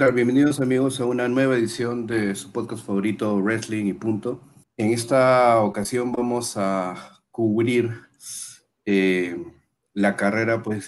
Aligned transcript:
tal? 0.00 0.14
Bienvenidos 0.14 0.60
amigos 0.60 0.98
a 0.98 1.04
una 1.04 1.28
nueva 1.28 1.56
edición 1.56 2.06
de 2.06 2.34
su 2.34 2.50
podcast 2.52 2.86
favorito 2.86 3.38
Wrestling 3.38 3.84
y 3.84 3.92
Punto. 3.92 4.40
En 4.78 4.92
esta 4.94 5.60
ocasión 5.60 6.10
vamos 6.10 6.54
a 6.56 7.20
cubrir 7.30 7.92
eh, 8.86 9.36
la 9.92 10.16
carrera, 10.16 10.62
pues 10.62 10.86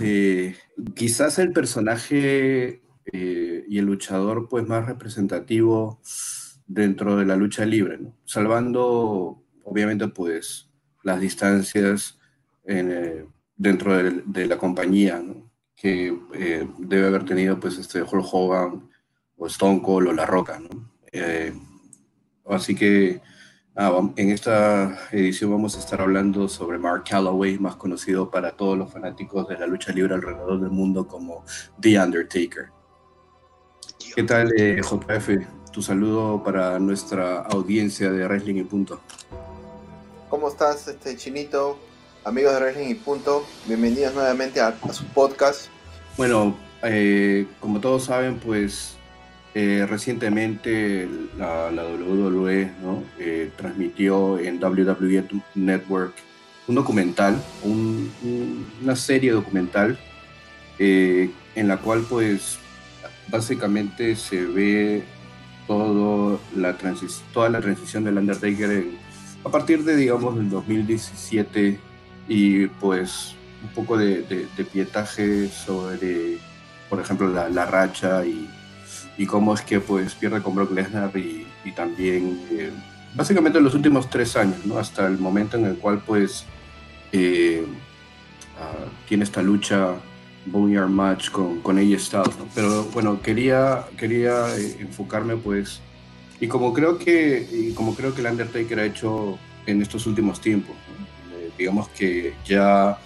quizás 0.94 1.38
el 1.38 1.52
personaje 1.52 2.80
eh, 3.12 3.64
y 3.68 3.78
el 3.78 3.84
luchador 3.84 4.48
pues 4.48 4.66
más 4.66 4.86
representativo 4.86 6.00
dentro 6.66 7.14
de 7.16 7.26
la 7.26 7.36
lucha 7.36 7.66
libre, 7.66 7.98
salvando 8.24 9.44
obviamente 9.62 10.08
pues 10.08 10.70
las 11.02 11.20
distancias 11.20 12.18
eh, 12.64 13.26
dentro 13.56 13.94
de, 13.94 14.46
la 14.46 14.56
compañía 14.56 15.22
que 15.76 16.18
debe 16.78 17.08
haber 17.08 17.26
tenido 17.26 17.60
pues 17.60 17.76
este 17.76 18.00
Hulk 18.00 18.26
Hogan 18.32 18.91
o 19.36 19.46
Stone 19.46 19.82
Cold 19.82 20.08
o 20.08 20.12
La 20.12 20.26
Roca. 20.26 20.60
así 22.46 22.74
que 22.74 23.20
Ah, 23.74 24.02
en 24.16 24.30
esta 24.30 24.98
edición 25.12 25.50
vamos 25.50 25.76
a 25.76 25.78
estar 25.78 25.98
hablando 26.02 26.46
sobre 26.46 26.76
Mark 26.76 27.04
Calloway, 27.08 27.58
más 27.58 27.74
conocido 27.76 28.30
para 28.30 28.54
todos 28.54 28.76
los 28.76 28.92
fanáticos 28.92 29.48
de 29.48 29.58
la 29.58 29.66
lucha 29.66 29.92
libre 29.92 30.14
alrededor 30.14 30.60
del 30.60 30.68
mundo 30.68 31.08
como 31.08 31.42
The 31.80 31.98
Undertaker. 31.98 32.68
¿Qué 34.14 34.22
tal, 34.24 34.52
eh, 34.58 34.78
JF? 34.82 35.46
Tu 35.72 35.80
saludo 35.80 36.42
para 36.44 36.78
nuestra 36.78 37.40
audiencia 37.40 38.10
de 38.12 38.26
Wrestling 38.26 38.56
y 38.56 38.64
Punto. 38.64 39.00
¿Cómo 40.28 40.48
estás, 40.48 40.86
este 40.88 41.16
Chinito? 41.16 41.78
Amigos 42.24 42.52
de 42.52 42.60
Wrestling 42.60 42.90
y 42.90 42.94
Punto, 42.94 43.42
bienvenidos 43.66 44.12
nuevamente 44.12 44.60
a, 44.60 44.76
su 44.92 45.06
podcast. 45.06 45.68
Bueno, 46.18 46.54
eh, 46.82 47.46
como 47.58 47.80
todos 47.80 48.04
saben, 48.04 48.38
pues 48.38 48.98
eh, 49.54 49.84
recientemente 49.86 51.06
la, 51.36 51.68
WWE 51.70 52.70
eh, 53.18 53.50
transmitió 53.54 54.38
en 54.38 54.62
WWE 54.62 55.24
Network 55.54 56.14
un 56.68 56.74
documental, 56.74 57.36
una 57.62 58.96
serie 58.96 59.32
documental 59.32 59.98
eh, 60.78 61.30
en 61.54 61.68
la 61.68 61.76
cual 61.76 62.06
pues 62.08 62.58
básicamente 63.28 64.16
se 64.16 64.46
ve 64.46 65.02
la 65.68 66.76
toda 67.32 67.48
la 67.50 67.60
transición 67.60 68.04
del 68.04 68.18
Undertaker 68.18 68.84
a 69.44 69.48
partir 69.50 69.84
de 69.84 69.96
digamos 69.96 70.36
del 70.36 70.48
2017 70.48 71.78
y 72.28 72.66
pues 72.66 73.34
un 73.62 73.68
poco 73.70 73.98
de, 73.98 74.46
pietaje 74.72 75.48
sobre 75.48 76.38
por 76.88 77.00
ejemplo 77.00 77.28
la, 77.28 77.48
la 77.48 77.66
racha 77.66 78.24
y 78.24 78.48
y 79.16 79.26
cómo 79.26 79.54
es 79.54 79.62
que 79.62 79.80
pues 79.80 80.14
pierde 80.14 80.42
con 80.42 80.54
Brock 80.54 80.72
Lesnar 80.72 81.16
y, 81.16 81.46
y 81.64 81.72
también 81.72 82.40
eh, 82.50 82.70
básicamente 83.14 83.58
en 83.58 83.64
los 83.64 83.74
últimos 83.74 84.08
tres 84.08 84.36
años, 84.36 84.64
¿no? 84.64 84.78
hasta 84.78 85.06
el 85.06 85.18
momento 85.18 85.56
en 85.56 85.66
el 85.66 85.76
cual 85.76 86.02
pues 86.06 86.44
eh, 87.12 87.66
ah, 88.58 88.86
tiene 89.08 89.24
esta 89.24 89.42
lucha 89.42 89.94
Boneyard 90.46 90.88
Match 90.88 91.30
con, 91.30 91.60
con 91.60 91.78
AJ 91.78 92.00
Styles, 92.00 92.36
pero 92.54 92.84
bueno, 92.84 93.20
quería, 93.20 93.84
quería 93.96 94.56
eh, 94.56 94.76
enfocarme 94.80 95.36
pues 95.36 95.80
y 96.40 96.48
como 96.48 96.72
creo 96.72 96.98
que 96.98 97.46
y 97.52 97.72
como 97.74 97.94
creo 97.94 98.14
que 98.14 98.22
el 98.22 98.26
Undertaker 98.26 98.80
ha 98.80 98.84
hecho 98.84 99.38
en 99.66 99.82
estos 99.82 100.06
últimos 100.06 100.40
tiempos, 100.40 100.74
digamos 101.56 101.88
que 101.90 102.34
ya 102.44 102.98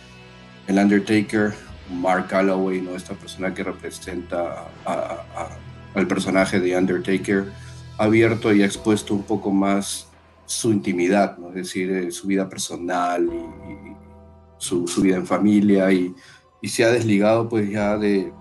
el 0.67 0.79
Undertaker 0.79 1.53
Mark 1.91 2.29
Calloway, 2.29 2.81
¿no? 2.81 2.97
esta 2.97 3.15
persona 3.15 3.53
que 3.53 3.63
representa 3.63 4.69
a 4.87 5.49
al 5.97 6.07
personaje 6.07 6.61
de 6.61 6.77
Undertaker, 6.77 7.47
abierto 7.97 8.53
y 8.53 8.63
expuesto 8.63 9.15
un 9.15 9.23
poco 9.23 9.51
más 9.51 10.07
su 10.45 10.71
intimidad, 10.71 11.39
¿no? 11.39 11.49
es 11.49 11.55
decir, 11.55 11.91
eh, 11.91 12.11
su 12.11 12.27
vida 12.27 12.49
personal 12.49 13.27
y, 13.27 13.97
su, 14.59 14.85
vida 15.03 15.17
en 15.17 15.27
familia 15.27 15.91
y, 15.93 16.15
se 16.63 16.85
ha 16.85 16.91
desligado 16.91 17.49
pues 17.49 17.71
ya 17.71 17.97
de, 17.97 18.33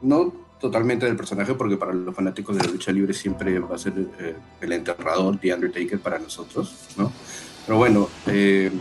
no 0.00 0.32
totalmente 0.58 1.04
del 1.04 1.16
personaje, 1.16 1.54
porque 1.54 1.76
para 1.76 1.92
los 1.92 2.14
fanáticos 2.14 2.56
de 2.56 2.64
la 2.64 2.72
lucha 2.72 2.90
libre 2.90 3.12
siempre 3.12 3.58
va 3.58 3.74
a 3.74 3.78
ser 3.78 3.92
eh, 4.18 4.34
el 4.62 4.72
enterrador 4.72 5.38
de 5.38 5.52
Undertaker 5.52 6.00
para 6.00 6.18
nosotros, 6.18 6.88
¿no? 6.96 7.12
Pero 7.66 7.76
bueno, 7.76 8.08
eh, 8.26 8.72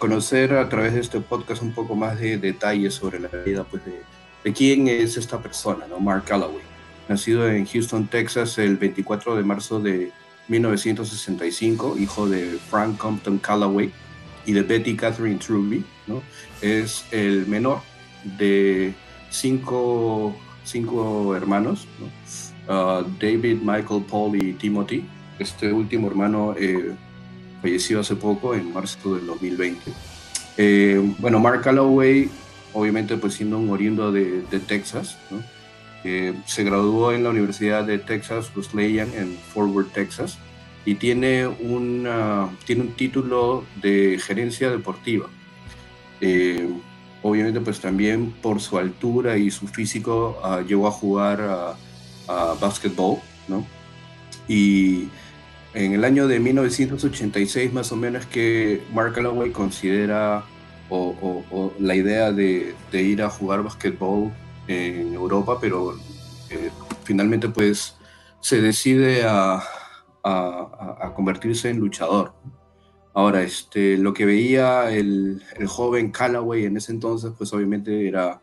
conocer 0.00 0.54
a 0.54 0.68
través 0.68 0.94
de 0.94 1.00
este 1.00 1.20
podcast 1.20 1.62
un 1.62 1.72
poco 1.72 1.94
más 1.94 2.18
de 2.18 2.36
detalles 2.38 2.94
sobre 2.94 3.20
la 3.20 3.28
vida 3.28 3.62
pues 3.62 3.84
de, 3.84 4.00
de 4.42 4.52
quién 4.52 4.88
es 4.88 5.16
esta 5.16 5.40
persona, 5.40 5.86
¿no? 5.86 6.00
Mark 6.00 6.24
Calloway 6.24 6.73
nacido 7.08 7.48
en 7.48 7.66
Houston, 7.66 8.06
Texas, 8.06 8.58
el 8.58 8.76
24 8.76 9.36
de 9.36 9.42
marzo 9.42 9.80
de 9.80 10.12
1965, 10.48 11.96
hijo 11.98 12.28
de 12.28 12.58
Frank 12.70 12.98
Compton 12.98 13.38
Callaway 13.38 13.90
y 14.46 14.52
de 14.52 14.62
Betty 14.62 14.96
Catherine 14.96 15.38
Truby. 15.38 15.84
Es 16.60 17.04
el 17.10 17.46
menor 17.46 17.80
de 18.38 18.94
cinco, 19.30 20.36
cinco 20.64 21.34
hermanos, 21.34 21.86
uh, 22.68 23.04
David, 23.20 23.58
Michael, 23.62 24.04
Paul 24.10 24.36
y 24.36 24.52
Timothy. 24.54 25.04
Este 25.38 25.72
último 25.72 26.06
hermano 26.06 26.54
eh, 26.58 26.94
falleció 27.60 28.00
hace 28.00 28.14
poco, 28.14 28.54
en 28.54 28.72
marzo 28.72 29.16
del 29.16 29.26
2020. 29.26 29.92
Eh, 30.56 31.14
bueno, 31.18 31.40
Mark 31.40 31.62
Calloway, 31.62 32.30
obviamente 32.72 33.16
pues 33.16 33.34
siendo 33.34 33.58
un 33.58 33.70
oriundo 33.70 34.12
de, 34.12 34.42
de 34.42 34.60
Texas, 34.60 35.18
¿no? 35.30 35.42
Se 36.46 36.64
graduó 36.64 37.12
en 37.12 37.24
la 37.24 37.30
Universidad 37.30 37.84
de 37.84 37.98
Texas 37.98 38.50
Wesleyan 38.54 39.08
en 39.14 39.36
Fort 39.52 39.72
Worth, 39.72 39.92
Texas, 39.92 40.38
y 40.84 40.96
tiene, 40.96 41.48
tiene 42.66 42.82
un 42.82 42.92
título 42.94 43.64
de 43.80 44.18
gerencia 44.22 44.70
deportiva. 44.70 45.26
Eh, 46.20 46.68
obviamente, 47.22 47.60
pues 47.60 47.80
también 47.80 48.32
por 48.42 48.60
su 48.60 48.76
altura 48.76 49.38
y 49.38 49.50
su 49.50 49.66
físico 49.66 50.38
uh, 50.44 50.60
llegó 50.66 50.86
a 50.86 50.90
jugar 50.90 51.40
a, 51.40 51.74
a 52.28 52.54
básquetbol, 52.60 53.18
¿no? 53.48 53.66
Y 54.46 55.08
en 55.72 55.94
el 55.94 56.04
año 56.04 56.28
de 56.28 56.38
1986 56.38 57.72
más 57.72 57.90
o 57.92 57.96
menos 57.96 58.26
que 58.26 58.82
Mark 58.92 59.14
Calloway 59.14 59.50
considera 59.50 60.44
o, 60.90 61.72
la 61.80 61.96
idea 61.96 62.30
de, 62.30 62.74
de, 62.92 63.02
ir 63.02 63.22
a 63.22 63.30
jugar 63.30 63.62
básquetbol 63.62 64.30
en 64.66 65.14
Europa, 65.14 65.58
pero 65.60 65.96
eh, 66.50 66.70
finalmente 67.04 67.48
pues 67.48 67.96
se 68.40 68.60
decide 68.60 69.24
a, 69.24 69.62
a, 70.22 71.12
convertirse 71.14 71.70
en 71.70 71.78
luchador. 71.78 72.34
Ahora, 73.12 73.42
este, 73.42 73.96
lo 73.96 74.12
que 74.12 74.26
veía 74.26 74.90
el, 74.90 75.42
el, 75.56 75.66
joven 75.66 76.10
Callaway 76.10 76.64
en 76.64 76.76
ese 76.76 76.92
entonces, 76.92 77.32
pues 77.38 77.52
obviamente 77.52 78.08
era 78.08 78.42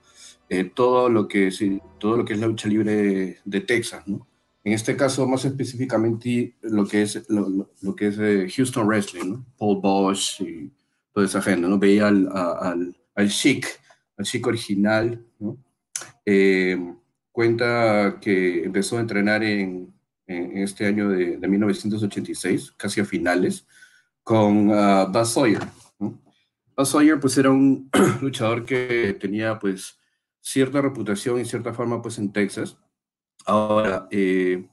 eh, 0.49 0.63
todo, 0.63 1.09
lo 1.09 1.27
que, 1.27 1.51
sí, 1.51 1.81
todo 1.99 2.17
lo 2.17 2.25
que 2.25 2.33
es 2.33 2.39
la 2.39 2.47
lucha 2.47 2.69
libre 2.69 3.39
de, 3.43 3.61
Texas, 3.61 4.07
¿no? 4.07 4.27
En 4.63 4.73
este 4.73 4.95
caso, 4.95 5.27
más 5.27 5.43
específicamente, 5.43 6.55
lo 6.61 6.85
que 6.85 7.01
es, 7.01 7.25
lo, 7.29 7.67
lo 7.81 7.95
que 7.95 8.07
es 8.07 8.17
eh, 8.19 8.47
Houston 8.55 8.87
Wrestling, 8.87 9.29
¿no? 9.29 9.45
Paul 9.57 9.81
Bosch 9.81 10.41
y 10.41 10.71
toda 11.13 11.25
esa 11.25 11.41
gente, 11.41 11.67
¿no? 11.67 11.77
Veía 11.77 12.07
al, 12.07 12.29
al, 12.33 12.95
al 13.15 13.29
Chic, 13.29 13.67
al 14.17 14.25
Chic 14.25 14.45
original, 14.47 15.25
¿no? 15.39 15.57
Eh, 16.25 16.77
cuenta 17.31 18.19
que 18.21 18.63
empezó 18.63 18.97
a 18.97 19.01
entrenar 19.01 19.43
en, 19.43 19.93
en 20.27 20.57
este 20.57 20.85
año 20.85 21.09
de, 21.09 21.37
de, 21.37 21.47
1986, 21.47 22.73
casi 22.77 23.01
a 23.01 23.05
finales, 23.05 23.65
con 24.23 24.69
uh, 24.69 25.07
Buzz 25.11 25.33
Sawyer. 25.33 25.61
Buzz 26.77 26.89
Sawyer 26.89 27.19
pues 27.19 27.37
era 27.37 27.49
un 27.49 27.89
luchador 28.21 28.65
que 28.65 29.17
tenía 29.19 29.59
pues 29.59 29.99
cierta 30.39 30.81
reputación 30.81 31.39
y 31.39 31.45
cierta 31.45 31.73
fama 31.73 32.01
pues 32.01 32.17
en 32.17 32.31
Texas. 32.31 32.77
Ahora, 33.45 34.07
eh, 34.11 34.67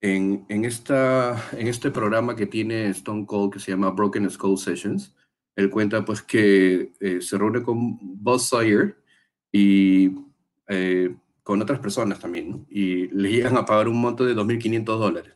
en, 0.00 0.46
en, 0.48 0.64
esta, 0.64 1.50
en 1.52 1.66
este 1.68 1.90
programa 1.90 2.34
que 2.34 2.46
tiene 2.46 2.88
Stone 2.88 3.26
Cold 3.26 3.52
que 3.52 3.60
se 3.60 3.70
llama 3.72 3.90
Broken 3.90 4.30
Skull 4.30 4.58
Sessions, 4.58 5.14
él 5.56 5.68
cuenta 5.68 6.04
pues 6.04 6.22
que 6.22 6.92
eh, 7.00 7.20
se 7.20 7.36
reúne 7.36 7.62
con 7.62 7.98
Buzz 8.00 8.48
Sawyer 8.48 8.96
y 9.52 10.29
eh, 10.70 11.16
con 11.42 11.60
otras 11.60 11.80
personas 11.80 12.20
también, 12.20 12.64
y 12.70 13.08
le 13.08 13.32
llegan 13.32 13.56
a 13.56 13.64
pagar 13.64 13.88
un 13.88 14.00
monto 14.00 14.24
de 14.24 14.36
2.500 14.36 14.84
dólares. 14.84 15.34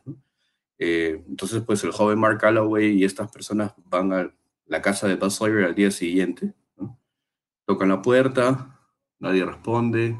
Eh, 0.77 1.21
entonces, 1.27 1.61
pues 1.61 1.83
el 1.83 1.91
joven 1.91 2.19
Mark 2.19 2.39
Calloway 2.39 2.97
y 2.97 3.03
estas 3.03 3.29
personas 3.29 3.73
van 3.89 4.13
a 4.13 4.33
la 4.65 4.81
casa 4.81 5.09
de 5.09 5.15
Buzz 5.17 5.35
Sawyer 5.35 5.65
al 5.65 5.75
día 5.75 5.91
siguiente, 5.91 6.53
tocan 7.65 7.89
la 7.89 8.01
puerta, 8.01 8.79
nadie 9.19 9.43
responde, 9.43 10.17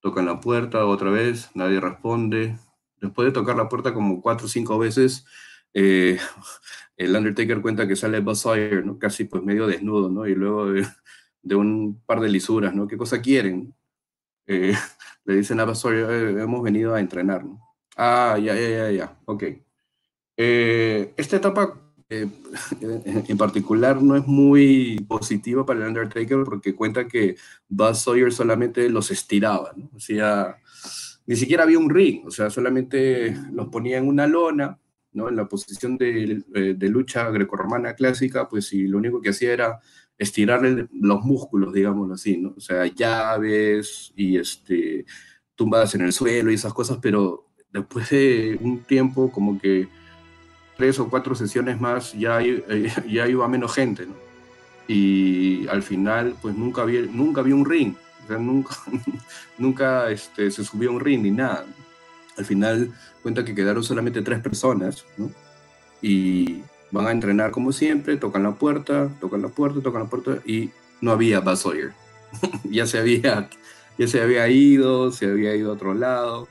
tocan 0.00 0.26
la 0.26 0.40
puerta 0.40 0.84
otra 0.86 1.10
vez, 1.10 1.50
nadie 1.54 1.78
responde. 1.78 2.58
Después 3.00 3.26
de 3.26 3.32
tocar 3.32 3.56
la 3.56 3.68
puerta 3.68 3.94
como 3.94 4.20
cuatro 4.20 4.46
o 4.46 4.48
cinco 4.48 4.76
veces, 4.76 5.24
eh, 5.72 6.18
el 6.96 7.14
Undertaker 7.14 7.62
cuenta 7.62 7.86
que 7.86 7.94
sale 7.94 8.18
Buzz 8.18 8.40
Sawyer, 8.40 8.84
¿no? 8.84 8.98
casi 8.98 9.22
pues 9.22 9.44
medio 9.44 9.68
desnudo, 9.68 10.10
¿no? 10.10 10.26
y 10.26 10.34
luego 10.34 10.66
de, 10.66 10.84
de 11.42 11.54
un 11.54 12.02
par 12.06 12.20
de 12.20 12.28
lisuras, 12.28 12.74
¿no? 12.74 12.88
¿Qué 12.88 12.96
cosa 12.96 13.22
quieren? 13.22 13.74
Eh, 14.48 14.74
le 15.24 15.36
dicen 15.36 15.60
a 15.60 15.66
Pastor, 15.66 15.94
hemos 15.94 16.62
venido 16.62 16.94
a 16.94 17.00
entrenar, 17.00 17.44
Ah, 17.96 18.38
ya, 18.38 18.54
ya, 18.54 18.68
ya, 18.68 18.90
ya, 18.90 19.18
ok. 19.24 19.44
Eh, 20.36 21.14
esta 21.16 21.36
etapa 21.36 21.88
eh, 22.08 22.28
en 23.28 23.36
particular 23.36 24.00
no 24.00 24.16
es 24.16 24.26
muy 24.26 25.04
positiva 25.08 25.66
para 25.66 25.80
el 25.80 25.88
Undertaker 25.88 26.44
porque 26.44 26.74
cuenta 26.74 27.08
que 27.08 27.36
Buzz 27.68 28.02
Sawyer 28.02 28.32
solamente 28.32 28.88
los 28.88 29.10
estiraba, 29.10 29.72
¿no? 29.76 29.90
O 29.94 30.00
sea, 30.00 30.56
ni 31.26 31.36
siquiera 31.36 31.64
había 31.64 31.78
un 31.78 31.90
ring, 31.90 32.24
o 32.24 32.30
sea, 32.30 32.50
solamente 32.50 33.36
los 33.52 33.68
ponía 33.68 33.98
en 33.98 34.06
una 34.08 34.26
lona, 34.28 34.78
¿no? 35.12 35.28
En 35.28 35.36
la 35.36 35.48
posición 35.48 35.98
de, 35.98 36.44
eh, 36.54 36.74
de 36.78 36.88
lucha 36.88 37.28
grecorromana 37.30 37.94
clásica, 37.94 38.48
pues 38.48 38.72
y 38.72 38.86
lo 38.86 38.98
único 38.98 39.20
que 39.20 39.30
hacía 39.30 39.52
era 39.52 39.80
estirarle 40.18 40.88
los 40.92 41.22
músculos, 41.22 41.72
digámoslo 41.72 42.14
así, 42.14 42.36
¿no? 42.36 42.54
O 42.56 42.60
sea, 42.60 42.86
llaves 42.86 44.12
y 44.16 44.36
este, 44.36 45.06
tumbadas 45.54 45.94
en 45.94 46.02
el 46.02 46.12
suelo 46.12 46.50
y 46.50 46.54
esas 46.54 46.74
cosas, 46.74 46.98
pero 47.00 47.46
después 47.72 48.10
de 48.10 48.58
un 48.60 48.80
tiempo, 48.80 49.30
como 49.30 49.58
que 49.60 49.88
tres 50.76 50.98
o 50.98 51.08
cuatro 51.08 51.34
sesiones 51.34 51.80
más, 51.80 52.12
ya, 52.12 52.42
eh, 52.42 52.92
ya 53.08 53.28
iba 53.28 53.48
menos 53.48 53.74
gente, 53.74 54.06
¿no? 54.06 54.14
Y 54.88 55.68
al 55.68 55.82
final, 55.82 56.34
pues 56.40 56.56
nunca 56.56 56.82
había, 56.82 57.02
nunca 57.02 57.40
había 57.42 57.54
un 57.54 57.64
ring, 57.64 57.94
o 58.24 58.28
sea, 58.28 58.38
nunca, 58.38 58.76
nunca 59.58 60.10
este, 60.10 60.50
se 60.50 60.64
subió 60.64 60.90
un 60.90 61.00
ring 61.00 61.22
ni 61.22 61.30
nada. 61.30 61.66
Al 62.36 62.44
final 62.44 62.92
cuenta 63.22 63.44
que 63.44 63.54
quedaron 63.54 63.82
solamente 63.84 64.22
tres 64.22 64.40
personas, 64.40 65.04
¿no? 65.16 65.30
Y 66.00 66.62
van 66.90 67.06
a 67.06 67.10
entrenar 67.10 67.50
como 67.50 67.72
siempre, 67.72 68.16
tocan 68.16 68.42
la 68.42 68.54
puerta, 68.54 69.10
tocan 69.20 69.42
la 69.42 69.48
puerta, 69.48 69.80
tocan 69.80 70.02
la 70.02 70.08
puerta, 70.08 70.38
y 70.44 70.70
no 71.00 71.12
había 71.12 71.40
Buzz 71.40 71.60
Sawyer. 71.60 71.92
ya, 72.64 72.86
se 72.86 72.98
había, 72.98 73.48
ya 73.98 74.08
se 74.08 74.20
había 74.20 74.48
ido, 74.48 75.12
se 75.12 75.26
había 75.26 75.54
ido 75.54 75.70
a 75.70 75.74
otro 75.74 75.94
lado. 75.94 76.48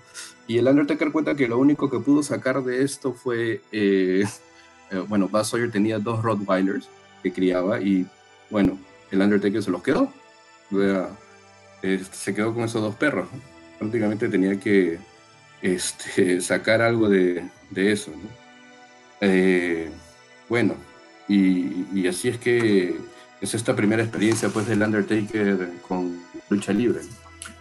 Y 0.48 0.58
el 0.58 0.68
Undertaker 0.68 1.12
cuenta 1.12 1.36
que 1.36 1.48
lo 1.48 1.58
único 1.58 1.90
que 1.90 2.00
pudo 2.00 2.24
sacar 2.24 2.64
de 2.64 2.84
esto 2.84 3.14
fue, 3.14 3.62
eh, 3.72 4.24
eh, 4.92 5.04
bueno, 5.08 5.28
Buzz 5.28 5.50
Sawyer 5.50 5.72
tenía 5.72 6.00
dos 6.00 6.24
Rottweilers 6.24 6.90
que 7.24 7.34
criaba 7.34 7.82
y, 7.82 8.06
bueno, 8.50 8.80
el 9.12 9.22
Undertaker 9.22 9.62
se 9.62 9.72
los 9.72 9.84
quedó. 9.84 10.12
Este, 11.82 12.04
se 12.16 12.34
quedó 12.34 12.54
con 12.54 12.64
esos 12.64 12.82
dos 12.82 12.96
perros. 12.96 13.28
Prácticamente 13.80 14.30
tenía 14.30 14.60
que 14.60 15.00
este, 15.62 16.42
sacar 16.42 16.82
algo 16.82 17.10
de, 17.10 17.44
de 17.70 17.92
eso. 17.92 18.12
¿no? 18.12 18.48
Bueno, 20.50 20.76
y, 21.28 21.86
y, 21.94 22.08
así 22.08 22.30
es 22.30 22.38
que 22.38 22.96
es 23.42 23.54
esta 23.54 23.76
primera 23.76 24.02
experiencia 24.02 24.50
pues 24.50 24.68
del 24.68 24.82
Undertaker 24.82 25.70
con 25.88 26.22
lucha 26.50 26.72
libre. 26.72 27.02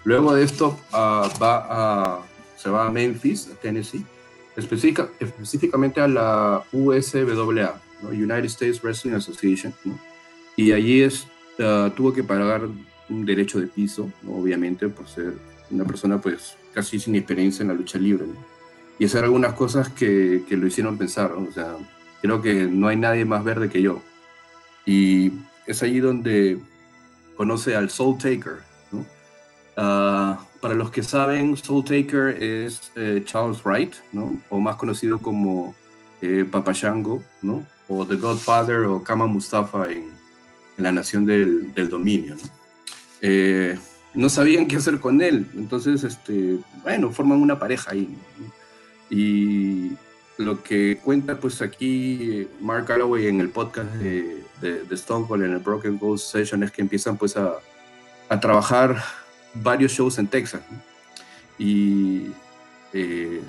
Luego 0.05 0.35
de 0.35 0.45
esto 0.45 0.79
uh, 0.93 1.29
va 1.41 1.67
a 1.69 2.21
se 2.57 2.71
va 2.71 2.87
a 2.87 2.91
Memphis, 2.91 3.51
Tennessee, 3.61 4.05
específica, 4.57 5.09
específicamente 5.21 6.01
a 6.01 6.09
la 6.09 6.65
USWA, 6.73 7.81
¿no? 8.03 8.09
United 8.09 8.47
States 8.47 8.83
Wrestling 8.83 9.13
Association, 9.13 9.75
¿no? 9.85 9.99
y 10.57 10.73
allí 10.73 11.03
es, 11.03 11.27
uh, 11.59 11.91
tuvo 11.91 12.13
que 12.13 12.25
pagar 12.25 12.63
un 13.09 13.27
derecho 13.27 13.61
de 13.61 13.67
piso, 13.67 14.11
¿no? 14.23 14.37
obviamente, 14.37 14.89
por 14.89 15.07
ser 15.07 15.35
una 15.71 15.85
persona 15.85 16.21
pues 16.21 16.57
casi 16.73 16.99
sin 16.99 17.15
experiencia 17.15 17.63
en 17.63 17.69
la 17.69 17.75
lucha 17.75 17.99
libre, 17.99 18.25
y 18.99 19.05
hacer 19.05 19.25
algunas 19.25 19.53
cosas 19.53 19.91
que, 19.91 20.45
que 20.49 20.57
lo 20.57 20.67
hicieron 20.67 20.97
pensar, 20.97 21.33
o 21.33 21.53
sea, 21.53 21.77
creo 22.23 22.43
que 22.43 22.65
no 22.65 22.89
hay 22.89 22.97
nadie 22.97 23.25
más 23.25 23.45
verde 23.45 23.69
que 23.69 23.83
yo. 23.83 24.03
Y 24.85 25.33
es 25.67 25.83
allí 25.83 26.01
donde 26.01 26.59
conoce 27.37 27.77
al 27.77 27.91
Soul 27.91 28.19
Taker, 28.19 28.59
¿no? 28.93 29.05
Uh, 29.77 30.37
para 30.61 30.75
los 30.75 30.91
que 30.91 31.05
saben, 31.05 31.57
Soul 31.57 31.85
Taker 31.85 32.43
es 32.43 32.91
eh, 32.97 33.23
Charles 33.25 33.63
Wright, 33.63 33.95
¿no? 34.13 34.37
O 34.49 34.59
más 34.59 34.75
conocido 34.75 35.19
como 35.19 35.77
eh, 36.21 36.45
Papashango, 36.51 37.23
¿no? 37.43 37.65
O 37.87 38.05
The 38.05 38.17
Godfather 38.17 38.81
o 38.87 39.01
Kama 39.03 39.27
Mustafa 39.27 39.91
en, 39.93 40.11
la 40.77 40.91
Nación 40.91 41.25
del, 41.25 41.73
Dominio, 41.89 42.35
¿no? 42.35 42.43
Eh, 43.21 43.79
no 44.13 44.29
sabían 44.29 44.67
qué 44.67 44.77
hacer 44.77 44.99
con 44.99 45.23
él, 45.23 45.47
entonces, 45.55 46.03
este, 46.03 46.59
bueno, 46.83 47.13
forman 47.13 47.41
una 47.41 47.59
pareja 47.59 47.93
ahí. 47.93 48.09
Y 49.09 49.93
lo 50.39 50.63
que 50.63 50.99
cuenta 51.03 51.39
pues 51.39 51.63
aquí 51.63 52.47
Mark 52.61 52.87
Calloway 52.87 53.27
en 53.27 53.41
el 53.41 53.49
podcast 53.49 53.91
de, 53.95 54.45
Stone 54.91 55.27
Cold 55.27 55.45
en 55.45 55.53
el 55.53 55.59
Broken 55.59 55.99
Ghost 55.99 56.33
Session 56.33 56.63
es 56.63 56.71
que 56.71 56.83
empiezan 56.83 57.17
pues 57.17 57.37
a, 57.37 57.59
trabajar 58.41 59.03
varios 59.55 59.93
shows 59.93 60.19
en 60.19 60.27
Texas. 60.27 60.63
Y 61.59 62.29
eh, 62.93 63.41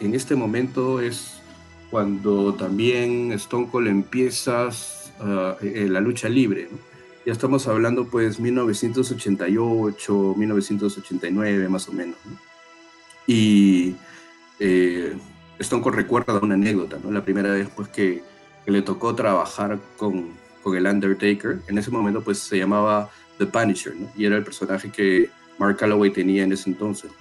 en 0.00 0.14
este 0.14 0.34
momento 0.34 1.00
es 1.00 1.40
cuando 1.90 2.54
también 2.54 3.32
Stone 3.32 3.68
Cold 3.70 3.88
empieza 3.88 4.68
uh, 4.68 5.54
la 5.62 6.00
lucha 6.00 6.28
libre. 6.28 6.68
Ya 7.24 7.32
estamos 7.32 7.66
hablando 7.66 8.06
pues 8.06 8.40
1988, 8.40 10.34
1989 10.36 11.68
más 11.68 11.88
o 11.88 11.92
menos. 11.92 12.16
¿no? 12.24 12.38
Y 13.26 13.96
eh, 14.58 15.16
Stone 15.58 15.90
recuerda 15.90 16.38
una 16.38 16.54
anécdota, 16.54 16.98
¿no? 17.02 17.10
La 17.10 17.24
primera 17.24 17.50
vez 17.52 17.68
pues 17.74 17.88
que, 17.88 18.22
le 18.66 18.82
tocó 18.82 19.14
trabajar 19.14 19.78
con, 19.96 20.30
con, 20.62 20.76
el 20.76 20.86
Undertaker, 20.86 21.60
en 21.68 21.78
ese 21.78 21.92
momento 21.92 22.20
pues 22.20 22.38
se 22.38 22.58
llamaba 22.58 23.08
The 23.38 23.46
Punisher, 23.46 23.94
¿no? 23.94 24.10
Y 24.16 24.24
era 24.24 24.36
el 24.36 24.42
personaje 24.42 24.90
que 24.90 25.30
Mark 25.58 25.76
Calloway 25.76 26.10
tenía 26.10 26.42
en 26.42 26.52
ese 26.52 26.70
entonces. 26.70 27.12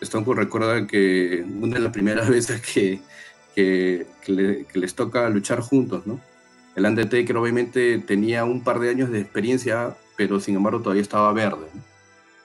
Stone 0.00 0.24
Cold 0.24 0.38
recuerda 0.38 0.86
que 0.86 1.44
una 1.60 1.74
de 1.74 1.82
las 1.82 1.92
primeras 1.92 2.28
veces 2.30 2.62
que, 2.62 3.00
que, 3.54 4.06
que, 4.24 4.32
le, 4.32 4.64
que 4.64 4.78
les 4.78 4.94
toca 4.94 5.28
luchar 5.28 5.60
juntos, 5.60 6.06
¿no? 6.06 6.20
El 6.74 6.86
Undertaker 6.86 7.36
obviamente 7.36 7.98
tenía 7.98 8.44
un 8.44 8.62
par 8.62 8.78
de 8.78 8.88
años 8.88 9.10
de 9.10 9.20
experiencia, 9.20 9.96
pero 10.16 10.40
sin 10.40 10.56
embargo 10.56 10.80
todavía 10.80 11.02
estaba 11.02 11.32
verde, 11.32 11.66
¿no? 11.74 11.82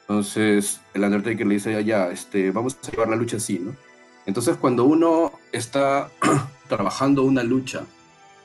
Entonces 0.01 0.81
el 0.93 1.03
Undertaker 1.03 1.47
le 1.47 1.53
dice, 1.53 1.83
ya, 1.85 2.09
este, 2.09 2.51
vamos 2.51 2.77
a 2.83 2.91
llevar 2.91 3.07
la 3.09 3.15
lucha 3.15 3.37
así, 3.37 3.59
¿no? 3.59 3.73
Entonces, 4.25 4.57
cuando 4.57 4.85
uno 4.85 5.33
está 5.51 6.09
trabajando 6.67 7.23
una 7.23 7.43
lucha 7.43 7.85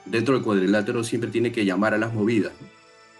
dentro 0.04 0.35
del 0.35 0.42
cuadrilátero, 0.42 1.04
siempre 1.04 1.30
tiene 1.30 1.52
que 1.52 1.64
llamar 1.64 1.94
a 1.94 1.99
las 1.99 2.12
movidas, 2.12 2.52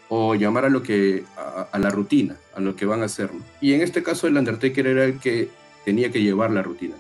o 0.09 0.35
llamar 0.35 0.65
a 0.65 0.71
lo 0.71 0.83
que 0.83 1.25
a, 1.37 1.79
la 1.79 1.91
rutina, 1.91 2.37
a 2.55 2.61
lo 2.61 2.75
que 2.75 2.87
van 2.87 3.03
a 3.03 3.07
hacer. 3.07 3.31
Y 3.61 3.75
en 3.75 3.83
este 3.83 4.03
caso, 4.03 4.27
el 4.27 4.37
Undertaker 4.37 4.87
era 4.87 5.05
el 5.05 5.19
que 5.19 5.50
tenía 5.85 6.11
que 6.11 6.23
llevar 6.23 6.50
la 6.50 6.62
rutina. 6.62 6.95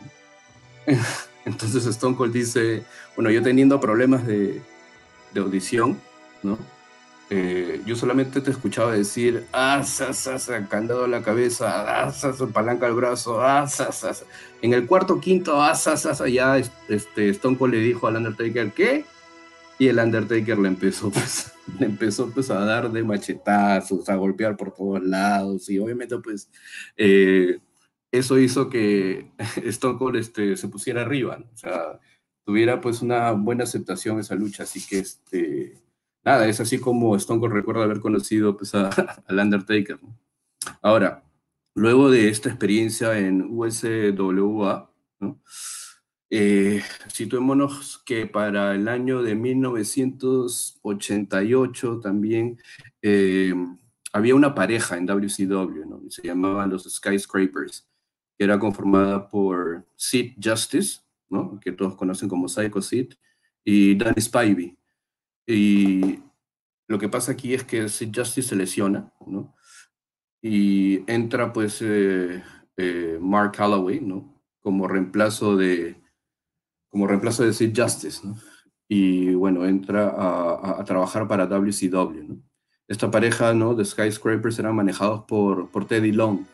Entonces, 1.44 1.86
Stone 1.86 2.16
Cold 2.16 2.32
dice: 2.32 2.84
Bueno, 3.16 3.30
yo 3.30 3.42
teniendo 3.42 3.80
problemas 3.80 4.26
de, 4.26 4.60
de 5.32 5.40
audición, 5.40 5.98
¿no? 6.42 6.58
Eh, 7.30 7.82
yo 7.84 7.94
solamente 7.94 8.40
te 8.40 8.50
escuchaba 8.50 8.92
decir, 8.92 9.46
ah, 9.52 9.82
sa, 9.84 10.14
sa, 10.14 10.38
sa, 10.38 10.66
candado 10.66 11.04
a 11.04 11.08
la 11.08 11.22
cabeza, 11.22 12.06
ah, 12.06 12.10
sa, 12.10 12.32
sa, 12.32 12.46
palanca 12.46 12.86
al 12.86 12.94
brazo, 12.94 13.42
ah, 13.42 13.66
sa, 13.66 13.92
sa. 13.92 14.12
En 14.62 14.72
el 14.72 14.86
cuarto, 14.86 15.20
quinto, 15.20 15.60
ah, 15.60 15.74
sa, 15.74 15.98
sa, 15.98 16.14
sa, 16.14 16.26
ya 16.26 16.56
este, 16.56 17.28
Stone 17.28 17.58
Cold 17.58 17.74
le 17.74 17.80
dijo 17.80 18.06
al 18.06 18.16
Undertaker, 18.16 18.72
¿qué? 18.72 19.04
Y 19.78 19.88
el 19.88 19.98
Undertaker 19.98 20.58
le 20.58 20.68
empezó, 20.68 21.10
pues, 21.12 21.52
le 21.78 21.86
empezó 21.86 22.30
pues 22.30 22.50
a 22.50 22.60
dar 22.60 22.90
de 22.90 23.04
machetazos, 23.04 24.08
a 24.08 24.16
golpear 24.16 24.56
por 24.56 24.72
todos 24.74 25.02
lados, 25.02 25.68
y 25.68 25.78
obviamente 25.78 26.16
pues 26.18 26.50
eh, 26.96 27.58
eso 28.10 28.38
hizo 28.38 28.70
que 28.70 29.32
Stone 29.66 29.98
Cold 29.98 30.16
este, 30.16 30.56
se 30.56 30.68
pusiera 30.68 31.02
arriba, 31.02 31.44
o 31.52 31.56
sea, 31.56 32.00
tuviera 32.44 32.80
pues 32.80 33.02
una 33.02 33.32
buena 33.32 33.64
aceptación 33.64 34.18
esa 34.18 34.34
lucha, 34.34 34.62
así 34.62 34.86
que 34.86 35.00
este 35.00 35.87
nada, 36.28 36.46
es 36.46 36.60
así 36.60 36.78
como 36.78 37.16
Stone 37.16 37.40
Cold 37.40 37.54
recuerda 37.54 37.84
haber 37.84 38.00
conocido 38.00 38.54
pues, 38.56 38.74
a, 38.74 38.90
al 39.26 39.38
Undertaker. 39.38 39.98
Ahora, 40.82 41.24
luego 41.74 42.10
de 42.10 42.28
esta 42.28 42.50
experiencia 42.50 43.18
en 43.18 43.48
USWA, 43.50 44.92
¿no? 45.20 45.40
eh, 46.28 46.82
situémonos 47.06 48.02
que 48.04 48.26
para 48.26 48.74
el 48.74 48.88
año 48.88 49.22
de 49.22 49.34
1988 49.34 52.00
también 52.00 52.60
eh, 53.00 53.54
había 54.12 54.34
una 54.34 54.54
pareja 54.54 54.98
en 54.98 55.06
WCW, 55.06 55.86
¿no? 55.88 56.02
se 56.10 56.20
llamaban 56.22 56.68
los 56.68 56.84
Skyscrapers, 56.84 57.88
que 58.36 58.44
era 58.44 58.58
conformada 58.58 59.30
por 59.30 59.86
Sid 59.96 60.34
Justice, 60.42 61.00
¿no? 61.30 61.58
que 61.58 61.72
todos 61.72 61.96
conocen 61.96 62.28
como 62.28 62.48
Psycho 62.48 62.82
Sid, 62.82 63.14
y 63.64 63.94
Danny 63.96 64.20
Spivey. 64.20 64.77
Y 65.50 66.20
lo 66.88 66.98
que 66.98 67.08
pasa 67.08 67.32
aquí 67.32 67.54
es 67.54 67.64
que 67.64 67.88
Sid 67.88 68.12
Justice 68.14 68.50
se 68.50 68.56
lesiona, 68.56 69.10
¿no? 69.26 69.54
Y 70.42 71.10
entra 71.10 71.54
pues 71.54 71.80
eh, 71.80 72.42
eh, 72.76 73.18
Mark 73.18 73.52
Calloway, 73.56 73.98
¿no? 74.00 74.42
Como 74.60 74.86
reemplazo 74.86 75.56
de, 75.56 75.96
como 76.90 77.06
reemplazo 77.06 77.44
de 77.44 77.54
Sid 77.54 77.72
Justice, 77.74 78.26
¿no? 78.26 78.36
Y 78.88 79.32
bueno, 79.34 79.64
entra 79.64 80.10
a, 80.10 80.80
a, 80.80 80.84
trabajar 80.84 81.26
para 81.26 81.46
WCW, 81.46 82.24
¿no? 82.28 82.42
Esta 82.86 83.10
pareja, 83.10 83.54
¿no? 83.54 83.74
De 83.74 83.86
Skyscrapers 83.86 84.58
eran 84.58 84.76
manejados 84.76 85.24
por, 85.24 85.70
por 85.70 85.86
Teddy 85.86 86.12
Long. 86.12 86.44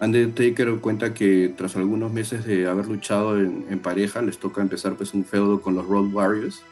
Undertaker 0.00 0.76
cuenta 0.76 1.12
que 1.12 1.52
tras 1.56 1.76
algunos 1.76 2.12
meses 2.12 2.44
de 2.44 2.68
haber 2.68 2.86
luchado 2.86 3.38
en, 3.38 3.78
pareja, 3.80 4.22
les 4.22 4.38
toca 4.38 4.62
empezar 4.62 4.94
pues 4.94 5.12
un 5.14 5.24
feudo 5.24 5.60
con 5.60 5.74
los 5.74 5.86
Road 5.86 6.12
Warriors. 6.12 6.62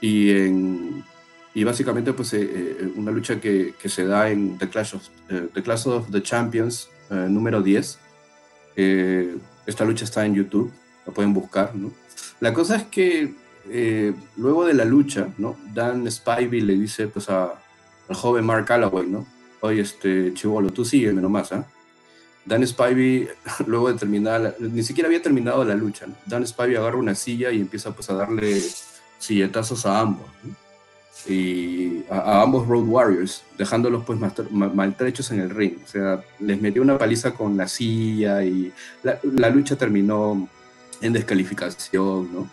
Y, 0.00 0.30
en, 0.30 1.04
y 1.52 1.64
básicamente 1.64 2.12
pues 2.14 2.32
eh, 2.32 2.48
eh, 2.50 2.92
una 2.96 3.10
lucha 3.10 3.40
que, 3.40 3.74
que, 3.80 3.88
se 3.90 4.06
da 4.06 4.30
en 4.30 4.56
The 4.56 4.68
Clash 4.68 4.94
of, 4.94 5.02
eh, 5.28 5.48
the, 5.52 5.62
Clash 5.62 5.86
of 5.86 6.10
the 6.10 6.22
Champions 6.22 6.88
número 7.10 7.60
10. 7.60 7.98
esta 9.66 9.84
lucha 9.84 10.04
está 10.04 10.24
en 10.24 10.36
YouTube, 10.36 10.72
la 11.04 11.12
pueden 11.12 11.34
buscar. 11.34 11.74
¿no? 11.74 11.90
La 12.38 12.54
cosa 12.54 12.76
es 12.76 12.84
que 12.84 13.34
luego 14.36 14.64
de 14.64 14.74
la 14.74 14.84
lucha, 14.84 15.28
¿no? 15.36 15.56
Dan 15.74 16.08
Spivey 16.10 16.60
le 16.60 16.74
dice 16.74 17.08
pues 17.08 17.28
a, 17.28 17.60
al 18.08 18.14
joven 18.14 18.46
Mark 18.46 18.64
Calloway, 18.64 19.08
¿no? 19.08 19.26
Oye, 19.60 19.80
este, 19.80 20.32
chivolo, 20.34 20.70
tú 20.70 20.84
sígueme 20.84 21.20
nomás, 21.20 21.52
¿ah? 21.52 21.66
Dan 22.44 22.66
Spivey, 22.66 23.28
luego 23.66 23.92
de 23.92 23.98
terminar, 23.98 24.56
ni 24.58 24.82
siquiera 24.82 25.08
había 25.08 25.22
terminado 25.22 25.64
la 25.64 25.74
lucha, 25.74 26.06
Dan 26.26 26.46
Spivey 26.46 26.76
agarra 26.76 26.96
una 26.96 27.14
silla 27.14 27.50
y 27.50 27.60
empieza 27.60 27.92
pues 27.92 28.10
a 28.10 28.14
darle 28.14 28.60
silletazos 29.18 29.84
a 29.86 30.00
ambos, 30.00 30.26
y 31.26 32.04
a, 32.10 32.42
ambos 32.42 32.66
Road 32.66 32.84
Warriors, 32.84 33.42
dejándolos 33.58 34.04
pues 34.04 34.18
maltrechos 34.50 35.30
en 35.30 35.40
el 35.40 35.50
ring. 35.50 35.74
O 35.84 35.86
sea, 35.86 36.22
les 36.38 36.60
metió 36.60 36.82
una 36.82 36.98
paliza 36.98 37.32
con 37.32 37.56
la 37.56 37.68
silla 37.68 38.42
y 38.42 38.72
la, 39.02 39.50
lucha 39.50 39.76
terminó 39.76 40.48
en 41.00 41.12
descalificación, 41.12 42.32
¿no? 42.32 42.50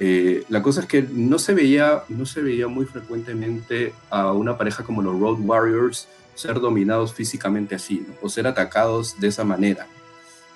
Eh, 0.00 0.44
la 0.48 0.62
cosa 0.62 0.80
es 0.80 0.86
que 0.86 1.02
no 1.02 1.38
se, 1.38 1.54
veía, 1.54 2.02
no 2.08 2.26
se 2.26 2.42
veía 2.42 2.66
muy 2.66 2.86
frecuentemente 2.86 3.92
a 4.10 4.32
una 4.32 4.58
pareja 4.58 4.82
como 4.82 5.02
los 5.02 5.18
Road 5.18 5.38
Warriors 5.40 6.08
ser 6.34 6.60
dominados 6.60 7.12
físicamente 7.12 7.74
así, 7.74 8.04
o 8.20 8.28
ser 8.28 8.46
atacados 8.46 9.20
de 9.20 9.28
esa 9.28 9.44
manera. 9.44 9.86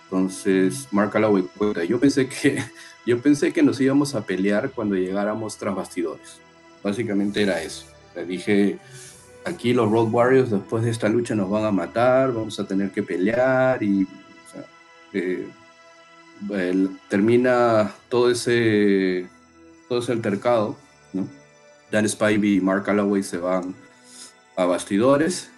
Entonces, 0.05 0.89
Mark 0.91 1.11
Calloway 1.11 1.45
cuenta, 1.57 1.85
yo 1.85 2.01
pensé 2.01 2.29
que 2.29 2.63
yo 3.07 3.21
pensé 3.21 3.53
que 3.53 3.63
nos 3.63 3.81
íbamos 3.81 4.15
a 4.15 4.25
pelear 4.25 4.71
cuando 4.71 4.95
llegáramos 4.97 5.57
tras 5.57 5.75
bastidores. 5.75 6.41
Básicamente 6.83 7.43
era 7.43 7.63
eso. 7.63 7.87
Le 8.15 8.25
dije, 8.25 8.79
aquí 9.45 9.73
los 9.73 9.91
Road 9.91 10.09
Warriors 10.11 10.51
después 10.51 10.85
de 10.85 10.91
esta 10.91 11.09
lucha 11.09 11.35
nos 11.35 11.51
van 11.51 11.65
a 11.65 11.71
matar, 11.71 12.33
vamos 12.33 12.59
a 12.59 12.67
tener 12.67 12.91
que 12.91 13.03
pelear 13.03 13.83
y 13.83 14.07
eh, 15.13 15.47
termina 17.09 17.93
todo 18.09 18.31
ese 18.31 19.27
todo 19.89 20.01
ese 20.01 20.13
altercado, 20.13 20.77
¿no? 21.13 21.27
Dan 21.91 22.09
Spivey 22.09 22.57
y 22.57 22.61
Mark 22.61 22.85
Calloway 22.85 23.23
se 23.23 23.39
van 23.39 23.75
a 24.57 24.65
bastidores 24.65 25.51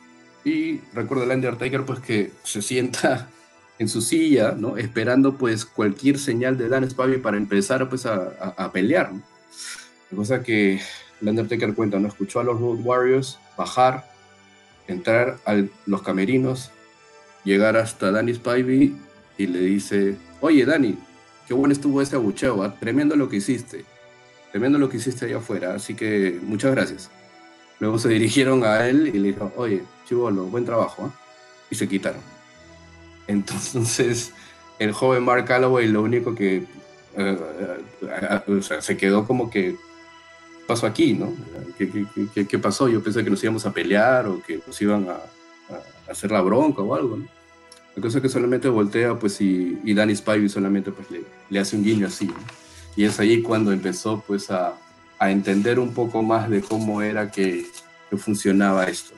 y 0.45 0.81
recuerda 0.93 1.25
el 1.25 1.31
Undertaker 1.31 1.85
pues 1.85 2.01
que 2.01 2.33
se 2.43 2.63
sienta 2.63 3.29
en 3.79 3.89
su 3.89 4.01
silla, 4.01 4.55
¿no? 4.57 4.77
Esperando 4.77 5.37
pues 5.37 5.65
cualquier 5.65 6.19
señal 6.19 6.59
de 6.59 6.69
Dan 6.69 6.89
Spivey 6.89 7.19
para 7.19 7.37
empezar 7.37 7.89
pues 7.89 8.07
a, 8.07 8.71
pelear, 8.73 9.13
La 10.11 10.17
cosa 10.17 10.43
que 10.43 10.81
el 11.21 11.29
Undertaker 11.29 11.75
cuenta, 11.75 11.99
¿no? 11.99 12.09
Escuchó 12.09 12.41
a 12.41 12.45
los 12.45 12.61
Road 12.61 12.81
Warriors 12.83 13.39
bajar, 13.57 14.05
entrar 14.87 15.39
a 15.45 15.63
los 15.87 16.03
camerinos, 16.03 16.71
llegar 17.45 17.77
hasta 17.77 18.11
Danny 18.11 18.35
Spivey 18.35 18.97
y 19.37 19.47
le 19.47 19.61
dice, 19.61 20.17
oye 20.41 20.65
Danny, 20.65 20.99
qué 21.47 21.55
bueno 21.55 21.73
estuvo 21.73 22.03
ese 22.03 22.17
abucheo, 22.17 22.73
tremendo 22.75 23.17
lo 23.17 23.29
que 23.29 23.37
hiciste, 23.37 23.85
tremendo 24.51 24.79
lo 24.79 24.89
que 24.89 24.99
hiciste 24.99 25.27
allá 25.27 25.39
afuera, 25.39 25.75
así 25.75 25.95
que 25.95 26.39
muchas 26.43 26.73
gracias. 26.73 27.11
Luego 27.81 27.99
se 27.99 28.09
dirigieron 28.19 28.65
a 28.65 28.87
él 28.89 29.09
y 29.09 29.19
le 29.19 29.29
dijo, 29.29 29.53
oye, 29.57 29.83
chivolo, 30.07 30.45
buen 30.45 30.65
trabajo. 30.65 31.07
¿eh? 31.07 31.11
Y 31.71 31.75
se 31.75 31.89
quitaron. 31.89 32.21
Entonces, 33.27 34.33
el 34.79 34.93
joven 34.93 35.25
Mark 35.25 35.45
Calloway 35.45 35.87
lo 35.89 36.03
único 36.03 36.35
que 36.35 36.65
eh, 37.17 37.39
eh, 38.03 38.61
se 38.81 38.97
quedó 38.97 39.27
como 39.27 39.51
que 39.51 39.77
pasó 40.67 40.87
aquí, 40.87 41.15
¿no? 41.15 41.33
¿Qué, 41.79 42.47
qué, 42.47 42.59
pasó? 42.59 42.89
Yo 42.89 43.03
pensé 43.03 43.25
que 43.25 43.31
nos 43.31 43.43
íbamos 43.43 43.65
a 43.65 43.73
pelear 43.73 44.27
o 44.27 44.43
que 44.43 44.61
nos 44.67 44.81
iban 44.83 45.09
a, 45.09 45.19
hacer 46.11 46.31
la 46.31 46.41
bronca 46.43 46.83
o 46.83 46.95
algo, 46.95 47.17
¿no? 47.17 47.38
La 47.99 48.03
cosa 48.03 48.19
es 48.19 48.23
que 48.23 48.29
solamente 48.29 48.69
voltea, 48.69 49.19
pues, 49.19 49.41
y, 49.41 49.77
y 49.83 49.93
Danny 49.93 50.15
Spivey 50.15 50.49
solamente 50.49 50.93
pues, 50.93 51.11
le, 51.11 51.25
le 51.51 51.59
hace 51.59 51.75
un 51.75 51.83
guiño 51.83 52.07
así, 52.07 52.31
Y 52.95 53.03
es 53.03 53.19
ahí 53.19 53.43
cuando 53.43 53.73
empezó, 53.73 54.23
pues, 54.25 54.53
a, 54.53 54.75
a 55.19 55.31
entender 55.33 55.81
un 55.81 55.93
poco 55.93 56.23
más 56.23 56.49
de 56.49 56.61
cómo 56.63 57.03
era 57.03 57.29
que, 57.33 57.67
funcionaba 58.17 58.85
esto. 58.85 59.17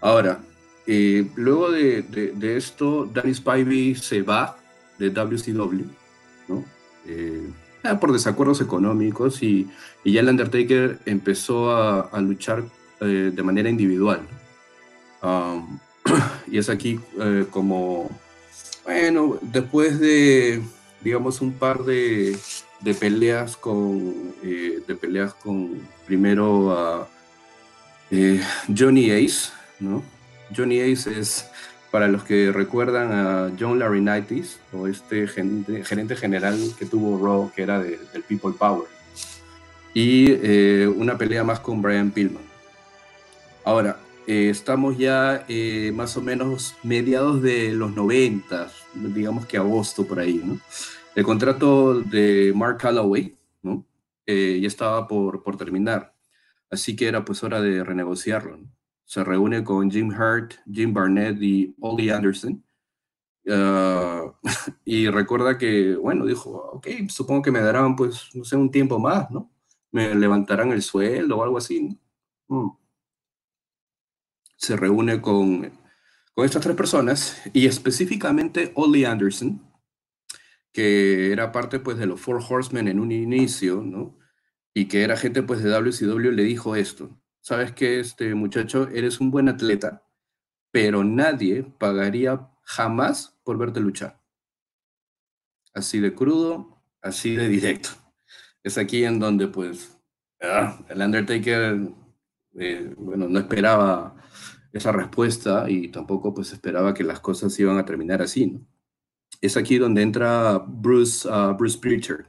Ahora, 0.00 0.40
eh, 0.88 1.28
luego 1.36 1.70
de, 1.70 2.02
de, 2.02 2.56
esto, 2.56 3.08
Danny 3.14 3.32
Spivey 3.32 3.94
se 3.94 4.22
va 4.22 4.58
de 4.98 5.10
WCW, 5.10 5.84
¿no? 6.48 6.64
Eh, 7.06 7.48
ah, 7.84 8.00
por 8.00 8.12
desacuerdos 8.12 8.60
económicos 8.60 9.40
y, 9.40 9.70
y, 10.02 10.14
ya 10.14 10.20
el 10.20 10.28
Undertaker 10.30 10.98
empezó 11.06 11.70
a, 11.70 12.00
a 12.00 12.20
luchar 12.20 12.64
eh, 13.02 13.30
de 13.32 13.42
manera 13.44 13.70
individual. 13.70 14.20
Um, 15.22 15.78
y 16.50 16.58
es 16.58 16.68
aquí 16.68 17.00
como, 17.50 18.10
bueno, 18.84 19.38
después 19.42 19.98
de, 19.98 20.62
digamos, 21.02 21.40
un 21.40 21.52
par 21.52 21.84
de, 21.84 22.36
de 22.80 22.94
peleas 22.94 23.56
con, 23.56 24.34
eh, 24.42 24.80
de 24.86 24.94
peleas 24.94 25.34
con 25.34 25.80
primero 26.06 26.72
a 26.72 27.08
eh, 28.10 28.40
Johnny 28.76 29.10
Ace, 29.10 29.50
¿no? 29.80 30.02
Johnny 30.56 30.80
Ace 30.80 31.18
es, 31.18 31.46
para 31.90 32.08
los 32.08 32.22
que 32.24 32.52
recuerdan 32.52 33.12
a 33.12 33.52
John 33.58 33.78
Laurinaitis, 33.78 34.60
o 34.72 34.86
este 34.86 35.26
gerente, 35.26 36.16
general 36.16 36.58
que 36.78 36.86
tuvo 36.86 37.24
Raw, 37.24 37.50
que 37.54 37.62
era 37.62 37.80
del 37.80 38.22
People 38.28 38.52
Power, 38.56 38.86
y 39.94 40.26
eh, 40.30 40.86
una 40.86 41.16
pelea 41.16 41.42
más 41.42 41.58
con 41.58 41.82
Brian 41.82 42.10
Pillman. 42.10 42.44
Ahora, 43.64 43.98
estamos 44.26 44.98
ya 44.98 45.46
más 45.94 46.16
o 46.16 46.22
menos 46.22 46.74
mediados 46.82 47.42
de 47.42 47.72
los 47.72 47.94
90, 47.94 48.70
digamos 48.94 49.46
que 49.46 49.56
agosto 49.56 50.06
por 50.06 50.18
ahí, 50.18 50.40
¿no? 50.44 50.58
El 51.14 51.24
contrato 51.24 52.00
de 52.00 52.52
Mark 52.54 52.76
Calloway 52.76 53.34
¿no? 53.62 53.86
Eh, 54.26 54.58
ya 54.60 54.68
estaba 54.68 55.08
por, 55.08 55.42
por 55.42 55.56
terminar, 55.56 56.14
así 56.70 56.96
que 56.96 57.08
era 57.08 57.24
pues 57.24 57.42
hora 57.42 57.60
de 57.60 57.82
renegociarlo. 57.84 58.58
Se 59.04 59.24
reúne 59.24 59.64
con 59.64 59.90
Jim 59.90 60.10
Hurt, 60.10 60.54
Jim 60.70 60.92
Barnett 60.92 61.40
y 61.40 61.74
Ollie 61.80 62.10
Anderson. 62.12 62.62
Ah, 63.48 64.34
y 64.84 65.08
recuerda 65.08 65.56
que, 65.56 65.96
bueno, 65.96 66.26
dijo, 66.26 66.50
ok, 66.74 66.88
supongo 67.08 67.42
que 67.42 67.52
me 67.52 67.60
darán 67.60 67.96
pues, 67.96 68.28
no 68.34 68.44
sé, 68.44 68.56
un 68.56 68.70
tiempo 68.70 68.98
más, 68.98 69.30
¿no? 69.30 69.50
Me 69.92 70.14
levantarán 70.14 70.72
el 70.72 70.82
sueldo 70.82 71.38
o 71.38 71.42
algo 71.44 71.58
así. 71.58 71.98
Mm. 72.48 72.68
Se 74.56 74.76
reúne 74.76 75.20
con, 75.20 75.72
con 76.34 76.44
estas 76.44 76.62
tres 76.62 76.76
personas 76.76 77.40
y 77.52 77.66
específicamente 77.66 78.72
Ollie 78.74 79.06
Anderson, 79.06 79.62
que 80.72 81.32
era 81.32 81.52
parte 81.52 81.80
pues 81.80 81.96
de 81.96 82.06
los 82.06 82.20
Four 82.20 82.42
Horsemen 82.46 82.88
en 82.88 83.00
un 83.00 83.10
inicio, 83.12 83.82
¿no? 83.82 84.18
Y 84.74 84.88
que 84.88 85.02
era 85.02 85.16
gente 85.16 85.42
pues 85.42 85.62
de 85.62 85.70
WCW, 85.70 86.32
le 86.32 86.42
dijo 86.42 86.76
esto, 86.76 87.18
sabes 87.40 87.72
que 87.72 88.00
este 88.00 88.34
muchacho, 88.34 88.88
eres 88.88 89.20
un 89.20 89.30
buen 89.30 89.48
atleta, 89.48 90.02
pero 90.70 91.04
nadie 91.04 91.62
pagaría 91.62 92.50
jamás 92.64 93.38
por 93.44 93.56
verte 93.56 93.80
luchar. 93.80 94.20
Así 95.72 96.00
de 96.00 96.14
crudo, 96.14 96.82
así 97.00 97.36
de 97.36 97.48
directo. 97.48 97.90
Es 98.62 98.76
aquí 98.76 99.04
en 99.04 99.20
donde 99.20 99.48
pues 99.48 99.96
ah, 100.42 100.78
el 100.88 101.00
Undertaker, 101.00 101.88
eh, 102.58 102.94
bueno, 102.98 103.28
no 103.28 103.38
esperaba 103.38 104.16
esa 104.76 104.92
respuesta 104.92 105.68
y 105.70 105.88
tampoco 105.88 106.34
pues 106.34 106.52
esperaba 106.52 106.94
que 106.94 107.04
las 107.04 107.20
cosas 107.20 107.58
iban 107.58 107.78
a 107.78 107.84
terminar 107.84 108.22
así, 108.22 108.46
¿no? 108.46 108.66
es 109.40 109.56
aquí 109.56 109.78
donde 109.78 110.02
entra 110.02 110.58
Bruce, 110.66 111.28
uh, 111.28 111.54
Bruce 111.56 111.78
Preacher. 111.78 112.26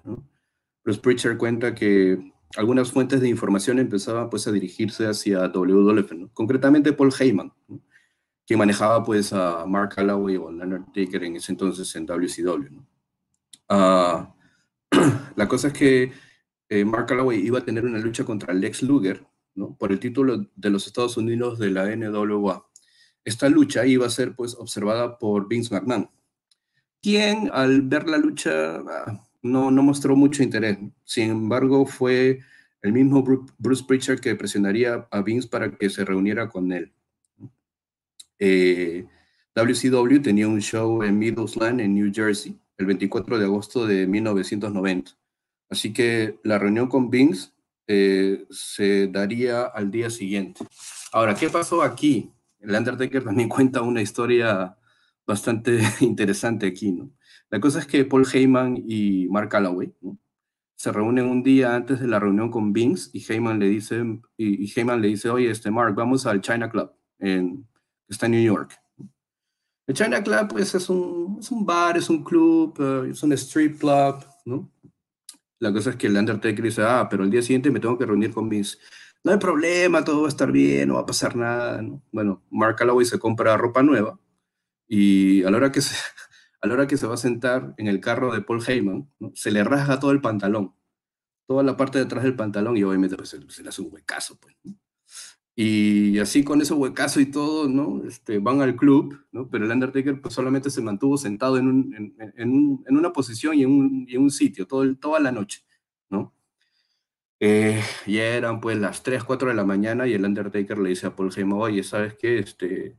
Bruce 0.84 1.00
Preacher 1.00 1.38
cuenta 1.38 1.74
que 1.74 2.32
algunas 2.56 2.92
fuentes 2.92 3.22
de 3.22 3.30
información 3.30 3.80
empezaban 3.80 4.30
pues 4.30 4.48
a 4.48 4.51
dirigirse 4.51 5.06
hacia 5.06 5.48
WWF, 5.48 6.32
concretamente 6.34 6.94
Paul 6.94 7.13
Heyman, 7.18 7.51
que 8.46 8.58
manejaba 8.58 9.04
pues 9.04 9.34
a 9.34 9.66
Mark 9.66 9.96
Calloway 9.96 10.38
o 10.38 10.51
Leonard 10.51 10.86
Taker 10.94 11.24
en 11.24 11.36
ese 11.36 11.51
entonces 11.51 11.94
en 11.96 12.06
WCW. 12.06 12.82
Ah, 13.70 14.34
la 15.36 15.48
cosa 15.48 15.68
es 15.68 15.74
que 15.74 16.12
eh, 16.70 16.86
Mark 16.86 17.08
Calloway 17.08 17.46
iba 17.46 17.60
a 17.60 17.66
tener 17.66 17.86
una 17.86 18.00
lucha 18.00 18.24
contra 18.24 18.54
Lex 18.54 18.84
Luger 18.84 19.25
por 19.77 19.91
el 19.91 19.99
título 19.99 20.45
de 20.55 20.69
los 20.69 20.87
Estados 20.87 21.17
Unidos 21.17 21.59
de 21.59 21.71
la 21.71 21.95
NWA. 21.95 22.65
Esta 23.25 23.49
lucha 23.49 23.85
iba 23.85 24.05
a 24.05 24.11
ser 24.11 24.35
pues 24.35 24.55
observada 24.55 25.17
por 25.17 25.47
Vince 25.47 25.73
McMahon, 25.73 26.09
quien 27.01 27.49
al 27.51 27.81
ver 27.81 28.07
la 28.07 28.17
lucha 28.17 28.77
ah, 28.77 29.27
no, 29.41 29.71
no 29.71 29.83
mostró 29.83 30.15
mucho 30.15 30.43
interés. 30.43 30.77
Sin 31.03 31.29
embargo, 31.29 31.85
fue 31.85 32.39
el 32.81 32.93
mismo 32.93 33.23
Bruce 33.57 33.83
Pritchard 33.87 34.19
que 34.19 34.35
presionaría 34.35 35.07
a 35.11 35.21
Vince 35.21 35.47
para 35.47 35.71
que 35.71 35.89
se 35.89 36.05
reuniera 36.05 36.47
con 36.49 36.71
él. 36.71 36.93
Eh, 38.39 39.05
WCW 39.55 40.21
tenía 40.21 40.47
un 40.47 40.61
show 40.61 41.01
en 41.01 41.17
Middlesland, 41.17 41.81
en 41.81 41.95
New 41.95 42.11
Jersey, 42.13 42.55
el 42.77 42.85
24 42.85 43.39
de 43.39 43.45
agosto 43.45 43.87
de 43.87 44.05
1990. 44.05 45.11
Así 45.69 45.91
que 45.91 46.39
la 46.43 46.59
reunión 46.59 46.87
con 46.87 47.09
Vince 47.09 47.49
eh, 47.88 48.46
se 48.50 49.08
daría 49.08 49.63
al 49.63 49.89
día 49.89 50.10
siguiente. 50.10 50.65
Ahora, 51.12 51.36
¿qué 51.36 51.50
pasó 51.50 51.82
aquí? 51.82 52.32
El 52.60 52.75
Undertaker 52.75 53.24
también 53.24 53.50
cuenta 53.50 53.82
una 53.82 54.01
historia 54.01 54.77
bastante 55.25 55.79
interesante 56.01 56.67
aquí, 56.67 56.91
¿no? 56.91 57.12
La 57.50 57.60
cosa 57.62 57.79
es 57.79 57.88
que 57.88 58.03
Paul 58.03 58.27
Heyman 58.32 58.84
y 58.86 59.27
Mark 59.29 59.50
Calloway 59.50 59.94
se 60.75 60.91
reúnen 60.91 61.25
un 61.25 61.41
día 61.44 61.75
antes 61.75 62.00
de 62.00 62.08
la 62.08 62.20
reunión 62.20 62.51
con 62.51 62.72
Vince 62.72 63.10
y 63.13 63.25
Heyman 63.25 63.58
le 63.58 63.67
dice, 63.67 64.03
y, 64.38 64.72
Heyman 64.72 65.01
le 65.01 65.08
dice, 65.08 65.29
oye, 65.29 65.50
este 65.50 65.72
Mark, 65.72 65.96
vamos 65.96 66.25
al 66.27 66.41
China 66.41 66.70
Club, 66.70 66.91
en, 67.20 67.63
que 68.06 68.13
está 68.13 68.27
en 68.27 68.34
New 68.34 68.44
York. 68.44 68.79
El 69.88 69.96
China 69.96 70.22
Club, 70.22 70.50
pues, 70.50 70.75
es 70.75 70.89
un, 70.89 71.38
es 71.39 71.50
un 71.50 71.65
bar, 71.65 71.98
es 71.98 72.10
un 72.10 72.24
club, 72.24 72.75
eh, 72.79 73.10
es 73.12 73.24
un 73.24 73.32
street 73.34 73.77
club, 73.79 74.24
¿no? 74.46 74.70
La 75.59 75.73
cosa 75.73 75.91
es 75.91 75.95
que 75.95 76.07
el 76.07 76.17
Undertaker 76.17 76.63
dice, 76.63 76.83
ah, 76.83 77.07
pero 77.09 77.23
el 77.23 77.31
día 77.31 77.41
siguiente 77.41 77.71
me 77.71 77.79
tengo 77.79 77.97
que 77.97 78.05
reunir 78.05 78.31
con 78.31 78.49
Vince. 78.49 78.77
No 79.23 79.31
hay 79.31 79.39
problema, 79.39 80.03
todo 80.03 80.21
va 80.21 80.27
a 80.27 80.29
estar 80.29 80.51
bien, 80.51 80.89
no 80.89 80.95
va 80.95 81.01
a 81.01 81.05
pasar 81.05 81.35
nada, 81.35 81.81
¿no? 81.81 82.03
Bueno, 82.11 82.43
Mark 82.49 82.75
Calloway 82.77 83.05
se 83.05 83.19
compra 83.19 83.57
ropa 83.57 83.83
nueva 83.83 84.19
y 84.87 85.43
a 85.43 85.51
la 85.51 85.57
hora 85.57 85.71
que 85.71 85.81
se, 85.81 85.95
a 86.61 86.67
la 86.67 86.73
hora 86.73 86.87
que 86.87 86.97
se 86.97 87.07
va 87.07 87.15
a 87.15 87.17
sentar 87.17 87.73
en 87.77 87.87
el 87.87 87.99
carro 87.99 88.33
de 88.33 88.41
Paul 88.41 88.63
Heyman, 88.65 89.09
se 89.33 89.51
le 89.51 89.63
rasga 89.63 89.99
todo 89.99 90.11
el 90.11 90.21
pantalón, 90.21 90.75
toda 91.47 91.63
la 91.63 91.75
parte 91.77 91.97
de 91.97 92.05
atrás 92.05 92.23
del 92.23 92.35
pantalón 92.35 92.77
y 92.77 92.83
obviamente 92.83 93.17
pues, 93.17 93.29
se, 93.29 93.63
le 93.63 93.69
hace 93.69 93.81
un 93.81 93.93
huecazo, 93.93 94.39
pues. 94.39 94.55
Y 95.59 96.19
así 96.19 96.43
con 96.43 96.61
ese 96.61 96.75
huecazo 96.75 97.19
y 97.19 97.25
todo, 97.31 97.67
¿no? 97.67 98.03
Este, 98.07 98.37
van 98.37 98.61
al 98.61 98.75
club, 98.75 99.19
¿no? 99.31 99.49
Pero 99.49 99.65
el 99.65 99.71
Undertaker 99.71 100.21
pues, 100.21 100.35
solamente 100.35 100.69
se 100.69 100.81
mantuvo 100.83 101.17
sentado 101.17 101.57
en, 101.57 101.67
un, 101.67 101.95
en, 101.95 102.15
en, 102.37 102.83
en 102.87 102.95
una 102.97 103.11
posición 103.11 103.55
y 103.55 103.63
en 103.63 103.71
un, 103.71 104.05
y 104.07 104.17
un 104.17 104.29
sitio 104.29 104.67
todo 104.67 104.95
toda 104.97 105.19
la 105.19 105.31
noche, 105.31 105.63
¿no? 106.11 106.31
Eh, 107.39 107.81
ya 108.05 108.23
eran 108.35 108.61
pues 108.61 108.77
las 108.77 109.01
3, 109.01 109.23
4 109.23 109.49
de 109.49 109.55
la 109.55 109.63
mañana 109.65 110.07
y 110.07 110.13
el 110.13 110.25
Undertaker 110.25 110.77
le 110.77 110.89
dice 110.89 111.07
a 111.07 111.15
Paul 111.15 111.31
Heyman, 111.35 111.59
oye, 111.59 111.81
¿sabes 111.83 112.15
qué? 112.15 112.39
Este, 112.39 112.95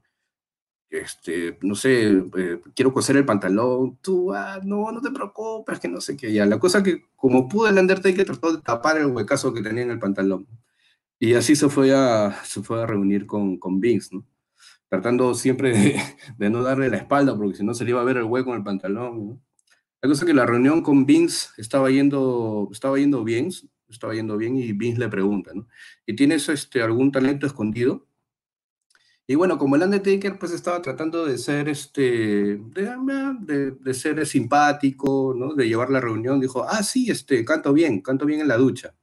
este, 0.91 1.59
no 1.63 1.75
sé, 1.77 2.11
eh, 2.37 2.61
quiero 2.75 2.93
coser 2.93 3.17
el 3.19 3.27
pantalón, 3.27 3.99
tú, 4.03 4.33
ah, 4.35 4.61
no, 4.65 4.91
no 4.93 5.01
te 5.03 5.11
preocupes, 5.13 5.81
que 5.81 5.89
no 5.89 6.01
sé 6.01 6.17
qué, 6.17 6.33
ya. 6.33 6.47
La 6.47 6.59
cosa 6.59 6.83
que 6.83 7.05
como 7.17 7.49
pudo 7.49 7.69
el 7.69 7.79
Undertaker 7.79 8.25
trató 8.27 8.57
de 8.57 8.63
tapar 8.63 8.99
el 8.99 9.07
huecazo 9.07 9.55
que 9.55 9.63
tenía 9.63 9.85
en 9.85 9.93
el 9.93 9.99
pantalón. 10.01 10.49
Y 11.21 11.35
así 11.35 11.57
se 11.57 11.69
fue 11.69 11.95
a, 11.95 12.45
se 12.45 12.63
fue 12.63 12.83
a 12.83 12.87
reunir 12.87 13.27
con, 13.27 13.59
con 13.59 13.81
Vince, 13.81 14.15
¿no? 14.15 14.25
Tratando 14.89 15.35
siempre 15.35 15.97
de, 16.39 16.51
no 16.51 16.63
darle 16.63 16.89
la 16.89 16.99
espalda, 16.99 17.37
porque 17.37 17.57
si 17.57 17.65
no 17.65 17.75
se 17.75 17.85
le 17.85 17.91
iba 17.91 18.01
a 18.01 18.05
ver 18.05 18.19
el 18.19 18.25
hueco 18.25 18.51
en 18.51 18.59
el 18.59 18.65
pantalón. 18.65 19.43
La 20.01 20.09
cosa 20.09 20.23
es 20.25 20.27
que 20.27 20.35
la 20.35 20.47
reunión 20.47 20.83
con 20.83 21.07
Vince 21.07 21.49
estaba 21.57 21.91
yendo, 21.91 22.69
estaba 22.73 22.99
yendo 22.99 23.25
bien, 23.25 23.51
estaba 23.89 24.15
yendo 24.15 24.37
bien 24.37 24.57
y 24.57 24.73
Vince 24.73 25.01
le 25.01 25.09
pregunta. 25.09 25.53
¿Y 26.07 26.15
tienes 26.15 26.49
este, 26.49 26.83
algún 26.83 27.11
talento 27.11 27.47
escondido? 27.47 28.07
Y 29.27 29.35
bueno, 29.35 29.59
como 29.59 29.77
el 29.77 29.83
Undertaker 29.83 30.39
pues 30.39 30.53
estaba 30.53 30.81
tratando 30.81 31.27
de 31.27 31.37
ser, 31.37 31.69
este, 31.69 32.57
de, 32.57 33.77
de, 33.79 33.95
ser 33.95 34.25
simpático, 34.27 35.35
¿no? 35.37 35.55
De 35.55 35.69
llevar 35.69 35.91
la 35.91 36.01
reunión, 36.01 36.41
dijo, 36.41 36.65
ah, 36.65 36.83
sí, 36.83 37.11
este, 37.11 37.45
canto 37.45 37.75
bien, 37.75 38.01
canto 38.01 38.25
bien 38.25 38.41
en 38.41 38.49
la 38.49 38.57
ducha. 38.57 38.95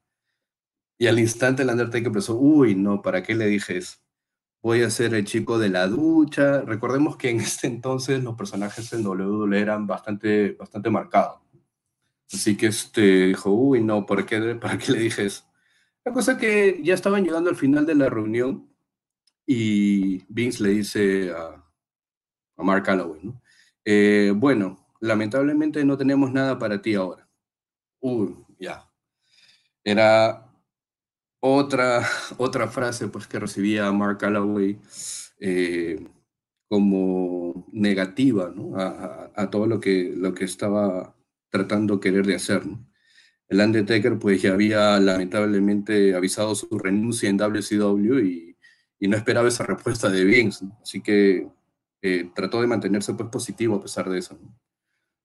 Y 0.98 1.08
al 1.08 1.20
instante 1.20 1.64
el 1.64 1.70
Undertaker 1.70 2.12
pensó, 2.12 2.38
uy, 2.38 2.76
no, 2.76 3.02
¿para 3.02 3.22
qué 3.24 3.36
le 3.36 3.48
dije 3.48 3.78
eso? 3.78 3.98
Voy 4.62 4.82
a 4.84 4.90
ser 4.90 5.14
el 5.14 5.26
chico 5.26 5.60
de 5.60 5.70
la 5.70 5.88
ducha. 5.88 6.62
Recordemos 6.62 7.18
que 7.18 7.30
en 7.30 7.40
este 7.40 7.68
entonces 7.68 8.24
los 8.24 8.36
personajes 8.36 8.92
en 8.94 9.06
WWE 9.06 9.60
eran 9.60 9.88
bastante, 9.88 10.54
bastante 10.54 10.90
marcados. 10.90 11.42
Así 12.32 12.58
que 12.58 12.68
este 12.68 13.28
dijo, 13.28 13.52
uy, 13.52 13.84
no, 13.84 14.06
¿para 14.06 14.26
qué, 14.26 14.56
¿para 14.56 14.78
qué 14.78 14.92
le 14.94 15.00
dije 15.00 15.26
eso? 15.26 15.44
La 16.04 16.14
cosa 16.14 16.38
que 16.38 16.80
ya 16.84 16.94
estaban 16.94 17.24
llegando 17.24 17.50
al 17.50 17.56
final 17.56 17.86
de 17.86 17.96
la 17.96 18.10
reunión 18.10 18.70
y 19.46 20.24
Vince 20.34 20.64
le 20.64 20.70
dice 20.70 21.32
a, 21.32 21.64
a 22.58 22.64
Mark 22.64 22.84
Calloway, 22.84 23.22
¿no? 23.24 23.42
Eh, 23.84 24.34
bueno, 24.36 24.88
lamentablemente 25.00 25.86
no 25.86 25.98
tenemos 25.98 26.32
nada 26.32 26.58
para 26.58 26.82
ti 26.82 26.96
ahora. 26.96 27.28
Uy, 28.00 28.36
ya. 28.60 28.90
Era 29.84 30.45
otra, 31.46 32.08
otra 32.38 32.68
frase 32.68 33.08
pues, 33.08 33.28
que 33.28 33.40
recibía 33.40 33.92
Mark 33.92 34.18
Calloway 34.18 34.80
eh, 35.40 36.08
como 36.68 37.68
negativa 37.72 38.52
¿no? 38.56 38.76
a, 38.78 39.32
a, 39.36 39.50
todo 39.50 39.68
lo 39.68 39.80
que, 39.80 40.14
lo 40.16 40.34
que 40.34 40.46
estaba 40.46 41.16
tratando 41.50 42.00
querer 42.00 42.26
de 42.26 42.36
hacer. 42.36 42.66
¿no? 42.66 42.86
El 43.48 43.60
Undertaker 43.60 44.18
pues 44.18 44.42
ya 44.42 44.54
había 44.54 45.00
lamentablemente 45.00 46.16
avisado 46.16 46.56
su 46.56 46.80
renuncia 46.80 47.30
en 47.30 47.38
WCW 47.38 48.20
y, 48.20 48.58
y 49.00 49.08
no 49.08 49.16
esperaba 49.16 49.48
esa 49.48 49.64
respuesta 49.64 50.10
de 50.10 50.24
Vince, 50.24 50.66
¿no? 50.66 50.80
así 50.82 51.02
que 51.02 51.48
eh, 52.02 52.32
trató 52.36 52.62
de 52.62 52.68
mantenerse 52.68 53.14
pues 53.14 53.30
positivo 53.30 53.76
a 53.76 53.82
pesar 53.82 54.10
de 54.10 54.20
eso. 54.20 54.40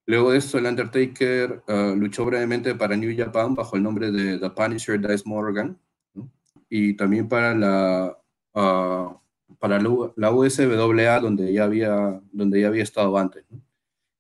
Luego 0.07 0.33
de 0.33 0.39
esto, 0.39 0.59
el 0.59 0.67
Undertaker 0.67 1.63
uh, 1.69 1.95
luchó 1.95 2.25
brevemente 2.25 2.75
para 2.75 2.97
New 2.97 3.15
Japan 3.17 3.55
bajo 3.55 3.77
el 3.77 3.83
nombre 3.83 4.11
de 4.11 4.39
The 4.39 4.51
Punisher 4.51 5.01
Dice 5.01 5.23
Morgan, 5.25 5.79
y 6.71 6.95
también 6.95 7.29
para 7.29 7.55
la, 7.55 8.17
uh, 8.55 9.21
para 9.59 9.81
la 9.81 10.31
USWA, 10.31 11.21
donde 11.21 11.53
ya 11.53 11.65
había, 11.65 12.21
donde 12.33 12.61
ya 12.61 12.69
había 12.69 12.85
estado 12.85 13.19
antes. 13.19 13.45
¿no? 13.51 13.61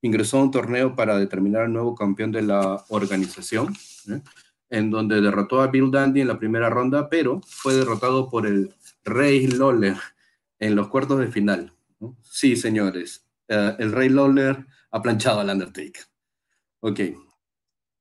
Ingresó 0.02 0.38
a 0.38 0.42
un 0.42 0.50
torneo 0.50 0.96
para 0.96 1.16
determinar 1.16 1.64
el 1.64 1.72
nuevo 1.72 1.94
campeón 1.94 2.32
de 2.32 2.42
la 2.42 2.84
organización, 2.88 3.74
¿eh? 4.08 4.20
en 4.68 4.90
donde 4.90 5.20
derrotó 5.20 5.62
a 5.62 5.68
Bill 5.68 5.90
Dandy 5.90 6.20
en 6.20 6.28
la 6.28 6.38
primera 6.38 6.68
ronda, 6.68 7.08
pero 7.08 7.40
fue 7.46 7.74
derrotado 7.74 8.28
por 8.28 8.46
el 8.46 8.74
Rey 9.04 9.46
Lawler 9.46 9.96
en 10.58 10.74
los 10.74 10.88
cuartos 10.88 11.20
de 11.20 11.28
final. 11.28 11.72
¿no? 12.00 12.16
Sí, 12.22 12.56
señores, 12.56 13.24
uh, 13.48 13.76
el 13.78 13.92
Rey 13.92 14.08
Lawler 14.08 14.66
ha 14.90 15.00
planchado 15.00 15.40
al 15.40 15.50
Undertaker. 15.50 16.02
Ok. 16.80 17.00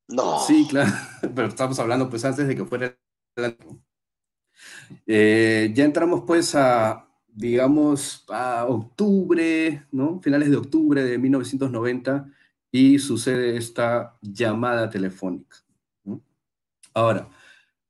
No. 0.08 0.40
Sí, 0.40 0.66
claro, 0.68 0.92
pero 1.36 1.50
estamos 1.50 1.78
hablando 1.78 2.10
pues 2.10 2.26
antes 2.26 2.48
de 2.48 2.56
que 2.56 2.66
fuera 2.66 2.98
el 3.36 3.56
eh, 5.08 5.71
ya 5.73 5.86
entramos 5.86 6.23
pues 6.25 6.56
a, 6.56 7.08
digamos, 7.34 8.25
a 8.30 8.65
octubre, 8.67 9.84
¿no? 9.91 10.19
Finales 10.21 10.49
de 10.49 10.58
octubre 10.58 11.04
de 11.04 11.17
1990 11.17 12.30
y 12.71 12.99
sucede 12.99 13.58
esta 13.58 14.17
llamada 14.21 14.89
telefónica. 14.89 15.58
Ahora, 16.93 17.30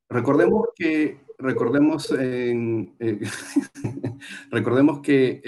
recordemos 0.09 0.67
que, 0.75 1.19
recordemos, 1.37 2.13
eh, 2.17 2.91
recordemos 4.51 5.01
que 5.01 5.41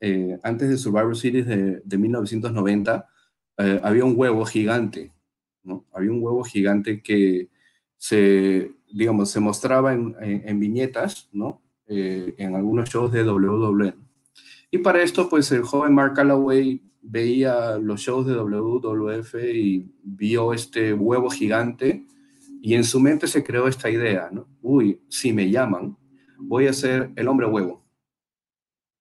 eh, 0.00 0.38
antes 0.42 0.68
de 0.68 0.76
Survivor 0.76 1.16
Series 1.16 1.46
de, 1.46 1.80
de 1.84 1.98
1990 1.98 3.08
eh, 3.58 3.80
había 3.82 4.04
un 4.04 4.14
huevo 4.16 4.44
gigante, 4.44 5.12
¿no? 5.62 5.86
Había 5.92 6.10
un 6.12 6.22
huevo 6.22 6.44
gigante 6.44 7.02
que 7.02 7.48
se 7.96 8.76
digamos, 8.92 9.30
se 9.30 9.40
mostraba 9.40 9.92
en, 9.92 10.16
en, 10.20 10.48
en 10.48 10.60
viñetas, 10.60 11.28
¿no? 11.32 11.62
Eh, 11.86 12.34
en 12.38 12.54
algunos 12.54 12.88
shows 12.88 13.12
de 13.12 13.22
WWE. 13.22 13.94
Y 14.70 14.78
para 14.78 15.02
esto, 15.02 15.28
pues 15.28 15.52
el 15.52 15.62
joven 15.62 15.94
Mark 15.94 16.14
Calloway 16.14 16.82
veía 17.02 17.78
los 17.78 18.00
shows 18.00 18.26
de 18.26 18.34
WWF 18.34 19.34
y 19.54 19.92
vio 20.02 20.52
este 20.52 20.92
huevo 20.92 21.30
gigante 21.30 22.04
y 22.60 22.74
en 22.74 22.82
su 22.82 22.98
mente 22.98 23.28
se 23.28 23.44
creó 23.44 23.68
esta 23.68 23.88
idea, 23.88 24.28
¿no? 24.32 24.48
Uy, 24.60 25.00
si 25.08 25.32
me 25.32 25.48
llaman, 25.48 25.96
voy 26.38 26.66
a 26.66 26.72
ser 26.72 27.12
el 27.14 27.28
hombre 27.28 27.46
huevo. 27.46 27.84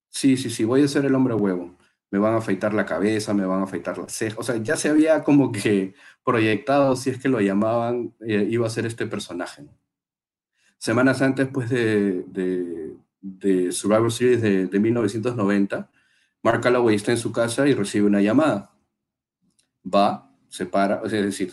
Sí, 0.10 0.38
sí, 0.38 0.50
sí, 0.50 0.64
voy 0.64 0.84
a 0.84 0.88
ser 0.88 1.06
el 1.06 1.16
hombre 1.16 1.34
huevo. 1.34 1.75
Me 2.12 2.20
van 2.20 2.34
a 2.34 2.38
afeitar 2.38 2.74
la 2.74 2.86
cabeza, 2.86 3.34
me 3.34 3.46
van 3.46 3.62
a 3.62 3.64
afeitar 3.64 3.98
las 3.98 4.12
cejas. 4.14 4.40
O 4.40 4.44
sea, 4.44 4.58
ya 4.58 4.76
se 4.78 4.90
había 4.90 5.24
como 5.24 5.52
que 5.52 5.94
proyectado, 6.24 6.96
si 6.96 7.10
es 7.10 7.20
que 7.20 7.30
lo 7.30 7.42
llamaban, 7.42 8.14
eh, 8.26 8.48
iba 8.50 8.68
a 8.68 8.70
ser 8.70 8.86
este 8.86 9.06
personaje. 9.06 9.66
Semanas 10.78 11.22
antes 11.22 11.48
pues, 11.48 11.70
de, 11.70 12.24
de, 12.28 12.96
de 13.22 13.72
Survivor 13.72 14.12
Series 14.12 14.42
de, 14.42 14.68
de, 14.68 14.80
1990, 14.80 15.90
Mark 16.44 16.62
Calloway 16.62 16.96
está 16.96 17.12
en 17.12 17.18
su 17.18 17.32
casa 17.32 17.68
y 17.68 17.74
recibe 17.74 18.06
una 18.06 18.22
llamada. 18.22 18.72
Va, 19.84 20.26
se 20.56 20.66
para, 20.66 21.02
es 21.04 21.12
decir, 21.12 21.52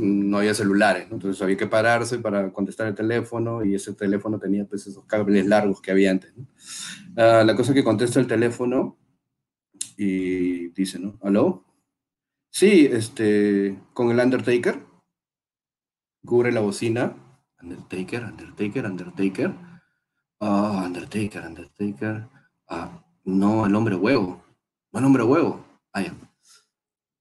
no 0.00 0.38
había 0.38 0.54
celulares, 0.54 1.08
¿no? 1.08 1.14
entonces 1.14 1.40
había 1.42 1.56
que 1.56 1.66
pararse 1.66 2.18
para 2.18 2.52
contestar 2.52 2.88
el 2.88 2.94
teléfono 2.94 3.64
y 3.64 3.74
ese 3.74 3.92
teléfono 3.92 4.38
tenía 4.38 4.64
pues, 4.64 4.86
esos 4.86 5.04
cables 5.04 5.46
largos 5.46 5.80
que 5.80 5.90
había 5.92 6.10
antes. 6.10 6.32
¿no? 6.36 6.44
Uh, 7.12 7.44
la 7.44 7.54
cosa 7.54 7.70
es 7.70 7.76
que 7.76 7.84
contesta 7.84 8.18
el 8.18 8.26
teléfono 8.26 8.96
y 9.96 10.68
dice, 10.68 10.98
¿no? 10.98 11.18
¿Aló? 11.22 11.64
Sí, 12.50 12.88
este, 12.90 13.78
con 13.92 14.10
el 14.10 14.18
Undertaker. 14.18 14.84
Cubre 16.24 16.52
la 16.52 16.60
bocina 16.60 17.16
Undertaker, 17.62 18.24
Undertaker, 18.24 18.84
Undertaker. 18.86 19.54
Ah, 20.40 20.82
Undertaker, 20.86 21.42
Undertaker. 21.44 22.28
Ah, 22.68 23.04
no, 23.24 23.66
el 23.66 23.74
hombre 23.74 23.96
huevo. 23.96 24.42
Buen 24.92 25.04
hombre 25.04 25.22
huevo. 25.22 25.64
Ah, 25.92 26.02
ya. 26.02 26.14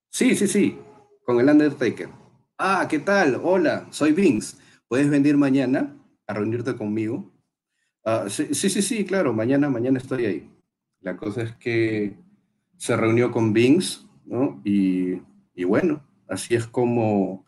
Sí, 0.10 0.36
sí, 0.36 0.48
sí, 0.48 0.78
con 1.26 1.40
el 1.40 1.50
Undertaker. 1.50 2.10
Ah, 2.58 2.88
¿qué 2.90 3.00
tal? 3.00 3.40
Hola, 3.44 3.88
soy 3.92 4.12
Vince. 4.14 4.58
¿Puedes 4.88 5.10
venir 5.10 5.36
mañana 5.38 5.96
a 6.28 6.34
reunirte 6.34 6.76
conmigo? 6.76 7.32
Ah, 8.04 8.26
sí, 8.30 8.54
sí, 8.54 8.70
sí, 8.70 9.06
claro, 9.06 9.34
mañana, 9.34 9.70
mañana 9.70 9.98
estoy 9.98 10.26
ahí. 10.26 10.52
La 11.02 11.18
cosa 11.18 11.42
es 11.44 11.56
que 11.56 12.18
se 12.78 12.96
reunió 12.96 13.32
con 13.32 13.54
Vince, 13.54 14.00
¿no? 14.26 14.62
Y, 14.64 15.22
y 15.56 15.64
bueno, 15.64 16.04
así 16.28 16.56
es 16.56 16.68
como 16.68 17.46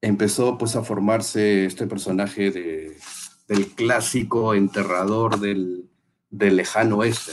empezó 0.00 0.58
pues 0.58 0.76
a 0.76 0.82
formarse 0.82 1.64
este 1.64 1.86
personaje 1.86 2.50
de, 2.50 2.96
del 3.48 3.68
clásico 3.68 4.54
enterrador 4.54 5.40
del, 5.40 5.88
del 6.30 6.56
lejano 6.56 6.98
oeste. 6.98 7.32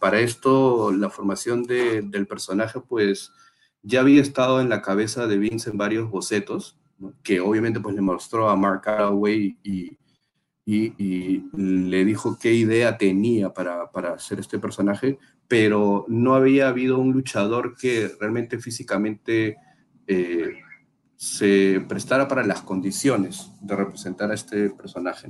Para 0.00 0.20
esto, 0.20 0.92
la 0.92 1.08
formación 1.08 1.62
de, 1.64 2.02
del 2.02 2.26
personaje, 2.26 2.80
pues, 2.80 3.32
ya 3.82 4.00
había 4.00 4.20
estado 4.20 4.60
en 4.60 4.68
la 4.68 4.82
cabeza 4.82 5.26
de 5.26 5.38
Vince 5.38 5.70
en 5.70 5.78
varios 5.78 6.10
bocetos, 6.10 6.78
que 7.22 7.40
obviamente 7.40 7.80
pues 7.80 7.94
le 7.94 8.02
mostró 8.02 8.50
a 8.50 8.56
Mark 8.56 8.82
Calloway 8.82 9.58
y, 9.62 9.96
y, 10.70 11.50
le 11.56 12.04
dijo 12.04 12.38
qué 12.40 12.52
idea 12.54 12.96
tenía 12.96 13.52
para, 13.52 13.90
para 13.90 14.14
hacer 14.14 14.38
este 14.40 14.58
personaje, 14.58 15.18
pero 15.48 16.04
no 16.08 16.34
había 16.34 16.68
habido 16.68 16.98
un 16.98 17.12
luchador 17.12 17.76
que 17.76 18.10
realmente 18.20 18.58
físicamente 18.58 19.56
eh, 20.06 20.60
se 21.16 21.84
prestara 21.88 22.28
para 22.28 22.44
las 22.46 22.62
condiciones 22.62 23.50
de 23.60 23.76
representar 23.76 24.30
a 24.30 24.34
este 24.34 24.70
personaje. 24.70 25.28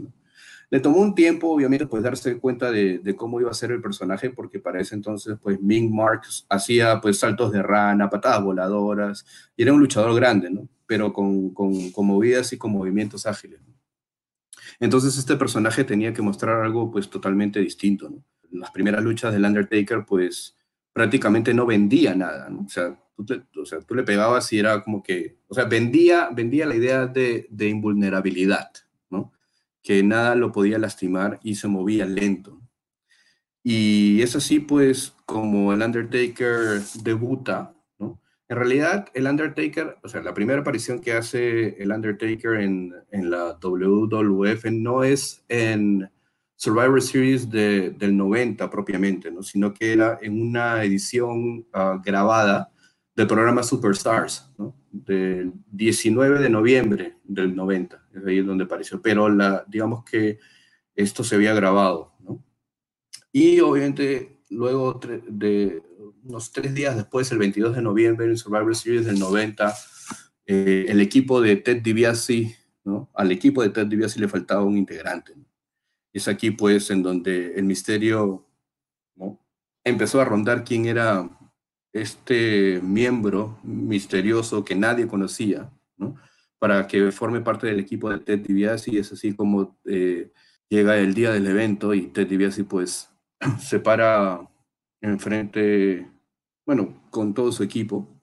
Le 0.71 0.79
tomó 0.79 1.01
un 1.01 1.17
tiempo, 1.17 1.49
obviamente, 1.49 1.87
pues 1.87 2.03
darse 2.03 2.39
cuenta 2.39 2.71
de, 2.71 3.15
cómo 3.17 3.41
iba 3.41 3.51
a 3.51 3.55
ser 3.55 3.73
el 3.73 3.81
personaje, 3.83 4.31
porque 4.31 4.61
para 4.61 4.81
ese 4.81 4.95
entonces, 4.95 5.37
pues 5.43 5.61
Ming 5.61 5.93
Marks 5.93 6.47
hacía 6.49 7.01
pues 7.01 7.19
saltos 7.19 7.51
de 7.51 7.63
rana, 7.63 8.09
patadas 8.09 8.45
voladoras, 8.45 9.27
y 9.57 9.63
era 9.63 9.73
un 9.73 9.81
luchador 9.81 10.15
grande, 10.15 10.49
¿no? 10.49 10.69
Pero 10.87 11.13
con, 11.13 11.51
con, 11.51 11.91
con 11.91 12.07
movidas 12.07 12.53
y 12.53 12.59
con 12.59 12.71
movimientos 12.71 13.27
ágiles. 13.27 13.61
¿no? 13.67 13.80
Entonces 14.81 15.17
este 15.19 15.37
personaje 15.37 15.85
tenía 15.85 16.13
que 16.13 16.23
mostrar 16.23 16.63
algo 16.63 16.91
pues 16.91 17.09
totalmente 17.09 17.61
distinto, 17.61 18.09
¿no? 18.09 18.25
Las 18.51 18.71
primeras 18.73 19.05
luchas 19.05 19.33
del 19.33 19.45
Undertaker, 19.45 20.05
pues 20.05 20.57
prácticamente 20.93 21.55
no 21.55 21.67
vendía 21.67 22.15
nada, 22.17 22.49
¿no? 22.49 22.63
O 22.63 22.69
sea, 22.69 22.99
tú, 23.25 23.95
le 23.95 24.03
pegabas 24.03 24.53
y 24.53 24.59
era 24.59 24.83
como 24.83 25.03
que, 25.03 25.39
o 25.49 25.55
sea, 25.55 25.65
vendía, 25.65 26.31
vendía 26.33 26.67
la 26.67 26.75
idea 26.75 27.07
de, 27.07 27.47
invulnerabilidad, 27.59 28.71
que 29.83 30.03
nada 30.03 30.35
lo 30.35 30.53
podía 30.53 30.79
lastimar 30.79 31.41
y 31.43 31.55
se 31.55 31.67
movía 31.67 32.05
lento. 32.05 32.61
Y 33.63 34.21
es 34.21 34.37
así 34.37 34.61
pues 34.61 35.15
como 35.25 35.73
el 35.73 35.81
Undertaker 35.81 36.83
debuta. 37.03 37.75
En 38.51 38.57
realidad 38.57 39.07
el 39.15 39.29
Undertaker, 39.29 39.99
o 40.03 40.09
sea, 40.09 40.23
la 40.23 40.35
primera 40.35 40.63
aparición 40.63 41.01
que 41.01 41.13
hace 41.13 41.81
el 41.81 41.93
Undertaker 41.93 42.55
en, 42.57 42.93
en 43.13 43.31
la 43.31 43.57
WWF 43.63 44.65
no 44.73 45.05
es 45.05 45.45
en 45.49 46.11
Survivor 46.57 47.01
Series 47.01 47.49
de, 47.49 47.91
del 47.91 48.17
90 48.17 48.69
propiamente, 48.69 49.31
¿no? 49.31 49.45
Sino 49.45 49.73
que 49.73 49.93
era 49.93 50.19
en 50.21 50.43
una 50.43 50.83
edición 50.83 51.65
uh, 51.73 52.03
grabada 52.05 52.73
del 53.15 53.29
programa 53.29 53.63
Superstars, 53.63 54.51
¿no? 54.59 54.75
del 54.91 55.53
19 55.71 56.41
de 56.41 56.51
noviembre 56.51 57.19
del 57.23 57.55
90, 57.55 58.09
es 58.17 58.27
ahí 58.27 58.41
donde 58.41 58.65
apareció, 58.65 59.01
pero 59.01 59.29
la, 59.29 59.65
digamos 59.69 60.03
que 60.03 60.41
esto 60.97 61.23
se 61.23 61.37
había 61.37 61.55
grabado, 61.55 62.15
¿no? 62.19 62.43
Y 63.31 63.61
obviamente 63.61 64.41
luego 64.49 64.99
de 65.29 65.83
unos 66.25 66.53
tres 66.53 66.75
días 66.75 66.97
después, 66.97 67.31
el 67.33 67.39
22 67.39 67.77
de 67.77 67.83
noviembre, 67.83 68.27
en 68.27 68.37
Survivor 68.37 68.75
Series 68.75 69.07
del 69.07 69.19
90, 69.19 69.75
eh, 70.47 70.87
el 70.89 71.01
equipo 71.01 71.41
de 71.41 71.57
Ted 71.57 71.83
DiBiase, 71.83 72.57
¿no? 72.85 73.11
Al 73.15 73.33
equipo 73.33 73.63
de 73.63 73.71
Ted 73.71 73.87
DiBiase 73.87 74.21
le 74.21 74.29
faltaba 74.29 74.65
un 74.65 74.77
integrante. 74.77 75.35
Es 76.13 76.29
aquí 76.29 76.51
pues 76.51 76.91
en 76.91 77.03
donde 77.03 77.55
el 77.55 77.65
misterio 77.65 78.47
¿no? 79.15 79.41
empezó 79.85 80.21
a 80.21 80.25
rondar 80.25 80.65
quién 80.65 80.87
era 80.87 81.31
este 81.93 82.81
miembro 82.83 83.59
misterioso 83.63 84.65
que 84.65 84.75
nadie 84.75 85.07
conocía, 85.07 85.71
¿no? 85.97 86.17
para 86.59 86.87
que 86.87 87.11
forme 87.11 87.41
parte 87.41 87.67
del 87.67 87.81
equipo 87.81 88.11
de 88.11 88.19
Ted 88.19 88.41
DiBiase 88.41 88.93
y 88.93 88.99
es 88.99 89.13
así 89.13 89.35
como 89.35 89.79
eh, 89.87 90.31
llega 90.69 90.99
el 90.99 91.15
día 91.15 91.33
del 91.33 91.47
evento 91.47 91.95
y 91.95 92.09
Ted 92.09 92.29
DiBiase 92.29 92.65
pues 92.65 93.09
se 93.61 93.81
para 93.81 94.50
enfrente, 95.01 96.07
bueno, 96.67 97.09
con 97.11 97.35
todo 97.35 97.53
su 97.53 97.63
equipo 97.63 98.21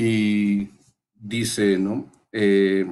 y 0.00 0.70
dice, 1.12 1.76
¿no? 1.76 2.08
Eh, 2.30 2.86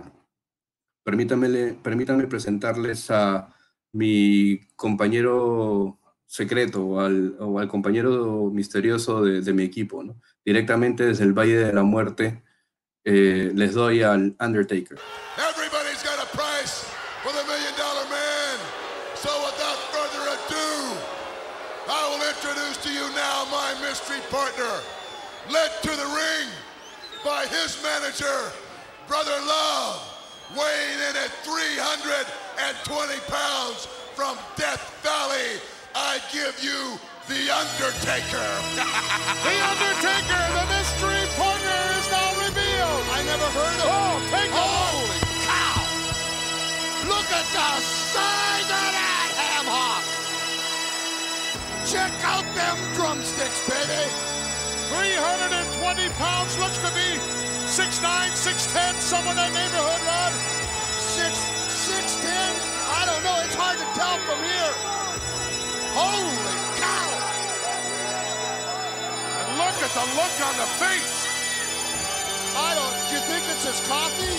permítanme, 1.05 2.27
presentarles 2.27 3.13
a 3.13 3.55
mi 3.93 4.59
compañero 4.75 6.01
secreto 6.27 6.85
o 6.85 7.01
al, 7.01 7.37
o 7.39 7.61
al 7.61 7.69
compañero 7.69 8.51
misterioso 8.53 9.23
de, 9.23 9.41
de, 9.41 9.53
mi 9.53 9.63
equipo. 9.63 10.03
Directamente 10.45 11.07
desde 11.07 11.23
el 11.23 11.33
Valle 11.33 11.59
de 11.59 11.73
la 11.73 11.85
Muerte 11.85 12.43
eh, 13.05 13.53
les 13.55 13.75
doy 13.75 14.03
al 14.03 14.35
Undertaker. 14.41 14.99
320 32.07 33.19
pounds 33.27 33.91
from 34.15 34.39
Death 34.55 34.79
Valley, 35.03 35.59
I 35.91 36.23
give 36.31 36.55
you 36.63 36.95
The 37.27 37.51
Undertaker. 37.51 38.47
the 39.43 39.57
Undertaker, 39.75 40.43
the 40.55 40.67
mystery 40.71 41.27
partner 41.35 41.81
is 41.99 42.07
now 42.07 42.31
revealed. 42.47 43.05
I 43.11 43.27
never 43.27 43.49
heard 43.51 43.79
of 43.83 43.91
Oh, 43.91 44.23
take 44.31 44.55
a 44.55 44.67
Holy 44.71 45.19
cow! 45.51 45.83
Look 47.11 47.27
at 47.27 47.47
the 47.51 47.71
size 47.83 48.71
of 48.71 48.87
that 48.95 49.31
ham 49.35 49.67
hock! 49.67 50.07
Check 51.91 52.15
out 52.23 52.47
them 52.55 52.79
drumsticks, 52.95 53.67
baby! 53.67 54.07
320 54.95 56.07
pounds, 56.23 56.55
looks 56.63 56.79
to 56.79 56.91
be 56.95 57.19
6'9", 57.67 58.31
6'10", 58.31 58.95
somewhere 59.03 59.35
in 59.35 59.43
that 59.43 59.51
neighborhood, 59.51 60.03
Rod. 60.07 60.56
I 72.57 72.75
don't. 72.75 72.97
Think 73.27 73.43
it's 73.49 73.65
his 73.67 73.81
coffee? 73.89 74.39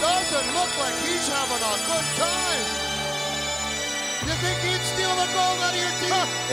Doesn't 0.00 0.48
look 0.54 0.72
like 0.78 0.94
he's 1.02 1.26
having 1.28 1.62
a 1.62 1.76
good 1.88 2.08
time. 2.16 2.82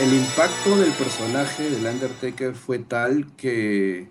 El 0.00 0.12
impacto 0.14 0.76
del 0.76 0.90
personaje 0.92 1.70
del 1.70 1.86
Undertaker 1.86 2.54
fue 2.54 2.80
tal 2.80 3.36
que, 3.36 4.10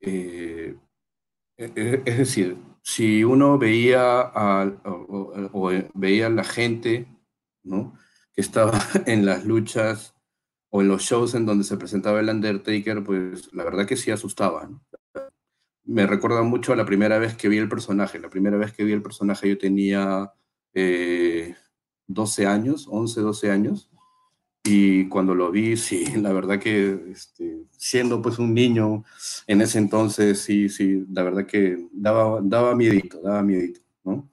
eh, 0.00 0.74
eh, 1.58 2.02
es 2.04 2.18
decir, 2.18 2.56
si 2.86 3.24
uno 3.24 3.58
veía 3.58 4.20
a, 4.20 4.72
veía 5.94 6.30
la 6.30 6.44
gente 6.44 7.08
que 7.64 8.40
estaba 8.40 8.78
en 9.06 9.26
las 9.26 9.44
luchas 9.44 10.14
o 10.70 10.82
en 10.82 10.88
los 10.88 11.02
shows 11.02 11.34
en 11.34 11.46
donde 11.46 11.64
se 11.64 11.76
presentaba 11.76 12.20
el 12.20 12.28
Undertaker, 12.28 13.02
pues 13.02 13.52
la 13.52 13.64
verdad 13.64 13.86
que 13.86 13.96
sí 13.96 14.12
asustaba. 14.12 14.70
Me 15.82 16.06
recuerda 16.06 16.44
mucho 16.44 16.72
a 16.72 16.76
la 16.76 16.86
primera 16.86 17.18
vez 17.18 17.34
que 17.34 17.48
vi 17.48 17.58
el 17.58 17.68
personaje. 17.68 18.20
La 18.20 18.30
primera 18.30 18.56
vez 18.56 18.72
que 18.72 18.84
vi 18.84 18.92
el 18.92 19.02
personaje 19.02 19.48
yo 19.48 19.58
tenía 19.58 20.32
eh, 20.72 21.56
12 22.06 22.46
años, 22.46 22.86
11, 22.88 23.20
12 23.20 23.50
años. 23.50 23.90
Y 24.66 25.08
cuando 25.08 25.34
lo 25.34 25.52
vi, 25.52 25.76
sí, 25.76 26.04
la 26.16 26.32
verdad 26.32 26.58
que 26.58 27.10
este, 27.10 27.62
siendo 27.70 28.20
pues 28.20 28.38
un 28.38 28.52
niño 28.52 29.04
en 29.46 29.60
ese 29.60 29.78
entonces, 29.78 30.40
sí, 30.40 30.68
sí, 30.68 31.04
la 31.12 31.22
verdad 31.22 31.46
que 31.46 31.88
daba, 31.92 32.40
daba 32.42 32.74
miedito, 32.74 33.20
daba 33.22 33.42
miedito, 33.42 33.80
¿no? 34.04 34.28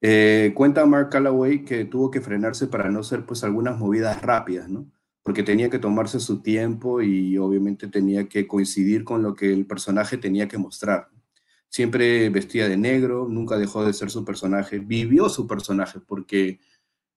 Eh, 0.00 0.52
cuenta 0.56 0.84
Mark 0.84 1.10
Calloway 1.10 1.64
que 1.64 1.84
tuvo 1.84 2.10
que 2.10 2.20
frenarse 2.20 2.66
para 2.66 2.90
no 2.90 3.00
hacer 3.00 3.24
pues 3.24 3.44
algunas 3.44 3.78
movidas 3.78 4.20
rápidas, 4.20 4.68
¿no? 4.68 4.90
Porque 5.22 5.44
tenía 5.44 5.70
que 5.70 5.78
tomarse 5.78 6.18
su 6.18 6.42
tiempo 6.42 7.00
y 7.00 7.38
obviamente 7.38 7.86
tenía 7.86 8.28
que 8.28 8.48
coincidir 8.48 9.04
con 9.04 9.22
lo 9.22 9.34
que 9.34 9.52
el 9.52 9.66
personaje 9.66 10.18
tenía 10.18 10.48
que 10.48 10.58
mostrar. 10.58 11.08
Siempre 11.68 12.28
vestía 12.30 12.68
de 12.68 12.76
negro, 12.76 13.28
nunca 13.30 13.56
dejó 13.56 13.84
de 13.84 13.92
ser 13.92 14.10
su 14.10 14.24
personaje, 14.24 14.80
vivió 14.80 15.28
su 15.28 15.46
personaje 15.46 16.00
porque... 16.00 16.58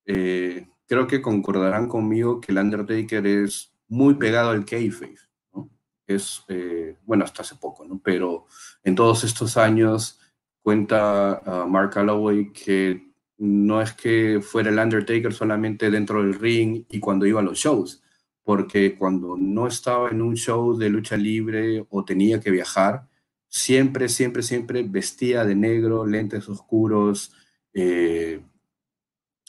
Eh, 0.06 0.68
creo 0.88 1.08
que 1.08 1.22
concordarán 1.22 1.88
conmigo 1.88 2.42
que 2.42 2.52
el 2.52 2.58
Undertaker 2.58 3.26
es 3.26 3.74
muy 3.88 4.16
pegado 4.16 4.52
al 4.52 4.66
kayfabe, 4.66 5.16
¿no? 5.54 5.70
Es, 6.08 6.44
eh, 6.48 6.98
bueno, 7.06 7.24
hasta 7.24 7.42
hace 7.42 7.56
poco. 7.56 7.86
Pero 8.04 8.46
en 8.84 8.96
todos 8.96 9.24
estos 9.24 9.58
años 9.58 10.20
cuenta 10.62 11.42
uh, 11.46 11.70
Mark 11.70 11.92
Calloway 11.92 12.52
que 12.52 13.12
no 13.38 13.82
es 13.82 13.94
que 13.94 14.40
fuera 14.42 14.70
el 14.70 14.80
Undertaker 14.80 15.34
solamente 15.34 15.92
dentro 15.92 16.22
del 16.24 16.34
ring 16.36 16.86
y 16.90 17.00
cuando 17.00 17.26
iba 17.26 17.42
a 17.42 17.44
los 17.44 17.58
shows, 17.58 18.02
porque 18.44 18.96
cuando 18.98 19.36
no 19.38 19.68
estaba 19.68 20.10
en 20.10 20.22
un 20.22 20.36
show 20.36 20.78
de 20.78 20.90
lucha 20.90 21.18
libre 21.18 21.86
o 21.90 22.06
tenía 22.06 22.40
que 22.40 22.52
viajar, 22.52 23.08
siempre, 23.48 24.10
siempre, 24.10 24.44
siempre 24.44 24.84
vestía 24.84 25.44
de 25.44 25.56
negro, 25.56 26.06
lentes 26.06 26.48
oscuros, 26.50 27.34
eh, 27.74 28.42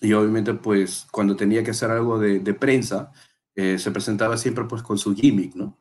y 0.00 0.12
obviamente 0.12 0.54
pues 0.54 1.06
cuando 1.10 1.36
tenía 1.36 1.64
que 1.64 1.70
hacer 1.70 1.90
algo 1.90 2.18
de, 2.18 2.40
de 2.40 2.54
prensa, 2.54 3.12
eh, 3.54 3.78
se 3.78 3.90
presentaba 3.90 4.36
siempre 4.36 4.64
pues 4.64 4.82
con 4.82 4.98
su 4.98 5.14
gimmick, 5.14 5.54
¿no? 5.54 5.76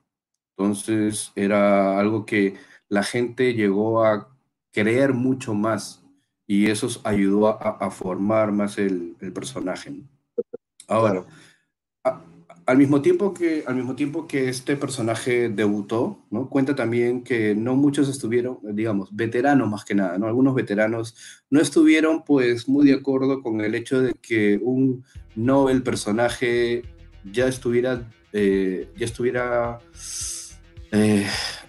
Entonces 0.58 1.32
era 1.36 2.00
algo 2.00 2.26
que 2.26 2.56
la 2.88 3.04
gente 3.04 3.54
llegó 3.54 4.06
a 4.06 4.30
creer 4.72 5.14
mucho 5.14 5.54
más 5.54 6.04
y 6.48 6.70
eso 6.70 6.88
ayudó 7.04 7.50
a, 7.50 7.78
a 7.86 7.92
formar 7.92 8.52
más 8.52 8.78
el, 8.78 9.18
el 9.20 9.34
personaje. 9.34 9.92
¿no? 9.92 10.04
Ahora, 10.88 11.26
a, 12.04 12.22
al 12.66 12.78
mismo 12.78 13.02
tiempo 13.02 13.34
que 13.34 13.64
al 13.68 13.76
mismo 13.76 13.96
tiempo 13.96 14.28
que 14.28 14.50
este 14.50 14.76
personaje 14.76 15.50
debutó, 15.50 16.20
¿no? 16.32 16.50
Cuenta 16.50 16.76
también 16.76 17.24
que 17.24 17.54
no 17.56 17.76
muchos 17.76 18.10
estuvieron, 18.10 18.58
digamos, 18.64 19.16
veteranos 19.16 19.70
más 19.70 19.86
que 19.86 19.94
nada, 19.94 20.18
¿no? 20.18 20.28
Algunos 20.28 20.56
veteranos 20.56 21.16
no 21.50 21.62
estuvieron 21.62 22.24
pues 22.24 22.68
muy 22.68 22.88
de 22.88 22.96
acuerdo 22.96 23.42
con 23.44 23.62
el 23.62 23.76
hecho 23.76 24.02
de 24.02 24.14
que 24.14 24.60
un 24.62 25.04
Nobel 25.36 25.84
personaje 25.84 26.84
ya 27.32 27.48
estuviera 27.48 28.02
eh, 28.34 28.90
ya 28.98 29.06
estuviera 29.06 29.80
eh, 30.92 31.28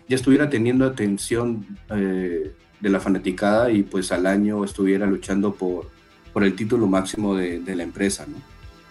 ya 0.09 0.16
estuviera 0.16 0.48
teniendo 0.48 0.87
atención 0.87 1.66
eh, 1.90 2.52
de 2.80 2.88
la 2.88 3.00
fanaticada 3.00 3.70
y 3.70 3.82
pues 3.82 4.12
al 4.12 4.26
año 4.26 4.64
estuviera 4.64 5.06
luchando 5.06 5.54
por, 5.54 5.90
por 6.32 6.44
el 6.44 6.54
título 6.54 6.87
máximo 6.87 7.35
de, 7.37 7.61
de 7.61 7.76
la 7.76 7.82
empresa, 7.82 8.26
¿no? 8.26 8.37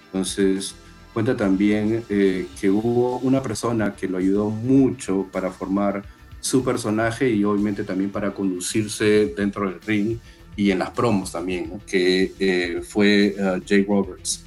Entonces, 0.08 0.76
cuenta 1.16 1.38
también 1.38 2.04
eh, 2.10 2.46
que 2.60 2.70
hubo 2.70 3.20
una 3.20 3.42
persona 3.42 3.96
que 3.96 4.06
lo 4.06 4.18
ayudó 4.18 4.50
mucho 4.50 5.26
para 5.32 5.50
formar 5.50 6.04
su 6.42 6.62
personaje 6.62 7.30
y 7.30 7.42
obviamente 7.46 7.86
también 7.86 8.10
para 8.10 8.34
conducirse 8.34 9.34
dentro 9.34 9.70
del 9.70 9.80
ring 9.80 10.18
y 10.58 10.72
en 10.72 10.80
las 10.80 10.90
promos 10.90 11.32
también, 11.32 11.70
¿no? 11.70 11.80
que 11.88 12.34
eh, 12.38 12.82
fue 12.82 13.34
uh, 13.40 13.64
Jake 13.64 13.86
Roberts. 13.88 14.44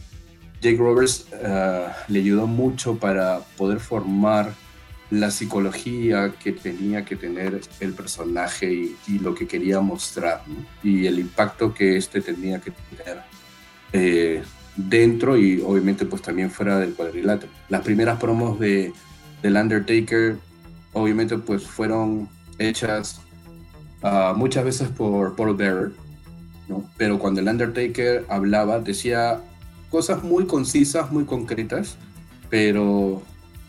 Jake 0.60 0.76
Roberts 0.76 1.26
uh, 1.32 2.12
le 2.12 2.18
ayudó 2.18 2.46
mucho 2.46 2.98
para 2.98 3.38
poder 3.56 3.80
formar 3.80 4.52
la 5.10 5.30
psicología 5.30 6.34
que 6.38 6.52
tenía 6.52 7.02
que 7.02 7.16
tener 7.16 7.62
el 7.80 7.94
personaje 7.94 8.70
y, 8.70 8.96
y 9.06 9.20
lo 9.20 9.34
que 9.34 9.46
quería 9.46 9.80
mostrar 9.80 10.42
¿no? 10.46 10.66
y 10.82 11.06
el 11.06 11.18
impacto 11.18 11.72
que 11.72 11.96
este 11.96 12.20
tenía 12.20 12.60
que 12.60 12.72
tener 12.72 13.22
eh, 13.94 14.42
dentro 14.78 15.36
y 15.36 15.60
obviamente 15.60 16.06
pues 16.06 16.22
también 16.22 16.50
fuera 16.50 16.78
del 16.78 16.94
cuadrilátero. 16.94 17.52
Las 17.68 17.82
primeras 17.82 18.18
promos 18.18 18.58
de 18.58 18.92
del 19.42 19.56
Undertaker 19.56 20.36
obviamente 20.92 21.36
pues 21.38 21.62
fueron 21.62 22.28
hechas 22.58 23.20
uh, 24.02 24.34
muchas 24.36 24.64
veces 24.64 24.88
por 24.88 25.36
Paul 25.36 25.54
Bearer, 25.56 25.92
¿no? 26.68 26.88
pero 26.96 27.18
cuando 27.18 27.40
el 27.40 27.48
Undertaker 27.48 28.24
hablaba 28.28 28.80
decía 28.80 29.40
cosas 29.90 30.22
muy 30.22 30.46
concisas, 30.46 31.10
muy 31.10 31.24
concretas, 31.24 31.96
pero 32.50 33.22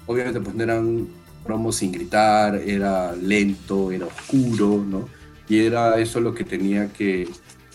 obviamente 0.06 0.39
pues 0.39 0.56
no 0.56 0.63
eran 0.63 1.08
promos 1.43 1.78
sin 1.78 1.91
gritar, 1.91 2.56
era 2.56 3.15
lento, 3.15 3.91
era 3.91 4.06
oscuro, 4.06 4.84
¿no? 4.86 5.08
Y 5.48 5.60
era 5.60 5.98
eso 6.00 6.19
lo 6.19 6.36
que 6.36 6.43
tenía 6.43 6.91
que, 6.93 7.28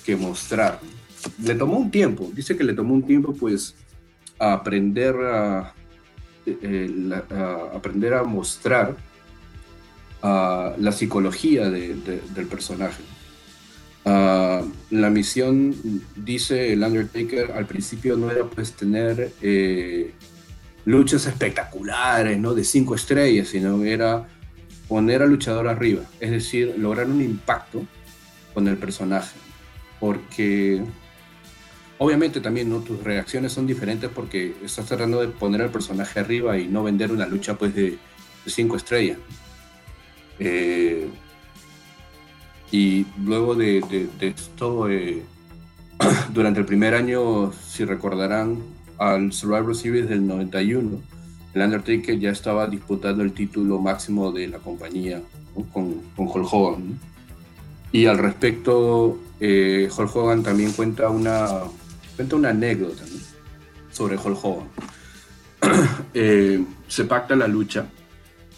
que 0.04 0.14
mostrar. 0.14 0.78
Le 1.42 1.54
tomó 1.54 1.78
un 1.78 1.90
tiempo, 1.90 2.30
dice 2.34 2.56
que 2.56 2.64
le 2.64 2.72
tomó 2.72 2.94
un 2.94 3.02
tiempo 3.02 3.34
pues 3.34 3.74
a 4.38 4.52
aprender 4.54 5.14
a, 5.16 5.74
eh, 6.46 7.10
a 7.30 7.76
aprender 7.76 8.14
a 8.14 8.22
mostrar 8.24 8.96
la 10.22 10.92
psicología 10.92 11.68
de, 11.68 11.94
de, 11.94 12.22
del 12.34 12.46
personaje. 12.46 13.02
La 14.04 15.10
misión, 15.10 15.74
dice 16.16 16.72
el 16.72 16.82
Undertaker, 16.82 17.52
al 17.52 17.66
principio 17.66 18.16
no 18.16 18.30
era 18.30 18.44
pues 18.44 18.72
tener 18.72 19.32
eh, 19.42 20.12
luchas 20.84 21.26
espectaculares, 21.26 22.38
¿no? 22.38 22.54
De 22.54 22.64
cinco 22.64 22.94
estrellas, 22.94 23.48
sino 23.48 23.82
era 23.84 24.26
poner 24.88 25.22
al 25.22 25.30
luchador 25.30 25.68
arriba, 25.68 26.02
es 26.20 26.30
decir, 26.30 26.74
lograr 26.78 27.06
un 27.06 27.20
impacto 27.20 27.84
con 28.52 28.68
el 28.68 28.76
personaje. 28.76 29.36
Porque 29.98 30.82
obviamente 32.04 32.40
también 32.40 32.70
tus 32.84 33.02
reacciones 33.02 33.52
son 33.52 33.66
diferentes 33.66 34.10
porque 34.10 34.54
estás 34.62 34.86
tratando 34.86 35.20
de 35.20 35.28
poner 35.28 35.62
al 35.62 35.70
personaje 35.70 36.20
arriba 36.20 36.58
y 36.58 36.68
no 36.68 36.82
vender 36.82 37.10
una 37.10 37.26
lucha 37.26 37.54
pues 37.54 37.74
de, 37.74 37.98
cinco 38.46 38.76
estrellas. 38.76 39.18
Eh, 40.38 41.08
y 42.70 43.06
luego 43.24 43.54
de, 43.54 44.08
esto, 44.20 44.90
eh, 44.90 45.22
durante 46.34 46.60
el 46.60 46.66
primer 46.66 46.94
año, 46.94 47.52
si 47.52 47.86
recordarán, 47.86 48.58
al 48.98 49.32
Survivor 49.32 49.74
Series 49.74 50.08
del 50.08 50.26
91, 50.26 51.00
el 51.54 51.62
Undertaker 51.62 52.18
ya 52.18 52.30
estaba 52.30 52.66
disputando 52.66 53.22
el 53.22 53.32
título 53.32 53.78
máximo 53.78 54.30
de 54.30 54.48
la 54.48 54.58
compañía 54.58 55.22
con, 55.72 56.02
con 56.14 56.28
Hulk 56.28 56.52
Hogan. 56.52 56.90
¿no? 56.90 57.14
Y 57.92 58.06
al 58.06 58.18
respecto, 58.18 59.18
eh, 59.40 59.88
Hulk 59.96 60.16
Hogan 60.16 60.42
también 60.42 60.72
cuenta 60.72 61.08
una, 61.08 61.48
cuenta 62.16 62.36
una 62.36 62.50
anécdota 62.50 63.02
sobre 63.90 64.16
Hulk 64.16 64.38
Hogan. 64.42 64.68
eh, 66.14 66.64
se 66.88 67.04
pacta 67.04 67.34
la 67.36 67.48
lucha 67.48 67.86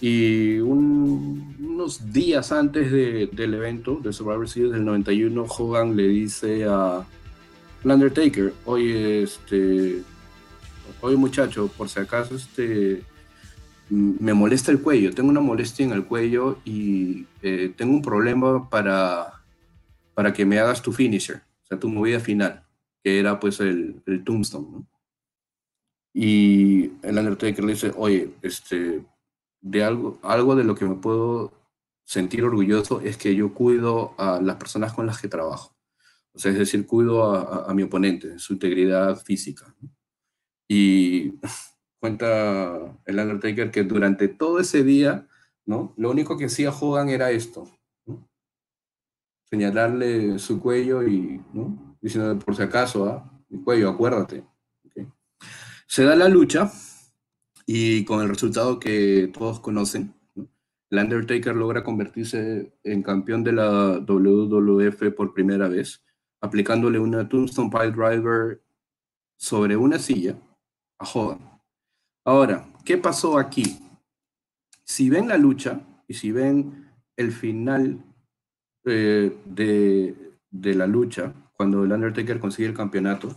y 0.01 0.59
un, 0.59 1.57
unos 1.59 2.13
días 2.13 2.53
antes 2.53 2.93
de, 2.93 3.29
del 3.33 3.55
evento 3.55 3.97
de 4.03 4.13
Survivor 4.13 4.49
Series 4.49 4.73
del 4.73 4.85
91, 4.85 5.47
Hogan 5.49 5.97
le 5.97 6.09
dice 6.09 6.65
a 6.69 7.05
Undertaker, 7.83 8.53
oye, 8.67 9.23
este, 9.23 10.03
oye 11.01 11.17
muchacho, 11.17 11.69
por 11.69 11.89
si 11.89 12.01
acaso 12.01 12.35
este, 12.35 13.03
me 13.89 14.35
molesta 14.35 14.71
el 14.71 14.81
cuello, 14.81 15.15
tengo 15.15 15.31
una 15.31 15.41
molestia 15.41 15.87
en 15.87 15.93
el 15.93 16.05
cuello 16.05 16.59
y 16.65 17.27
eh, 17.43 17.73
tengo 17.77 17.95
un 17.95 18.03
problema 18.03 18.69
para, 18.69 19.41
para 20.15 20.33
que 20.33 20.45
me 20.45 20.59
hagas 20.59 20.83
tu 20.83 20.93
finisher, 20.93 21.37
o 21.37 21.67
sea, 21.69 21.79
tu 21.79 21.89
movida 21.89 22.21
final, 22.21 22.66
que 23.07 23.21
era 23.21 23.39
pues 23.39 23.61
el, 23.61 24.03
el 24.07 24.25
tombstone, 24.25 24.69
¿no? 24.69 24.87
Y 26.13 26.87
el 27.07 27.17
Undertaker 27.17 27.63
le 27.65 27.75
dice, 27.75 27.93
oye, 27.97 28.35
este, 28.43 29.07
de 29.61 29.85
algo, 29.85 30.19
algo 30.25 30.57
de 30.57 30.65
lo 30.65 30.75
que 30.75 30.87
me 30.87 30.97
puedo 30.97 31.53
sentir 32.05 32.43
orgulloso 32.43 33.01
es 33.01 33.17
que 33.17 33.37
yo 33.37 33.55
cuido 33.55 34.17
a 34.19 34.41
las 34.41 34.57
personas 34.57 34.93
con 34.93 35.07
las 35.07 35.21
que 35.21 35.29
trabajo. 35.29 35.77
O 36.33 36.41
sea, 36.41 36.51
es 36.51 36.59
decir, 36.59 36.85
cuido 36.85 37.33
a, 37.33 37.43
a, 37.43 37.71
a 37.71 37.75
mi 37.75 37.85
oponente, 37.85 38.41
su 38.41 38.55
integridad 38.55 39.17
física. 39.23 39.73
Y 40.67 41.35
cuenta 42.01 42.99
el 43.05 43.21
Undertaker 43.21 43.71
que 43.71 43.85
durante 43.85 44.27
todo 44.27 44.59
ese 44.59 44.83
día, 44.83 45.29
¿no? 45.65 45.95
Lo 45.97 46.11
único 46.11 46.37
que 46.37 46.47
hacía 46.47 46.73
Hogan 46.73 47.11
era 47.11 47.31
esto, 47.31 47.71
¿no? 48.05 48.29
Señalarle 49.45 50.41
su 50.41 50.61
cuello 50.61 51.07
y, 51.07 51.41
¿no? 51.53 51.86
Diciendo, 52.07 52.39
por 52.39 52.55
si 52.55 52.63
acaso, 52.63 53.05
¿ah? 53.07 53.29
Mi 53.49 53.61
cuello, 53.65 53.91
acuérdate. 53.91 54.45
Se 55.89 56.05
da 56.05 56.15
la 56.15 56.29
lucha 56.29 56.71
y 57.67 58.05
con 58.05 58.23
el 58.23 58.29
resultado 58.29 58.79
que 58.79 59.29
todos 59.37 59.59
conocen, 59.59 60.15
¿no? 60.37 60.49
Undertaker 60.93 61.57
logra 61.57 61.83
convertirse 61.83 62.79
en 62.85 63.03
campeón 63.03 63.43
de 63.43 63.55
la 63.55 63.99
WWF 63.99 65.17
por 65.17 65.35
primera 65.35 65.67
vez, 65.67 66.05
aplicándole 66.41 67.01
una 67.01 67.29
Tombstone 67.29 67.71
Pile 67.71 67.91
Driver 67.91 68.63
sobre 69.37 69.77
una 69.77 69.99
silla 69.99 70.39
a 71.01 71.09
Hogan. 71.13 71.61
Ahora, 72.25 72.69
¿qué 72.85 72.99
pasó 72.99 73.37
aquí? 73.37 73.81
Si 74.85 75.11
ven 75.11 75.27
la 75.27 75.39
lucha 75.39 75.81
y 76.07 76.15
si 76.15 76.31
ven 76.31 76.89
el 77.17 77.33
final 77.33 78.01
eh, 78.85 79.37
de, 79.45 80.75
la 80.77 80.87
lucha, 80.87 81.35
cuando 81.57 81.85
el 81.85 81.93
Undertaker 81.93 82.39
consigue 82.39 82.69
el 82.69 82.75
campeonato, 82.75 83.35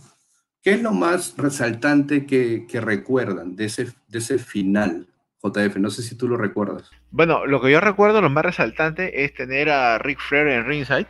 ¿qué 0.62 0.72
es 0.72 0.82
lo 0.82 0.92
más 0.92 1.34
resaltante 1.36 2.26
que, 2.26 2.66
que 2.68 2.80
recuerdan 2.80 3.56
de 3.56 3.66
ese, 3.66 3.92
de 4.08 4.18
ese 4.18 4.38
final? 4.38 5.06
JF, 5.42 5.76
no 5.76 5.88
sé 5.88 6.02
si 6.02 6.16
tú 6.16 6.28
lo 6.28 6.36
recuerdas. 6.36 6.90
Bueno, 7.10 7.46
lo 7.46 7.62
que 7.62 7.70
yo 7.70 7.80
recuerdo, 7.80 8.20
lo 8.20 8.28
más 8.28 8.44
resaltante 8.44 9.24
es 9.24 9.32
tener 9.32 9.70
a 9.70 9.98
Rick 9.98 10.20
Flair 10.20 10.48
en 10.48 10.66
ringside 10.66 11.06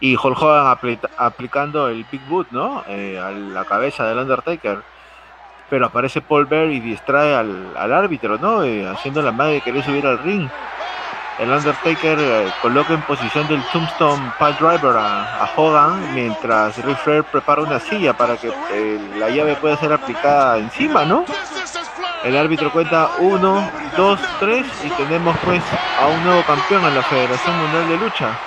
y 0.00 0.16
Hulk 0.16 0.40
Hogan 0.40 0.66
apl 0.66 0.98
aplicando 1.18 1.88
el 1.88 2.06
Big 2.10 2.26
Boot, 2.26 2.50
¿no? 2.52 2.82
Eh, 2.88 3.18
a 3.18 3.30
la 3.30 3.66
cabeza 3.66 4.08
del 4.08 4.18
Undertaker 4.18 4.78
pero 5.70 5.86
aparece 5.86 6.20
Paul 6.20 6.46
Bear 6.46 6.68
y 6.68 6.80
distrae 6.80 7.32
al, 7.32 7.72
al 7.76 7.92
árbitro, 7.92 8.36
¿no? 8.38 8.64
Eh, 8.64 8.86
haciendo 8.86 9.22
la 9.22 9.30
madre 9.30 9.54
de 9.54 9.60
querer 9.60 9.84
subir 9.84 10.04
al 10.04 10.18
ring. 10.18 10.48
El 11.40 11.50
Undertaker 11.50 12.18
eh, 12.20 12.52
coloca 12.60 12.92
en 12.92 13.00
posición 13.00 13.48
del 13.48 13.62
Tombstone 13.72 14.30
Pile 14.38 14.56
Driver 14.60 14.94
a, 14.94 15.42
a, 15.42 15.50
Hogan, 15.56 16.14
mientras 16.14 16.76
Ric 16.84 16.98
Flair 16.98 17.24
prepara 17.24 17.62
una 17.62 17.80
silla 17.80 18.12
para 18.12 18.36
que 18.36 18.52
eh, 18.72 19.00
la 19.16 19.30
llave 19.30 19.56
pueda 19.56 19.74
ser 19.78 19.90
aplicada 19.90 20.58
encima, 20.58 21.06
¿no? 21.06 21.24
El 22.24 22.36
árbitro 22.36 22.70
cuenta 22.70 23.08
1, 23.20 23.70
2, 23.96 24.20
3 24.38 24.66
y 24.84 24.90
tenemos 24.90 25.34
pues 25.42 25.62
a 25.98 26.08
un 26.08 26.22
nuevo 26.24 26.42
campeón 26.42 26.84
en 26.84 26.94
la 26.94 27.02
Federación 27.04 27.58
Mundial 27.58 27.88
de 27.88 27.96
Lucha. 27.96 28.38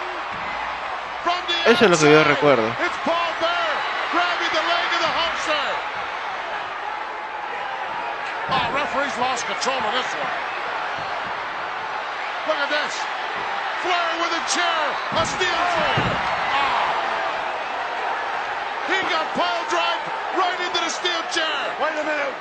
Eso 1.65 1.85
es 1.85 1.91
lo 1.91 1.97
que 1.97 2.11
yo 2.11 2.23
recuerdo. 2.23 2.67
referee's 8.73 9.17
lost 9.17 9.45
control 9.45 9.77
of 9.77 9.93
this 9.93 10.13
one. 10.13 10.52
Look 12.43 12.59
at 12.59 12.67
this. 12.67 12.93
Flair 13.87 14.09
with 14.19 14.35
a 14.35 14.43
chair. 14.51 14.79
A 15.15 15.23
steel 15.23 15.61
chair. 15.79 15.95
Oh. 16.59 16.91
He 18.91 18.99
got 19.07 19.31
pile 19.31 19.63
drive 19.71 20.03
right 20.35 20.59
into 20.59 20.75
the 20.83 20.91
steel 20.91 21.23
chair. 21.31 21.55
Wait 21.79 21.95
a 21.95 22.03
minute. 22.03 22.35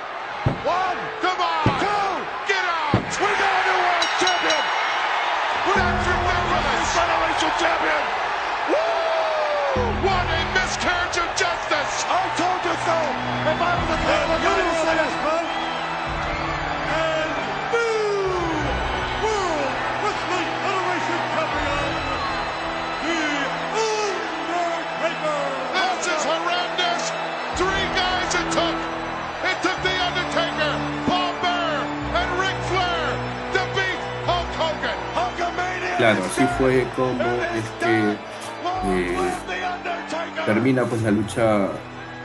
One. 0.67 0.99
Come 1.23 1.39
on. 1.39 1.65
Two. 1.79 2.11
Get 2.51 2.67
out. 2.67 2.99
We 2.99 3.31
got 3.31 3.47
a 3.47 3.63
new 3.63 3.79
world 3.79 4.11
champion. 4.19 4.63
Patrick 5.71 6.23
Douglas. 6.27 6.83
Federation 6.99 7.53
champion. 7.63 8.03
Woo! 8.75 9.87
What 10.03 10.27
a 10.27 10.41
miscarriage 10.51 11.15
of 11.15 11.31
justice. 11.39 11.95
I 12.11 12.27
told 12.35 12.59
you 12.67 12.75
so. 12.75 12.99
If 13.55 13.55
I 13.55 13.71
was 13.79 13.87
a 13.87 13.99
I'm 14.03 14.43
going 14.43 14.67
to 14.67 14.77
say 14.83 14.95
this, 14.99 15.15
Claro, 36.03 36.25
así 36.25 36.43
fue 36.59 36.85
como 36.97 37.23
este, 37.55 38.11
eh, 38.87 39.17
termina 40.45 40.85
pues 40.85 41.01
la 41.01 41.13
lucha 41.13 41.69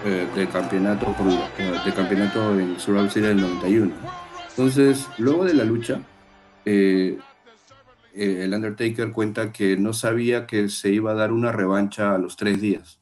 eh, 0.03 0.27
de 0.33 0.47
campeonato 0.47 1.13
por, 1.13 1.27
eh, 1.29 1.75
de 1.85 1.93
campeonato 1.93 2.59
en 2.59 2.79
Survivor 2.79 3.11
Series 3.11 3.35
del 3.35 3.41
91. 3.41 3.91
Entonces, 4.49 5.07
luego 5.19 5.45
de 5.45 5.53
la 5.53 5.63
lucha, 5.63 6.01
eh, 6.65 7.19
eh, 8.15 8.39
el 8.45 8.51
Undertaker 8.51 9.11
cuenta 9.11 9.51
que 9.51 9.77
no 9.77 9.93
sabía 9.93 10.47
que 10.47 10.69
se 10.69 10.89
iba 10.89 11.11
a 11.11 11.13
dar 11.13 11.31
una 11.31 11.51
revancha 11.51 12.15
a 12.15 12.17
los 12.17 12.35
tres 12.35 12.59
días. 12.59 12.99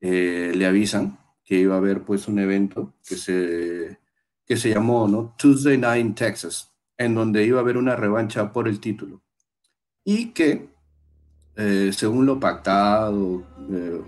Eh, 0.00 0.52
le 0.54 0.64
avisan 0.64 1.18
que 1.44 1.56
iba 1.56 1.74
a 1.74 1.78
haber 1.78 2.00
pues 2.00 2.28
un 2.28 2.38
evento 2.38 2.94
que 3.06 3.16
se, 3.16 3.98
que 4.46 4.56
se 4.56 4.70
llamó 4.70 5.06
¿no? 5.06 5.34
Tuesday 5.36 5.76
Night 5.76 6.00
in 6.00 6.14
Texas, 6.14 6.72
en 6.96 7.14
donde 7.14 7.44
iba 7.44 7.58
a 7.58 7.60
haber 7.60 7.76
una 7.76 7.94
revancha 7.94 8.50
por 8.54 8.68
el 8.68 8.80
título. 8.80 9.20
Y 10.10 10.30
que, 10.30 10.70
eh, 11.56 11.90
según 11.92 12.24
lo 12.24 12.40
pactado, 12.40 13.42
eh, 13.70 14.00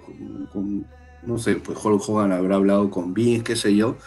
no 1.24 1.36
sé, 1.36 1.56
pues 1.56 1.76
Hulk 1.84 2.08
Hogan 2.08 2.32
habrá 2.32 2.54
hablado 2.54 2.88
con 2.88 3.12
Vince, 3.12 3.44
qué 3.44 3.54
sé 3.54 3.76
yo, 3.76 3.98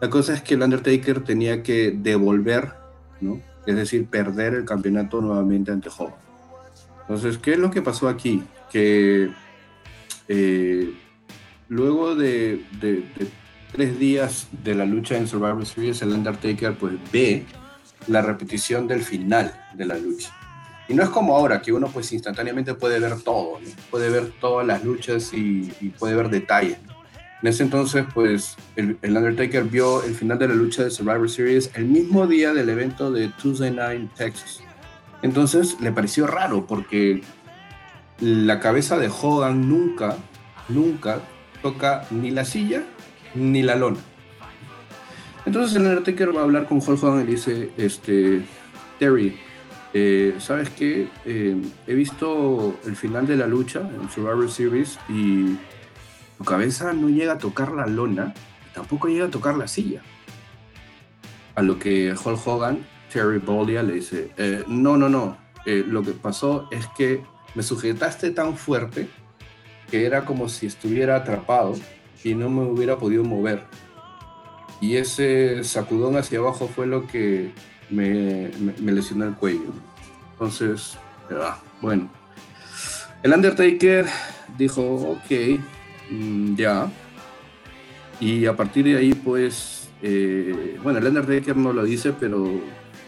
la 0.00 0.08
cosa 0.08 0.32
es 0.32 0.40
que 0.40 0.54
el 0.54 0.62
Undertaker 0.62 1.22
tenía 1.22 1.62
que 1.62 1.90
devolver, 1.90 2.72
¿no? 3.20 3.42
Es 3.66 3.76
decir, 3.76 4.06
perder 4.06 4.54
el 4.54 4.64
campeonato 4.64 5.20
nuevamente 5.20 5.70
ante 5.72 5.90
Hogan. 5.90 6.14
Entonces, 7.02 7.36
¿qué 7.36 7.52
es 7.52 7.58
lo 7.58 7.70
que 7.70 7.82
pasó 7.82 8.08
aquí? 8.08 8.42
Que 8.70 9.28
eh, 10.28 10.94
luego 11.68 12.14
de, 12.14 12.64
de, 12.80 12.92
de, 12.94 13.28
tres 13.72 13.98
días 13.98 14.48
de 14.64 14.74
la 14.74 14.86
lucha 14.86 15.18
en 15.18 15.28
Survivor 15.28 15.66
Series, 15.66 16.00
el 16.00 16.14
Undertaker 16.14 16.78
pues 16.78 16.94
ve 17.12 17.44
la 18.06 18.22
repetición 18.22 18.88
del 18.88 19.02
final 19.02 19.52
de 19.74 19.84
la 19.84 19.98
lucha. 19.98 20.34
Y 20.88 20.94
no 20.94 21.02
es 21.02 21.08
como 21.08 21.36
ahora, 21.36 21.62
que 21.62 21.72
uno 21.72 21.88
pues 21.88 22.12
instantáneamente 22.12 22.74
puede 22.74 22.98
ver 22.98 23.20
todo, 23.20 23.58
puede 23.90 24.10
ver 24.10 24.32
todas 24.40 24.66
las 24.66 24.84
luchas 24.84 25.32
y, 25.32 25.72
puede 25.98 26.14
ver 26.14 26.28
detalles. 26.28 26.78
En 27.42 27.48
ese 27.48 27.62
entonces, 27.64 28.04
pues, 28.14 28.56
el, 28.76 28.98
Undertaker 29.02 29.64
vio 29.64 30.02
el 30.04 30.14
final 30.14 30.38
de 30.38 30.48
la 30.48 30.54
lucha 30.54 30.84
de 30.84 30.90
Survivor 30.90 31.28
Series 31.28 31.70
el 31.74 31.86
mismo 31.86 32.26
día 32.26 32.52
del 32.52 32.68
evento 32.68 33.10
de 33.10 33.28
Tuesday 33.28 33.70
Night 33.70 34.10
Texas. 34.16 34.60
Entonces, 35.22 35.76
le 35.80 35.92
pareció 35.92 36.26
raro 36.26 36.66
porque 36.66 37.22
la 38.20 38.60
cabeza 38.60 38.98
de 38.98 39.08
Hogan 39.08 39.68
nunca, 39.68 40.16
nunca 40.68 41.20
toca 41.62 42.06
ni 42.10 42.30
la 42.30 42.44
silla 42.44 42.82
ni 43.34 43.62
la 43.62 43.76
lona. 43.76 43.98
Entonces 45.44 45.76
el 45.76 45.82
Undertaker 45.82 46.36
va 46.36 46.42
a 46.42 46.44
hablar 46.44 46.66
con 46.66 46.78
Hulk 46.78 47.02
Hogan 47.02 47.22
y 47.22 47.32
dice, 47.32 47.70
este, 47.76 48.44
Terry, 48.98 49.36
eh, 49.94 50.36
¿sabes 50.38 50.70
qué? 50.70 51.08
Eh, 51.24 51.60
he 51.86 51.94
visto 51.94 52.78
el 52.86 52.96
final 52.96 53.26
de 53.26 53.36
la 53.36 53.46
lucha 53.46 53.80
en 53.80 54.08
Survivor 54.08 54.50
Series 54.50 54.98
y 55.08 55.56
tu 56.38 56.44
cabeza 56.44 56.92
no 56.92 57.08
llega 57.08 57.34
a 57.34 57.38
tocar 57.38 57.72
la 57.72 57.86
lona, 57.86 58.32
tampoco 58.74 59.08
llega 59.08 59.26
a 59.26 59.30
tocar 59.30 59.56
la 59.56 59.68
silla. 59.68 60.02
A 61.54 61.62
lo 61.62 61.78
que 61.78 62.12
Hulk 62.12 62.46
Hogan, 62.46 62.86
Terry 63.12 63.38
Boldia, 63.38 63.82
le 63.82 63.94
dice, 63.94 64.30
eh, 64.38 64.64
no, 64.66 64.96
no, 64.96 65.08
no, 65.08 65.36
lo 65.66 66.02
que 66.02 66.12
pasó 66.12 66.68
es 66.70 66.86
que 66.96 67.22
me 67.54 67.62
sujetaste 67.62 68.30
tan 68.30 68.56
fuerte 68.56 69.08
que 69.90 70.06
era 70.06 70.24
como 70.24 70.48
si 70.48 70.66
estuviera 70.66 71.16
atrapado 71.16 71.74
y 72.24 72.34
no 72.34 72.48
me 72.48 72.62
hubiera 72.62 72.96
podido 72.96 73.24
mover. 73.24 73.64
Y 74.80 74.96
ese 74.96 75.62
sacudón 75.64 76.16
hacia 76.16 76.38
abajo 76.38 76.66
fue 76.66 76.86
lo 76.86 77.06
que 77.06 77.52
me, 77.92 78.50
me, 78.80 78.92
el 78.92 79.34
cuello. 79.38 79.72
Entonces, 80.32 80.98
bueno. 81.80 82.10
El 83.22 83.32
Undertaker 83.32 84.06
dijo, 84.58 84.82
ok, 84.82 85.60
mmm, 86.10 86.54
ya. 86.56 86.90
Y 88.18 88.46
a 88.46 88.56
partir 88.56 88.84
de 88.84 88.96
ahí, 88.96 89.14
pues, 89.14 89.88
eh, 90.02 90.78
bueno, 90.82 90.98
el 90.98 91.06
Undertaker 91.06 91.56
no 91.56 91.72
lo 91.72 91.84
dice, 91.84 92.12
pero 92.12 92.60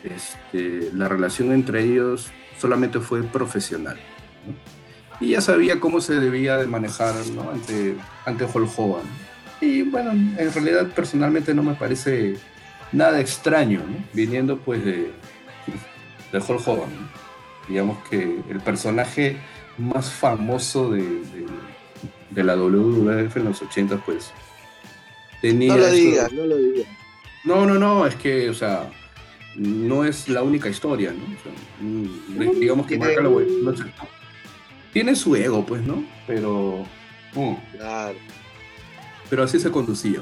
este, 0.04 0.90
la 0.92 1.08
relación 1.08 1.52
entre 1.52 1.82
ellos 1.82 2.30
solamente 2.58 3.00
fue 3.00 3.22
profesional. 3.22 3.98
Y 5.20 5.30
ya 5.30 5.40
sabía 5.40 5.80
cómo 5.80 6.00
se 6.00 6.14
debía 6.14 6.56
de 6.56 6.66
manejar 6.66 7.14
¿no? 7.34 7.50
ante, 7.50 7.96
ante 8.24 8.44
Hulk 8.44 8.70
Hogan. 8.76 9.06
Y 9.60 9.82
bueno, 9.82 10.10
en 10.10 10.52
realidad 10.52 10.88
personalmente 10.94 11.54
no 11.54 11.62
me 11.62 11.74
parece 11.74 12.36
nada 12.94 13.20
extraño, 13.20 13.80
¿no? 13.80 14.04
viniendo 14.12 14.58
pues 14.58 14.84
de, 14.84 15.10
de 16.32 16.38
Hulk 16.38 16.66
Hogan. 16.66 16.90
¿no? 16.90 17.08
Digamos 17.68 17.98
que 18.08 18.40
el 18.48 18.60
personaje 18.60 19.36
más 19.78 20.10
famoso 20.10 20.90
de, 20.90 21.02
de, 21.02 21.46
de, 22.30 22.44
la 22.44 22.56
WWF 22.56 23.36
en 23.36 23.44
los 23.44 23.62
80 23.62 23.96
pues 23.98 24.32
tenía... 25.40 25.74
No 25.74 25.78
lo 25.78 25.90
digas, 25.90 26.32
no 26.32 26.46
lo 26.46 26.56
digas. 26.56 26.86
No, 27.44 27.66
no, 27.66 27.74
no, 27.74 28.06
es 28.06 28.14
que, 28.14 28.48
o 28.48 28.54
sea, 28.54 28.90
no 29.56 30.04
es 30.04 30.28
la 30.28 30.42
única 30.42 30.68
historia, 30.68 31.12
¿no? 31.12 31.24
O 31.24 32.44
sea, 32.46 32.52
digamos 32.58 32.86
que 32.86 32.98
marca 32.98 33.22
la 33.22 33.28
no 33.28 33.76
sé, 33.76 33.84
tiene 34.92 35.16
su 35.16 35.34
ego, 35.36 35.66
pues, 35.66 35.82
¿no? 35.82 36.04
Pero. 36.26 36.86
Uh, 37.34 37.56
claro. 37.72 38.16
Pero 39.28 39.42
así 39.42 39.58
se 39.58 39.70
conducía. 39.70 40.20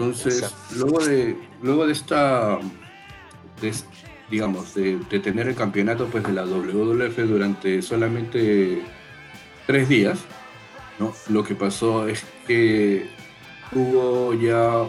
Entonces, 0.00 0.42
Exacto. 0.42 0.74
luego 0.76 1.04
de, 1.04 1.36
luego 1.60 1.86
de 1.86 1.92
esta. 1.92 2.58
De, 3.60 3.74
digamos, 4.30 4.74
de, 4.74 4.98
de, 5.10 5.20
tener 5.20 5.46
el 5.46 5.54
campeonato 5.54 6.06
pues, 6.06 6.24
de 6.24 6.32
la 6.32 6.46
WWF 6.46 7.18
durante 7.28 7.82
solamente 7.82 8.82
tres 9.66 9.90
días, 9.90 10.20
¿no? 10.98 11.12
Lo 11.28 11.44
que 11.44 11.54
pasó 11.54 12.08
es 12.08 12.24
que 12.46 13.10
hubo 13.72 14.32
ya 14.32 14.86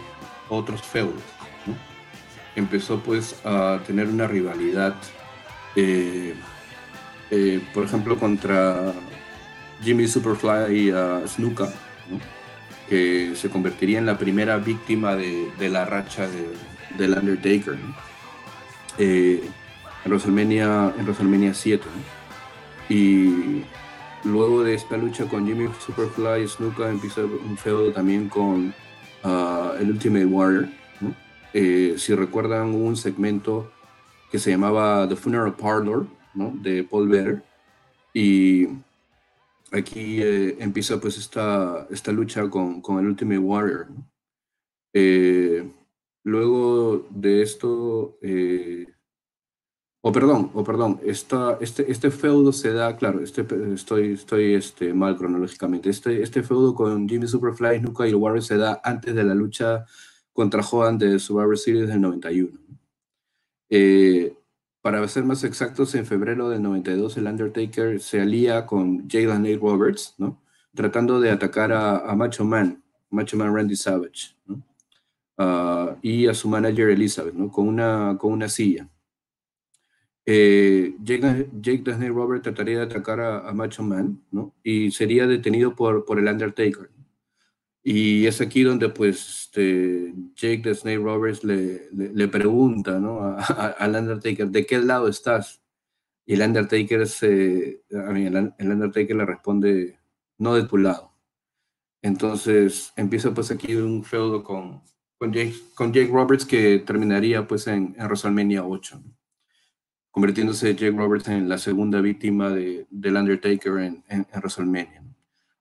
otros 0.47 0.81
feudos. 0.81 1.21
¿no? 1.65 1.75
Empezó 2.55 2.99
pues 2.99 3.35
a 3.43 3.81
tener 3.85 4.07
una 4.07 4.27
rivalidad. 4.27 4.95
Eh, 5.75 6.35
eh, 7.31 7.61
por 7.73 7.83
ejemplo, 7.83 8.17
contra 8.17 8.93
Jimmy 9.83 10.07
Superfly 10.07 10.87
y 10.87 10.93
uh, 10.93 11.27
Snuka. 11.27 11.67
Que 12.91 13.37
se 13.37 13.49
convertiría 13.49 13.99
en 13.99 14.05
la 14.05 14.17
primera 14.17 14.57
víctima 14.57 15.15
de, 15.15 15.69
la 15.69 15.85
racha 15.85 16.27
de, 16.27 16.49
del 16.97 17.17
Undertaker 17.17 17.79
¿no? 17.79 17.95
eh, 18.97 19.41
en, 20.03 20.11
WrestleMania, 20.11 20.93
en 20.97 21.05
WrestleMania 21.05 21.53
7. 21.53 21.85
¿no? 21.85 22.93
Y 22.93 23.63
luego 24.25 24.61
de 24.61 24.73
esta 24.73 24.97
lucha 24.97 25.23
con 25.23 25.47
Jimmy 25.47 25.69
Superfly 25.85 26.45
Snuka 26.49 26.89
empieza 26.89 27.21
un 27.21 27.57
feudo 27.57 27.93
también 27.93 28.27
con 28.27 28.73
uh, 29.23 29.71
el 29.79 29.91
Ultimate 29.91 30.25
Warrior, 30.25 30.67
Eh, 31.53 31.95
si 31.97 32.13
recuerdan 32.13 32.75
un 32.75 32.97
segmento 32.97 33.71
que 34.29 34.37
se 34.39 34.51
llamaba 34.51 35.07
The 35.07 35.15
Funeral 35.15 35.53
Parlor. 35.53 36.07
De 36.33 36.83
Paul 36.83 37.07
Better. 37.07 37.41
Y 38.13 38.67
aquí 39.71 40.21
eh, 40.21 40.57
empieza 40.59 40.99
pues 40.99 41.17
esta, 41.17 41.87
esta 41.89 42.11
lucha 42.11 42.49
con, 42.49 42.81
con 42.81 42.99
el 42.99 43.07
Ultimate 43.07 43.39
Warrior. 43.39 43.87
Eh, 44.93 45.71
luego 46.23 47.07
de 47.09 47.41
esto, 47.41 48.17
eh, 48.21 48.85
o 50.01 50.11
perdón, 50.11 50.51
o 50.53 50.63
perdón, 50.63 50.99
esta, 51.03 51.57
este, 51.61 51.89
este 51.91 52.11
feudo 52.11 52.51
se 52.51 52.73
da, 52.73 52.95
claro, 52.97 53.21
este, 53.21 53.45
estoy, 53.73 54.13
estoy 54.13 54.55
este, 54.55 54.93
mal 54.93 55.17
cronológicamente, 55.17 55.89
este, 55.89 56.21
este 56.21 56.43
feudo 56.43 56.75
con 56.75 57.07
Jimmy 57.07 57.27
Superfly, 57.27 57.79
Nuka 57.79 58.05
y 58.05 58.09
el 58.09 58.15
Warrior 58.15 58.43
se 58.43 58.57
da 58.57 58.81
antes 58.83 59.15
de 59.15 59.23
la 59.23 59.35
lucha 59.35 59.85
contra 60.33 60.61
Hogan 60.61 60.97
de 60.97 61.19
Survivor 61.19 61.57
Series 61.57 61.87
del 61.87 62.01
91. 62.01 62.57
Eh, 63.69 64.33
para 64.81 65.07
ser 65.07 65.23
más 65.23 65.43
exactos, 65.43 65.93
en 65.95 66.05
febrero 66.05 66.49
del 66.49 66.61
92 66.61 67.17
el 67.17 67.27
Undertaker 67.27 67.99
se 67.99 68.21
alía 68.21 68.65
con 68.65 69.07
Jalen 69.09 69.43
Nate 69.43 69.59
Roberts, 69.61 70.15
¿no? 70.17 70.41
Tratando 70.73 71.19
de 71.19 71.31
atacar 71.31 71.71
a, 71.71 72.15
Macho 72.15 72.43
Man, 72.45 72.81
Macho 73.09 73.37
Man 73.37 73.55
Randy 73.55 73.75
Savage, 73.75 74.35
¿no? 74.45 74.61
Ah, 75.37 75.95
y 76.01 76.27
a 76.27 76.33
su 76.33 76.47
manager 76.49 76.89
Elizabeth, 76.89 77.33
¿no? 77.33 77.51
Con 77.51 77.67
una, 77.67 78.17
con 78.19 78.31
una 78.31 78.49
silla. 78.49 78.87
Eh, 80.25 80.95
Jake, 81.03 81.49
Jake 81.59 82.09
Roberts 82.09 82.43
trataría 82.43 82.77
de 82.77 82.83
atacar 82.85 83.19
a, 83.19 83.51
Macho 83.53 83.83
Man, 83.83 84.21
¿no? 84.31 84.53
Y 84.63 84.91
sería 84.91 85.27
detenido 85.27 85.75
por, 85.75 86.05
por 86.05 86.19
el 86.19 86.27
Undertaker. 86.27 86.89
Y 87.83 88.27
es 88.27 88.41
aquí 88.41 88.63
donde 88.63 88.89
pues 88.89 89.45
este, 89.45 90.13
Jake 90.35 90.61
the 90.63 90.75
Snake 90.75 90.99
Roberts 90.99 91.43
le, 91.43 92.27
pregunta 92.27 92.99
¿no? 92.99 93.35
al 93.37 93.95
Undertaker, 93.95 94.49
¿de 94.49 94.65
qué 94.65 94.79
lado 94.79 95.07
estás? 95.07 95.61
Y 96.25 96.35
el 96.35 96.41
Undertaker, 96.43 97.07
se, 97.07 97.83
a 97.91 98.11
el, 98.11 98.53
Undertaker 98.59 99.15
le 99.15 99.25
responde, 99.25 99.99
no 100.37 100.53
de 100.55 100.63
tu 100.63 100.77
lado. 100.77 101.11
Entonces 102.03 102.93
empieza 102.95 103.33
pues 103.33 103.51
aquí 103.51 103.75
un 103.75 104.03
feudo 104.03 104.43
con, 104.43 104.81
con, 105.17 105.33
Jake, 105.33 106.09
Roberts 106.11 106.45
que 106.45 106.79
terminaría 106.79 107.47
pues 107.47 107.67
en, 107.67 107.95
WrestleMania 107.97 108.63
8, 108.63 109.03
convirtiéndose 110.11 110.75
Jake 110.75 110.97
Roberts 110.97 111.27
en 111.29 111.49
la 111.49 111.57
segunda 111.57 111.99
víctima 111.99 112.49
de, 112.51 112.85
del 112.91 113.17
Undertaker 113.17 113.79
en, 113.79 114.03
en 114.07 114.27
WrestleMania. 114.35 115.00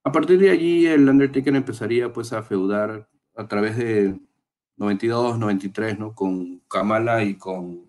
A 0.03 0.13
partir 0.13 0.39
de 0.39 0.51
allí, 0.51 0.87
el 0.87 1.09
Undertaker 1.09 1.55
empezaría 1.55 2.13
pues 2.13 2.33
a 2.33 2.43
feudar 2.43 3.09
a 3.37 3.49
través 3.49 3.77
de 3.77 4.19
92, 4.77 5.39
93, 5.39 5.99
¿no? 5.99 6.15
Con 6.15 6.61
Kamala 6.69 7.23
y 7.23 7.35
con, 7.35 7.85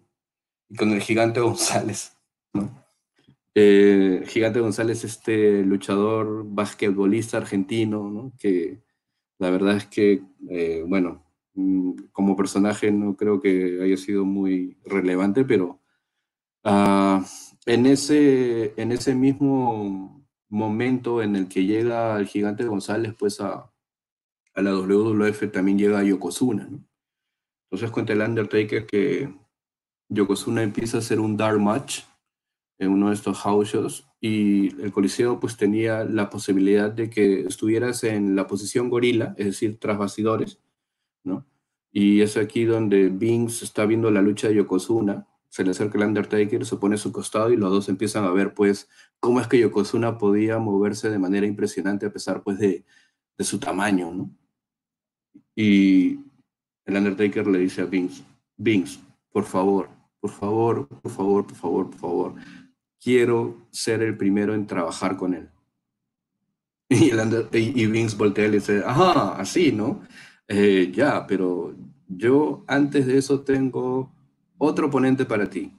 con 0.78 0.92
el 0.92 1.02
Gigante 1.02 1.40
González. 1.42 2.18
Eh, 3.56 4.24
Gigante 4.28 4.60
González, 4.60 5.04
este 5.04 5.64
luchador 5.64 6.44
basquetbolista 6.46 7.38
argentino, 7.38 8.10
¿no? 8.10 8.34
Que 8.38 8.82
la 9.40 9.50
verdad 9.50 9.78
es 9.78 9.88
que, 9.88 10.22
eh, 10.50 10.84
bueno, 10.86 11.24
mm, 11.54 11.94
como 12.12 12.36
personaje 12.36 12.92
no 12.92 13.16
creo 13.16 13.42
que 13.42 13.80
haya 13.82 13.98
sido 13.98 14.26
muy 14.26 14.78
relevante, 14.86 15.44
pero 15.46 15.80
uh, 16.64 17.22
en, 17.66 17.86
ese, 17.86 18.74
en 18.78 18.92
ese 18.92 19.16
mismo 19.16 20.21
momento 20.52 21.24
en 21.24 21.36
el 21.36 21.48
que 21.48 21.66
llega 21.66 22.20
el 22.20 22.28
gigante 22.28 22.66
González, 22.66 23.16
pues 23.18 23.42
a, 23.42 23.72
a 24.54 24.62
la 24.62 24.76
WWF 24.76 25.52
también 25.52 25.80
llega 25.80 26.04
Yokozuna, 26.04 26.68
¿no? 26.70 26.84
Entonces 27.66 27.90
cuenta 27.92 28.12
el 28.12 28.22
Undertaker 28.22 28.86
que 28.86 29.34
Yokozuna 30.10 30.62
empieza 30.62 30.98
a 30.98 31.00
hacer 31.00 31.22
un 31.22 31.38
dark 31.38 31.58
match 31.60 32.02
en 32.78 32.90
uno 32.90 33.08
de 33.08 33.14
estos 33.16 33.38
house 33.40 33.70
shows 33.70 34.08
y 34.20 34.82
el 34.82 34.92
coliseo 34.92 35.40
pues 35.40 35.56
tenía 35.56 36.04
la 36.04 36.30
posibilidad 36.30 36.92
de 36.92 37.10
que 37.10 37.42
estuvieras 37.42 38.04
en 38.04 38.36
la 38.36 38.48
posición 38.48 38.90
gorila, 38.90 39.34
es 39.38 39.46
decir, 39.46 39.80
tras 39.80 39.98
bastidores, 39.98 40.60
¿no? 41.24 41.46
Y 41.94 42.22
es 42.22 42.36
aquí 42.36 42.66
donde 42.66 43.08
Vince 43.08 43.64
está 43.64 43.86
viendo 43.86 44.12
la 44.12 44.22
lucha 44.22 44.50
de 44.50 44.56
Yokozuna 44.56 45.28
se 45.52 45.66
le 45.66 45.72
acerca 45.72 45.98
el 45.98 46.06
Undertaker, 46.06 46.66
se 46.66 46.78
pone 46.78 46.96
a 46.96 46.98
su 46.98 47.12
costado 47.12 47.52
y 47.52 47.58
los 47.58 47.70
dos 47.70 47.90
empiezan 47.90 48.24
a 48.24 48.32
ver 48.32 48.54
pues 48.54 48.88
cómo 49.20 49.42
es 49.42 49.48
que 49.48 49.60
Yokozuna 49.60 50.18
podía 50.18 50.60
moverse 50.60 51.10
de 51.10 51.20
manera 51.20 51.46
impresionante 51.46 52.06
a 52.06 52.14
pesar 52.14 52.42
pues 52.42 52.58
de, 52.58 52.86
de 53.38 53.44
su 53.44 53.60
tamaño, 53.60 54.14
¿no? 54.14 54.32
Y 55.54 56.22
el 56.86 56.96
Undertaker 56.96 57.46
le 57.48 57.60
dice 57.60 57.82
a 57.82 57.86
Vince, 57.86 58.24
Vince, 58.56 59.02
por 59.34 59.44
favor, 59.44 59.90
por 60.22 60.32
favor, 60.32 60.88
por 60.88 61.12
favor, 61.12 61.46
por 61.46 61.56
favor, 61.58 61.90
por 61.90 62.00
favor, 62.00 62.36
quiero 62.98 63.68
ser 63.72 64.02
el 64.04 64.16
primero 64.16 64.56
en 64.56 64.66
trabajar 64.66 65.18
con 65.18 65.34
él. 65.34 65.50
Y, 66.90 67.10
el 67.10 67.48
y 67.52 67.86
Vince 67.88 68.16
voltea 68.16 68.46
y 68.46 68.52
le 68.52 68.60
dice, 68.60 68.84
ajá, 68.86 69.36
así, 69.36 69.74
¿no? 69.74 70.02
Eh, 70.48 70.92
ya, 70.94 71.28
pero 71.28 71.76
yo 72.08 72.64
antes 72.68 73.06
de 73.06 73.18
eso 73.18 73.42
tengo 73.42 74.14
otro 74.64 74.88
oponente 74.88 75.26
para 75.26 75.50
ti. 75.50 75.74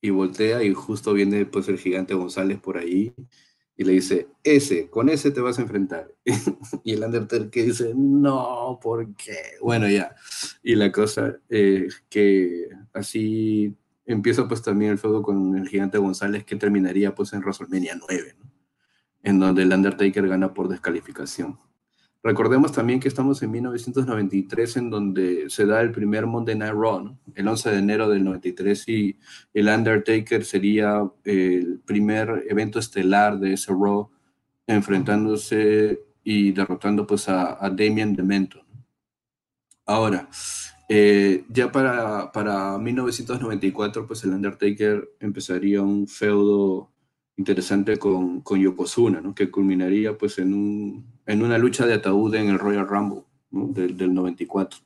Y 0.00 0.10
voltea 0.10 0.62
y 0.62 0.74
justo 0.74 1.12
viene 1.14 1.46
pues 1.46 1.68
el 1.68 1.78
gigante 1.78 2.14
González 2.14 2.58
por 2.58 2.76
ahí 2.76 3.14
y 3.76 3.84
le 3.84 3.92
dice, 3.92 4.28
ese, 4.42 4.90
con 4.90 5.08
ese 5.08 5.30
te 5.30 5.40
vas 5.40 5.58
a 5.58 5.62
enfrentar. 5.62 6.12
y 6.84 6.92
el 6.92 7.04
Undertaker 7.04 7.64
dice, 7.64 7.92
no, 7.94 8.80
¿por 8.82 9.14
qué? 9.14 9.36
Bueno, 9.62 9.88
ya. 9.88 10.16
Y 10.62 10.74
la 10.74 10.90
cosa 10.90 11.36
eh, 11.48 11.88
que 12.08 12.68
así 12.92 13.76
empieza 14.04 14.48
pues 14.48 14.60
también 14.60 14.92
el 14.92 14.98
fuego 14.98 15.22
con 15.22 15.56
el 15.56 15.68
gigante 15.68 15.98
González 15.98 16.44
que 16.44 16.56
terminaría 16.56 17.14
pues 17.14 17.32
en 17.32 17.40
WrestleMania 17.40 17.96
9, 17.96 18.36
en 19.22 19.38
donde 19.38 19.62
el 19.62 19.72
Undertaker 19.72 20.26
gana 20.26 20.52
por 20.52 20.68
descalificación. 20.68 21.58
Recordemos 22.26 22.72
también 22.72 22.98
que 22.98 23.06
estamos 23.06 23.40
en 23.44 23.52
1993, 23.52 24.78
en 24.78 24.90
donde 24.90 25.48
se 25.48 25.64
da 25.64 25.80
el 25.80 25.92
primer 25.92 26.26
Monday 26.26 26.56
Night 26.56 26.74
Raw, 26.74 27.16
el 27.36 27.46
11 27.46 27.70
de 27.70 27.78
enero 27.78 28.08
del 28.08 28.24
93, 28.24 28.88
y 28.88 29.16
el 29.54 29.68
Undertaker 29.68 30.44
sería 30.44 31.08
el 31.22 31.78
primer 31.86 32.44
evento 32.48 32.80
estelar 32.80 33.38
de 33.38 33.52
ese 33.52 33.70
Raw, 33.70 34.10
enfrentándose 34.66 36.00
y 36.24 36.50
derrotando 36.50 37.06
pues 37.06 37.28
a, 37.28 37.64
a 37.64 37.70
Damien 37.70 38.16
Demento. 38.16 38.60
Ahora, 39.86 40.28
eh, 40.88 41.44
ya 41.48 41.70
para, 41.70 42.32
para 42.32 42.76
1994, 42.76 44.04
pues 44.04 44.24
el 44.24 44.30
Undertaker 44.30 45.10
empezaría 45.20 45.80
un 45.80 46.08
feudo 46.08 46.90
interesante 47.36 47.98
con, 47.98 48.40
con 48.40 48.60
Yokozuna, 48.60 49.20
¿no? 49.20 49.34
que 49.34 49.50
culminaría 49.50 50.16
pues 50.16 50.38
en, 50.38 50.54
un, 50.54 51.06
en 51.26 51.42
una 51.42 51.58
lucha 51.58 51.86
de 51.86 51.94
ataúd 51.94 52.34
en 52.34 52.48
el 52.48 52.58
Royal 52.58 52.88
Rumble 52.88 53.24
del, 53.50 53.96
del, 53.96 54.14
94. 54.14 54.80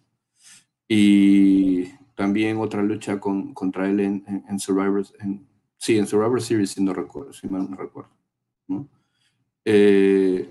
Y 0.89 1.85
también 2.17 2.59
otra 2.59 2.83
lucha 2.83 3.21
con, 3.21 3.55
contra 3.55 3.89
él 3.89 4.01
en, 4.01 4.45
en, 4.49 4.59
Survivor, 4.59 5.07
en, 5.21 5.47
sí, 5.79 5.97
en 5.97 6.07
Survivor 6.07 6.43
Series, 6.43 6.71
si 6.71 6.83
no 6.83 6.93
recuerdo, 6.93 7.33
si 7.33 7.49
mal 7.49 7.71
no 7.71 7.77
recuerdo. 7.77 8.11
¿no? 8.67 8.89
Eh, 9.65 10.51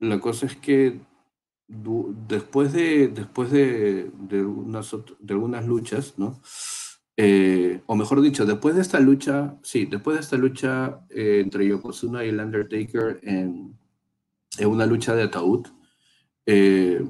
la 0.00 0.20
cosa 0.20 0.46
es 0.46 0.56
que 0.56 1.00
después 2.28 2.72
de, 2.72 3.08
después 3.08 3.50
de, 3.50 4.10
de, 4.18 4.44
unas, 4.44 4.94
de 5.18 5.34
algunas 5.34 5.66
luchas, 5.66 6.18
¿no? 6.18 6.40
Eh, 7.22 7.82
o 7.84 7.96
mejor 7.96 8.22
dicho, 8.22 8.46
después 8.46 8.74
de 8.74 8.80
esta 8.80 8.98
lucha, 8.98 9.58
sí, 9.62 9.84
después 9.84 10.16
de 10.16 10.22
esta 10.22 10.38
lucha 10.38 11.00
eh, 11.10 11.42
entre 11.44 11.66
Yokozuna 11.66 12.24
y 12.24 12.30
el 12.30 12.40
Undertaker 12.40 13.20
en, 13.22 13.78
en 14.56 14.66
una 14.66 14.86
lucha 14.86 15.14
de 15.14 15.24
ataúd, 15.24 15.66
eh, 16.46 17.04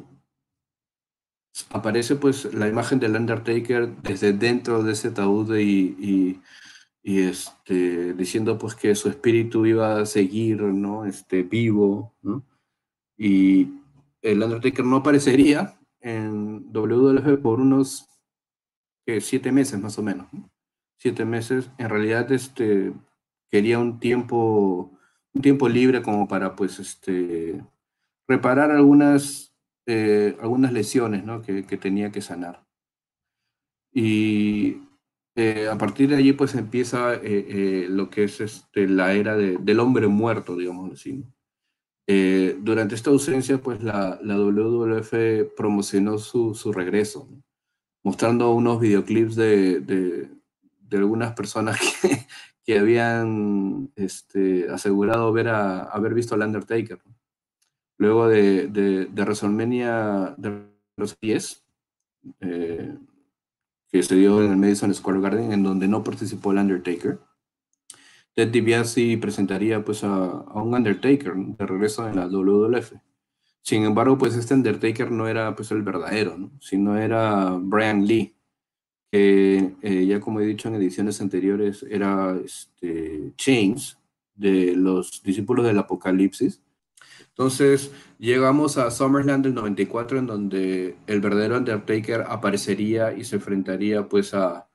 aparece 1.70 2.16
pues 2.16 2.52
la 2.52 2.66
imagen 2.66 2.98
del 2.98 3.14
Undertaker 3.14 4.02
desde 4.02 4.32
dentro 4.32 4.82
de 4.82 4.94
ese 4.94 5.08
ataúd 5.08 5.56
y, 5.56 6.40
y, 7.04 7.20
este, 7.20 8.12
diciendo 8.14 8.58
pues 8.58 8.74
que 8.74 8.96
su 8.96 9.10
espíritu 9.10 9.64
iba 9.64 10.00
a 10.00 10.06
seguir, 10.06 10.60
¿no? 10.60 11.04
Este, 11.04 11.44
vivo. 11.44 12.16
Y 13.16 13.68
el 14.22 14.42
Undertaker 14.42 14.84
no 14.84 14.96
aparecería 14.96 15.78
en 16.00 16.72
WWF 16.72 17.40
por 17.40 17.60
unos 17.60 18.09
siete 19.20 19.50
meses 19.50 19.80
más 19.80 19.98
o 19.98 20.02
menos. 20.02 20.28
Siete 20.98 21.24
meses. 21.24 21.70
En 21.78 21.88
realidad, 21.88 22.30
este, 22.30 22.92
quería 23.50 23.78
un 23.78 23.98
tiempo, 23.98 24.92
un 25.32 25.42
tiempo 25.42 25.68
libre 25.68 26.02
como 26.02 26.28
para, 26.28 26.54
pues, 26.54 26.78
este, 26.78 27.62
reparar 28.28 28.70
algunas, 28.70 29.54
eh, 29.86 30.36
algunas 30.40 30.72
lesiones 30.72 31.24
¿no? 31.24 31.42
que, 31.42 31.66
que, 31.66 31.76
tenía 31.76 32.12
que 32.12 32.20
sanar. 32.20 32.64
Y 33.92 34.82
eh, 35.34 35.68
a 35.68 35.76
partir 35.78 36.10
de 36.10 36.16
allí, 36.16 36.32
pues, 36.32 36.54
empieza 36.54 37.14
eh, 37.14 37.86
lo 37.88 38.10
que 38.10 38.24
es 38.24 38.40
este, 38.40 38.86
la 38.86 39.14
era 39.14 39.36
de, 39.36 39.58
del 39.58 39.80
hombre 39.80 40.06
muerto, 40.06 40.56
digamos 40.56 40.92
así. 40.92 41.24
durante 42.62 42.94
esta 42.94 43.10
ausencia, 43.10 43.58
pues, 43.58 43.82
la, 43.82 44.18
la 44.22 44.36
WWF 44.36 45.54
promocionó 45.56 46.18
su, 46.18 46.54
su 46.54 46.72
regreso. 46.72 47.28
¿no? 47.30 47.42
Mostrando 48.02 48.52
unos 48.52 48.80
videoclips 48.80 49.36
de, 49.36 49.80
de, 49.80 50.28
algunas 50.96 51.34
personas 51.34 51.78
que, 51.80 52.26
que 52.64 52.78
habían 52.78 53.90
este, 53.96 54.68
asegurado 54.70 55.32
ver 55.32 55.48
a, 55.48 55.82
haber 55.82 56.14
visto 56.14 56.34
al 56.34 56.42
Undertaker. 56.42 57.00
Luego 57.96 58.28
de, 58.28 58.68
de, 58.68 59.06
de 59.06 59.22
WrestleMania 59.22 60.34
de 60.36 60.62
los 60.96 61.18
10, 61.20 61.64
eh, 62.40 62.96
que 63.88 64.02
se 64.02 64.14
dio 64.14 64.42
en 64.42 64.52
el 64.52 64.56
Madison 64.56 64.94
Square 64.94 65.20
Garden, 65.20 65.52
en 65.52 65.62
donde 65.62 65.88
no 65.88 66.02
participó 66.02 66.52
el 66.52 66.58
Undertaker, 66.58 67.18
Ted 68.34 68.48
DiBiase 68.48 69.18
presentaría 69.18 69.84
pues 69.84 70.04
a, 70.04 70.08
un 70.54 70.74
Undertaker 70.74 71.34
de 71.34 71.66
regreso 71.66 72.08
en 72.08 72.16
la 72.16 72.26
WWF. 72.26 72.94
Sin 73.62 73.84
embargo, 73.84 74.18
pues 74.18 74.34
este 74.36 74.54
Undertaker 74.54 75.10
no 75.10 75.28
era 75.28 75.54
pues 75.54 75.70
el 75.70 75.82
verdadero, 75.82 76.36
¿no? 76.36 76.50
sino 76.60 76.96
era 76.96 77.56
Brian 77.60 78.06
Lee, 78.06 78.34
que 79.10 79.74
eh, 79.82 80.06
ya 80.06 80.20
como 80.20 80.40
he 80.40 80.46
dicho 80.46 80.68
en 80.68 80.76
ediciones 80.76 81.20
anteriores 81.20 81.84
era 81.88 82.36
este, 82.44 83.32
Chains 83.36 83.98
de 84.34 84.74
los 84.74 85.22
discípulos 85.22 85.66
del 85.66 85.78
Apocalipsis. 85.78 86.62
Entonces 87.28 87.90
llegamos 88.18 88.78
a 88.78 88.90
SummerSlam 88.90 89.42
del 89.42 89.54
94 89.54 90.18
en 90.18 90.26
donde 90.26 90.96
el 91.06 91.20
verdadero 91.20 91.56
Undertaker 91.56 92.24
aparecería 92.28 93.12
y 93.12 93.24
se 93.24 93.36
enfrentaría 93.36 94.08
pues 94.08 94.34
a, 94.34 94.68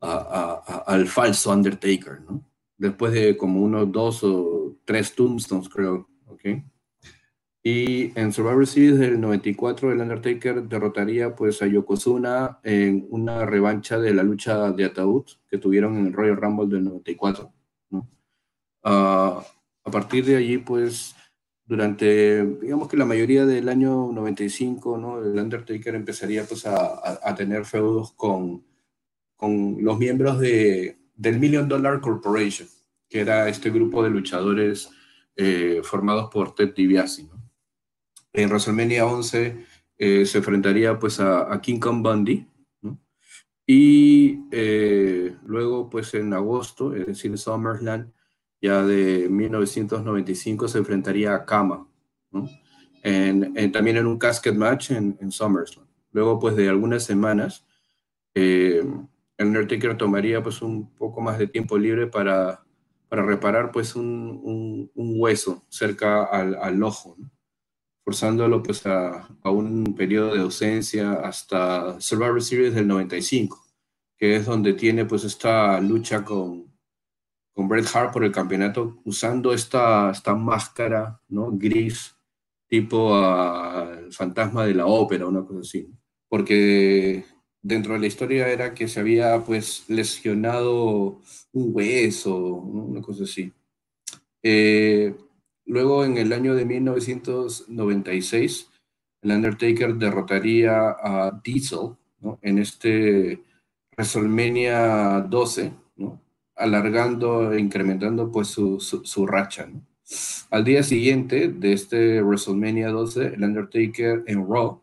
al 0.00 1.06
falso 1.06 1.50
Undertaker, 1.50 2.20
¿no? 2.22 2.44
Después 2.76 3.12
de 3.12 3.36
como 3.36 3.62
unos 3.62 3.90
dos 3.90 4.22
o 4.24 4.76
tres 4.84 5.14
tombstones 5.14 5.68
creo, 5.68 6.08
¿ok? 6.26 6.42
Y 7.66 8.12
en 8.18 8.30
Survivor 8.30 8.66
Series 8.66 8.98
del 8.98 9.18
94, 9.18 9.90
el 9.90 10.00
Undertaker 10.00 10.64
derrotaría 10.64 11.34
pues 11.34 11.62
a 11.62 11.66
Yokozuna 11.66 12.58
en 12.62 13.06
una 13.08 13.46
revancha 13.46 13.98
de 13.98 14.12
la 14.12 14.22
lucha 14.22 14.70
de 14.70 14.84
ataúd 14.84 15.24
que 15.48 15.56
tuvieron 15.56 15.96
en 15.96 16.08
el 16.08 16.12
Royal 16.12 16.36
Rumble 16.36 16.66
del 16.66 16.84
94. 16.84 17.50
¿no? 17.88 18.06
Uh, 18.84 19.42
a 19.82 19.90
partir 19.90 20.26
de 20.26 20.36
allí, 20.36 20.58
pues, 20.58 21.16
durante, 21.64 22.44
digamos 22.44 22.86
que 22.86 22.98
la 22.98 23.06
mayoría 23.06 23.46
del 23.46 23.70
año 23.70 24.12
95, 24.12 24.98
¿no? 24.98 25.24
El 25.24 25.38
Undertaker 25.38 25.94
empezaría 25.94 26.44
pues 26.44 26.66
a 26.66 27.34
tener 27.34 27.64
feudos 27.64 28.12
con, 28.12 28.62
con 29.36 29.76
los 29.80 29.98
miembros 29.98 30.38
de, 30.38 30.98
del 31.14 31.38
Million 31.38 31.68
Dollar 31.68 32.00
Corporation, 32.00 32.68
que 33.08 33.20
era 33.20 33.48
este 33.48 33.70
grupo 33.70 34.02
de 34.02 34.10
luchadores 34.10 34.90
eh, 35.36 35.80
formados 35.82 36.30
por 36.30 36.54
Ted 36.54 36.74
DiBiase, 36.74 37.24
¿no? 37.24 37.43
En 38.34 38.48
WrestleMania 38.48 39.06
11 39.06 39.66
eh, 39.96 40.26
se 40.26 40.38
enfrentaría 40.38 40.98
pues 40.98 41.20
a, 41.20 41.52
a, 41.52 41.60
King 41.60 41.78
Kong 41.78 42.02
Bundy, 42.02 42.46
¿no? 42.82 42.98
y 43.64 44.40
eh, 44.50 45.36
luego 45.46 45.88
pues 45.88 46.12
en 46.14 46.34
agosto, 46.34 46.94
es 46.94 47.06
decir, 47.06 47.38
SummerSlam, 47.38 48.12
ya 48.60 48.82
de 48.82 49.28
1995 49.30 50.68
se 50.68 50.78
enfrentaría 50.78 51.34
a 51.34 51.44
Kama, 51.44 51.88
¿no? 52.32 52.48
en, 53.04 53.56
en, 53.56 53.72
también 53.72 53.98
en 53.98 54.06
un 54.06 54.18
casket 54.18 54.54
match 54.54 54.90
en, 54.90 55.16
en, 55.20 55.30
SummerSlam. 55.30 55.86
Luego 56.10 56.40
pues 56.40 56.56
de 56.56 56.68
algunas 56.68 57.04
semanas, 57.04 57.64
eh, 58.34 58.82
el 59.36 59.46
Undertaker 59.46 59.96
tomaría 59.96 60.42
pues 60.42 60.60
un 60.60 60.92
poco 60.96 61.20
más 61.20 61.38
de 61.38 61.46
tiempo 61.46 61.78
libre 61.78 62.08
para, 62.08 62.64
para 63.08 63.22
reparar 63.22 63.70
pues 63.70 63.94
un, 63.94 64.40
un, 64.42 64.90
un 64.94 65.14
hueso 65.20 65.62
cerca 65.68 66.24
al, 66.24 66.56
al 66.56 66.82
ojo, 66.82 67.14
¿no? 67.18 67.33
Forzándolo 68.04 68.62
pues 68.62 68.86
a, 68.86 69.28
a, 69.42 69.50
un 69.50 69.94
periodo 69.94 70.34
de 70.34 70.40
ausencia 70.40 71.14
hasta 71.14 72.00
Survivor 72.00 72.42
Series 72.42 72.74
del 72.74 72.86
95, 72.86 73.64
que 74.16 74.36
es 74.36 74.46
donde 74.46 74.74
tiene 74.74 75.06
pues 75.06 75.24
esta 75.24 75.80
lucha 75.80 76.24
con, 76.24 76.72
con 77.54 77.68
Bret 77.68 77.86
Hart 77.94 78.12
por 78.12 78.24
el 78.24 78.32
campeonato 78.32 79.00
usando 79.04 79.54
esta, 79.54 80.10
esta 80.10 80.34
máscara 80.34 81.20
¿no? 81.28 81.50
gris 81.52 82.14
tipo 82.68 83.16
uh, 83.16 84.10
fantasma 84.10 84.66
de 84.66 84.74
la 84.74 84.86
ópera, 84.86 85.26
una 85.26 85.44
cosa 85.44 85.60
así, 85.60 85.88
porque 86.28 87.24
dentro 87.62 87.94
de 87.94 88.00
la 88.00 88.06
historia 88.06 88.48
era 88.48 88.74
que 88.74 88.88
se 88.88 89.00
había 89.00 89.42
pues 89.44 89.84
lesionado 89.88 91.20
un 91.52 91.70
hueso, 91.72 92.30
¿no? 92.72 92.84
una 92.84 93.00
cosa 93.00 93.24
así. 93.24 93.52
Eh, 94.42 95.14
Luego, 95.66 96.04
en 96.04 96.18
el 96.18 96.32
año 96.32 96.54
de 96.54 96.64
1996, 96.64 98.70
el 99.22 99.30
Undertaker 99.30 99.94
derrotaría 99.94 100.90
a 100.90 101.40
Diesel 101.42 101.96
en 102.42 102.58
este 102.58 103.42
WrestleMania 103.96 105.26
12, 105.28 105.72
¿no? 105.96 106.20
alargando 106.56 107.52
e 107.52 107.60
incrementando 107.60 108.30
pues 108.30 108.48
su, 108.48 108.80
su, 108.80 109.26
racha. 109.26 109.68
Al 110.50 110.64
día 110.64 110.82
siguiente 110.82 111.48
de 111.48 111.72
este 111.72 112.22
WrestleMania 112.22 112.90
12, 112.90 113.34
el 113.34 113.44
Undertaker 113.44 114.22
en 114.26 114.46
Raw 114.46 114.80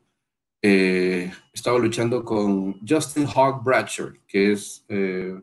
eh, 0.63 1.31
estaba 1.53 1.79
luchando 1.79 2.23
con 2.23 2.79
Justin 2.87 3.27
Hawk 3.27 3.63
Bradshaw, 3.63 4.13
que 4.27 4.51
es 4.51 4.85
eh, 4.89 5.39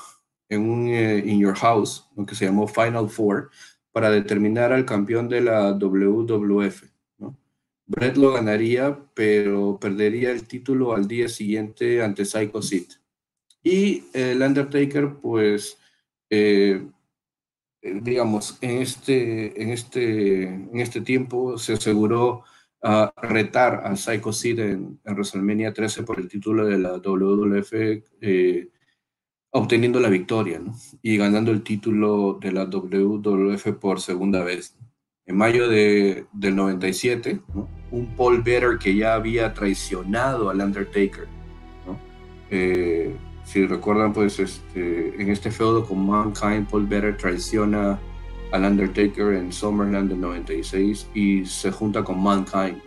en 0.49 0.69
un 0.69 0.87
uh, 0.87 1.17
In 1.25 1.39
Your 1.39 1.55
House, 1.55 2.05
que 2.27 2.35
se 2.35 2.43
llamó 2.43 2.67
Final 2.67 3.09
Four, 3.09 3.49
para 3.93 4.09
determinar 4.09 4.73
al 4.73 4.85
campeón 4.85 5.29
de 5.29 5.39
la 5.39 5.71
WWF, 5.71 6.83
¿no? 7.17 7.37
Brett 7.85 8.17
lo 8.17 8.33
ganaría, 8.33 8.99
pero 9.13 9.79
perdería 9.79 10.31
el 10.31 10.45
título 10.49 10.93
al 10.93 11.07
día 11.07 11.29
siguiente 11.29 12.03
ante 12.03 12.25
Psycho 12.25 12.61
Sid. 12.61 12.91
Y 13.63 14.03
el 14.11 14.41
Undertaker, 14.41 15.13
pues, 15.21 15.77
eh, 16.29 16.85
digamos, 17.81 18.57
en 18.59 18.81
este, 18.81 19.63
en, 19.63 19.69
este, 19.69 20.43
en 20.43 20.77
este 20.81 20.99
tiempo 20.99 21.57
se 21.57 21.71
aseguró 21.71 22.43
uh, 22.83 23.07
retar 23.21 23.81
a 23.85 23.95
Psycho 23.95 24.31
Sid 24.31 24.59
en, 24.59 24.99
en, 25.03 25.13
WrestleMania 25.13 25.73
13 25.73 26.03
por 26.03 26.19
el 26.19 26.27
título 26.27 26.65
de 26.65 26.77
la 26.77 26.97
WWF, 26.97 27.73
eh, 28.21 28.69
obteniendo 29.51 29.99
la 29.99 30.09
victoria 30.09 30.61
y 31.01 31.17
ganando 31.17 31.51
el 31.51 31.63
título 31.63 32.37
de 32.41 32.51
la 32.51 32.65
WWF 32.65 33.73
por 33.79 33.99
segunda 33.99 34.43
vez. 34.43 34.77
En 35.25 35.37
mayo 35.37 35.69
de, 35.69 36.25
del 36.33 36.55
97, 36.55 37.39
¿no? 37.53 37.69
un 37.91 38.15
Paul 38.15 38.41
Better 38.41 38.77
que 38.77 38.95
ya 38.95 39.13
había 39.13 39.53
traicionado 39.53 40.49
al 40.49 40.59
Undertaker. 40.59 41.27
Eh, 42.49 43.15
si 43.45 43.65
recuerdan, 43.65 44.13
pues 44.13 44.39
este, 44.39 45.21
en 45.21 45.29
este 45.29 45.49
feudo 45.49 45.85
con 45.85 46.05
Mankind, 46.05 46.69
Paul 46.69 46.87
Better 46.87 47.17
traiciona 47.17 47.99
al 48.53 48.65
Undertaker 48.65 49.33
en 49.33 49.51
SummerSlam 49.51 50.07
del 50.07 50.21
96 50.21 51.09
y 51.13 51.45
se 51.45 51.71
junta 51.71 52.03
con 52.03 52.21
Mankind 52.21 52.77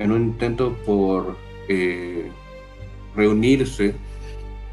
en 0.00 0.12
un 0.12 0.22
intento 0.22 0.76
por 0.84 1.36
eh, 1.68 2.30
reunirse, 3.14 3.94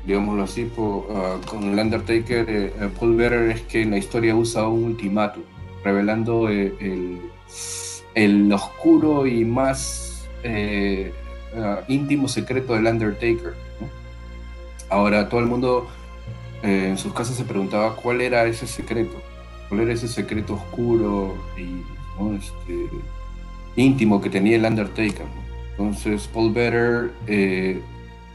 digámoslo 0.06 0.44
así, 0.44 0.72
uh, 0.76 1.40
con 1.46 1.64
el 1.66 1.80
Undertaker. 1.80 2.46
Eh, 2.50 2.90
Paul 3.00 3.16
Bearer 3.16 3.52
es 3.52 3.62
que 3.62 3.84
en 3.84 3.92
la 3.92 3.98
historia 3.98 4.36
usa 4.36 4.68
un 4.68 4.86
ultimátum, 4.86 5.44
revelando 5.84 6.50
eh, 6.50 6.74
el, 6.80 7.22
el 8.16 8.52
oscuro 8.52 9.28
y 9.28 9.46
más 9.46 10.28
eh, 10.44 11.14
ah, 11.56 11.82
íntimo 11.88 12.28
secreto 12.28 12.74
del 12.74 12.88
Undertaker. 12.88 13.54
Ahora 14.90 15.30
todo 15.30 15.42
el 15.42 15.46
mundo 15.46 15.88
eh, 16.64 16.88
en 16.90 16.98
sus 16.98 17.14
casas 17.14 17.36
se 17.36 17.44
preguntaba 17.44 17.96
cuál 17.96 18.22
era 18.22 18.46
ese 18.46 18.66
secreto, 18.66 19.22
cuál 19.68 19.82
era 19.82 19.94
ese 19.94 20.08
secreto 20.08 20.56
oscuro 20.56 21.36
y 21.58 21.84
este, 22.36 22.90
íntimo 23.76 24.22
que 24.22 24.30
tenía 24.30 24.56
el 24.56 24.66
Undertaker. 24.66 25.26
Entonces 25.72 26.28
Paul 26.34 26.54
Better 26.54 27.12
eh, 27.28 27.80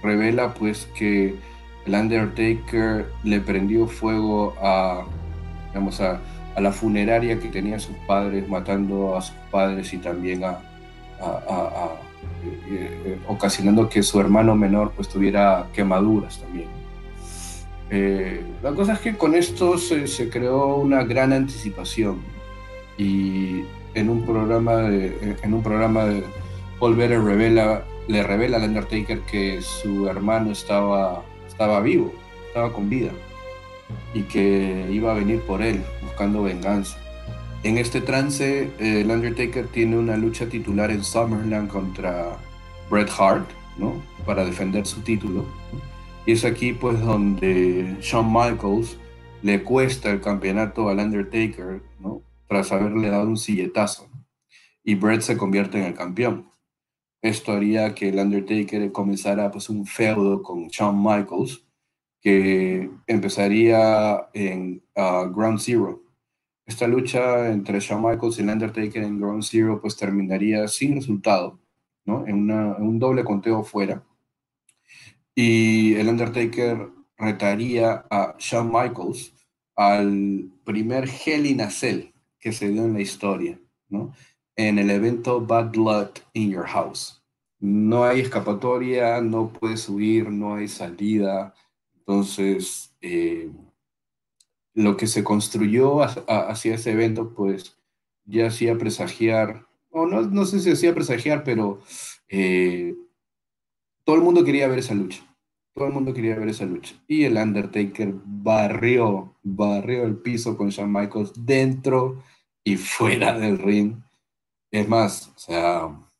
revela 0.02 0.54
pues 0.54 0.88
que 0.94 1.34
el 1.84 1.94
Undertaker 1.94 3.06
le 3.24 3.40
prendió 3.40 3.86
fuego 3.86 4.54
a, 4.62 5.04
digamos, 5.68 6.00
a, 6.00 6.20
la 6.56 6.70
funeraria 6.70 7.40
que 7.40 7.48
tenían 7.48 7.80
sus 7.80 7.96
padres, 8.06 8.46
matando 8.46 9.16
a 9.16 9.22
sus 9.22 9.34
padres 9.50 9.92
y 9.94 9.96
también 9.96 10.44
a, 10.44 10.58
eh, 12.44 13.00
eh, 13.06 13.18
ocasionando 13.26 13.88
que 13.88 14.02
su 14.02 14.20
hermano 14.20 14.54
menor 14.54 14.92
pues 14.94 15.08
tuviera 15.08 15.66
quemaduras 15.72 16.40
también. 16.40 16.81
La 18.62 18.72
cosa 18.72 18.94
es 18.94 19.00
que 19.00 19.16
con 19.18 19.34
esto 19.34 19.76
se, 19.76 20.30
creó 20.30 20.76
una 20.76 21.04
gran 21.04 21.32
anticipación 21.32 22.20
y 22.96 23.64
en 23.92 24.08
un 24.08 24.24
programa 24.24 24.76
de, 24.76 25.36
en 25.42 25.52
un 25.52 25.62
programa 25.62 26.06
de 26.06 26.24
Paul 26.80 26.96
Better 26.96 27.22
revela, 27.22 27.84
le 28.08 28.22
revela 28.22 28.56
al 28.56 28.64
Undertaker 28.64 29.20
que 29.20 29.60
su 29.60 30.08
hermano 30.08 30.52
estaba, 30.52 31.22
estaba 31.46 31.80
vivo, 31.80 32.12
estaba 32.48 32.72
con 32.72 32.88
vida 32.88 33.10
y 34.14 34.22
que 34.22 34.88
iba 34.90 35.12
a 35.12 35.14
venir 35.14 35.40
por 35.42 35.60
él 35.60 35.82
buscando 36.02 36.42
venganza. 36.42 36.96
En 37.62 37.76
este 37.76 38.00
trance, 38.00 38.70
el 38.78 39.10
Undertaker 39.10 39.66
tiene 39.66 39.98
una 39.98 40.16
lucha 40.16 40.46
titular 40.46 40.90
en 40.90 41.04
Summerland 41.04 41.68
contra 41.68 42.38
Bret 42.90 43.10
Hart, 43.18 43.48
¿no? 43.76 44.02
Para 44.24 44.44
defender 44.44 44.86
su 44.86 45.00
título. 45.02 45.44
Y 46.24 46.32
es 46.32 46.44
aquí 46.44 46.72
pues 46.72 47.00
donde 47.00 47.96
Shawn 48.00 48.32
Michaels 48.32 48.96
le 49.42 49.64
cuesta 49.64 50.10
el 50.10 50.20
campeonato 50.20 50.88
al 50.88 51.00
Undertaker, 51.00 51.82
¿no? 51.98 52.22
Tras 52.46 52.70
haberle 52.70 53.08
dado 53.08 53.28
un 53.28 53.36
silletazo. 53.36 54.08
Y 54.84 54.94
Bret 54.94 55.22
se 55.22 55.36
convierte 55.36 55.78
en 55.78 55.84
el 55.84 55.94
campeón. 55.94 56.52
Esto 57.22 57.52
haría 57.52 57.94
que 57.94 58.08
el 58.08 58.18
Undertaker 58.18 58.90
comenzara 58.92 59.50
pues, 59.50 59.68
un 59.68 59.86
feudo 59.86 60.42
con 60.42 60.68
Shawn 60.68 61.02
Michaels, 61.02 61.64
que 62.20 62.88
empezaría 63.06 64.28
en 64.32 64.82
Ground 64.94 65.58
Zero. 65.58 66.02
Esta 66.66 66.86
lucha 66.86 67.50
entre 67.50 67.80
Shawn 67.80 68.02
Michaels 68.02 68.38
y 68.38 68.42
el 68.42 68.48
Undertaker 68.48 69.02
en 69.02 69.18
Ground 69.18 69.42
Zero 69.42 69.80
pues 69.80 69.96
terminaría 69.96 70.68
sin 70.68 70.94
resultado, 70.94 71.58
¿no? 72.04 72.24
En, 72.26 72.50
un 72.50 72.98
doble 73.00 73.24
conteo 73.24 73.64
fuera. 73.64 74.04
Y 75.34 75.94
el 75.94 76.08
Undertaker 76.08 76.90
retaría 77.16 78.04
a 78.10 78.34
Shawn 78.38 78.70
Michaels 78.72 79.32
al 79.76 80.50
primer 80.64 81.08
Hell 81.08 81.46
in 81.46 81.60
a 81.60 81.70
Cell 81.70 82.12
que 82.38 82.52
se 82.52 82.68
dio 82.68 82.84
en 82.84 82.94
la 82.94 83.00
historia, 83.00 83.60
¿no? 83.88 84.12
en 84.56 84.78
el 84.78 84.90
evento 84.90 85.40
Bad 85.40 85.70
Blood 85.70 86.10
in 86.34 86.50
Your 86.50 86.66
House. 86.66 87.22
No 87.58 88.04
hay 88.04 88.20
escapatoria, 88.20 89.20
no 89.20 89.52
puedes 89.52 89.88
huir, 89.88 90.30
no 90.30 90.56
hay 90.56 90.68
salida. 90.68 91.54
Entonces, 91.94 92.94
eh, 93.00 93.50
lo 94.74 94.96
que 94.96 95.06
se 95.06 95.22
construyó 95.22 96.02
hacia 96.02 96.74
ese 96.74 96.92
evento, 96.92 97.32
pues 97.34 97.76
ya 98.24 98.48
hacía 98.48 98.76
presagiar, 98.76 99.66
o 99.90 100.06
no, 100.06 100.22
no 100.22 100.44
sé 100.44 100.60
si 100.60 100.70
hacía 100.70 100.94
presagiar, 100.94 101.44
pero 101.44 101.80
eh, 102.28 102.94
todo 104.04 104.16
el 104.16 104.22
mundo 104.22 104.44
quería 104.44 104.68
ver 104.68 104.78
esa 104.78 104.94
lucha. 104.94 105.22
Todo 105.74 105.86
el 105.86 105.92
mundo 105.92 106.12
quería 106.12 106.36
ver 106.36 106.48
esa 106.48 106.66
lucha. 106.66 106.94
Y 107.06 107.24
el 107.24 107.36
Undertaker 107.36 108.14
barrió, 108.24 109.36
barrió 109.42 110.04
el 110.04 110.16
piso 110.16 110.56
con 110.56 110.68
Shawn 110.68 110.92
Michaels 110.92 111.32
dentro 111.34 112.22
y 112.64 112.76
fuera 112.76 113.38
del 113.38 113.58
ring 113.58 113.96
es 114.72 114.88
más, 114.88 115.28
o 115.36 115.38
sea, 115.38 116.10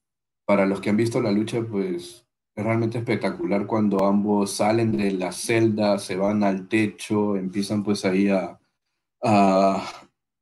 para 0.47 0.67
los 0.67 0.81
que 0.81 0.91
han 0.91 0.97
visto 0.97 1.21
la 1.23 1.33
lucha, 1.33 1.63
pues 1.63 2.27
es 2.55 2.65
realmente 2.65 2.99
espectacular 2.99 3.67
cuando 3.67 4.05
ambos 4.05 4.53
salen 4.53 4.97
de 4.97 5.11
la 5.13 5.33
celda, 5.33 5.99
se 5.99 6.17
van 6.17 6.45
al 6.45 6.69
techo, 6.69 7.37
empiezan 7.37 7.83
pues 7.83 8.05
ahí 8.05 8.29
a, 8.29 8.61
a, 9.23 9.83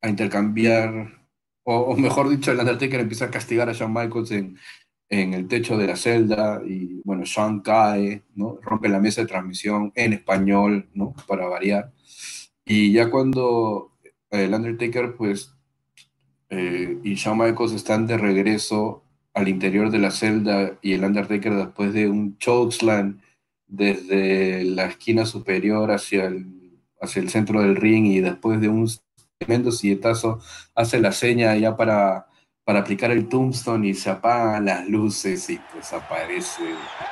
intercambiar, 0.02 1.20
o, 1.64 1.96
mejor 1.96 2.28
dicho, 2.28 2.50
el 2.50 2.58
Undertaker 2.58 3.00
empieza 3.00 3.26
a 3.26 3.30
castigar 3.30 3.68
a 3.68 3.72
Shawn 3.72 3.92
Michaels 3.92 4.32
en, 4.32 4.58
en 5.10 5.34
el 5.34 5.48
techo 5.48 5.76
de 5.76 5.88
la 5.88 5.96
celda 5.96 6.62
y 6.64 7.02
bueno, 7.04 7.24
Shawn 7.24 7.60
cae, 7.60 8.22
¿no? 8.36 8.58
rompe 8.62 8.88
la 8.88 9.00
mesa 9.00 9.20
de 9.22 9.26
transmisión 9.26 9.92
en 9.96 10.12
español, 10.12 10.88
¿no? 10.94 11.14
Para 11.26 11.46
variar. 11.46 11.92
Y 12.64 12.92
ya 12.92 13.10
cuando 13.10 13.92
el 14.30 14.54
Undertaker 14.54 15.16
pues 15.16 15.52
eh, 16.48 16.98
y 17.02 17.14
Shawn 17.14 17.38
Michaels 17.38 17.72
están 17.72 18.06
de 18.06 18.18
regreso 18.18 19.02
al 19.34 19.48
interior 19.48 19.90
de 19.90 19.98
la 19.98 20.12
celda 20.12 20.78
y 20.80 20.92
el 20.92 21.04
Undertaker 21.04 21.54
después 21.54 21.92
de 21.92 22.08
un 22.08 22.38
chokeslam 22.38 23.20
desde 23.66 24.64
la 24.64 24.86
esquina 24.86 25.26
superior 25.26 25.90
hacia 25.90 26.26
el, 26.26 26.46
hacia 27.00 27.20
el 27.22 27.30
centro 27.30 27.62
del 27.62 27.76
ring 27.76 28.06
y 28.06 28.20
después 28.20 28.60
de 28.60 28.68
un 28.68 28.88
tremendo 29.38 29.72
silletazo 29.72 30.40
hace 30.74 31.00
la 31.00 31.12
seña 31.12 31.56
ya 31.56 31.76
para, 31.76 32.29
para 32.64 32.80
aplicar 32.80 33.10
el 33.10 33.28
tombstone 33.28 33.88
y 33.88 33.94
se 33.94 34.10
apagan 34.10 34.66
las 34.66 34.86
luces 34.88 35.48
y 35.50 35.60
pues 35.72 35.92
aparece 35.92 36.62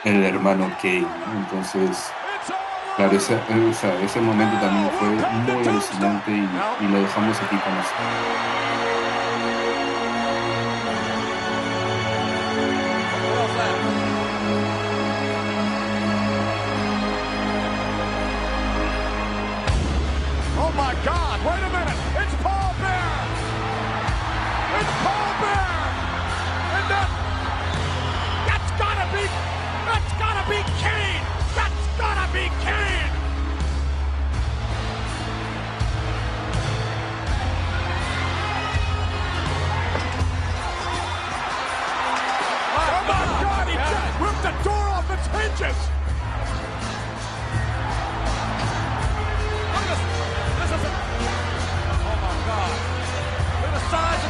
el 0.04 0.24
hermano 0.24 0.70
Kane. 0.80 1.06
Entonces, 1.36 2.10
claro, 2.96 3.16
ese, 3.16 3.38
ese, 4.04 4.20
momento 4.20 4.58
también 4.60 4.90
fue 4.98 5.08
muy 5.08 5.68
alucinante 5.68 6.30
y, 6.30 6.84
y 6.84 6.88
lo 6.88 7.00
dejamos 7.00 7.36
aquí 7.40 7.56
con 7.56 7.74
nosotros. 7.74 8.87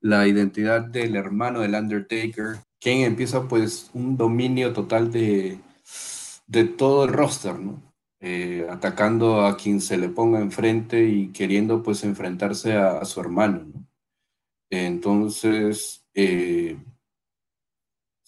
la 0.00 0.26
identidad 0.26 0.82
del 0.82 1.16
hermano 1.16 1.60
del 1.60 1.74
Undertaker, 1.74 2.58
quien 2.80 3.02
empieza 3.02 3.46
pues 3.48 3.90
un 3.94 4.16
dominio 4.16 4.72
total 4.72 5.10
de, 5.12 5.60
de 6.46 6.64
todo 6.64 7.04
el 7.04 7.12
roster, 7.12 7.58
¿no? 7.58 7.82
Eh, 8.22 8.66
atacando 8.68 9.46
a 9.46 9.56
quien 9.56 9.80
se 9.80 9.96
le 9.96 10.10
ponga 10.10 10.40
enfrente 10.40 11.04
y 11.04 11.28
queriendo 11.32 11.82
pues 11.82 12.04
enfrentarse 12.04 12.74
a, 12.74 12.98
a 12.98 13.04
su 13.04 13.20
hermano, 13.20 13.64
¿no? 13.72 13.86
Entonces, 14.70 16.06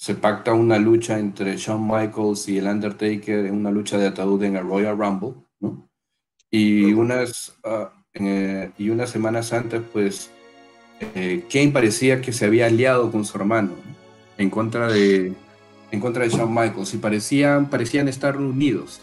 se 0.03 0.17
pacta 0.17 0.53
una 0.53 0.79
lucha 0.79 1.19
entre 1.19 1.57
Shawn 1.57 1.87
Michaels 1.87 2.49
y 2.49 2.59
el 2.59 2.67
Undertaker, 2.67 3.53
una 3.53 3.71
lucha 3.71 3.99
de 3.99 4.09
ataúd 4.09 4.43
en 4.43 4.57
el 4.57 4.65
Royal 4.65 4.99
Rumble, 4.99 5.35
¿no? 5.61 5.89
Y 6.51 6.93
unas, 6.93 7.57
uh, 7.65 7.87
y 8.77 8.91
unas 8.91 9.11
semanas 9.11 9.53
antes, 9.53 9.81
pues, 9.93 10.33
eh, 11.15 11.45
Kane 11.51 11.71
parecía 11.73 12.21
que 12.21 12.33
se 12.33 12.47
había 12.47 12.67
aliado 12.67 13.11
con 13.11 13.25
su 13.25 13.37
hermano 13.37 13.73
en 14.39 14.51
contra 14.51 14.91
de, 14.91 15.33
en 15.91 16.01
contra 16.01 16.25
de 16.25 16.31
Shawn 16.31 16.53
Michaels 16.53 16.95
y 16.95 16.99
parecían, 16.99 17.69
parecían 17.71 18.09
estar 18.09 18.37
unidos. 18.37 19.01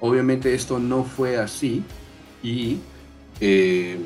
Obviamente 0.00 0.54
esto 0.54 0.78
no 0.78 1.04
fue 1.04 1.38
así 1.38 1.82
y 2.42 2.78
eh, 3.40 3.98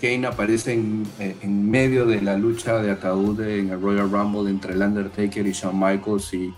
Kane 0.00 0.26
aparece 0.26 0.74
en, 0.74 1.04
en, 1.18 1.70
medio 1.70 2.06
de 2.06 2.20
la 2.20 2.36
lucha 2.36 2.82
de 2.82 2.90
ataúd 2.90 3.40
en 3.40 3.70
el 3.70 3.80
Royal 3.80 4.10
Rumble 4.10 4.50
entre 4.50 4.74
el 4.74 4.82
Undertaker 4.82 5.46
y 5.46 5.52
Shawn 5.52 5.78
Michaels 5.78 6.34
y 6.34 6.52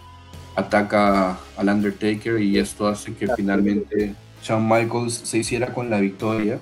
ataca 0.57 1.39
al 1.57 1.69
Undertaker 1.69 2.41
y 2.41 2.59
esto 2.59 2.89
hace 2.89 3.15
que 3.15 3.29
finalmente 3.37 4.15
Shawn 4.43 4.69
Michaels 4.69 5.15
se 5.15 5.39
hiciera 5.39 5.73
con 5.73 5.89
la 5.89 6.01
victoria 6.01 6.59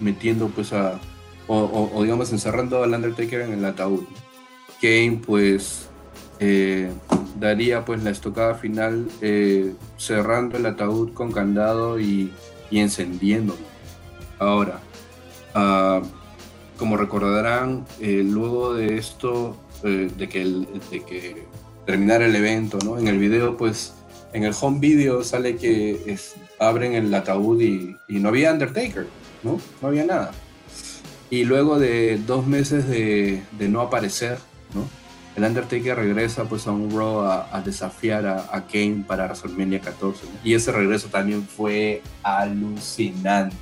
metiendo 0.00 0.48
pues 0.48 0.72
a 0.72 0.98
o, 1.46 2.02
digamos 2.02 2.32
encerrando 2.32 2.82
al 2.82 2.94
Undertaker 2.94 3.42
en 3.42 3.52
el 3.52 3.64
ataúd. 3.64 4.04
Kane 4.80 5.20
pues 5.24 5.88
eh, 6.40 6.90
daría 7.38 7.84
pues 7.84 8.02
la 8.02 8.10
estocada 8.10 8.54
final 8.54 9.08
eh, 9.20 9.74
cerrando 9.96 10.56
el 10.56 10.66
ataúd 10.66 11.12
con 11.12 11.32
candado 11.32 12.00
y, 12.00 12.32
y 12.70 12.80
encendiéndolo. 12.80 13.60
Ahora, 14.38 14.80
ah, 15.54 16.02
como 16.76 16.96
recordarán, 16.96 17.84
eh, 18.00 18.24
luego 18.24 18.74
de 18.74 18.98
esto, 18.98 19.56
de, 19.82 20.28
que 20.28 20.42
el, 20.42 20.66
de 20.90 21.04
que 21.04 21.46
terminara 21.86 22.26
el 22.26 22.34
evento, 22.34 22.78
¿no? 22.84 22.98
En 22.98 23.06
el 23.06 23.18
video, 23.18 23.56
pues, 23.56 23.94
en 24.32 24.44
el 24.44 24.52
home 24.60 24.80
video 24.80 25.22
sale 25.22 25.56
que 25.56 26.16
abren 26.58 26.94
el 26.94 27.14
ataúd 27.14 27.60
y, 27.60 27.96
y 28.08 28.18
no 28.18 28.30
había 28.30 28.52
Undertaker, 28.52 29.06
¿no? 29.44 29.60
No 29.80 29.88
había 29.88 30.04
nada. 30.04 30.32
Y 31.32 31.46
luego 31.46 31.78
de 31.78 32.18
dos 32.18 32.46
meses 32.46 32.86
de, 32.86 33.40
no 33.58 33.80
aparecer, 33.80 34.36
¿no? 34.74 34.86
El 35.34 35.44
Undertaker 35.44 35.96
regresa 35.96 36.44
pues 36.44 36.66
a 36.66 36.72
un 36.72 36.90
Raw 36.90 37.22
a, 37.22 37.62
desafiar 37.64 38.26
a, 38.26 38.66
Kane 38.70 39.02
para 39.06 39.24
WrestleMania 39.24 39.80
14. 39.80 40.26
Y 40.44 40.52
ese 40.52 40.72
regreso 40.72 41.08
también 41.08 41.48
fue 41.48 42.02
alucinante. 42.22 43.56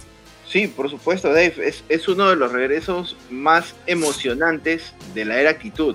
Sí, 0.48 0.66
por 0.66 0.90
supuesto, 0.90 1.28
Dave. 1.28 1.54
Es, 1.64 1.84
es, 1.88 2.08
uno 2.08 2.28
de 2.30 2.34
los 2.34 2.50
regresos 2.50 3.16
más 3.30 3.76
emocionantes 3.86 4.92
de 5.14 5.26
la 5.26 5.40
era 5.40 5.50
actitud. 5.50 5.94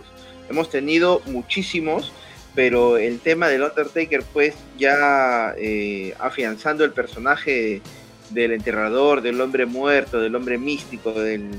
Hemos 0.49 0.69
tenido 0.69 1.21
muchísimos, 1.25 2.13
pero 2.55 2.95
el 2.95 3.19
tema 3.19 3.49
del 3.49 3.63
Undertaker, 3.63 4.23
pues 4.31 4.55
ya 4.77 5.53
eh, 5.57 6.15
afianzando 6.19 6.85
el 6.85 6.93
personaje 6.93 7.81
del 8.29 8.51
enterrador, 8.51 9.21
del 9.21 9.39
hombre 9.41 9.65
muerto, 9.65 10.19
del 10.19 10.35
hombre 10.35 10.57
místico, 10.57 11.11
del, 11.13 11.49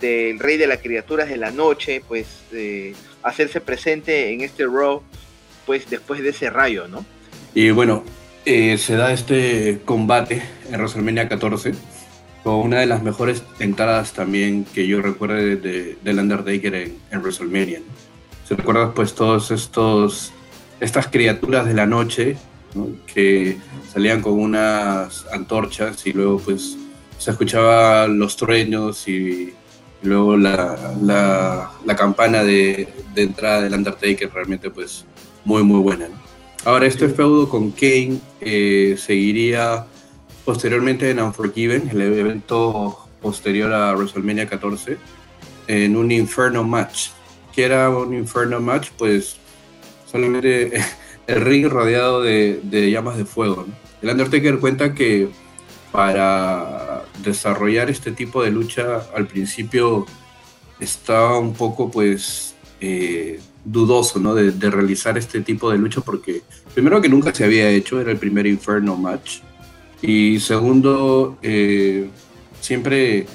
rey 0.00 0.56
de 0.56 0.66
las 0.66 0.78
criaturas 0.78 1.28
de 1.28 1.36
la 1.36 1.50
noche, 1.50 2.02
pues 2.06 2.26
hacerse 3.22 3.60
presente 3.60 4.32
en 4.32 4.40
este 4.40 4.64
Raw, 4.64 5.02
pues 5.66 5.88
después 5.90 6.22
de 6.22 6.30
ese 6.30 6.50
rayo, 6.50 6.88
¿no? 6.88 7.04
Y 7.54 7.70
bueno, 7.70 8.04
eh, 8.44 8.78
se 8.78 8.96
da 8.96 9.12
este 9.12 9.80
combate 9.84 10.42
en 10.70 10.80
WrestleMania 10.80 11.28
14 11.28 11.72
con 12.42 12.54
una 12.54 12.80
de 12.80 12.86
las 12.86 13.02
mejores 13.02 13.42
entradas 13.58 14.12
también 14.12 14.64
que 14.64 14.86
yo 14.86 15.02
recuerdo 15.02 15.36
de, 15.36 15.98
del 16.02 16.18
Undertaker 16.18 16.74
en, 16.74 16.98
en 17.10 17.20
WrestleMania. 17.20 17.80
Si 18.48 18.54
recuerdas, 18.54 18.92
pues 18.94 19.14
todos 19.14 19.50
estos, 19.50 20.32
estas 20.80 21.08
criaturas 21.08 21.66
de 21.66 21.74
la 21.74 21.86
noche 21.86 22.36
que 23.12 23.56
salían 23.92 24.22
con 24.22 24.34
unas 24.34 25.26
antorchas 25.32 26.06
y 26.06 26.12
luego 26.12 26.38
pues 26.38 26.76
se 27.18 27.30
escuchaba 27.30 28.06
los 28.06 28.36
trueños 28.36 29.06
y, 29.08 29.54
luego 30.02 30.36
la, 30.36 30.94
la, 31.84 31.96
campana 31.96 32.42
de, 32.42 32.88
de, 33.14 33.22
entrada 33.22 33.60
del 33.60 33.74
Undertaker 33.74 34.30
realmente 34.32 34.70
pues 34.70 35.04
muy 35.44 35.62
muy 35.62 35.80
buena. 35.80 36.08
Ahora 36.64 36.86
este 36.86 37.08
feudo 37.08 37.48
con 37.48 37.70
Kane 37.70 38.18
eh, 38.40 38.96
seguiría 38.98 39.86
posteriormente 40.44 41.10
en 41.10 41.20
Unforgiven, 41.20 41.90
el 41.90 42.00
evento 42.00 42.98
posterior 43.20 43.72
a 43.72 43.94
WrestleMania 43.94 44.48
14, 44.48 44.96
en 45.66 45.96
un 45.96 46.10
Inferno 46.10 46.64
Match. 46.64 47.10
que 47.54 47.64
era 47.64 47.90
un 47.90 48.14
Inferno 48.14 48.60
Match? 48.60 48.90
Pues 48.96 49.36
solamente 50.10 50.72
el 51.30 51.40
ring 51.42 51.66
rodeado 51.66 52.22
de, 52.22 52.90
llamas 52.90 53.16
de 53.16 53.24
fuego. 53.24 53.66
El 54.02 54.10
Undertaker 54.10 54.58
cuenta 54.58 54.94
que 54.94 55.28
para 55.92 57.04
desarrollar 57.22 57.90
este 57.90 58.10
tipo 58.12 58.42
de 58.42 58.50
lucha 58.50 59.02
al 59.14 59.26
principio 59.26 60.06
estaba 60.80 61.38
un 61.38 61.54
poco 61.54 61.90
pues 61.90 62.54
eh, 62.80 63.40
dudoso 63.64 64.18
¿no? 64.18 64.34
de, 64.34 64.70
realizar 64.70 65.18
este 65.18 65.40
tipo 65.40 65.70
de 65.70 65.78
lucha 65.78 66.00
porque 66.00 66.42
primero 66.74 67.00
que 67.00 67.08
nunca 67.08 67.34
se 67.34 67.44
había 67.44 67.68
hecho, 67.70 68.00
era 68.00 68.10
el 68.10 68.18
primer 68.18 68.46
Inferno 68.46 68.96
match 68.96 69.40
y 70.02 70.40
segundo 70.40 71.38
eh, 71.42 72.08
siempre 72.60 73.26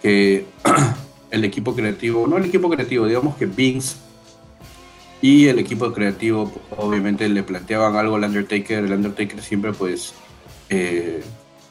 que 0.00 0.46
el 1.30 1.44
equipo 1.44 1.74
creativo, 1.74 2.26
no 2.26 2.38
el 2.38 2.44
equipo 2.44 2.70
creativo, 2.70 3.06
digamos 3.06 3.36
que 3.36 3.46
Vince 3.46 3.96
y 5.22 5.46
el 5.46 5.60
equipo 5.60 5.92
creativo 5.92 6.52
obviamente 6.76 7.28
le 7.28 7.44
planteaban 7.44 7.94
algo 7.94 8.16
al 8.16 8.24
Undertaker, 8.24 8.84
el 8.84 8.92
Undertaker 8.92 9.40
siempre 9.40 9.72
pues 9.72 10.14
eh, 10.68 11.22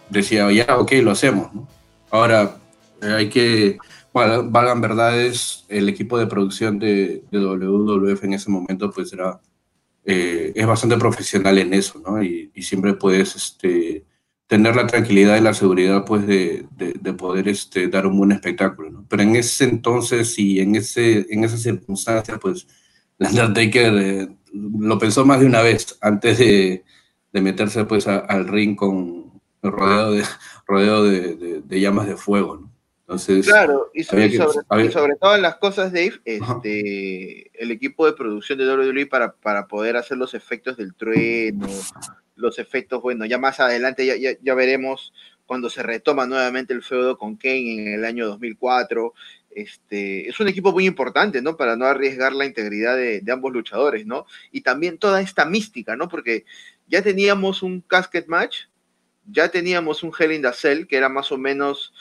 decía, 0.09 0.49
ya, 0.51 0.77
ok, 0.79 0.93
lo 1.03 1.11
hacemos. 1.11 1.49
Ahora, 2.09 2.57
hay 3.01 3.29
que, 3.29 3.77
bueno, 4.13 4.49
valgan 4.49 4.79
verdades, 4.79 5.65
el 5.67 5.89
equipo 5.89 6.17
de 6.17 6.27
producción 6.27 6.79
de, 6.79 7.23
de 7.29 7.39
WWF 7.39 8.23
en 8.23 8.33
ese 8.33 8.49
momento 8.49 8.89
pues 8.89 9.11
era, 9.11 9.41
eh, 10.05 10.53
es 10.55 10.65
bastante 10.65 10.97
profesional 10.97 11.57
en 11.57 11.73
eso, 11.73 12.01
¿no? 12.05 12.23
Y, 12.23 12.49
siempre 12.61 12.93
puedes 12.93 13.35
este, 13.35 14.05
tener 14.47 14.75
la 14.77 14.87
tranquilidad 14.87 15.37
y 15.37 15.41
la 15.41 15.53
seguridad 15.53 16.05
pues 16.05 16.25
de, 16.25 16.65
de, 16.71 17.13
poder 17.13 17.49
este, 17.49 17.87
dar 17.87 18.05
un 18.05 18.17
buen 18.17 18.31
espectáculo, 18.31 18.91
¿no? 18.91 19.05
Pero 19.09 19.23
en 19.23 19.35
ese 19.35 19.65
entonces 19.65 20.39
y 20.39 20.61
en, 20.61 20.75
ese, 20.75 21.25
en 21.29 21.43
esa 21.43 21.57
circunstancia 21.57 22.37
pues 22.37 22.67
el 23.21 23.39
Undertaker 23.39 23.93
eh, 23.97 24.29
lo 24.53 24.97
pensó 24.97 25.25
más 25.25 25.39
de 25.39 25.45
una 25.45 25.61
vez 25.61 25.97
antes 26.01 26.39
de, 26.39 26.83
de 27.31 27.41
meterse 27.41 27.85
pues 27.85 28.07
al 28.07 28.47
ring 28.47 28.75
con, 28.75 29.41
rodeado 29.61 30.13
de, 30.13 30.23
rodeado 30.65 31.03
de, 31.05 31.61
de, 31.63 31.79
llamas 31.79 32.07
de 32.07 32.17
fuego, 32.17 32.57
¿no? 32.57 32.71
Entonces, 33.01 33.45
claro, 33.45 33.91
y 33.93 34.05
sobre, 34.05 34.31
sobre, 34.89 35.15
todo 35.17 35.35
en 35.35 35.41
las 35.41 35.57
cosas, 35.57 35.91
Dave, 35.91 36.13
este, 36.23 37.51
el 37.61 37.71
equipo 37.71 38.05
de 38.05 38.13
producción 38.13 38.57
de 38.57 38.73
WWE 38.73 39.05
para, 39.07 39.33
para 39.33 39.67
poder 39.67 39.97
hacer 39.97 40.17
los 40.17 40.33
efectos 40.33 40.77
del 40.77 40.95
trueno, 40.95 41.67
los 42.37 42.57
efectos, 42.57 43.01
bueno, 43.01 43.25
ya 43.25 43.37
más 43.37 43.59
adelante 43.59 44.05
ya, 44.05 44.15
ya, 44.15 44.37
ya 44.41 44.55
veremos 44.55 45.11
cuando 45.45 45.69
se 45.69 45.83
retoma 45.83 46.25
nuevamente 46.25 46.73
el 46.73 46.83
feudo 46.83 47.17
con 47.17 47.35
Kane 47.35 47.73
en 47.73 47.93
el 47.95 48.05
año 48.05 48.27
2004. 48.27 49.13
Este, 49.53 50.29
es 50.29 50.39
un 50.39 50.47
equipo 50.47 50.71
muy 50.71 50.85
importante, 50.85 51.41
¿no? 51.41 51.57
Para 51.57 51.75
no 51.75 51.85
arriesgar 51.85 52.33
la 52.33 52.45
integridad 52.45 52.95
de, 52.95 53.23
ambos 53.31 53.51
luchadores, 53.51 54.05
¿no? 54.05 54.25
Y 54.51 54.61
también 54.61 54.97
toda 54.97 55.21
esta 55.21 55.45
mística, 55.45 55.95
¿no? 55.95 56.07
Porque 56.07 56.45
ya 56.87 57.01
teníamos 57.01 57.63
un 57.63 57.81
casket 57.81 58.27
match 58.27 58.65
ya 59.29 59.49
teníamos 59.49 60.03
un 60.03 60.11
Hell 60.17 60.31
in 60.31 60.43
Cell, 60.53 60.87
que 60.87 60.97
era 60.97 61.07
más 61.07 61.31
o 61.31 61.37
menos 61.37 61.93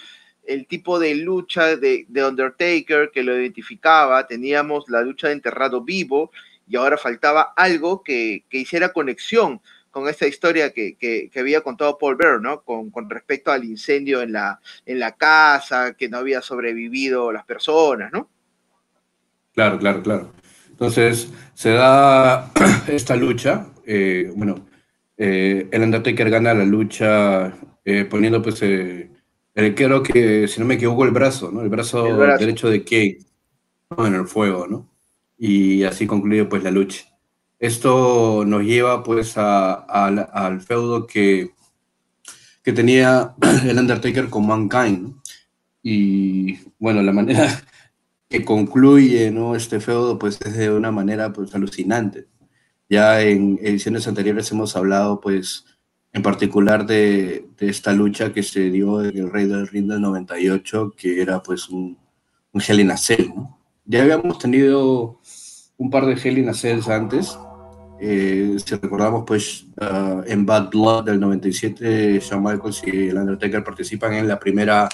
el 0.46 0.66
tipo 0.66 0.98
de 0.98 1.14
lucha 1.14 1.76
de, 1.76 2.06
de, 2.08 2.24
Undertaker 2.24 3.10
que 3.12 3.22
lo 3.22 3.38
identificaba, 3.38 4.26
teníamos 4.26 4.88
la 4.88 5.02
lucha 5.02 5.28
de 5.28 5.34
enterrado 5.34 5.82
vivo 5.82 6.32
y 6.66 6.76
ahora 6.76 6.96
faltaba 6.96 7.52
algo 7.56 8.02
que 8.02 8.44
hiciera 8.50 8.92
conexión 8.92 9.60
con 9.90 10.08
esta 10.08 10.26
historia 10.26 10.72
que, 10.72 10.96
que, 10.96 11.30
que, 11.32 11.40
había 11.40 11.62
contado 11.62 11.98
Paul 11.98 12.16
Bear, 12.16 12.40
¿no? 12.40 12.62
Con, 12.62 12.90
con, 12.90 13.10
respecto 13.10 13.50
al 13.50 13.64
incendio 13.64 14.22
en 14.22 14.32
la, 14.32 14.60
en 14.86 14.98
la 14.98 15.16
casa, 15.16 15.94
que 15.94 16.08
no 16.08 16.18
había 16.18 16.42
sobrevivido 16.42 17.32
las 17.32 17.44
personas, 17.44 18.12
¿no? 18.12 18.28
Claro, 19.52 19.78
claro, 19.78 20.02
claro. 20.02 20.32
Entonces, 20.70 21.30
se 21.54 21.70
da 21.70 22.50
esta 22.88 23.16
lucha, 23.16 23.66
eh, 23.84 24.32
bueno, 24.34 24.66
eh, 25.22 25.68
el 25.70 25.82
Undertaker 25.82 26.30
gana 26.30 26.54
la 26.54 26.64
lucha 26.64 27.54
eh, 27.84 28.06
poniendo 28.06 28.40
pues 28.40 28.62
eh, 28.62 29.10
el, 29.54 29.74
creo 29.74 30.02
que 30.02 30.48
si 30.48 30.58
no 30.58 30.64
me 30.64 30.76
equivoco 30.76 31.04
el 31.04 31.10
brazo, 31.10 31.50
¿no? 31.50 31.60
El 31.60 31.68
brazo, 31.68 32.04
derecho 32.38 32.70
de 32.70 32.82
Kane 32.84 33.18
en 33.98 34.14
el 34.14 34.26
fuego, 34.26 34.66
¿no? 34.66 34.88
Y 35.36 35.82
así 35.84 36.06
concluye 36.06 36.46
pues 36.46 36.62
la 36.62 36.70
lucha. 36.70 37.04
Esto 37.60 38.44
nos 38.46 38.62
lleva 38.62 39.02
pues 39.02 39.34
al 39.36 40.60
feudo 40.62 41.06
que, 41.06 41.52
que 42.64 42.72
tenía 42.72 43.34
el 43.66 43.78
Undertaker 43.78 44.30
con 44.30 44.46
Mankind, 44.46 45.14
Y 45.82 46.58
bueno, 46.78 47.02
la 47.02 47.12
manera 47.12 47.62
que 48.28 48.44
concluye 48.44 49.30
¿no? 49.30 49.54
este 49.54 49.80
feudo 49.80 50.18
pues 50.18 50.40
es 50.40 50.56
de 50.56 50.70
una 50.72 50.90
manera 50.90 51.32
pues 51.32 51.54
alucinante. 51.54 52.26
Ya 52.90 53.20
en 53.22 53.58
ediciones 53.62 54.08
anteriores 54.08 54.50
hemos 54.50 54.74
hablado, 54.74 55.20
pues, 55.20 55.64
en 56.12 56.22
particular 56.22 56.86
de, 56.86 57.46
esta 57.60 57.92
lucha 57.92 58.32
que 58.32 58.42
se 58.42 58.68
dio 58.68 59.04
en 59.04 59.16
el 59.16 59.30
Rey 59.30 59.46
del 59.46 59.68
Ring 59.68 59.86
del 59.86 60.00
98, 60.00 60.94
que 60.96 61.22
era, 61.22 61.40
pues, 61.40 61.68
un, 61.68 61.96
un 62.52 62.60
Hell 62.60 62.80
in 62.80 62.90
a 62.90 62.96
Cell, 62.96 63.28
¿no? 63.32 63.60
Ya 63.84 64.02
habíamos 64.02 64.40
tenido 64.40 65.20
un 65.76 65.88
par 65.88 66.04
de 66.04 66.14
Hell 66.14 66.38
in 66.38 66.48
a 66.48 66.54
Cells 66.54 66.88
antes. 66.88 67.38
Eh, 68.02 68.56
si 68.64 68.74
recordamos, 68.76 69.24
pues 69.26 69.66
uh, 69.80 70.22
en 70.26 70.46
Bad 70.46 70.70
Blood 70.70 71.04
del 71.04 71.20
97, 71.20 72.18
Shawn 72.20 72.42
Michaels 72.42 72.82
y 72.86 73.08
el 73.08 73.18
Undertaker 73.18 73.62
participan 73.62 74.14
en 74.14 74.26
la 74.26 74.38
primera 74.38 74.88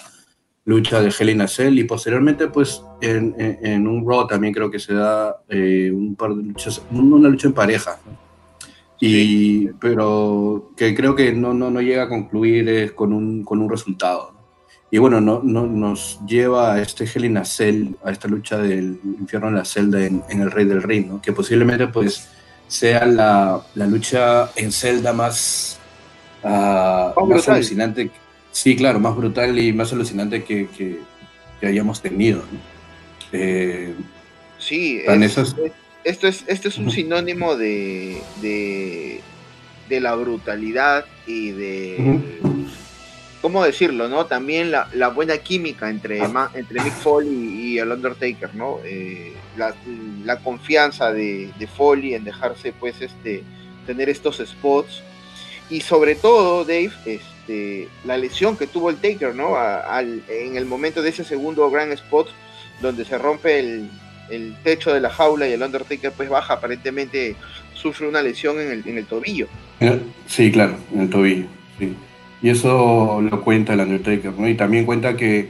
lucha 0.65 1.01
de 1.01 1.15
Hell 1.17 1.31
in 1.31 1.41
a 1.41 1.47
Cell 1.47 1.79
y 1.79 1.85
posteriormente, 1.85 2.49
pues 2.49 2.83
en, 3.01 3.35
en, 3.39 3.59
en 3.65 3.87
un 3.87 4.05
Raw 4.07 4.27
también 4.27 4.53
creo 4.53 4.69
que 4.71 4.81
se 4.81 4.95
da 4.95 5.37
eh, 5.49 5.91
un 5.93 6.17
par 6.17 6.35
de 6.35 6.43
luchas, 6.43 6.83
una 6.91 7.29
lucha 7.29 7.47
en 7.47 7.55
pareja. 7.55 7.99
Y, 8.99 9.69
pero 9.81 10.73
que 10.77 10.95
creo 10.95 11.15
que 11.15 11.33
no, 11.33 11.55
no, 11.55 11.71
no 11.71 11.81
llega 11.81 12.05
a 12.05 12.09
concluir 12.09 12.69
eh, 12.69 12.91
con, 12.95 13.13
un, 13.13 13.45
con 13.45 13.61
un 13.61 13.71
resultado. 13.71 14.35
Y 14.91 14.99
bueno, 14.99 15.21
no, 15.21 15.43
no, 15.45 15.67
nos 15.67 16.21
lleva 16.27 16.75
a 16.75 16.83
este 16.83 17.05
Hell 17.05 17.27
in 17.27 17.37
a 17.37 17.45
Cell, 17.45 17.95
a 18.03 18.11
esta 18.11 18.27
lucha 18.27 18.59
del 18.59 18.99
infierno 19.05 19.49
en 19.49 19.57
la 19.57 19.65
celda 19.65 20.05
en, 20.05 20.25
en 20.29 20.41
el 20.41 20.51
Rey 20.51 20.65
del 20.65 20.83
Ring, 20.83 21.09
¿no? 21.09 21.23
que 21.23 21.33
posiblemente 21.33 21.87
pues 21.89 22.29
sea 22.69 23.07
la, 23.07 23.61
la 23.75 23.87
lucha 23.87 24.51
en 24.57 24.73
celda 24.73 25.13
más, 25.13 25.79
uh, 26.43 27.27
más 27.27 27.49
alucinante. 27.49 28.11
Sí, 28.53 28.77
claro, 28.77 28.99
más 29.01 29.15
brutal 29.15 29.59
y 29.59 29.73
más 29.73 29.93
alucinante 29.93 30.43
que, 30.43 30.69
que, 30.69 31.01
que 31.61 31.67
hayamos 31.67 32.01
tenido. 32.01 32.39
¿no? 32.39 32.59
Eh, 33.33 33.95
sí, 34.59 35.03
es, 35.07 35.23
esas... 35.23 35.57
esto, 36.05 36.27
es, 36.27 36.45
esto 36.47 36.69
es 36.69 36.79
un 36.79 36.91
sinónimo 36.91 37.57
de, 37.57 38.23
de, 38.41 39.21
de 39.89 40.01
la 40.01 40.15
brutalidad 40.15 41.05
y 41.27 41.51
de... 41.51 41.97
Uh 41.99 42.03
-huh 42.05 42.67
¿cómo 43.43 43.63
decirlo, 43.63 44.09
no? 44.09 44.27
También 44.27 44.73
la, 44.73 44.89
la 44.93 45.07
buena 45.07 45.39
química 45.39 45.89
entre, 45.89 46.19
entre 46.19 46.83
Mick 46.83 46.95
Foley 46.95 47.75
y 47.75 47.79
el 47.79 47.93
Undertaker, 47.93 48.53
¿no? 48.57 48.81
Eh, 48.85 49.35
la, 49.57 50.37
confianza 50.39 51.13
de, 51.13 51.51
Foley 51.77 52.15
en 52.15 52.25
dejarse, 52.25 52.73
pues, 52.73 53.01
este, 53.01 53.43
tener 53.87 54.09
estos 54.09 54.43
spots. 54.45 55.03
Y 55.71 55.81
sobre 55.81 56.15
todo, 56.15 56.65
Dave, 56.65 56.93
este, 57.05 57.89
la 58.05 58.17
lesión 58.17 58.57
que 58.57 58.67
tuvo 58.67 58.91
el 58.91 58.97
Taker, 58.97 59.35
¿no? 59.35 59.57
En 60.29 60.57
el 60.57 60.65
momento 60.65 61.03
de 61.03 61.11
ese 61.11 61.25
segundo 61.25 61.71
gran 61.71 61.93
spot, 61.93 62.29
donde 62.81 63.05
se 63.05 63.19
rompe 63.19 63.59
el, 63.59 64.57
techo 64.65 64.93
de 64.93 65.01
la 65.01 65.11
jaula 65.11 65.49
y 65.49 65.53
el 65.53 65.63
Undertaker, 65.63 66.13
pues, 66.13 66.29
baja, 66.29 66.55
aparentemente 66.55 67.37
sufre 67.75 68.09
una 68.09 68.23
lesión 68.23 68.61
en 68.61 68.99
el, 68.99 69.07
tobillo. 69.07 69.47
Sí, 70.27 70.51
claro, 70.51 70.77
en 70.93 71.01
el 71.03 71.11
tobillo. 71.11 71.47
Y 72.43 72.51
eso 72.51 73.21
lo 73.23 73.41
cuenta 73.43 73.75
el 73.75 73.81
Undertaker, 73.81 74.33
¿no? 74.33 74.49
Y 74.49 74.55
también 74.55 74.85
cuenta 74.85 75.17
que 75.17 75.49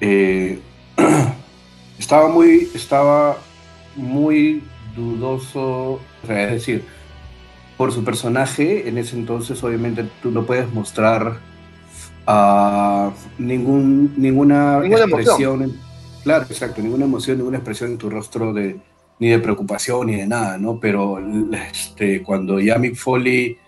eh, 0.00 0.58
estaba 1.98 2.28
muy, 2.28 2.68
estaba 2.74 3.38
muy 3.98 4.62
dudoso, 4.96 5.92
o 5.92 6.26
sea, 6.26 6.44
es 6.44 6.52
decir, 6.52 6.84
por 7.76 7.92
su 7.92 8.02
personaje, 8.04 8.88
en 8.88 8.98
ese 8.98 9.16
entonces 9.16 9.62
obviamente 9.62 10.08
tú 10.22 10.30
no 10.30 10.44
puedes 10.44 10.72
mostrar 10.72 11.38
uh, 12.26 13.10
ningún, 13.38 14.14
ninguna, 14.16 14.80
ninguna 14.80 15.04
expresión, 15.04 15.62
en, 15.62 15.80
claro, 16.24 16.46
exacto, 16.48 16.82
ninguna 16.82 17.04
emoción, 17.04 17.38
ninguna 17.38 17.58
expresión 17.58 17.92
en 17.92 17.98
tu 17.98 18.10
rostro 18.10 18.52
de 18.52 18.80
ni 19.20 19.28
de 19.28 19.38
preocupación 19.38 20.06
ni 20.06 20.16
de 20.16 20.26
nada, 20.26 20.58
¿no? 20.58 20.78
Pero 20.78 21.18
este, 21.70 22.22
cuando 22.22 22.60
ya 22.60 22.78
Mick 22.78 22.94
Foley 22.94 23.58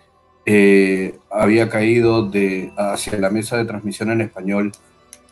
eh, 0.47 1.18
había 1.31 1.68
caído 1.68 2.28
de, 2.28 2.72
hacia 2.76 3.18
la 3.18 3.31
mesa 3.31 3.57
de 3.57 3.64
transmisión 3.64 4.11
en 4.11 4.20
español. 4.22 4.72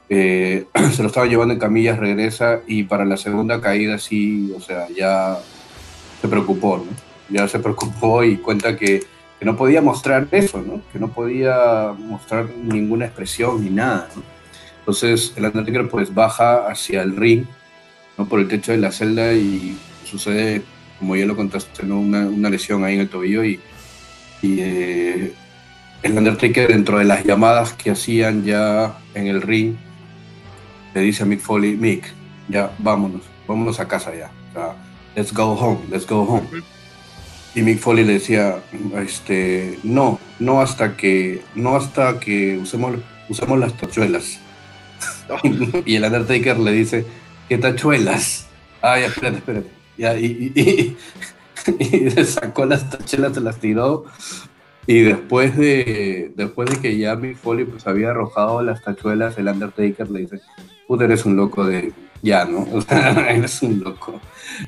Eh, 0.08 0.66
se 0.92 1.02
lo 1.02 1.08
estaba 1.08 1.26
llevando 1.26 1.54
en 1.54 1.60
camillas, 1.60 1.98
regresa 1.98 2.60
y 2.66 2.84
para 2.84 3.04
la 3.04 3.16
segunda 3.16 3.60
caída 3.60 3.98
sí, 3.98 4.52
o 4.56 4.60
sea, 4.60 4.86
ya 4.88 5.38
se 6.20 6.28
preocupó, 6.28 6.78
¿no? 6.78 6.90
Ya 7.28 7.46
se 7.46 7.58
preocupó 7.58 8.24
y 8.24 8.36
cuenta 8.38 8.76
que, 8.76 9.04
no 9.40 9.56
podía 9.56 9.80
mostrar 9.80 10.26
eso. 10.32 10.64
Que 10.92 10.98
no 10.98 11.08
podía 11.08 11.94
mostrar 11.96 12.48
ninguna 12.50 13.04
expresión 13.04 13.62
ni 13.62 13.70
nada, 13.70 14.08
¿no? 14.16 14.22
Entonces 14.80 15.32
el 15.36 15.44
Undertaker 15.44 15.88
pues 15.88 16.12
baja 16.12 16.66
hacia 16.66 17.02
el 17.02 17.14
ring, 17.14 17.44
¿no? 18.16 18.26
Por 18.26 18.40
el 18.40 18.48
techo 18.48 18.72
de 18.72 18.78
la 18.78 18.90
celda 18.90 19.34
y 19.34 19.78
sucede, 20.04 20.62
como 20.98 21.14
ya 21.14 21.26
lo 21.26 21.36
contaste, 21.36 21.84
¿no? 21.84 22.00
una, 22.00 22.26
una 22.26 22.50
lesión 22.50 22.82
ahí 22.82 22.94
en 22.94 23.00
el 23.02 23.08
tobillo 23.08 23.44
y 23.44 23.60
y 24.42 24.60
eh, 24.60 25.32
el 26.02 26.18
Undertaker 26.18 26.68
dentro 26.68 26.98
de 26.98 27.04
las 27.04 27.24
llamadas 27.24 27.72
que 27.72 27.90
hacían 27.90 28.44
ya 28.44 28.98
en 29.14 29.26
el 29.26 29.42
ring 29.42 29.76
le 30.94 31.00
dice 31.00 31.22
a 31.22 31.26
Mick 31.26 31.40
Foley, 31.40 31.76
Mick, 31.76 32.12
ya 32.48 32.72
vámonos, 32.78 33.22
vámonos 33.46 33.80
a 33.80 33.88
casa 33.88 34.12
ya, 34.14 34.30
let's 35.14 35.32
go 35.32 35.52
home, 35.52 35.80
let's 35.90 36.06
go 36.06 36.22
home. 36.22 36.46
Y 37.54 37.62
Mick 37.62 37.78
Foley 37.78 38.04
le 38.04 38.14
decía, 38.14 38.62
este, 38.96 39.78
no, 39.82 40.20
no 40.38 40.60
hasta 40.60 40.96
que, 40.96 41.42
no 41.54 41.76
hasta 41.76 42.20
que 42.20 42.58
usemos, 42.58 42.96
usemos 43.28 43.58
las 43.58 43.74
tachuelas. 43.76 44.38
y 45.84 45.96
el 45.96 46.04
Undertaker 46.04 46.58
le 46.58 46.72
dice, 46.72 47.06
¿qué 47.48 47.58
tachuelas? 47.58 48.46
Ay, 48.80 49.04
espérate, 49.04 49.38
espérate. 49.38 49.70
Y, 49.96 50.60
y, 50.60 50.96
se 52.10 52.24
sacó 52.26 52.64
las 52.64 52.88
tachuelas, 52.88 53.34
se 53.34 53.40
las 53.40 53.58
tiró. 53.58 54.04
Y 54.86 55.00
después 55.00 55.56
de, 55.56 56.32
después 56.34 56.70
de 56.70 56.80
que 56.80 56.96
ya 56.96 57.14
Mick 57.16 57.36
Foley 57.36 57.64
pues 57.64 57.86
había 57.86 58.10
arrojado 58.10 58.62
las 58.62 58.82
tachuelas, 58.82 59.36
el 59.36 59.48
Undertaker 59.48 60.10
le 60.10 60.20
dice, 60.20 60.40
puta, 60.88 61.04
eres 61.04 61.26
un 61.26 61.36
loco 61.36 61.64
de, 61.64 61.92
ya, 62.22 62.44
¿no? 62.46 62.66
O 62.72 62.80
sea, 62.80 63.30
eres 63.30 63.62
un 63.62 63.80
loco. 63.80 64.20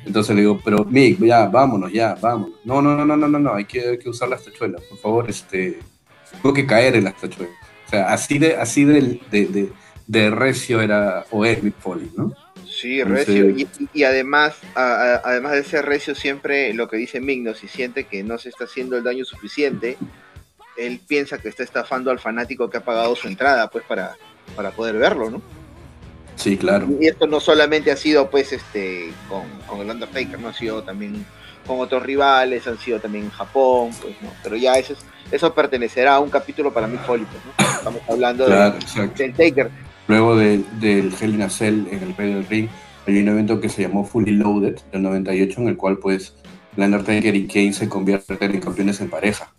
Entonces 0.05 0.37
le 0.37 0.43
digo, 0.43 0.61
pero 0.63 0.85
Mick, 0.85 1.19
ya, 1.19 1.47
vámonos, 1.47 1.91
ya, 1.91 2.15
vámonos. 2.21 2.61
No, 2.65 2.81
no, 2.81 2.95
no, 2.95 3.05
no, 3.05 3.17
no, 3.17 3.27
no, 3.27 3.39
no, 3.39 3.55
hay 3.55 3.65
que, 3.65 3.81
hay 3.81 3.99
que 3.99 4.11
usar 4.11 4.29
las 4.29 4.45
tachuelas, 4.45 4.83
por 4.83 4.99
favor, 4.99 5.29
este, 5.29 5.81
tengo 6.43 6.55
que 6.55 6.67
caer 6.67 6.95
en 6.97 7.05
las 7.05 7.17
tachuelas. 7.17 7.55
O 7.87 7.91
sea, 7.91 8.13
así 8.13 8.39
de, 8.39 8.55
así 8.55 8.85
de, 8.85 9.21
de, 9.31 9.47
de, 9.47 9.73
de 10.07 10.31
recio 10.31 10.81
era, 10.81 11.25
o 11.31 11.45
es 11.45 11.63
Mick 11.63 11.77
Foley, 11.79 12.13
¿no? 12.17 12.33
Sí, 12.71 13.03
recio. 13.03 13.51
Y, 13.51 13.67
y, 13.93 14.05
además, 14.05 14.55
a, 14.77 14.83
a, 14.83 15.15
además 15.25 15.53
de 15.53 15.61
ese 15.61 15.83
recio, 15.83 16.15
siempre 16.15 16.73
lo 16.73 16.89
que 16.89 16.99
dice 16.99 17.21
Migno, 17.21 17.55
si 17.55 17.67
siente 17.67 18.05
que 18.05 18.23
no 18.23 18.39
se 18.39 18.51
está 18.51 18.65
haciendo 18.65 18.97
el 18.97 19.03
daño 19.03 19.25
suficiente, 19.25 19.97
él 20.77 21.01
piensa 21.07 21.39
que 21.39 21.49
está 21.49 21.65
estafando 21.65 22.13
al 22.13 22.21
fanático 22.21 22.71
que 22.71 22.77
ha 22.77 22.85
pagado 22.85 23.17
su 23.17 23.27
entrada, 23.27 23.69
pues, 23.71 23.85
para, 23.85 24.17
para 24.55 24.71
poder 24.71 24.97
verlo, 24.99 25.31
¿no? 25.31 25.43
Sí, 26.41 26.57
claro. 26.57 26.89
Y 26.99 27.07
esto 27.07 27.27
no 27.27 27.39
solamente 27.39 27.91
ha 27.91 27.97
sido, 27.97 28.31
pues, 28.31 28.53
este, 28.53 29.13
con, 29.29 29.43
con 29.67 29.81
el 29.81 29.91
Undertaker, 29.91 30.39
no 30.41 30.49
ha 30.49 30.55
sido 30.55 30.83
también 30.83 31.27
con 31.67 31.81
otros 31.81 32.03
rivales, 32.03 32.67
han 32.67 32.79
sido 32.79 32.99
también 32.99 33.25
en 33.25 33.31
Japón, 33.31 33.91
pues, 34.01 34.15
¿no? 34.23 34.31
Pero 34.43 34.57
ya 34.57 34.73
eso, 34.75 34.95
es, 34.95 35.01
eso 35.31 35.53
pertenecerá 35.55 36.15
a 36.15 36.21
un 36.21 36.31
capítulo 36.31 36.73
para 36.73 36.89
Foley, 36.89 37.27
pues, 37.27 37.45
¿no? 37.45 37.77
Estamos 37.77 38.01
hablando 38.09 38.47
claro, 38.47 38.79
de, 38.97 39.09
del 39.09 39.35
Taker. 39.35 39.71
Luego 40.09 40.35
del 40.35 40.65
de, 40.81 41.03
de 41.03 41.15
Hell 41.21 41.35
in 41.35 41.43
a 41.43 41.51
Cell 41.51 41.87
en 41.91 42.03
el 42.03 42.17
Rey 42.17 42.33
del 42.33 42.47
Ring, 42.47 42.69
hay 43.07 43.19
un 43.19 43.29
evento 43.29 43.61
que 43.61 43.69
se 43.69 43.83
llamó 43.83 44.05
Fully 44.05 44.33
Loaded 44.33 44.79
del 44.93 45.03
98, 45.03 45.61
en 45.61 45.69
el 45.69 45.77
cual 45.77 45.99
pues 45.99 46.35
el 46.77 46.85
Undertaker 46.85 47.35
y 47.35 47.47
Kane 47.47 47.75
se 47.75 47.89
convierten 47.89 48.39
en 48.41 48.61
campeones 48.61 49.01
en 49.01 49.11
pareja. 49.11 49.53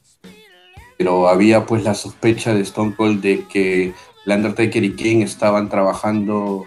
Pero 0.98 1.28
había 1.28 1.66
pues 1.66 1.84
la 1.84 1.94
sospecha 1.94 2.54
de 2.54 2.62
Stone 2.62 2.96
Cold 2.96 3.22
de 3.22 3.46
que 3.48 3.94
el 4.26 4.32
Undertaker 4.32 4.84
y 4.84 4.96
Kane 4.96 5.24
estaban 5.24 5.70
trabajando, 5.70 6.66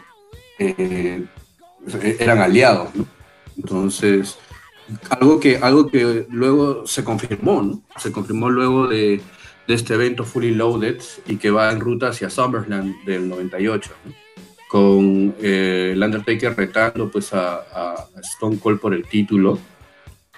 eh, 0.58 1.24
eran 2.18 2.38
aliados, 2.38 2.94
¿no? 2.94 3.06
Entonces, 3.56 4.38
algo 5.10 5.40
que, 5.40 5.58
algo 5.58 5.88
que 5.88 6.26
luego 6.30 6.86
se 6.86 7.04
confirmó, 7.04 7.62
¿no? 7.62 7.82
Se 7.98 8.12
confirmó 8.12 8.50
luego 8.50 8.88
de, 8.88 9.20
de 9.66 9.74
este 9.74 9.94
evento 9.94 10.24
Fully 10.24 10.54
Loaded 10.54 11.00
y 11.26 11.36
que 11.36 11.50
va 11.50 11.70
en 11.72 11.80
ruta 11.80 12.08
hacia 12.08 12.30
SummerSlam 12.30 12.94
del 13.04 13.28
98, 13.28 13.92
¿no? 14.04 14.24
con 14.74 15.36
eh, 15.40 15.90
el 15.92 16.02
Undertaker 16.02 16.56
retando 16.56 17.08
pues 17.08 17.32
a, 17.32 17.58
a, 17.58 18.08
Stone 18.20 18.58
Cold 18.58 18.80
por 18.80 18.92
el 18.92 19.06
título 19.06 19.56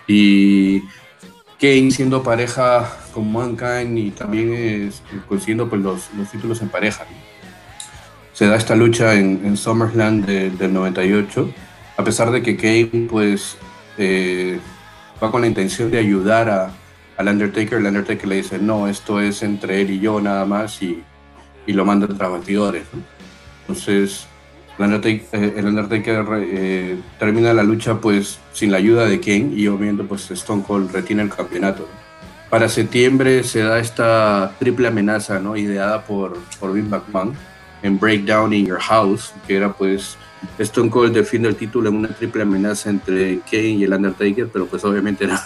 y 0.07 0.83
Kane 1.59 1.91
siendo 1.91 2.23
pareja 2.23 2.99
con 3.15 3.33
Mankind 3.33 3.97
y 3.97 4.11
también 4.11 4.53
es, 4.53 5.03
consiguiendo 5.27 5.71
pues, 5.71 5.81
los, 5.81 6.13
los, 6.15 6.31
títulos 6.31 6.61
en 6.61 6.69
pareja. 6.69 7.05
¿no? 7.05 7.36
Se 8.37 8.47
da 8.47 8.57
esta 8.57 8.77
lucha 8.77 9.15
en, 9.15 9.41
en 9.47 9.57
SummerSlam 9.57 10.21
de, 10.21 10.51
del 10.51 10.75
98, 10.75 11.55
a 11.97 12.05
pesar 12.05 12.31
de 12.31 12.43
que 12.43 12.55
Kane 12.55 13.07
pues 13.09 13.57
eh, 13.97 14.61
va 15.25 15.31
con 15.31 15.41
la 15.41 15.47
intención 15.47 15.91
de 15.91 15.97
ayudar 15.97 16.51
a, 16.51 16.71
al 17.17 17.29
Undertaker, 17.29 17.79
el 17.79 17.87
Undertaker 17.87 18.29
le 18.29 18.37
dice, 18.37 18.59
no, 18.59 18.89
esto 18.89 19.23
es 19.23 19.43
entre 19.43 19.81
él 19.81 19.91
y 19.91 20.01
yo 20.01 20.21
nada 20.21 20.45
más 20.45 20.83
y, 20.83 21.03
y 21.67 21.73
lo 21.73 21.87
manda 21.87 22.07
tras 22.09 22.31
batidores. 22.31 22.83
¿no? 22.93 23.01
Entonces, 23.63 24.27
el 24.79 24.85
Undertaker, 24.85 25.27
eh, 25.33 25.55
el 25.57 25.67
Undertaker 25.69 26.27
eh, 26.43 26.99
termina 27.19 27.55
la 27.55 27.63
lucha 27.63 28.03
pues 28.03 28.39
sin 28.53 28.71
la 28.71 28.77
ayuda 28.77 29.07
de 29.07 29.19
Kane 29.19 29.53
y 29.57 29.67
obviamente 29.67 30.05
pues 30.05 30.31
Stone 30.31 30.63
Cold 30.63 30.93
retiene 30.93 31.23
el 31.23 31.31
campeonato. 31.31 31.89
Para 32.51 32.69
septiembre 32.69 33.45
se 33.45 33.61
da 33.61 33.79
esta 33.79 34.53
triple 34.59 34.89
amenaza, 34.89 35.39
¿no? 35.39 35.57
Ideada 35.57 36.05
por, 36.05 36.37
por 36.61 36.75
Vince 36.75 36.91
McMahon 36.91 37.35
en 37.87 37.99
Breakdown 37.99 38.53
in 38.53 38.67
Your 38.67 38.81
House, 38.81 39.33
que 39.47 39.57
era 39.57 39.73
pues 39.73 40.17
Stone 40.59 40.91
Cold 40.91 41.15
defiende 41.15 41.49
el 41.49 41.57
título 41.57 41.89
en 41.89 41.97
una 41.97 42.09
triple 42.09 42.43
amenaza 42.43 42.91
entre 42.91 43.41
Kane 43.51 43.69
y 43.69 43.85
el 43.85 43.93
Undertaker, 43.93 44.49
pero 44.53 44.67
pues 44.67 44.85
obviamente 44.85 45.25
era, 45.25 45.43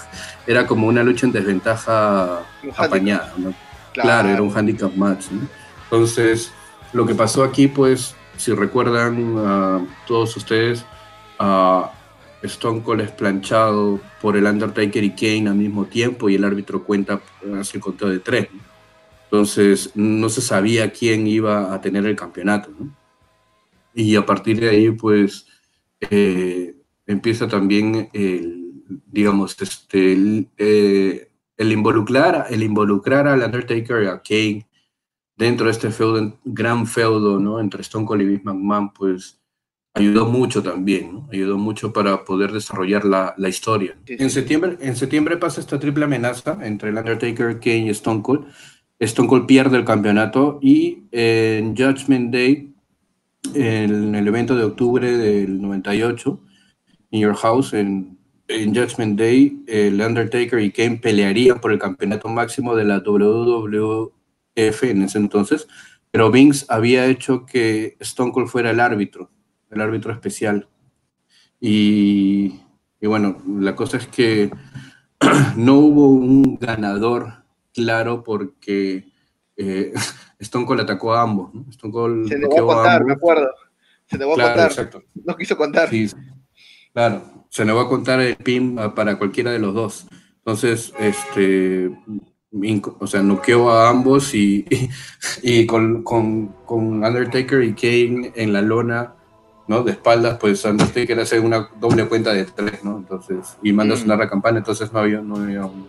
era 0.47 0.67
como 0.67 0.87
una 0.87 1.03
lucha 1.03 1.27
en 1.27 1.33
desventaja 1.33 2.41
apañada, 2.77 3.33
¿no? 3.37 3.55
Claro. 3.93 4.29
era 4.29 4.41
un 4.41 4.57
handicap 4.57 4.95
match, 4.95 5.27
Entonces, 5.85 6.53
lo 6.93 7.05
que 7.07 7.15
pasó 7.15 7.43
aquí, 7.43 7.67
pues, 7.67 8.15
si 8.37 8.53
recuerdan 8.53 9.35
a 9.39 9.81
todos 10.07 10.37
ustedes, 10.37 10.85
a 11.41 11.91
Stone 12.43 12.83
Cold 12.83 13.01
es 13.01 13.11
planchado 13.11 14.01
por 14.23 14.37
el 14.37 14.45
Undertaker 14.45 15.03
y 15.03 15.11
Kane 15.11 15.49
al 15.49 15.57
mismo 15.57 15.87
tiempo 15.87 16.29
y 16.29 16.37
el 16.37 16.45
árbitro 16.45 16.85
cuenta, 16.85 17.21
hace 17.59 17.79
el 17.79 17.83
conteo 17.83 18.09
de 18.09 18.21
tres. 18.21 18.49
Entonces, 19.31 19.93
no 19.95 20.29
se 20.29 20.41
sabía 20.41 20.91
quién 20.91 21.29
iba 21.29 21.73
a 21.73 21.81
tener 21.81 22.05
el 22.05 22.17
campeonato, 22.17 22.71
¿no? 22.77 22.93
Y 23.95 24.17
a 24.17 24.27
partir 24.27 24.59
de 24.59 24.71
ahí, 24.71 24.91
pues, 24.91 25.47
eh, 26.01 26.75
empieza 27.07 27.47
también 27.47 28.09
el, 28.13 28.83
digamos, 29.07 29.61
este, 29.63 30.15
el, 30.15 30.49
eh, 30.59 31.31
el, 31.57 31.71
involucrar, 31.71 32.47
el 32.51 32.65
involucrar 32.65 33.29
al 33.29 33.43
Undertaker 33.43 34.03
y 34.03 34.07
a 34.07 34.21
Kane 34.21 34.67
dentro 35.37 35.67
de 35.67 35.73
este 35.73 35.93
feudo, 35.93 36.41
gran 36.45 36.89
feudo, 36.89 37.39
¿no? 37.39 37.61
Entre 37.61 37.83
Stone 37.83 38.07
Cold 38.07 38.23
y 38.23 38.27
Vince 38.27 38.45
McMahon, 38.45 38.93
pues, 38.93 39.41
ayudó 39.95 40.27
mucho 40.27 40.61
también, 40.61 41.13
¿no? 41.13 41.29
Ayudó 41.33 41.57
mucho 41.57 41.93
para 41.93 42.25
poder 42.25 42.51
desarrollar 42.51 43.05
la, 43.05 43.35
la 43.37 43.49
historia. 43.49 43.97
En, 44.07 44.31
septiembre, 44.31 44.77
en 44.81 44.97
septiembre 44.97 45.37
pasa 45.37 45.61
esta 45.61 45.79
triple 45.79 46.05
amenaza 46.07 46.59
entre 46.63 46.89
el 46.89 46.97
Undertaker, 46.97 47.61
Kane 47.61 47.87
y 47.87 47.91
Stone 47.91 48.23
Cold. 48.23 48.47
Stone 49.01 49.29
Cold 49.29 49.47
pierde 49.47 49.79
el 49.79 49.85
campeonato 49.85 50.59
y 50.61 51.05
en 51.11 51.75
Judgment 51.75 52.33
Day 52.33 52.75
en 53.55 54.15
el 54.15 54.29
evento 54.29 54.55
de 54.55 54.65
octubre 54.65 55.17
del 55.17 55.61
98, 55.63 56.41
en 57.11 57.21
Your 57.21 57.35
House, 57.35 57.73
en, 57.73 58.19
en 58.49 58.75
Judgment 58.75 59.19
Day, 59.19 59.65
el 59.67 60.01
Undertaker 60.01 60.61
y 60.61 60.71
Kane 60.71 60.99
pelearían 60.99 61.61
por 61.61 61.73
el 61.73 61.79
campeonato 61.79 62.29
máximo 62.29 62.77
de 62.77 62.85
la 62.85 62.99
WWF 62.99 64.13
en 64.83 65.03
ese 65.03 65.19
entonces, 65.19 65.67
pero 66.11 66.31
Vince 66.31 66.67
había 66.69 67.07
hecho 67.07 67.47
que 67.47 67.97
Stone 68.01 68.33
Cold 68.33 68.49
fuera 68.49 68.71
el 68.71 68.81
árbitro, 68.81 69.31
el 69.71 69.81
árbitro 69.81 70.13
especial. 70.13 70.69
Y 71.59 72.61
bueno, 73.01 73.39
la 73.47 73.75
cosa 73.75 73.97
es 73.97 74.07
que 74.07 74.51
no 75.57 75.77
hubo 75.77 76.09
un 76.09 76.59
ganador 76.59 77.40
claro 77.73 78.23
porque 78.23 79.05
eh, 79.57 79.93
Stone 80.39 80.67
Cold 80.67 80.81
atacó 80.81 81.15
a 81.15 81.23
ambos. 81.23 81.55
¿no? 81.55 81.67
Stone 81.71 81.93
Cold 81.93 82.29
se 82.29 82.39
negó 82.39 82.73
a 82.73 82.77
contar, 82.77 83.05
me 83.05 83.13
acuerdo. 83.13 83.51
Se 84.07 84.19
negó 84.19 84.33
a 84.33 84.37
contar. 84.37 84.71
Exacto. 84.71 85.03
No 85.25 85.37
quiso 85.37 85.57
contar. 85.57 85.89
Sí, 85.91 86.11
claro, 86.93 87.23
se 87.49 87.65
negó 87.65 87.81
a 87.81 87.89
contar 87.89 88.21
el 88.21 88.37
pin 88.37 88.77
para 88.95 89.19
cualquiera 89.19 89.53
de 89.53 89.59
los 89.59 89.75
dos. 89.75 90.07
Entonces, 90.39 90.93
este, 90.99 91.91
o 92.99 93.07
sea, 93.07 93.23
noqueó 93.23 93.71
a 93.71 93.91
ambos 93.91 94.35
y, 94.35 94.67
y, 95.43 95.67
con, 95.67 96.03
con, 96.03 96.49
con, 96.65 97.05
Undertaker 97.05 97.63
y 97.63 97.75
Kane 97.75 98.33
en 98.35 98.53
la 98.53 98.63
lona, 98.63 99.15
¿no? 99.69 99.83
De 99.85 99.93
espaldas, 99.93 100.39
pues 100.39 100.65
Undertaker 100.65 101.21
hace 101.21 101.39
una 101.39 101.69
doble 101.79 102.07
cuenta 102.07 102.33
de 102.33 102.47
tres, 102.47 102.83
¿no? 102.83 102.97
Entonces, 102.97 103.59
y 103.63 103.73
manda 103.73 103.95
a 103.95 103.99
sonar 103.99 104.19
la 104.19 104.29
campana, 104.29 104.59
entonces 104.59 104.93
no 104.93 105.01
había, 105.01 105.21
no 105.21 105.37
había 105.37 105.67
un, 105.67 105.87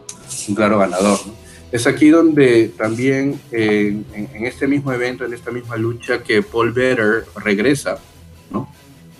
un 0.50 0.56
claro 0.56 0.78
ganador, 0.78 1.18
¿no? 1.26 1.51
Es 1.72 1.88
aquí 1.88 2.10
donde 2.10 2.70
también 2.70 3.40
en, 3.52 4.06
este 4.46 4.68
mismo 4.68 4.92
evento, 4.92 5.26
en 5.26 5.34
esta 5.34 5.52
misma 5.52 5.78
lucha, 5.78 6.22
que 6.22 6.42
Paul 6.42 6.74
Better 6.74 7.26
regresa, 7.36 7.98
¿no? 8.52 8.70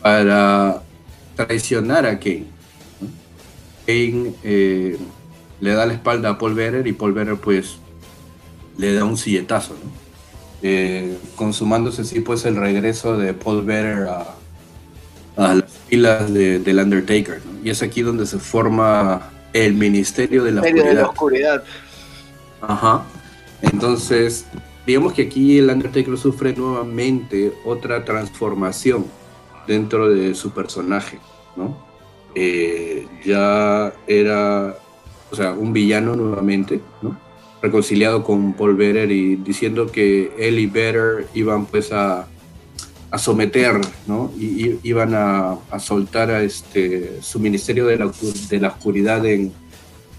Para 0.02 0.82
traicionar 1.36 2.06
a 2.06 2.20
Kane. 2.20 2.48
Kane 3.86 4.34
eh, 4.44 4.98
le 5.62 5.74
da 5.74 5.86
la 5.86 5.94
espalda 5.94 6.32
a 6.32 6.38
Paul 6.38 6.56
Better 6.56 6.86
y 6.88 6.94
Paul 6.94 7.14
Better 7.14 7.36
pues 7.38 7.78
le 8.78 8.94
da 8.94 9.06
un 9.06 9.18
silletazo, 9.18 9.74
¿no? 9.74 10.02
Eh, 10.64 11.18
consumándose 11.36 12.04
así 12.04 12.20
pues 12.20 12.46
el 12.46 12.56
regreso 12.56 13.18
de 13.18 13.34
Paul 13.34 13.64
Better 13.64 14.08
a, 14.10 14.36
las 15.38 15.64
filas 15.88 16.32
del 16.34 16.80
Undertaker. 16.80 17.42
Y 17.64 17.70
es 17.70 17.82
aquí 17.82 18.02
donde 18.02 18.26
se 18.26 18.38
forma 18.38 19.32
el 19.54 19.74
Ministerio 19.74 20.44
de 20.44 20.52
la 20.52 20.62
De 20.62 20.94
la 20.94 21.08
oscuridad. 21.08 21.64
Ajá. 22.62 23.04
Entonces, 23.62 24.46
digamos 24.86 25.14
que 25.14 25.24
aquí 25.24 25.60
el 25.60 25.70
Undertaker 25.70 26.18
sufre 26.18 26.54
nuevamente 26.54 27.54
otra 27.66 28.04
transformación 28.04 29.06
dentro 29.68 30.10
de 30.10 30.34
su 30.36 30.52
personaje, 30.52 31.20
¿no? 31.56 31.78
Eh, 32.34 33.08
ya 33.26 33.94
era, 34.08 34.76
o 35.32 35.36
sea, 35.36 35.52
un 35.54 35.74
villano 35.74 36.16
nuevamente, 36.16 36.82
¿no? 37.02 37.18
Reconciliado 37.62 38.24
con 38.24 38.54
Paul 38.54 38.76
Better 38.76 39.12
y 39.12 39.36
diciendo 39.36 39.92
que 39.92 40.32
él 40.38 40.58
y 40.58 40.66
Better 40.66 41.28
iban 41.36 41.66
pues 41.66 41.92
a, 41.92 42.28
a 43.12 43.18
someter, 43.18 43.80
¿no? 44.08 44.32
Y, 44.38 44.80
iban 44.84 45.14
a, 45.14 45.58
a, 45.70 45.80
soltar 45.80 46.32
a 46.32 46.42
este, 46.42 47.22
su 47.22 47.40
ministerio 47.40 47.86
de 47.86 47.98
la, 47.98 48.12
de 48.50 48.60
la 48.60 48.70
oscuridad 48.70 49.24
en, 49.26 49.54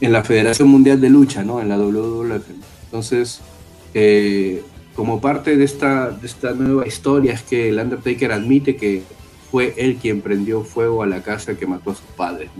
en 0.03 0.13
la 0.13 0.25
Federación 0.25 0.69
Mundial 0.69 1.01
de 1.01 1.09
Lucha, 1.09 1.45
¿no? 1.45 1.61
En 1.61 1.69
la 1.69 1.79
WWF. 1.79 2.43
Entonces, 2.87 3.41
eh, 3.95 4.61
como 4.97 5.21
parte 5.21 5.57
de 5.57 5.65
esta, 5.65 6.11
de 6.11 6.27
esta 6.27 6.53
nueva 6.55 6.89
historia 6.89 7.33
es 7.33 7.43
que 7.43 7.69
el 7.69 7.79
Undertaker 7.79 8.33
admite 8.33 8.75
que 8.75 9.05
fue 9.51 9.75
él 9.77 9.99
quien 10.03 10.21
prendió 10.21 10.65
fuego 10.65 11.05
a 11.05 11.07
la 11.07 11.23
casa 11.23 11.55
que 11.57 11.69
mató 11.69 11.93
a 11.93 11.95
sus 11.95 12.05
padres. 12.17 12.51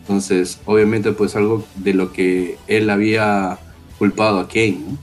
Entonces, 0.00 0.58
obviamente, 0.64 1.12
pues 1.12 1.36
algo 1.36 1.64
de 1.76 1.92
lo 1.92 2.12
que 2.12 2.56
él 2.66 2.88
había 2.88 3.58
culpado 3.98 4.40
a 4.40 4.48
Kane. 4.48 4.96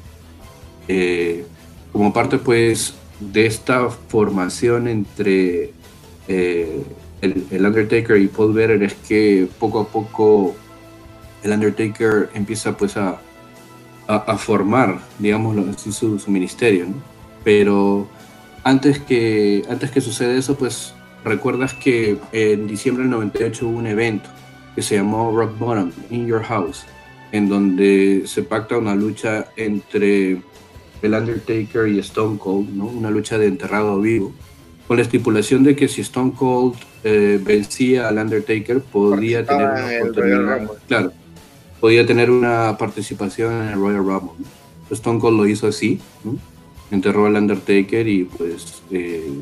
Eh, 0.88 1.45
como 1.91 2.12
parte, 2.12 2.39
pues, 2.39 2.95
de 3.20 3.45
esta 3.45 3.88
formación 3.89 4.88
entre 4.88 5.74
eh, 6.28 6.84
el, 7.22 7.45
el, 7.51 7.66
Undertaker 7.68 8.18
y 8.18 8.28
Paul 8.28 8.53
Bearer 8.53 8.82
es 8.82 8.95
que 8.95 9.47
poco 9.59 9.82
a 9.82 9.88
poco 9.88 10.55
el 11.43 11.51
Undertaker 11.51 12.29
empieza 12.33 12.77
pues 12.77 12.97
a, 12.97 13.19
a, 14.07 14.37
formar, 14.37 14.99
digamos, 15.19 15.55
su, 15.77 16.19
su, 16.19 16.31
ministerio, 16.31 16.85
¿no? 16.85 16.95
Pero 17.43 18.07
antes 18.63 18.99
que, 18.99 19.63
antes 19.69 19.91
que 19.91 20.01
suceda 20.01 20.33
eso, 20.33 20.55
pues 20.55 20.93
recuerdas 21.23 21.73
que 21.73 22.17
en 22.31 22.67
diciembre 22.67 23.03
del 23.03 23.11
98 23.11 23.67
hubo 23.67 23.77
un 23.77 23.87
evento 23.87 24.29
que 24.75 24.81
se 24.81 24.95
llamó 24.95 25.35
Rock 25.35 25.57
Bottom, 25.57 25.91
In 26.09 26.27
Your 26.27 26.43
House, 26.43 26.85
en 27.31 27.49
donde 27.49 28.23
se 28.25 28.43
pacta 28.43 28.77
una 28.77 28.95
lucha 28.95 29.47
entre 29.55 30.41
el 31.01 31.13
Undertaker 31.13 31.87
y 31.87 31.99
Stone 31.99 32.37
Cold, 32.37 32.69
¿no? 32.69 32.85
Una 32.85 33.09
lucha 33.09 33.37
de 33.37 33.47
enterrado 33.47 33.99
vivo, 33.99 34.31
con 34.87 34.97
la 34.97 35.03
estipulación 35.03 35.63
de 35.63 35.75
que 35.75 35.87
si 35.87 36.01
Stone 36.01 36.33
Cold 36.35 36.75
eh, 37.03 37.39
vencía 37.41 38.07
al 38.07 38.17
Undertaker 38.17 38.81
podía 38.81 39.45
tener 39.45 39.69
una 39.69 39.97
oportunidad, 39.97 40.69
claro, 40.87 41.13
podía 41.82 42.05
tener 42.05 42.29
una 42.29 42.77
participación 42.77 43.63
en 43.63 43.69
el 43.69 43.73
Royal 43.73 44.05
Rumble. 44.05 44.45
Stone 44.91 45.19
Cold 45.19 45.38
lo 45.38 45.47
hizo 45.47 45.67
así, 45.67 45.99
enterró 46.91 47.25
al 47.25 47.36
Undertaker 47.36 48.07
y 48.07 48.25
pues 48.25 48.84
eh, 48.91 49.34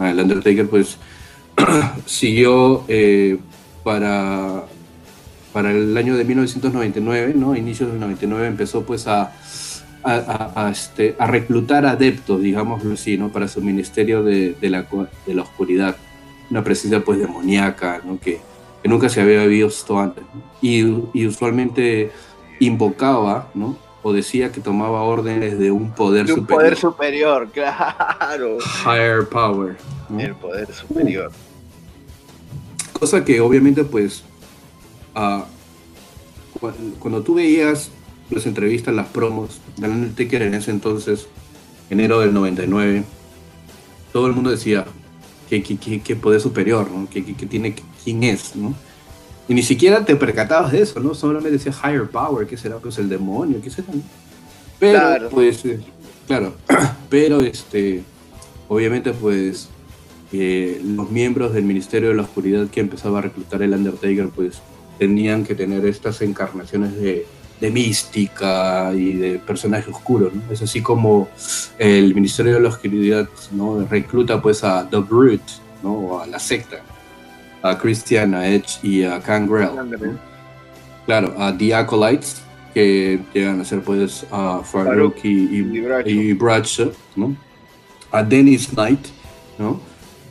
el 0.00 0.18
Undertaker 0.18 0.68
pues 0.68 0.98
siguió 2.06 2.84
eh, 2.88 3.38
para, 3.84 4.64
para 5.52 5.70
el 5.70 5.96
año 5.96 6.16
de 6.16 6.24
1999, 6.24 7.34
¿no? 7.36 7.54
Inicios 7.54 7.90
del 7.90 8.00
99 8.00 8.46
empezó 8.46 8.82
pues 8.82 9.06
a, 9.06 9.32
a, 10.02 10.68
este, 10.72 11.14
a 11.18 11.26
reclutar 11.26 11.86
adeptos, 11.86 12.40
digámoslo 12.40 12.94
así, 12.94 13.16
¿no? 13.16 13.28
Para 13.28 13.46
su 13.46 13.60
ministerio 13.60 14.24
de, 14.24 14.54
de, 14.60 14.70
la, 14.70 14.86
de 15.26 15.34
la 15.34 15.42
oscuridad, 15.42 15.96
una 16.50 16.64
presencia 16.64 17.04
pues 17.04 17.20
demoníaca, 17.20 18.00
¿no? 18.04 18.18
Que, 18.18 18.40
que 18.82 18.88
nunca 18.88 19.08
se 19.08 19.20
había 19.20 19.44
visto 19.46 19.98
antes. 19.98 20.24
Y, 20.60 20.84
usualmente 21.26 22.10
invocaba, 22.58 23.50
¿no? 23.54 23.76
O 24.02 24.12
decía 24.12 24.50
que 24.50 24.60
tomaba 24.60 25.02
órdenes 25.02 25.58
de 25.58 25.70
un 25.70 25.92
poder 25.92 26.26
de 26.26 26.32
un 26.32 26.40
superior. 26.40 26.62
poder 26.62 26.76
superior, 26.76 27.48
claro. 27.52 28.58
Higher 28.84 29.28
power. 29.28 29.76
El 30.18 30.34
poder 30.34 30.72
superior. 30.72 31.30
Cosa 32.98 33.24
que 33.24 33.40
obviamente, 33.40 33.84
pues, 33.84 34.24
uh, 35.14 35.42
cuando, 36.98 37.22
tú 37.22 37.34
veías 37.34 37.90
las 38.30 38.46
entrevistas, 38.46 38.94
las 38.94 39.08
promos 39.08 39.60
de 39.76 39.88
Undertaker 39.88 40.42
en 40.42 40.54
ese 40.54 40.70
entonces, 40.70 41.28
enero 41.90 42.20
del 42.20 42.32
99, 42.34 43.04
todo 44.12 44.26
el 44.26 44.32
mundo 44.32 44.50
decía, 44.50 44.86
qué, 45.60 46.16
poder 46.16 46.40
superior, 46.40 46.90
¿no? 46.90 47.08
¿Qué, 47.10 47.20
tiene, 47.22 47.74
quién 48.02 48.22
es, 48.22 48.56
¿no? 48.56 48.74
Y 49.48 49.54
ni 49.54 49.62
siquiera 49.62 50.04
te 50.04 50.16
percatabas 50.16 50.72
de 50.72 50.82
eso, 50.82 51.00
¿no? 51.00 51.14
Solamente 51.14 51.58
decía 51.58 51.72
higher 51.84 52.08
power, 52.08 52.46
¿qué 52.46 52.56
será? 52.56 52.78
Pues 52.78 52.96
el 52.98 53.08
demonio, 53.08 53.60
¿qué 53.62 53.70
será? 53.70 53.88
Pero, 54.78 54.98
claro. 54.98 55.28
pues, 55.30 55.64
eh, 55.64 55.80
claro, 56.26 56.54
pero 57.10 57.40
este, 57.40 58.02
obviamente, 58.68 59.12
pues, 59.12 59.68
los 60.32 61.10
miembros 61.10 61.52
del 61.52 61.64
Ministerio 61.64 62.08
de 62.08 62.14
la 62.14 62.22
Oscuridad 62.22 62.68
que 62.68 62.80
empezaba 62.80 63.18
a 63.18 63.22
reclutar 63.22 63.60
el 63.62 63.74
Undertaker, 63.74 64.28
pues 64.28 64.62
tenían 64.98 65.44
que 65.44 65.54
tener 65.54 65.84
estas 65.84 66.22
encarnaciones 66.22 66.96
de, 66.96 67.26
de 67.62 67.70
mística 67.70 68.92
y 68.92 69.12
de 69.12 69.38
personaje 69.38 69.88
oscuro, 69.88 70.32
¿no? 70.34 70.42
Es 70.52 70.60
así 70.62 70.82
como 70.82 71.28
el 71.78 72.12
Ministerio 72.12 72.54
de 72.54 72.60
la 72.60 72.70
Oscuridad, 72.70 73.28
¿no? 73.52 73.86
Recluta 73.86 74.42
pues 74.42 74.64
a 74.64 74.88
The 74.90 74.96
Brute, 74.96 75.52
¿no? 75.80 75.92
O 75.92 76.20
a 76.20 76.26
la 76.26 76.40
secta, 76.40 76.78
a 77.62 77.78
Christian, 77.78 78.34
a 78.34 78.48
Edge 78.48 78.80
y 78.82 79.04
a 79.04 79.20
Gangrel. 79.20 79.68
Claro, 81.06 81.36
a 81.38 81.56
The 81.56 81.72
Acolytes, 81.72 82.42
que 82.74 83.20
llegan 83.32 83.60
a 83.60 83.64
ser 83.64 83.80
pues 83.80 84.26
a 84.32 84.62
Farouk 84.64 85.24
y, 85.24 85.58
y, 86.04 86.32
Bradshaw, 86.32 86.90
¿no? 87.14 87.36
A 88.10 88.24
Dennis 88.24 88.70
Knight, 88.70 89.06
¿no? 89.56 89.80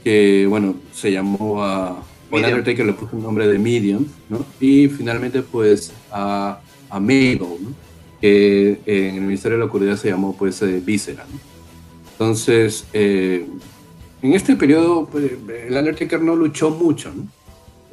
Que, 0.03 0.45
bueno, 0.49 0.75
se 0.91 1.13
llamó 1.13 1.63
a 1.63 2.03
el 2.29 2.45
Undertaker 2.45 2.85
le 2.85 2.93
puso 2.93 3.15
el 3.15 3.23
nombre 3.23 3.47
de 3.47 3.57
Medium, 3.57 4.05
¿no? 4.29 4.45
Y 4.59 4.87
finalmente, 4.89 5.41
pues, 5.41 5.93
a, 6.11 6.59
a 6.91 6.99
Mabel, 6.99 7.39
¿no? 7.39 7.73
Que 8.19 8.79
en 8.85 9.15
el 9.15 9.21
Ministerio 9.21 9.57
de 9.57 9.59
la 9.59 9.65
Oscuridad 9.65 9.97
se 9.97 10.09
llamó, 10.09 10.35
pues, 10.37 10.61
eh, 10.61 10.81
Víscera, 10.85 11.25
¿no? 11.31 11.39
Entonces, 12.11 12.85
eh, 12.93 13.47
en 14.21 14.33
este 14.33 14.55
periodo, 14.55 15.07
pues, 15.07 15.31
el 15.67 15.75
Undertaker 15.75 16.21
no 16.21 16.35
luchó 16.35 16.69
mucho, 16.69 17.11
¿no? 17.11 17.27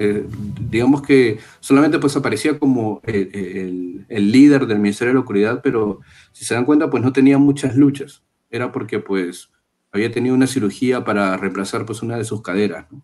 Eh, 0.01 0.24
digamos 0.70 1.03
que 1.03 1.40
solamente 1.59 1.99
pues 1.99 2.16
aparecía 2.16 2.57
como 2.57 3.01
el, 3.05 4.07
líder 4.09 4.66
del 4.66 4.78
Ministerio 4.78 5.09
de 5.11 5.14
la 5.14 5.20
Oscuridad, 5.20 5.61
pero 5.62 6.01
si 6.30 6.44
se 6.44 6.55
dan 6.55 6.64
cuenta, 6.64 6.88
pues 6.88 7.03
no 7.03 7.12
tenía 7.12 7.36
muchas 7.38 7.74
luchas. 7.74 8.22
Era 8.49 8.70
porque 8.70 9.01
pues 9.01 9.51
había 9.90 10.12
tenido 10.12 10.36
una 10.36 10.46
cirugía 10.46 11.05
para 11.05 11.36
reemplazar 11.36 11.84
pues 11.84 12.03
una 12.03 12.16
de 12.16 12.24
sus 12.24 12.42
caderas, 12.42 12.86
¿no? 12.92 13.03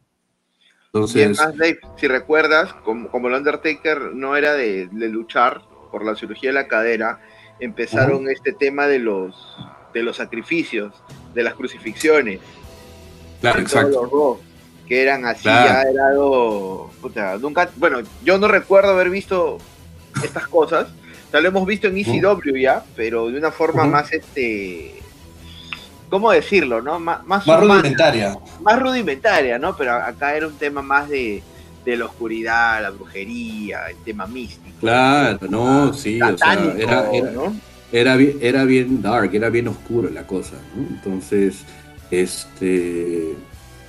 Entonces, 0.86 1.36
Dave, 1.36 1.80
si 1.96 2.06
recuerdas, 2.06 2.72
como, 2.84 3.08
como, 3.08 3.26
el 3.26 3.34
Undertaker 3.34 4.14
no 4.14 4.36
era 4.36 4.54
de, 4.54 4.88
luchar 4.92 5.62
por 5.94 6.04
la 6.04 6.16
cirugía 6.16 6.50
de 6.50 6.54
la 6.54 6.66
cadera, 6.66 7.20
empezaron 7.60 8.28
este 8.28 8.52
tema 8.52 8.88
de 8.88 8.98
los, 8.98 9.56
de 9.92 10.02
los 10.02 10.16
sacrificios, 10.16 10.92
de 11.32 11.44
las 11.44 11.54
crucifixiones. 11.54 12.40
Claro, 13.40 13.60
exacto. 13.60 14.40
que 14.88 15.02
eran 15.04 15.24
así, 15.24 15.44
ya 15.44 15.82
era 15.82 16.08
algo. 16.08 16.90
nunca, 17.40 17.70
bueno, 17.76 18.00
yo 18.24 18.38
no 18.38 18.48
recuerdo 18.48 18.90
haber 18.90 19.08
visto 19.08 19.58
estas 20.24 20.48
cosas. 20.48 20.88
O 21.32 21.40
lo 21.40 21.46
hemos 21.46 21.64
visto 21.64 21.86
en 21.86 21.96
ECW 21.96 22.56
ya, 22.56 22.82
pero 22.96 23.28
de 23.28 23.38
una 23.38 23.52
forma 23.52 23.84
más 23.84 24.12
este 24.12 25.00
¿cómo 26.10 26.32
decirlo, 26.32 26.82
no? 26.82 26.98
más, 26.98 27.24
más 27.24 27.46
rudimentaria. 27.46 28.36
Más 28.62 28.80
rudimentaria, 28.80 29.60
¿no? 29.60 29.76
Pero 29.76 29.92
acá 29.94 30.34
era 30.34 30.48
un 30.48 30.56
tema 30.56 30.82
más 30.82 31.08
de, 31.08 31.40
la 31.86 32.06
oscuridad, 32.06 32.82
la 32.82 32.90
brujería, 32.90 33.86
el 33.90 33.96
tema 33.98 34.26
místico. 34.26 34.76
Claro, 34.80 35.38
no, 35.48 35.92
sí, 35.92 36.20
o 36.20 36.36
sea, 36.36 36.54
era, 36.76 37.10
era, 37.92 38.16
era, 38.40 38.64
bien 38.64 39.02
dark, 39.02 39.34
era 39.34 39.50
bien 39.50 39.68
oscuro 39.68 40.10
la 40.10 40.26
cosa, 40.26 40.56
¿no? 40.74 40.86
Entonces, 40.88 41.64
este... 42.10 43.34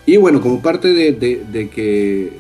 Y 0.06 0.18
bueno, 0.18 0.40
como 0.40 0.62
parte 0.62 0.90
de, 0.94 1.18
que, 1.70 2.32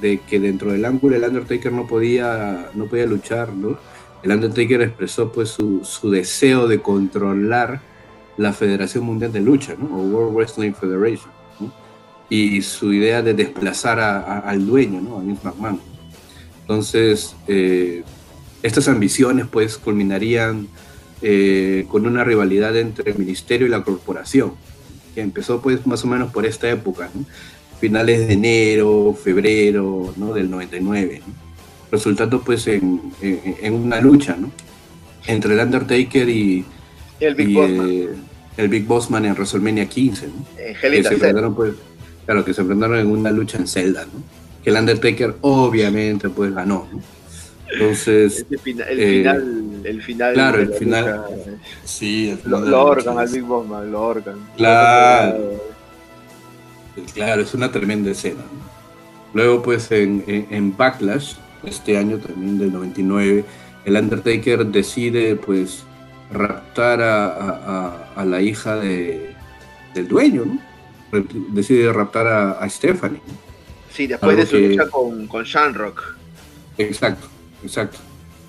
de 0.00 0.20
que 0.20 0.40
dentro 0.40 0.72
del 0.72 0.84
ángulo 0.84 1.16
el 1.16 1.24
Undertaker 1.24 1.72
no 1.72 1.86
podía, 1.86 2.68
no 2.74 2.86
podía 2.86 3.06
luchar, 3.06 3.54
¿no? 3.54 3.78
El 4.22 4.32
Undertaker 4.32 4.82
expresó 4.82 5.32
pues 5.32 5.50
su, 5.50 5.84
su 5.84 6.10
deseo 6.10 6.68
de 6.68 6.80
controlar 6.80 7.80
la 8.36 8.52
Federación 8.52 9.04
Mundial 9.04 9.32
de 9.32 9.40
Lucha, 9.40 9.74
¿no? 9.78 9.96
o 9.96 10.02
World 10.02 10.34
Wrestling 10.34 10.72
Federation, 10.72 11.30
y 12.28 12.62
su 12.62 12.92
idea 12.92 13.22
de 13.22 13.34
desplazar 13.34 14.00
al 14.00 14.66
dueño, 14.66 15.00
¿no? 15.00 15.18
a 15.18 15.22
Vince 15.22 15.42
McMahon. 15.44 15.80
Entonces, 16.62 17.36
eh, 17.46 18.02
estas 18.62 18.88
ambiciones 18.88 19.46
pues 19.50 19.76
culminarían 19.76 20.68
eh, 21.20 21.84
con 21.88 22.06
una 22.06 22.24
rivalidad 22.24 22.76
entre 22.76 23.12
el 23.12 23.18
ministerio 23.18 23.66
y 23.66 23.70
la 23.70 23.82
corporación, 23.82 24.52
que 25.14 25.20
empezó 25.20 25.60
pues 25.60 25.86
más 25.86 26.02
o 26.04 26.06
menos 26.06 26.32
por 26.32 26.46
esta 26.46 26.70
época, 26.70 27.10
finales 27.80 28.26
de 28.26 28.32
enero, 28.32 29.16
febrero 29.22 30.14
¿no? 30.16 30.32
del 30.32 30.50
99, 30.50 31.20
resultando 31.92 32.40
pues 32.40 32.66
en, 32.66 33.00
una 33.70 34.00
lucha 34.00 34.36
¿no? 34.36 34.50
entre 35.26 35.54
el 35.54 35.60
Undertaker 35.60 36.28
y, 36.28 36.64
el 37.20 37.34
Big 37.34 37.54
Bossman. 37.54 37.88
Eh, 37.90 38.08
el 38.56 38.68
Big 38.68 38.86
Bossman 38.86 39.24
en 39.26 39.32
WrestleMania 39.34 39.86
15, 39.86 40.28
¿no? 40.28 40.32
que 40.56 41.02
se 41.02 41.12
enfrentaron, 41.12 41.54
pues, 41.54 41.74
claro, 42.24 42.44
que 42.44 42.54
se 42.54 42.60
enfrentaron 42.60 42.98
en 42.98 43.06
una 43.06 43.30
lucha 43.30 43.58
en 43.58 43.66
Zelda, 43.66 44.04
¿no? 44.04 44.22
Que 44.62 44.70
el 44.70 44.76
Undertaker 44.76 45.36
obviamente 45.42 46.28
pues 46.30 46.54
ganó, 46.54 46.88
¿no? 46.92 47.00
Entonces. 47.72 48.46
el, 48.50 48.56
eh, 48.56 49.18
final, 49.18 49.80
el 49.84 50.02
final. 50.02 50.34
Claro, 50.34 50.60
el 50.60 50.72
final. 50.74 51.24
Sí, 51.84 52.30
el 52.30 52.38
final. 52.38 52.60
Lo, 52.62 52.68
lo 52.68 52.84
organ 52.84 53.18
al 53.18 53.28
Big 53.28 53.42
Bossman, 53.42 53.90
lo 53.90 54.02
organ. 54.02 54.38
Claro. 54.56 55.60
Claro, 57.14 57.42
es 57.42 57.54
una 57.54 57.72
tremenda 57.72 58.10
escena. 58.10 58.40
¿no? 58.40 58.64
Luego, 59.34 59.62
pues 59.62 59.90
en, 59.90 60.24
en, 60.26 60.76
Backlash, 60.76 61.34
este 61.64 61.98
año 61.98 62.18
también 62.18 62.58
del 62.58 62.72
99, 62.72 63.44
el 63.84 63.96
Undertaker 63.96 64.64
decide, 64.66 65.34
pues, 65.34 65.82
raptar 66.32 67.00
a, 67.02 68.24
la 68.24 68.40
hija 68.40 68.76
de, 68.76 69.34
del 69.94 70.06
dueño, 70.06 70.44
¿no? 70.44 70.58
Decide 71.22 71.92
raptar 71.92 72.26
a, 72.26 72.68
Stephanie. 72.68 73.20
Sí, 73.92 74.06
después 74.06 74.36
de 74.36 74.46
su 74.46 74.58
lucha 74.58 74.88
con, 74.88 75.26
con 75.26 75.44
Shanrock. 75.44 76.16
Exacto, 76.78 77.28
exacto. 77.62 77.98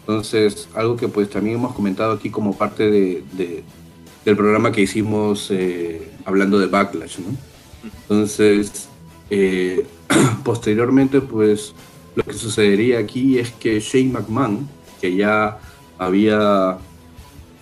Entonces, 0.02 0.70
algo 0.76 0.96
que 0.96 1.08
pues 1.08 1.30
también 1.30 1.58
hemos 1.58 1.74
comentado 1.74 2.14
aquí 2.14 2.30
como 2.30 2.58
parte 2.58 2.90
de, 2.90 3.64
del 4.24 4.36
programa 4.36 4.72
que 4.72 4.82
hicimos 4.82 5.50
eh, 5.52 6.12
hablando 6.26 6.60
de 6.60 6.68
Backlash, 6.68 7.20
¿no? 7.20 7.36
Entonces, 8.02 8.88
eh, 9.30 9.86
posteriormente, 10.44 11.22
pues 11.22 11.74
lo 12.16 12.24
que 12.24 12.34
sucedería 12.34 13.00
aquí 13.00 13.40
es 13.40 13.52
que 13.52 13.80
Shane 13.80 14.12
McMahon, 14.12 14.68
que 15.02 15.16
ya 15.16 15.60
había 15.98 16.78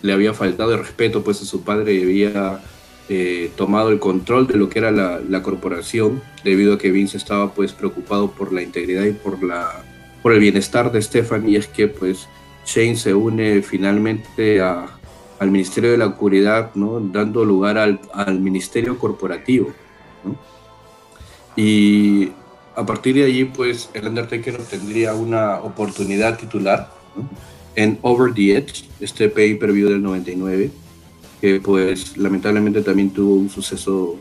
le 0.03 0.11
había 0.14 0.34
faltado 0.34 0.73
el 0.73 0.80
respeto 0.80 1.23
pues 1.23 1.41
a 1.41 1.45
su 1.45 1.61
padre 1.61 1.94
y 1.94 2.03
había 2.03 2.61
eh, 3.10 3.52
tomado 3.56 3.90
el 3.90 4.00
control 4.00 4.48
de 4.48 4.58
lo 4.58 4.70
que 4.70 4.80
era 4.80 4.92
la, 4.92 5.44
corporación 5.44 6.22
debido 6.44 6.74
a 6.74 6.78
que 6.78 6.92
Vince 6.92 7.18
estaba 7.18 7.54
pues 7.54 7.74
preocupado 7.74 8.32
por 8.32 8.54
la 8.54 8.62
integridad 8.62 9.04
y 9.04 9.12
por 9.12 9.44
la 9.44 9.84
por 10.22 10.32
el 10.32 10.40
bienestar 10.40 10.92
de 10.92 11.02
Stephanie 11.02 11.52
y 11.52 11.56
es 11.58 11.68
que 11.68 11.90
pues 11.90 12.30
Shane 12.66 12.96
se 12.96 13.14
une 13.14 13.62
finalmente 13.62 14.62
al 14.62 15.52
Ministerio 15.52 15.92
de 15.92 15.98
la 15.98 16.08
Oscuridad, 16.08 16.72
¿no? 16.76 17.02
dando 17.02 17.44
lugar 17.44 17.78
al, 17.78 18.40
Ministerio 18.40 18.98
Corporativo. 18.98 19.74
Y 21.58 22.32
a 22.74 22.86
partir 22.86 23.16
de 23.16 23.26
allí, 23.26 23.44
pues 23.44 23.90
el 23.94 24.08
Undertaker 24.08 24.58
tendría 24.64 25.14
una 25.14 25.60
oportunidad 25.60 26.40
titular. 26.40 26.90
¿no? 27.14 27.28
en 27.76 28.00
Over 28.02 28.34
the 28.34 28.58
Edge, 28.58 28.86
este 29.00 29.30
pay-per-view 29.30 29.90
del 29.90 30.02
99, 30.02 30.72
que 31.44 31.60
pues 31.60 32.15
lamentablemente 32.15 32.82
también 32.84 33.10
tuvo 33.10 33.36
un 33.36 33.49
suceso 33.49 34.15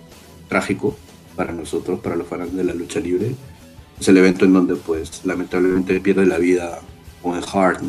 trágico 0.49 0.97
para 1.37 1.53
nosotros, 1.53 2.01
para 2.01 2.17
los 2.17 2.27
fans 2.27 2.53
de 2.53 2.65
la 2.65 2.75
lucha 2.75 2.99
libre. 2.99 3.37
Es 4.01 4.09
el 4.09 4.17
evento 4.17 4.45
en 4.45 4.53
donde 4.53 4.75
pues 4.75 5.25
lamentablemente 5.25 6.01
pierde 6.01 6.27
la 6.27 6.39
vida 6.39 6.81
el 7.25 7.45
Hart, 7.53 7.81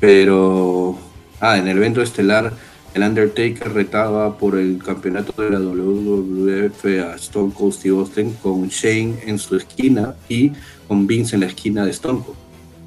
Pero, 0.00 0.98
ah, 1.38 1.58
en 1.58 1.68
el 1.68 1.76
evento 1.76 2.00
estelar, 2.00 2.54
el 2.94 3.02
Undertaker 3.02 3.74
retaba 3.74 4.38
por 4.38 4.56
el 4.56 4.82
campeonato 4.82 5.42
de 5.42 5.50
la 5.50 5.58
WWF 5.58 6.86
a 7.12 7.16
Stone 7.16 7.52
Cold 7.52 7.74
Steve 7.74 7.98
Austin 7.98 8.32
con 8.42 8.68
Shane 8.68 9.18
en 9.26 9.38
su 9.38 9.56
esquina 9.56 10.14
y 10.30 10.52
con 10.88 11.06
Vince 11.06 11.36
en 11.36 11.40
la 11.40 11.46
esquina 11.48 11.84
de 11.84 11.90
Stone 11.90 12.22
Cold. 12.24 12.38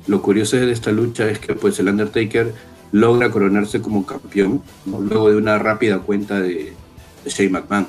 Lo 0.08 0.20
curioso 0.24 0.58
de 0.58 0.72
esta 0.72 0.92
lucha 0.92 1.30
es 1.30 1.38
que 1.38 1.54
pues 1.54 1.78
el 1.78 1.90
Undertaker 1.90 2.73
logra 2.94 3.32
coronarse 3.32 3.82
como 3.82 4.06
campeón 4.06 4.62
luego 4.86 5.32
de 5.32 5.36
una 5.36 5.58
rápida 5.58 6.00
cuenta 6.00 6.40
de, 6.40 6.74
Shane 7.26 7.50
McMahon. 7.50 7.88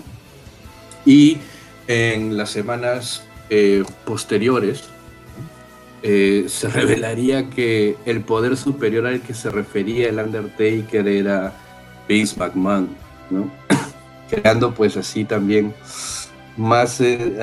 Y 1.04 1.38
en 1.86 2.36
las 2.36 2.50
semanas 2.50 3.22
eh, 3.50 3.84
posteriores 4.06 4.84
eh, 6.02 6.46
se 6.48 6.68
revelaría 6.68 7.50
que 7.50 7.96
el 8.06 8.22
poder 8.22 8.56
superior 8.56 9.06
al 9.06 9.20
que 9.20 9.34
se 9.34 9.50
refería 9.50 10.08
el 10.08 10.18
Undertaker 10.18 11.06
era 11.06 11.52
Vince 12.08 12.36
McMahon, 12.38 12.88
creando 14.30 14.72
pues 14.72 14.96
así 14.96 15.24
también 15.24 15.74
más 16.56 17.00
eh, 17.00 17.36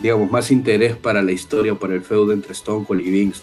digamos, 0.00 0.30
más 0.30 0.50
interés 0.50 0.96
para 0.96 1.22
la 1.22 1.32
historia, 1.32 1.74
para 1.74 1.94
el 1.94 2.02
feudo 2.02 2.32
entre 2.32 2.52
Stone 2.52 2.84
Cold 2.86 3.00
y 3.00 3.10
Vince. 3.10 3.42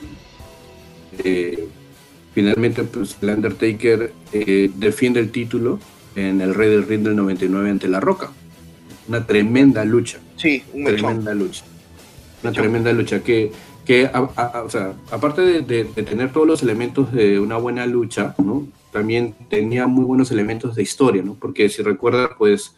Finalmente, 2.38 2.84
pues, 2.84 3.18
el 3.24 3.32
Undertaker 3.32 4.14
eh, 4.32 4.70
defiende 4.76 5.20
el 5.20 5.32
título 5.32 5.80
en 6.16 6.40
el 6.40 6.54
Rey 6.54 6.70
del 6.70 6.86
Ring 6.86 7.02
del 7.02 7.16
99 7.16 7.68
ante 7.68 7.88
La 7.88 8.00
Roca. 8.00 8.30
una 9.08 9.26
tremenda 9.26 9.84
lucha. 9.84 10.20
Sí, 10.36 10.64
un 10.72 10.84
tremenda 10.84 11.34
lucha. 11.34 11.64
Una 12.44 12.52
tremenda 12.52 12.94
lucha 12.94 13.24
que, 13.24 13.52
que 13.84 14.08
o 14.14 14.70
sea, 14.70 14.94
aparte 15.10 15.64
de, 15.64 15.86
tener 15.86 16.32
todos 16.32 16.46
los 16.46 16.62
elementos 16.62 17.12
de 17.12 17.40
una 17.40 17.58
buena 17.58 17.88
lucha, 17.88 18.36
¿no? 18.38 18.68
También 18.92 19.34
tenía 19.50 19.88
muy 19.88 20.06
buenos 20.06 20.30
elementos 20.30 20.76
de 20.76 20.84
historia, 20.84 21.24
¿no? 21.24 21.34
Porque 21.34 21.70
si 21.70 21.82
recuerdas, 21.82 22.30
pues 22.38 22.76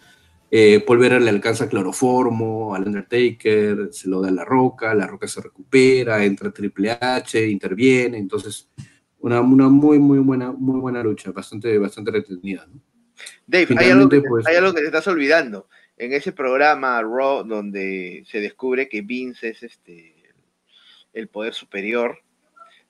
eh, 0.52 0.82
Paul 0.88 1.02
le 1.02 1.30
alcanza 1.30 1.68
cloroformo 1.68 2.76
al 2.76 2.88
Undertaker, 2.88 3.90
se 3.92 4.08
lo 4.08 4.22
da 4.22 4.30
a 4.30 4.32
la 4.32 4.46
roca, 4.46 4.94
la 4.94 5.06
roca 5.06 5.28
se 5.28 5.42
recupera, 5.42 6.24
entra 6.24 6.50
Triple 6.50 6.92
H, 6.92 7.46
interviene, 7.46 8.18
entonces 8.18 8.70
una, 9.20 9.42
una 9.42 9.70
muy, 9.70 10.00
muy 10.00 10.20
buena, 10.20 10.52
muy 10.52 10.80
buena 10.80 11.04
lucha, 11.04 11.32
bastante, 11.32 11.78
bastante 11.78 12.12
retenida. 12.12 12.68
Dave, 13.46 13.68
hay 13.78 13.90
algo, 13.90 14.10
que, 14.10 14.22
pues, 14.22 14.48
hay 14.48 14.56
algo, 14.56 14.74
que, 14.74 14.82
te 14.82 14.88
estás 14.88 15.08
olvidando. 15.08 15.68
En 15.98 16.14
ese 16.14 16.32
programa 16.32 17.02
Raw, 17.02 17.44
donde 17.44 18.24
se 18.26 18.40
descubre 18.40 18.88
que 18.88 19.02
Vince 19.02 19.50
es 19.50 19.64
este 19.64 20.16
el 21.12 21.28
poder 21.28 21.54
superior, 21.54 22.20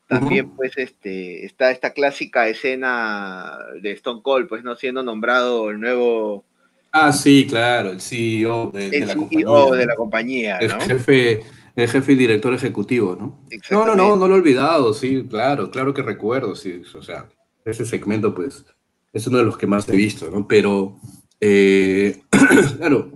también 0.08 0.50
pues 0.56 0.78
este 0.78 1.46
está 1.46 1.72
esta 1.72 1.94
clásica 1.94 2.48
escena 2.48 3.58
de 3.82 3.92
Stone 3.94 4.22
Cold, 4.22 4.48
pues 4.48 4.64
no 4.64 4.76
siendo 4.76 5.02
nombrado 5.02 5.72
el 5.72 5.80
nuevo 5.80 6.46
Ah, 6.92 7.14
sí, 7.14 7.46
claro, 7.48 7.92
el 7.92 8.02
CEO 8.02 8.72
de, 8.72 9.06
la 9.06 9.16
compañía. 9.16 9.78
de 9.78 9.86
la 9.86 9.96
compañía. 9.96 10.58
El 10.58 10.72
jefe, 10.82 11.42
el 11.80 11.90
jefe 11.90 12.14
y 12.14 12.16
director 12.16 12.54
ejecutivo, 12.54 13.16
¿no? 13.20 13.46
No, 13.72 13.86
no, 13.86 13.96
no, 13.96 14.16
no 14.16 14.28
lo 14.28 14.36
he 14.36 14.40
olvidado, 14.40 14.94
sí, 14.94 15.26
claro, 15.30 15.72
claro 15.72 15.94
que 15.94 16.02
recuerdo, 16.02 16.56
sí, 16.56 16.82
o 16.96 17.02
sea, 17.02 17.30
ese 17.66 17.86
segmento, 17.86 18.34
pues, 18.34 18.66
es 19.14 19.28
uno 19.28 19.40
de 19.40 19.44
los 19.44 19.58
que 19.58 19.68
más 19.68 19.88
he 19.90 19.96
visto, 19.96 20.30
¿no? 20.30 20.48
Pero, 20.48 20.98
eh, 21.40 22.22
claro, 22.78 23.12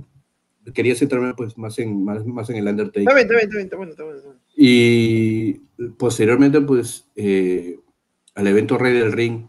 quería 0.73 0.95
centrarme, 0.95 1.33
pues, 1.33 1.57
más 1.57 1.77
en, 1.79 2.03
más, 2.03 2.25
más 2.25 2.49
en 2.49 2.57
el 2.57 2.67
Undertaker. 2.67 3.01
Está 3.01 3.13
bien, 3.13 3.27
está 3.27 3.57
bien, 3.57 3.65
está 3.65 3.77
bien, 3.77 3.89
está 3.89 4.03
bien, 4.03 4.15
está 4.17 4.29
bien. 4.29 4.39
Y 4.55 5.53
posteriormente, 5.97 6.61
pues, 6.61 7.05
eh, 7.15 7.79
al 8.35 8.47
evento 8.47 8.77
Rey 8.77 8.93
del 8.93 9.11
Ring, 9.11 9.47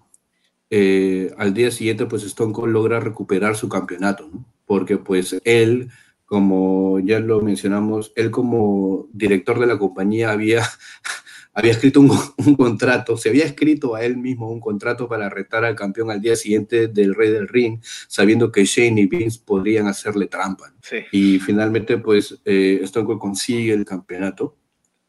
eh, 0.70 1.32
al 1.39 1.55
día 1.55 1.70
siguiente, 1.70 2.07
pues 2.07 2.24
Stone 2.24 2.53
Cold 2.53 2.73
logra 2.73 3.01
recuperar 3.01 3.57
su 3.57 3.69
campeonato, 3.69 4.28
¿no? 4.32 4.45
porque 4.66 4.97
pues 4.97 5.36
él, 5.45 5.91
como 6.35 6.98
ya 6.98 7.20
lo 7.20 7.40
mencionamos, 7.40 8.12
él 8.16 8.32
como 8.32 9.09
director 9.12 9.61
de 9.61 9.69
la 9.69 9.78
compañía 9.78 10.32
había, 10.32 10.65
había 11.55 11.70
escrito 11.70 12.01
un, 12.01 12.56
contrato, 12.56 13.16
se 13.16 13.28
había 13.28 13.44
escrito 13.44 13.94
a 13.94 14.05
él 14.05 14.16
mismo 14.16 14.51
un 14.51 14.59
contrato 14.59 15.09
para 15.09 15.31
retar 15.31 15.65
al 15.65 15.77
campeón 15.77 16.11
al 16.11 16.20
día 16.20 16.35
siguiente 16.35 16.89
del 16.89 17.15
Rey 17.15 17.31
del 17.31 17.47
Ring, 17.47 17.78
sabiendo 18.09 18.51
que 18.51 18.65
Shane 18.65 19.02
y 19.02 19.06
Vince 19.06 19.43
podrían 19.44 19.86
hacerle 19.86 20.27
trampa. 20.27 20.74
Y 21.12 21.39
finalmente, 21.39 21.98
pues 21.98 22.40
eh, 22.44 22.81
Stone 22.82 23.06
Cold 23.06 23.20
consigue 23.20 23.73
el 23.73 23.85
campeonato 23.85 24.56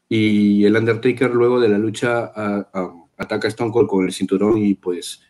y 0.08 0.64
el 0.64 0.76
Undertaker 0.76 1.34
luego 1.34 1.58
de 1.58 1.70
la 1.70 1.78
lucha 1.78 2.30
ataca 3.16 3.48
a 3.48 3.50
Stone 3.50 3.72
Cold 3.72 3.88
con 3.88 4.04
el 4.04 4.12
cinturón 4.12 4.58
y 4.58 4.74
pues 4.74 5.22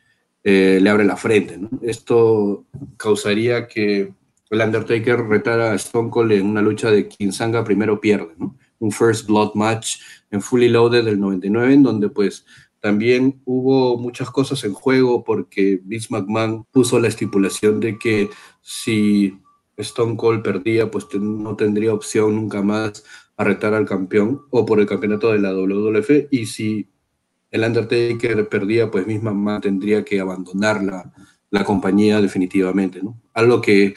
eh, 0.45 0.79
le 0.79 0.91
abre 0.91 1.07
la 1.07 1.17
frente. 1.17 1.59
Esto 1.81 2.67
causaría 2.99 3.67
que 3.67 4.13
el 4.51 4.61
Undertaker 4.61 5.21
retara 5.27 5.73
a 5.73 5.75
Stone 5.75 6.11
Cold 6.11 6.33
en 6.33 6.47
una 6.47 6.63
lucha 6.63 6.91
de 6.91 7.09
quien 7.09 7.33
sanga 7.33 7.65
primero 7.65 8.01
pierde, 8.01 8.35
un 8.79 8.93
First 8.93 9.27
Blood 9.27 9.55
Match 9.55 9.97
en 10.31 10.41
Fully 10.43 10.69
Loaded 10.69 11.05
del 11.05 11.19
99, 11.19 11.75
en 11.75 11.83
donde 11.83 12.09
pues 12.09 12.45
también 12.81 13.41
hubo 13.45 13.99
muchas 13.99 14.31
cosas 14.31 14.63
en 14.65 14.73
juego 14.73 15.25
porque 15.25 15.81
Vince 15.83 16.09
McMahon 16.11 16.65
puso 16.71 17.01
la 17.01 17.09
estipulación 17.09 17.81
de 17.81 17.99
que 17.99 18.31
si 18.61 19.41
Stone 19.77 20.17
Cold 20.17 20.43
perdía, 20.43 20.91
pues 20.91 21.07
no 21.15 21.57
tendría 21.57 21.93
opción 21.93 22.37
nunca 22.37 22.63
más 22.63 23.05
a 23.37 23.45
retar 23.45 23.75
al 23.75 23.87
campeón 23.87 24.43
o 24.51 24.65
por 24.65 24.81
el 24.81 24.87
campeonato 24.87 25.33
de 25.33 25.41
la 25.41 25.53
WWF 25.53 26.29
y 26.31 26.47
si 26.47 26.89
el 27.51 27.65
Undertaker 27.65 28.49
perdía, 28.49 28.91
pues 28.91 29.07
misma 29.07 29.61
tendría 29.61 30.05
que 30.05 30.21
abandonar 30.21 30.83
la, 30.83 31.13
la, 31.51 31.65
compañía 31.65 32.21
definitivamente, 32.21 33.03
¿no? 33.03 33.21
Algo 33.35 33.61
que 33.61 33.95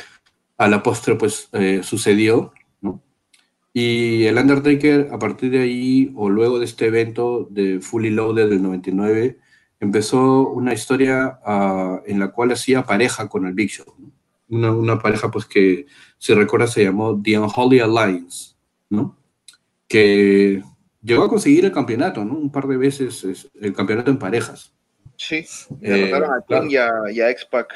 a 0.60 0.68
la 0.68 0.84
postre 0.84 1.16
pues 1.16 1.50
eh, 1.54 1.82
sucedió, 1.84 2.54
¿no? 2.82 3.02
Y 3.74 4.26
el 4.26 4.38
Undertaker 4.38 5.08
a 5.12 5.18
partir 5.18 5.52
de 5.52 5.62
ahí 5.62 6.12
o 6.16 6.30
luego 6.30 6.60
de 6.60 6.66
este 6.66 6.88
evento 6.88 7.48
de 7.50 7.80
Fully 7.80 8.10
Loaded 8.10 8.50
del 8.50 8.62
99 8.62 9.40
empezó 9.80 10.50
una 10.50 10.74
historia 10.74 11.40
uh, 11.46 12.02
en 12.06 12.20
la 12.20 12.32
cual 12.32 12.52
hacía 12.52 12.84
pareja 12.84 13.30
con 13.30 13.48
el 13.48 13.54
Big 13.54 13.70
Show, 13.70 13.96
¿no? 13.98 14.12
una, 14.50 14.72
una, 14.72 15.00
pareja 15.00 15.32
pues 15.32 15.46
que 15.46 15.86
si 16.18 16.34
recuerda 16.34 16.68
se 16.68 16.84
llamó 16.84 17.20
The 17.22 17.40
Unholy 17.40 17.80
Alliance, 17.80 18.56
¿no? 18.90 19.16
Que 19.88 20.62
llegó 21.02 21.24
a 21.24 21.30
conseguir 21.30 21.64
el 21.64 21.72
campeonato, 21.72 22.26
¿no? 22.26 22.34
Un 22.34 22.52
par 22.52 22.68
de 22.68 22.76
veces 22.76 23.50
el 23.62 23.74
campeonato 23.74 24.12
en 24.12 24.20
parejas. 24.20 24.74
Sí, 25.16 25.36
eh, 25.36 25.46
derrotaron 25.82 26.32
a 26.32 26.46
King 26.46 26.70
y 27.14 27.22
a, 27.22 27.30
X-Pac 27.30 27.74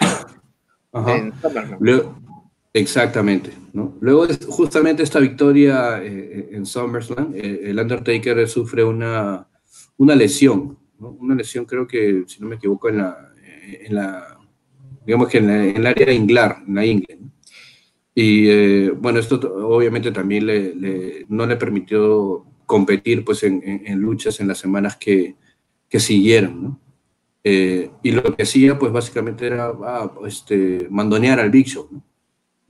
en 1.08 1.34
SummerSlam. 1.40 2.33
Exactamente, 2.74 3.52
¿no? 3.74 3.98
Luego 4.02 4.28
de 4.28 4.38
justamente 4.46 5.04
esta 5.04 5.20
victoria 5.20 6.04
eh, 6.04 6.08
eh, 6.08 6.50
en 6.54 6.66
SummerSlam, 6.66 7.34
el 7.36 7.80
Undertaker 7.80 8.48
sufre 8.48 8.84
una, 8.84 9.48
una 9.98 10.16
lesión, 10.16 10.78
¿no? 11.00 11.10
Una 11.12 11.36
lesión 11.36 11.66
creo 11.66 11.88
que, 11.88 12.24
si 12.28 12.42
no 12.42 12.48
me 12.48 12.56
equivoco, 12.56 12.90
en 12.90 12.98
la, 12.98 13.34
en 13.62 13.96
la 13.96 14.40
digamos 15.06 15.28
que 15.28 15.38
en, 15.38 15.50
el 15.50 15.86
área 15.86 16.12
inglar, 16.12 16.64
en 16.68 16.76
la 16.76 16.86
ingle, 16.86 17.20
Y 18.16 18.90
bueno, 18.90 19.20
esto 19.20 19.40
obviamente 19.68 20.12
también 20.12 20.46
le, 20.46 21.26
no 21.30 21.46
le 21.46 21.56
permitió 21.58 22.46
competir 22.66 23.24
pues 23.24 23.44
en, 23.44 23.62
en, 23.64 24.00
luchas 24.00 24.40
en 24.40 24.48
las 24.48 24.58
semanas 24.58 24.96
que, 24.98 25.36
que 25.90 26.00
siguieron, 26.00 26.64
¿no? 26.64 26.80
Eh, 27.44 27.92
y 28.02 28.12
lo 28.12 28.24
que 28.36 28.44
hacía 28.44 28.80
pues 28.80 28.92
básicamente 28.92 29.46
era 29.46 29.74
ah, 29.84 30.12
este, 30.26 30.88
mandonear 30.90 31.40
al 31.40 31.50
Big 31.50 31.68
Show, 31.68 31.90
¿no? 31.92 32.04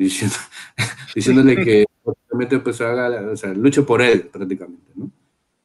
Diciendo, 0.03 0.35
diciéndole 1.15 1.55
que 1.63 1.85
básicamente 2.03 2.59
pues 2.59 2.81
haga, 2.81 3.31
o 3.31 3.35
sea, 3.35 3.53
luche 3.53 3.81
por 3.83 4.01
él 4.01 4.27
prácticamente, 4.27 4.91
¿no? 4.95 5.11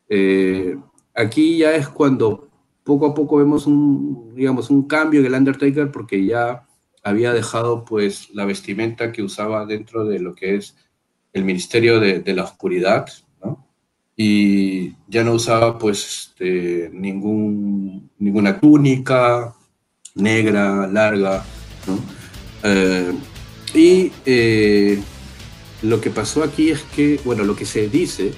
Eh, 0.09 0.77
aquí 1.15 1.59
ya 1.59 1.75
es 1.75 1.89
cuando 1.89 2.49
poco 2.85 3.07
a 3.07 3.15
poco 3.15 3.37
vemos 3.37 3.67
un, 3.67 4.35
digamos, 4.35 4.71
un 4.71 4.89
cambio 4.89 5.21
en 5.21 5.27
el 5.27 5.35
Undertaker 5.35 5.91
porque 5.91 6.25
ya 6.25 6.67
había 7.03 7.33
dejado 7.33 7.85
pues 7.85 8.31
la 8.35 8.45
vestimenta 8.45 9.13
que 9.13 9.23
usaba 9.23 9.67
dentro 9.67 10.05
de 10.05 10.21
lo 10.21 10.35
que 10.35 10.57
es 10.57 10.77
el 11.33 11.45
Ministerio 11.45 12.01
de, 12.01 12.21
de 12.21 12.35
la 12.35 12.45
Oscuridad, 12.45 13.07
y 14.21 14.97
ya 15.07 15.23
no 15.23 15.35
usaba 15.35 15.79
pues 15.79 16.33
este, 16.33 16.91
ningún, 16.93 18.11
ninguna 18.19 18.59
túnica 18.59 19.55
negra, 20.17 20.89
larga, 20.89 21.45
¿no? 21.87 22.01
Eh, 22.65 23.13
y 23.75 24.13
eh, 24.27 25.01
lo 25.83 26.01
que 26.01 26.11
pasó 26.11 26.43
aquí 26.43 26.71
es 26.71 26.83
que, 26.95 27.21
bueno, 27.25 27.45
lo 27.45 27.57
que 27.57 27.67
se 27.67 27.89
dice 27.89 28.33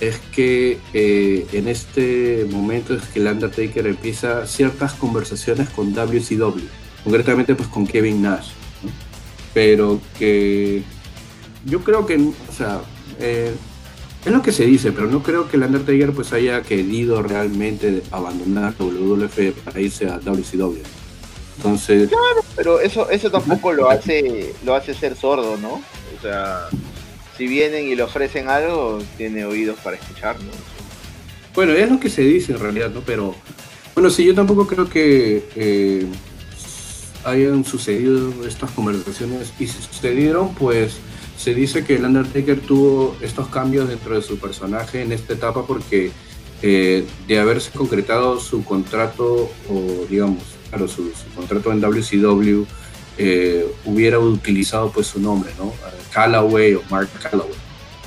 es 0.00 0.18
que 0.32 0.78
eh, 0.94 1.46
en 1.52 1.68
este 1.68 2.46
momento 2.50 2.94
es 2.94 3.02
que 3.04 3.18
el 3.18 3.26
Undertaker 3.26 3.86
empieza 3.86 4.46
ciertas 4.46 4.94
conversaciones 4.94 5.68
con 5.70 5.92
WCW, 5.92 6.60
concretamente 7.04 7.54
pues 7.54 7.68
con 7.68 7.86
Kevin 7.86 8.22
Nash, 8.22 8.50
pero 9.54 10.00
que 10.18 10.82
yo 11.64 11.80
creo 11.80 12.06
que, 12.06 12.16
o 12.16 12.52
sea, 12.56 12.82
es 13.18 14.32
lo 14.32 14.42
que 14.42 14.52
se 14.52 14.66
dice, 14.66 14.92
pero 14.92 15.08
no 15.08 15.22
creo 15.22 15.48
que 15.48 15.56
el 15.56 15.64
Undertaker 15.64 16.12
pues 16.12 16.32
haya 16.32 16.62
querido 16.62 17.22
realmente 17.22 18.02
abandonar 18.10 18.74
WWF 18.78 19.52
para 19.64 19.80
irse 19.80 20.08
a 20.08 20.18
WCW. 20.18 20.97
Entonces. 21.58 22.08
Claro, 22.08 22.44
pero 22.54 22.80
eso, 22.80 23.10
eso 23.10 23.30
tampoco 23.32 23.72
lo 23.72 23.90
hace, 23.90 24.54
lo 24.64 24.76
hace 24.76 24.94
ser 24.94 25.16
sordo, 25.16 25.56
¿no? 25.56 25.82
O 26.16 26.22
sea, 26.22 26.68
si 27.36 27.48
vienen 27.48 27.88
y 27.88 27.96
le 27.96 28.04
ofrecen 28.04 28.48
algo, 28.48 29.00
tiene 29.16 29.44
oídos 29.44 29.76
para 29.80 29.96
escucharlo. 29.96 30.50
Bueno, 31.54 31.72
es 31.72 31.90
lo 31.90 31.98
que 31.98 32.10
se 32.10 32.22
dice 32.22 32.52
en 32.52 32.60
realidad, 32.60 32.90
¿no? 32.90 33.00
Pero, 33.00 33.34
bueno, 33.94 34.08
sí, 34.08 34.24
yo 34.24 34.36
tampoco 34.36 34.68
creo 34.68 34.88
que 34.88 35.48
eh, 35.56 36.06
hayan 37.24 37.64
sucedido 37.64 38.32
estas 38.46 38.70
conversaciones 38.70 39.52
y 39.58 39.66
si 39.66 39.82
sucedieron, 39.82 40.54
pues 40.54 40.98
se 41.36 41.54
dice 41.54 41.84
que 41.84 41.96
el 41.96 42.04
Undertaker 42.04 42.60
tuvo 42.60 43.16
estos 43.20 43.48
cambios 43.48 43.88
dentro 43.88 44.14
de 44.14 44.22
su 44.22 44.38
personaje 44.38 45.02
en 45.02 45.10
esta 45.10 45.32
etapa 45.32 45.66
porque 45.66 46.12
eh, 46.62 47.04
de 47.26 47.38
haberse 47.40 47.72
concretado 47.72 48.38
su 48.38 48.64
contrato 48.64 49.50
o 49.68 50.06
digamos, 50.08 50.57
claro, 50.70 50.88
su, 50.88 51.10
contrato 51.34 51.72
en 51.72 51.80
WCW 51.80 52.64
eh, 53.18 53.66
hubiera 53.84 54.18
utilizado 54.18 54.90
pues 54.90 55.06
su 55.08 55.20
nombre, 55.20 55.50
¿no? 55.58 55.72
Callaway 56.12 56.74
o 56.74 56.82
Mark 56.90 57.08
Callaway, 57.22 57.54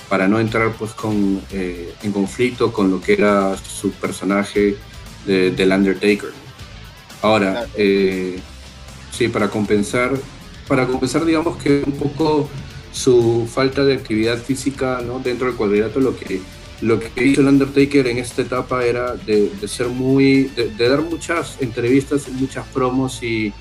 para 0.09 0.27
no 0.27 0.39
entrar 0.39 0.71
pues 0.73 0.91
con, 0.91 1.41
eh, 1.51 1.93
en 2.03 2.11
conflicto 2.11 2.71
con 2.71 2.89
lo 2.89 3.01
que 3.01 3.13
era 3.13 3.55
su 3.57 3.91
personaje 3.91 4.77
del 5.25 5.71
Undertaker. 5.71 6.31
Ahora, 7.21 7.67
sí, 7.75 9.27
para 9.31 9.49
compensar, 9.49 10.13
para 10.67 10.87
compensar 10.87 11.25
digamos 11.25 11.61
que 11.61 11.83
un 11.85 11.91
poco 11.91 12.49
su 12.91 13.47
falta 13.51 13.83
de 13.83 13.93
actividad 13.93 14.37
física 14.37 15.01
¿no? 15.05 15.19
dentro 15.19 15.47
del 15.47 15.55
cuadrilátero, 15.55 16.01
lo 16.01 16.17
que, 16.17 16.41
lo 16.81 16.99
que 16.99 17.25
hizo 17.25 17.41
el 17.41 17.47
Undertaker 17.47 18.07
en 18.07 18.17
esta 18.17 18.41
etapa 18.41 18.83
era 18.83 19.15
de, 19.15 19.49
ser 19.67 19.87
muy, 19.87 20.45
de, 20.55 20.89
dar 20.89 21.01
muchas 21.01 21.61
entrevistas, 21.61 22.27
muchas 22.29 22.67
promos 22.69 23.21
y, 23.21 23.53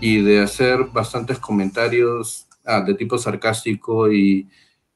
y 0.00 0.22
de 0.22 0.40
hacer 0.40 0.84
bastantes 0.92 1.38
comentarios 1.38 2.46
ah, 2.64 2.80
de 2.80 2.94
tipo 2.94 3.18
sarcástico 3.18 4.10
y, 4.10 4.48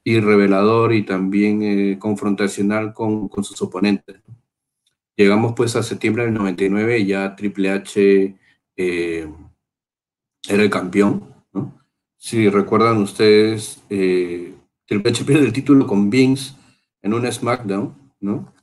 y 0.03 0.19
revelador 0.19 0.93
y 0.93 1.03
también 1.03 1.61
eh, 1.61 1.99
confrontacional 1.99 2.93
con, 2.93 3.27
con, 3.27 3.43
sus 3.43 3.61
oponentes. 3.61 4.17
Llegamos 5.15 5.53
pues 5.55 5.75
a 5.75 5.83
septiembre 5.83 6.25
del 6.25 6.33
99 6.33 6.99
y 6.99 7.05
ya 7.07 7.35
Triple 7.35 7.71
H 7.71 8.35
eh, 8.75 9.27
era 10.47 10.63
el 10.63 10.69
campeón. 10.69 11.35
Si 12.17 12.49
recuerdan 12.49 12.97
ustedes, 12.97 13.83
eh, 13.89 14.55
Triple 14.85 15.11
H 15.11 15.23
pierde 15.25 15.45
el 15.45 15.53
título 15.53 15.85
con 15.85 16.09
Vince 16.09 16.55
en 17.01 17.13
un 17.13 17.31
SmackDown, 17.31 17.95
¿no? 18.19 18.53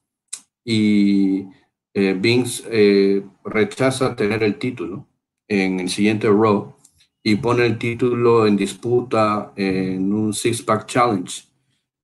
Y 0.64 1.46
eh, 1.92 2.16
Vince 2.18 2.64
eh, 2.70 3.22
rechaza 3.44 4.16
tener 4.16 4.42
el 4.42 4.58
título 4.58 5.06
en 5.46 5.80
el 5.80 5.88
siguiente 5.88 6.28
Raw 6.28 6.74
y 7.22 7.36
pone 7.36 7.64
el 7.66 7.78
título 7.78 8.46
en 8.46 8.56
disputa 8.56 9.52
en 9.56 10.12
un 10.12 10.34
Six 10.34 10.62
Pack 10.62 10.86
Challenge. 10.86 11.42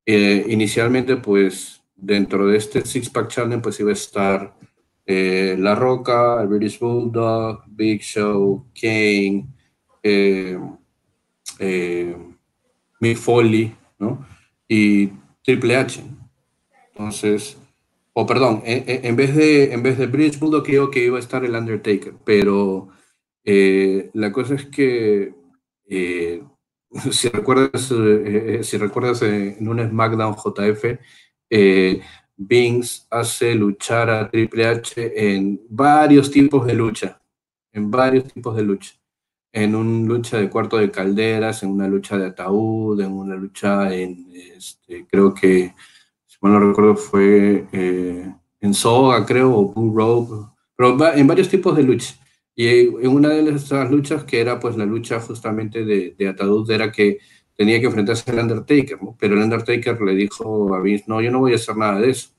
Eh, 0.07 0.47
inicialmente, 0.48 1.16
pues, 1.16 1.82
dentro 1.94 2.47
de 2.47 2.57
este 2.57 2.86
Six 2.86 3.11
Pack 3.11 3.28
Challenge, 3.28 3.62
pues 3.62 3.81
iba 3.81 3.90
a 3.90 3.94
estar 3.94 4.57
La 5.07 5.74
Roca, 5.74 6.40
el 6.40 6.48
British 6.48 6.78
Bulldog, 6.78 7.65
Big 7.66 8.01
Show, 8.01 8.66
Kane, 8.81 9.48
Mick 13.01 13.16
Foley, 13.16 13.74
¿no? 13.98 14.24
Y 14.69 15.09
Triple 15.43 15.77
H. 15.77 16.01
Entonces, 17.01 17.56
o 18.12 18.27
perdón, 18.27 18.62
en, 18.66 19.16
vez 19.16 19.35
de 19.35 19.72
en 19.72 19.82
vez 19.82 19.97
de 19.97 20.06
British 20.06 20.39
Bulldog 20.39 20.64
creo 20.64 20.90
que 20.90 21.02
iba 21.02 21.16
a 21.16 21.20
estar 21.20 21.43
el 21.47 21.55
Undertaker, 21.55 22.12
pero 22.27 22.90
eh, 23.43 24.10
la 24.12 24.31
cosa 24.31 24.56
es 24.56 24.66
que, 24.66 25.32
eh, 25.89 26.43
si 27.10 27.28
recuerdas, 27.31 27.90
eh, 27.90 28.60
si 28.62 28.77
recuerdas 28.77 29.22
en 29.22 29.66
un 29.66 29.81
SmackDown 29.81 30.36
JF, 30.36 30.98
Vince 32.36 33.06
hace 33.09 33.55
luchar 33.55 34.10
a 34.10 34.31
Triple 34.31 34.66
H 34.66 35.12
en 35.16 35.59
varios 35.70 36.31
tipos 36.31 36.66
de 36.66 36.74
lucha, 36.74 37.18
en 37.72 37.90
varios 37.90 38.24
tipos 38.31 38.55
de 38.55 38.62
lucha. 38.62 38.93
En 39.52 39.74
una 39.74 40.06
lucha 40.06 40.36
de 40.36 40.51
cuarto 40.51 40.77
de 40.77 40.90
calderas, 40.90 41.62
en 41.62 41.70
una 41.70 41.89
lucha 41.89 42.18
de 42.18 42.27
ataúd, 42.27 43.01
en 43.01 43.10
una 43.10 43.36
lucha 43.36 43.94
en, 43.94 44.31
este, 44.35 45.06
creo 45.06 45.32
que, 45.32 45.72
mal 46.40 46.52
no 46.52 46.60
recuerdo, 46.60 46.96
fue 46.96 47.66
en 48.60 48.74
soga, 48.74 49.24
creo, 49.26 49.54
o 49.54 49.72
Blue 49.72 49.94
Rope, 49.94 50.50
pero 50.76 51.14
en 51.14 51.26
varios 51.26 51.48
tipos 51.48 51.76
de 51.76 51.82
lucha. 51.82 52.14
Y 52.54 52.68
en 52.68 53.08
una 53.08 53.30
de 53.30 53.48
esas 53.50 53.90
luchas, 53.90 54.24
que 54.24 54.40
era 54.40 54.60
pues 54.60 54.76
la 54.76 54.84
lucha 54.84 55.20
justamente 55.20 55.84
de, 55.84 56.14
de 56.18 56.74
era 56.74 56.92
que 56.92 57.18
tenía 57.56 57.80
que 57.80 57.86
enfrentarse 57.86 58.30
al 58.30 58.38
Undertaker, 58.38 59.02
¿no? 59.02 59.16
pero 59.18 59.34
el 59.34 59.42
Undertaker 59.42 60.00
le 60.00 60.14
dijo 60.14 60.74
a 60.74 60.80
Vince, 60.80 61.04
no, 61.06 61.20
yo 61.20 61.30
no 61.30 61.40
voy 61.40 61.52
a 61.52 61.56
hacer 61.56 61.76
nada 61.76 62.00
de 62.00 62.10
eso. 62.10 62.30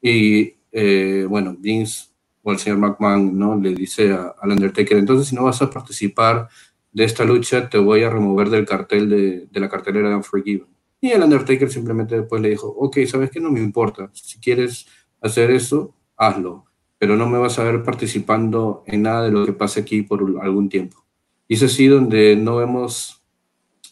Y 0.00 0.54
eh, 0.72 1.26
bueno, 1.28 1.56
Vince 1.58 2.10
o 2.42 2.52
el 2.52 2.58
señor 2.58 2.78
McMahon 2.78 3.38
¿no? 3.38 3.56
le 3.58 3.74
dice 3.74 4.12
al 4.12 4.50
Undertaker, 4.50 4.98
entonces 4.98 5.28
si 5.28 5.34
no 5.34 5.44
vas 5.44 5.60
a 5.62 5.70
participar 5.70 6.48
de 6.92 7.04
esta 7.04 7.24
lucha, 7.24 7.68
te 7.68 7.78
voy 7.78 8.02
a 8.02 8.10
remover 8.10 8.50
del 8.50 8.66
cartel 8.66 9.08
de, 9.08 9.46
de 9.50 9.60
la 9.60 9.68
cartelera 9.68 10.08
de 10.10 10.16
Unforgiven. 10.16 10.66
Y 11.00 11.10
el 11.10 11.22
Undertaker 11.22 11.70
simplemente 11.70 12.18
después 12.18 12.42
le 12.42 12.50
dijo, 12.50 12.68
ok, 12.68 12.98
¿sabes 13.06 13.30
qué? 13.30 13.40
No 13.40 13.50
me 13.50 13.60
importa. 13.60 14.10
Si 14.12 14.38
quieres 14.38 14.86
hacer 15.20 15.50
eso, 15.50 15.94
hazlo 16.16 16.66
pero 17.00 17.16
no 17.16 17.26
me 17.30 17.38
vas 17.38 17.58
a 17.58 17.64
ver 17.64 17.82
participando 17.82 18.84
en 18.86 19.00
nada 19.00 19.24
de 19.24 19.30
lo 19.30 19.46
que 19.46 19.54
pase 19.54 19.80
aquí 19.80 20.02
por 20.02 20.20
algún 20.42 20.68
tiempo. 20.68 21.02
Y 21.48 21.54
es 21.54 21.62
así 21.62 21.86
donde 21.86 22.36
no 22.36 22.56
vemos 22.56 23.22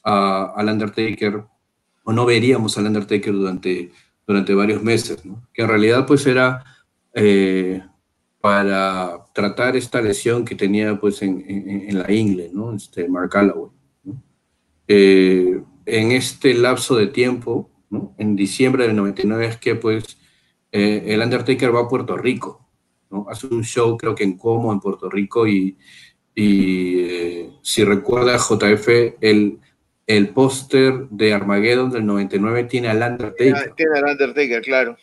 al 0.02 0.68
Undertaker, 0.68 1.42
o 2.04 2.12
no 2.12 2.26
veríamos 2.26 2.76
al 2.76 2.84
Undertaker 2.84 3.32
durante, 3.32 3.92
durante 4.26 4.54
varios 4.54 4.82
meses, 4.82 5.22
que 5.54 5.62
en 5.62 5.68
realidad 5.68 6.06
pues 6.06 6.26
era 6.26 6.62
eh, 7.14 7.82
para 8.42 9.24
tratar 9.32 9.74
esta 9.74 10.02
lesión 10.02 10.44
que 10.44 10.54
tenía 10.54 11.00
pues 11.00 11.22
en, 11.22 11.42
en, 11.48 11.98
la 11.98 12.12
ingle, 12.12 12.50
¿no? 12.52 12.74
este 12.74 13.08
Mark 13.08 13.30
Calloway. 13.30 13.70
Eh, 14.86 15.62
en 15.88 16.12
este 16.12 16.54
lapso 16.54 16.96
de 16.96 17.06
tiempo, 17.06 17.70
en 18.18 18.36
diciembre 18.36 18.86
del 18.86 18.96
99 18.96 19.46
es 19.46 19.56
que 19.56 19.74
pues 19.74 20.18
eh, 20.70 21.04
el 21.06 21.20
Undertaker 21.20 21.74
va 21.74 21.80
a 21.80 21.88
Puerto 21.88 22.16
Rico, 22.16 22.68
Hace 23.30 23.46
un 23.46 23.64
show 23.64 23.96
creo 23.96 24.14
que 24.14 24.24
en 24.24 24.36
Como, 24.36 24.70
en 24.70 24.80
Puerto 24.80 25.08
Rico, 25.08 25.46
y, 25.46 25.78
eh, 26.36 27.50
si 27.62 27.82
recuerda 27.82 28.36
JF, 28.36 29.16
el, 29.20 29.58
el 30.06 30.28
póster 30.28 31.08
de 31.08 31.32
Armageddon 31.32 31.90
del 31.90 32.04
99 32.04 32.64
tiene 32.64 32.88
al 32.88 33.02
Undertaker. 33.02 33.72
Tiene 33.74 33.98
al 33.98 34.12
Undertaker, 34.12 34.62
claro. 34.62 34.96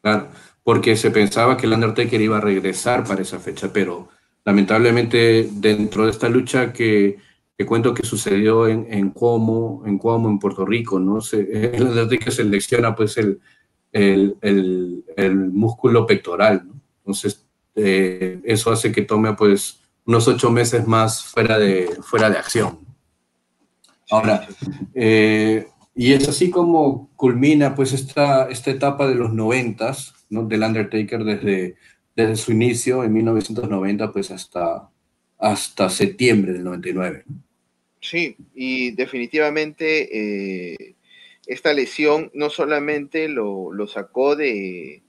Claro, 0.00 0.28
porque 0.64 0.96
se 0.96 1.12
pensaba 1.12 1.56
que 1.56 1.66
el 1.66 1.74
Undertaker 1.74 2.20
iba 2.20 2.38
a 2.38 2.40
regresar 2.40 3.04
para 3.04 3.22
esa 3.22 3.38
fecha, 3.38 3.72
pero 3.72 4.08
lamentablemente 4.44 5.48
dentro 5.52 6.04
de 6.04 6.10
esta 6.10 6.28
lucha 6.28 6.72
que, 6.72 7.18
que 7.56 7.66
cuento 7.66 7.94
que 7.94 8.06
sucedió 8.06 8.66
en, 8.66 8.86
en 8.90 9.10
Cuomo, 9.10 9.82
en 9.86 9.98
Cuomo, 9.98 10.28
en 10.28 10.38
Puerto 10.38 10.64
Rico, 10.64 10.98
¿no? 10.98 11.20
Se, 11.20 11.76
el 11.76 11.82
Undertaker 11.82 12.32
selecciona 12.32 12.94
pues 12.94 13.16
el, 13.18 13.40
el, 13.92 14.36
el, 14.40 15.04
el 15.16 15.36
músculo 15.36 16.06
pectoral, 16.06 16.66
¿no? 16.66 16.80
Entonces, 16.98 17.46
eh, 17.74 18.40
eso 18.44 18.70
hace 18.70 18.92
que 18.92 19.02
tome 19.02 19.34
pues 19.34 19.80
unos 20.04 20.28
ocho 20.28 20.50
meses 20.50 20.86
más 20.86 21.24
fuera 21.24 21.58
de, 21.58 21.88
fuera 22.02 22.30
de 22.30 22.38
acción. 22.38 22.78
Ahora, 24.10 24.46
eh, 24.94 25.66
y 25.94 26.12
es 26.12 26.28
así 26.28 26.50
como 26.50 27.10
culmina 27.16 27.74
pues 27.74 27.92
esta, 27.92 28.48
esta 28.48 28.70
etapa 28.70 29.06
de 29.06 29.14
los 29.14 29.32
noventas, 29.32 30.14
¿no? 30.30 30.44
Del 30.44 30.62
Undertaker 30.62 31.24
desde, 31.24 31.76
desde 32.14 32.36
su 32.36 32.52
inicio 32.52 33.04
en 33.04 33.12
1990 33.12 34.12
pues 34.12 34.30
hasta, 34.30 34.90
hasta 35.42 35.90
septiembre 35.90 36.52
del 36.52 36.64
99. 36.64 37.24
Sí, 38.00 38.36
y 38.54 38.92
definitivamente 38.92 40.72
eh, 40.72 40.94
esta 41.46 41.72
lesión 41.72 42.30
no 42.32 42.48
solamente 42.48 43.28
lo, 43.28 43.72
lo 43.72 43.88
sacó 43.88 44.36
de, 44.36 45.02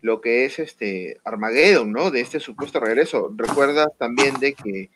lo 0.00 0.20
que 0.20 0.44
es 0.44 0.60
este 0.60 1.20
Armageddon, 1.24 1.92
¿no? 1.92 2.12
De 2.12 2.20
este 2.20 2.38
supuesto 2.38 2.78
regreso. 2.78 3.34
Recuerda 3.36 3.88
también 3.98 4.34
de 4.38 4.54
que 4.54 4.90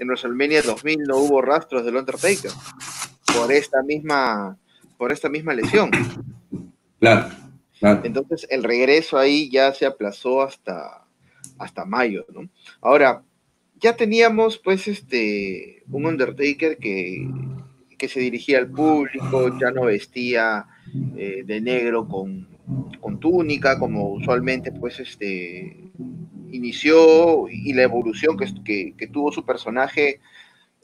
en 0.00 0.08
WrestleMania 0.08 0.62
2000 0.62 1.02
no 1.04 1.18
hubo 1.18 1.40
rastros 1.40 1.84
del 1.84 1.96
Undertaker 1.96 2.50
por 3.32 3.52
esta 3.52 3.82
misma, 3.84 4.58
por 4.98 5.12
esta 5.12 5.28
misma 5.28 5.54
lesión. 5.54 5.90
Claro, 6.98 7.30
claro. 7.78 8.00
Entonces 8.04 8.46
el 8.50 8.64
regreso 8.64 9.16
ahí 9.16 9.48
ya 9.48 9.72
se 9.72 9.86
aplazó 9.86 10.42
hasta, 10.42 11.04
hasta 11.58 11.84
mayo, 11.84 12.26
¿no? 12.28 12.48
Ahora, 12.80 13.22
ya 13.80 13.96
teníamos 13.96 14.58
pues 14.58 14.86
este 14.88 15.82
un 15.90 16.06
Undertaker 16.06 16.76
que, 16.78 17.28
que 17.98 18.08
se 18.08 18.20
dirigía 18.20 18.58
al 18.58 18.70
público, 18.70 19.58
ya 19.58 19.70
no 19.70 19.82
vestía 19.82 20.66
eh, 21.16 21.42
de 21.44 21.60
negro 21.60 22.06
con 22.06 22.50
con 23.00 23.18
túnica, 23.18 23.78
como 23.78 24.10
usualmente 24.12 24.72
pues 24.72 25.00
este 25.00 25.76
inició 26.52 27.48
y 27.48 27.72
la 27.72 27.82
evolución 27.82 28.36
que, 28.36 28.94
que, 28.96 29.06
tuvo 29.06 29.30
su 29.30 29.44
personaje 29.44 30.20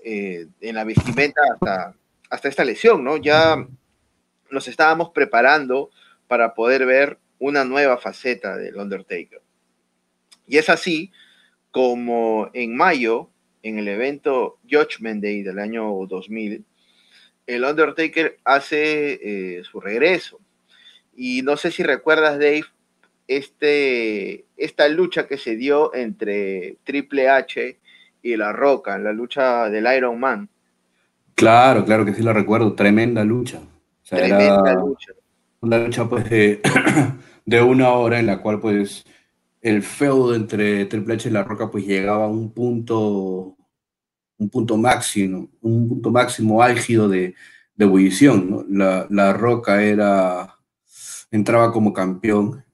eh, 0.05 0.47
en 0.61 0.75
la 0.77 0.85
vestimenta 0.85 1.41
hasta, 1.53 1.95
hasta 2.31 2.49
esta 2.49 2.65
lesión, 2.65 3.03
¿no? 3.03 3.17
Ya 3.17 3.67
nos 4.51 4.69
estábamos 4.69 5.11
preparando 5.11 5.91
para 6.29 6.55
poder 6.55 6.87
ver 6.87 7.19
una 7.41 7.65
nueva 7.65 7.99
faceta 7.99 8.57
del 8.57 8.77
Undertaker. 8.77 9.43
Y 10.47 10.59
es 10.59 10.71
así 10.71 11.11
como 11.77 12.49
en 12.55 12.75
mayo, 12.75 13.29
en 13.63 13.79
el 13.79 13.87
evento 13.89 14.57
Judgment 14.63 15.23
Day 15.23 15.43
del 15.43 15.59
año 15.59 16.07
2000, 16.09 16.65
el 17.47 17.65
Undertaker 17.65 18.39
hace 18.45 19.59
eh, 19.59 19.63
su 19.63 19.79
regreso 19.79 20.41
y 21.15 21.43
no 21.43 21.59
sé 21.59 21.71
si 21.71 21.83
recuerdas, 21.83 22.39
Dave, 22.39 22.65
este, 23.29 24.47
esta 24.57 24.89
lucha 24.89 25.27
que 25.27 25.37
se 25.37 25.57
dio 25.57 25.95
entre 25.95 26.79
Triple 26.85 27.29
H 27.29 27.79
y 28.23 28.37
La 28.39 28.55
Roca, 28.55 28.97
la 28.97 29.13
lucha 29.13 29.69
del 29.69 29.87
Iron 29.95 30.19
Man. 30.19 30.49
Claro, 31.35 31.85
claro 31.85 32.07
que 32.07 32.15
sí 32.15 32.23
la 32.23 32.33
recuerdo, 32.33 32.73
tremenda 32.73 33.23
lucha. 33.23 33.61
tremenda 34.09 34.73
lucha. 34.77 35.13
Una 35.61 35.77
lucha 35.77 36.09
pues 36.09 36.31
de, 36.31 36.63
de, 37.45 37.61
una 37.61 37.91
hora 37.91 38.19
en 38.19 38.25
la 38.25 38.41
cual 38.41 38.61
pues 38.61 39.05
el 39.67 39.83
feudo 39.83 40.35
entre 40.35 40.85
Triple 40.87 41.15
H 41.15 41.29
y 41.29 41.33
La 41.33 41.43
Roca 41.43 41.69
pues 41.71 41.85
llegaba 41.85 42.27
a 42.27 42.29
un 42.29 42.53
punto, 42.53 43.57
un 44.39 44.49
punto 44.49 44.77
máximo, 44.77 45.51
un 45.61 45.89
punto 45.89 46.11
máximo 46.13 46.63
álgido 46.63 47.09
de, 47.09 47.35
de 47.75 47.85
ebullición. 47.85 48.65
La, 48.71 49.09
la 49.11 49.33
Roca 49.33 49.83
era, 49.83 50.57
entraba 51.33 51.73
como 51.73 51.93
campeón, 51.93 52.65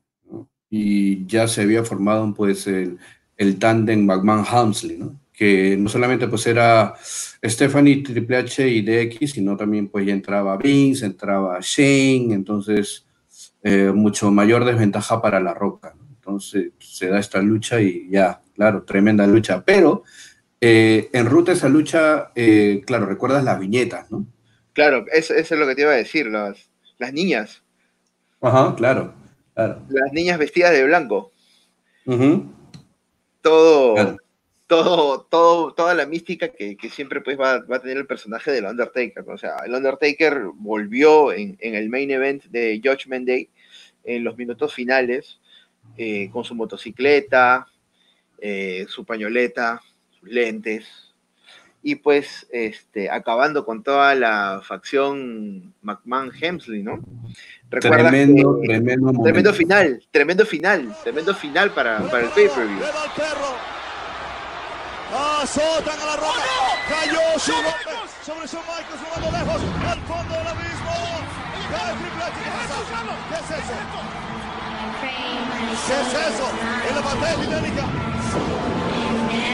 y 0.68 1.24
ya 1.26 1.48
se 1.48 1.62
había 1.62 1.82
formado 1.82 2.32
pues 2.34 2.66
el, 2.66 2.98
el 3.38 3.58
tándem 3.58 4.06
McMahon-Hamsley, 4.06 5.10
que 5.32 5.76
no 5.78 5.88
solamente 5.88 6.28
pues 6.28 6.46
era 6.46 6.94
Stephanie 7.42 8.02
Triple 8.02 8.36
H 8.36 8.68
y 8.68 8.82
DX, 8.82 9.32
sino 9.32 9.56
también 9.56 9.88
pues 9.88 10.06
entraba 10.08 10.58
Vince, 10.58 11.06
entraba 11.06 11.58
Shane, 11.62 12.34
entonces 12.34 13.06
eh, 13.62 13.92
mucho 13.94 14.30
mayor 14.30 14.66
desventaja 14.66 15.22
para 15.22 15.40
La 15.40 15.54
Roca. 15.54 15.94
Entonces 16.24 16.70
se 16.78 17.08
da 17.08 17.18
esta 17.18 17.42
lucha 17.42 17.80
y 17.80 18.08
ya, 18.08 18.40
claro, 18.54 18.84
tremenda 18.84 19.26
lucha. 19.26 19.64
Pero 19.64 20.04
eh, 20.60 21.10
en 21.12 21.26
ruta 21.26 21.50
esa 21.50 21.68
lucha, 21.68 22.30
eh, 22.36 22.80
claro, 22.86 23.06
recuerdas 23.06 23.42
las 23.42 23.58
viñetas, 23.58 24.08
¿no? 24.12 24.24
Claro, 24.72 25.04
eso, 25.12 25.34
es 25.34 25.50
lo 25.50 25.66
que 25.66 25.74
te 25.74 25.82
iba 25.82 25.90
a 25.90 25.96
decir, 25.96 26.26
las, 26.26 26.70
las 26.98 27.12
niñas. 27.12 27.64
Ajá, 28.40 28.72
claro, 28.76 29.12
claro. 29.52 29.82
Las 29.88 30.12
niñas 30.12 30.38
vestidas 30.38 30.70
de 30.70 30.84
blanco. 30.84 31.32
Todo, 33.40 34.16
todo, 34.68 35.26
todo, 35.28 35.74
toda 35.74 35.94
la 35.94 36.06
mística 36.06 36.52
que, 36.52 36.76
siempre 36.88 37.20
pues 37.20 37.36
va, 37.38 37.54
a 37.54 37.78
tener 37.80 37.96
el 37.96 38.06
personaje 38.06 38.52
del 38.52 38.66
Undertaker. 38.66 39.24
O 39.28 39.36
sea, 39.36 39.56
el 39.66 39.74
Undertaker 39.74 40.42
volvió 40.54 41.32
en, 41.32 41.58
el 41.58 41.88
main 41.90 42.12
event 42.12 42.44
de 42.44 42.80
Judgment 42.82 43.26
Day 43.26 43.50
en 44.04 44.22
los 44.22 44.36
minutos 44.36 44.72
finales 44.72 45.40
eh, 45.96 46.30
con 46.30 46.44
su 46.44 46.54
motocicleta, 46.54 47.66
eh, 48.38 48.86
su 48.88 49.04
pañoleta, 49.04 49.80
sus 50.18 50.28
lentes, 50.28 51.12
y 51.82 51.96
pues 51.96 52.46
este, 52.52 53.10
acabando 53.10 53.64
con 53.64 53.82
toda 53.82 54.14
la 54.14 54.60
facción 54.64 55.74
McMahon-Hemsley, 55.82 56.82
¿no? 56.82 57.00
tremendo, 57.68 58.60
tremendo, 58.62 59.12
tremendo 59.22 59.52
final, 59.52 60.02
tremendo 60.10 60.46
final, 60.46 60.96
tremendo 61.02 61.34
final 61.34 61.72
para, 61.72 61.98
para 62.08 62.24
el 62.24 62.30
pay-per-view. 62.30 62.82
Azotan 65.14 66.00
a 66.00 66.06
la 66.06 66.16
roca. 66.16 66.28
¡Oh, 66.28 66.76
Cayó 66.88 67.38
su 67.38 67.52
golpe 67.52 68.02
sobre 68.24 68.46
Shawn 68.46 68.64
Michaels 68.64 69.02
jugando 69.02 69.30
lejos 69.36 69.62
al 69.90 70.00
fondo 70.02 70.34
del 70.34 70.46
abismo. 70.46 70.94
Cae 71.70 71.92
Triple 71.96 72.22
H. 72.22 72.32
¿Qué 72.38 72.48
es 72.48 72.70
eso? 72.70 72.80
¿Qué 73.28 73.34
es 73.34 73.50
eso? 73.50 73.76
¿Qué 75.72 75.78
es 75.78 76.12
eso? 76.12 76.46
En 76.88 76.94
la 76.94 77.00
batalla 77.00 77.36
dinámica. 77.36 77.84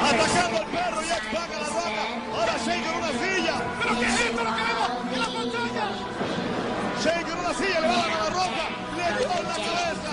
Atacando 0.03 0.59
al 0.59 0.67
perro 0.67 1.03
y 1.03 1.05
X-Pac 1.07 1.51
a 1.55 1.59
la 1.59 1.69
roca. 1.69 2.05
Ahora 2.35 2.55
Shane 2.65 2.83
con 2.85 2.95
una 2.97 3.13
silla. 3.23 3.55
¿Pero 3.81 3.93
qué 3.99 4.07
es 4.07 4.21
esto 4.21 4.43
lo 4.45 4.51
que 4.57 4.63
vemos 4.63 4.91
en 5.15 5.21
la 5.21 5.27
pantalla? 5.27 5.85
Shane 7.03 7.23
con 7.23 7.39
una 7.39 7.55
silla 7.55 7.81
le 7.81 7.87
va 7.89 7.95
a 7.95 7.97
dar 7.97 8.09
la 8.09 8.31
roca. 8.31 8.65
Le 8.99 9.07
dio 9.19 9.31
en 9.31 9.47
la 9.47 9.55
cabeza. 9.55 10.13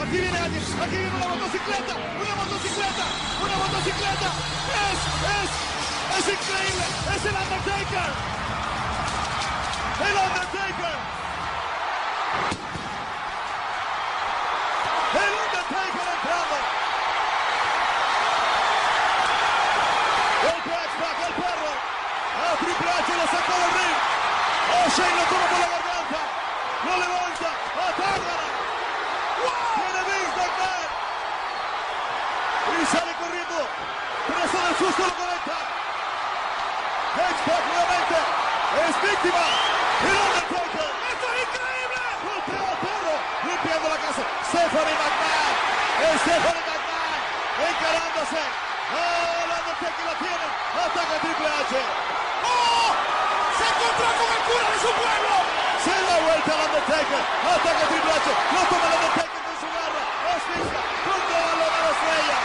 Aquí 0.00 0.18
viene 0.18 0.38
alguien, 0.38 0.62
aquí 0.82 0.96
viene 0.96 1.14
una 1.14 1.28
motocicleta, 1.28 1.94
una 1.94 2.34
motocicleta, 2.42 3.04
una 3.44 3.56
motocicleta. 3.62 4.28
Es, 4.74 4.98
es, 5.30 5.50
es 6.18 6.24
increíble, 6.34 6.84
es 7.14 7.22
el 7.30 7.36
Undertaker. 7.38 8.10
El 10.00 10.14
Undertaker. 10.26 10.96
El 15.10 15.32
Undertaker 15.42 16.06
entrando. 16.16 16.56
El 20.42 20.58
X-Pac, 20.58 21.18
el 21.28 21.34
perro. 21.38 21.72
A 22.40 22.56
Triple 22.58 22.90
H 22.98 23.08
lo 23.14 23.26
sacó 23.30 23.54
del 23.62 23.72
ring. 23.78 23.96
Oh, 24.70 24.79
Shane 24.90 25.14
lo 25.14 25.22
toma 25.30 25.46
por 25.46 25.60
la 25.60 25.68
garganta. 25.70 26.20
Lo 26.82 26.92
levanta. 26.98 27.48
Atángana. 27.78 28.46
Y 32.70 32.86
sale 32.86 33.12
corriendo. 33.22 33.58
Preso 34.26 34.58
del 34.66 34.74
susto 34.82 35.02
lo 35.06 35.14
conecta. 35.14 35.58
X-Pac 37.22 37.62
nuevamente. 37.70 38.18
Es 38.82 38.94
víctima. 38.98 39.44
El 40.10 40.16
Undertaker. 40.26 40.90
¡Esto 41.06 41.26
es 41.30 41.38
increíble! 41.46 42.00
Golpea 42.26 42.66
al 42.66 42.78
perro. 42.82 43.14
Limpiando 43.46 43.86
la 43.94 43.98
casa. 44.02 44.22
Stephanie 44.50 44.96
McMahon. 44.98 45.54
Stephanie 46.18 46.66
McMahon. 46.66 47.20
Encarándose. 47.62 48.42
Oh, 48.42 49.38
el 49.38 49.50
Undertaker 49.54 50.04
la 50.10 50.16
tiene. 50.18 50.46
Ataca 50.82 51.14
Triple 51.22 51.46
H. 51.46 52.09
¡Oh! 54.50 54.58
Se 54.58 54.58
encontró 54.58 54.58
con 54.58 54.58
el 54.58 54.58
cura 54.58 54.66
de 54.70 54.78
su 54.80 54.90
pueblo. 54.90 55.34
Se 55.84 55.90
da 55.90 56.16
vuelta 56.20 56.50
al 56.50 56.60
Undertaker. 56.66 57.22
Ataca 57.50 57.84
Triple 57.86 58.12
H. 58.12 58.28
Lo 58.30 58.60
toma 58.70 58.86
el 58.86 58.94
Undertaker 58.98 59.42
con 59.46 59.56
su 59.60 59.68
garra. 59.70 60.02
Asfixia. 60.34 60.80
Con 61.06 61.20
toda 61.30 61.52
la 61.60 61.66
mano 61.70 61.88
estrella. 61.94 62.38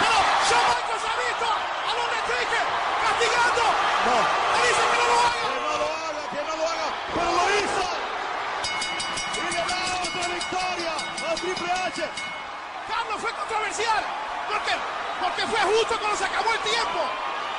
Pero 0.00 0.16
Shawn 0.46 0.66
Michaels 0.70 1.04
ha 1.06 1.14
visto 1.26 1.48
al 1.86 1.96
Undertaker 2.06 2.66
castigando. 3.02 3.64
No. 4.06 4.16
Le 4.16 4.58
dice 4.66 4.84
que 4.86 4.96
no 4.96 5.06
lo 5.10 5.16
haga. 5.26 5.46
Que 5.46 5.60
no 5.66 5.74
lo 5.76 5.88
haga, 5.96 6.22
que 6.30 6.42
no 6.46 6.54
lo 6.56 6.64
haga. 6.70 6.86
Pero 7.16 7.30
lo 7.36 7.44
hizo. 7.56 7.84
Y 9.36 9.40
le 9.50 9.62
da 9.66 9.80
otra 10.06 10.24
victoria 10.30 10.92
a 10.96 11.34
Triple 11.34 11.72
H. 11.72 11.98
Carlos 12.86 13.18
fue 13.20 13.32
controversial. 13.34 14.02
¿Por 14.46 14.60
qué? 14.62 14.74
Porque 15.20 15.42
fue 15.50 15.60
justo 15.74 15.98
cuando 15.98 16.16
se 16.16 16.24
acabó 16.24 16.52
el 16.54 16.60
tiempo. 16.60 17.00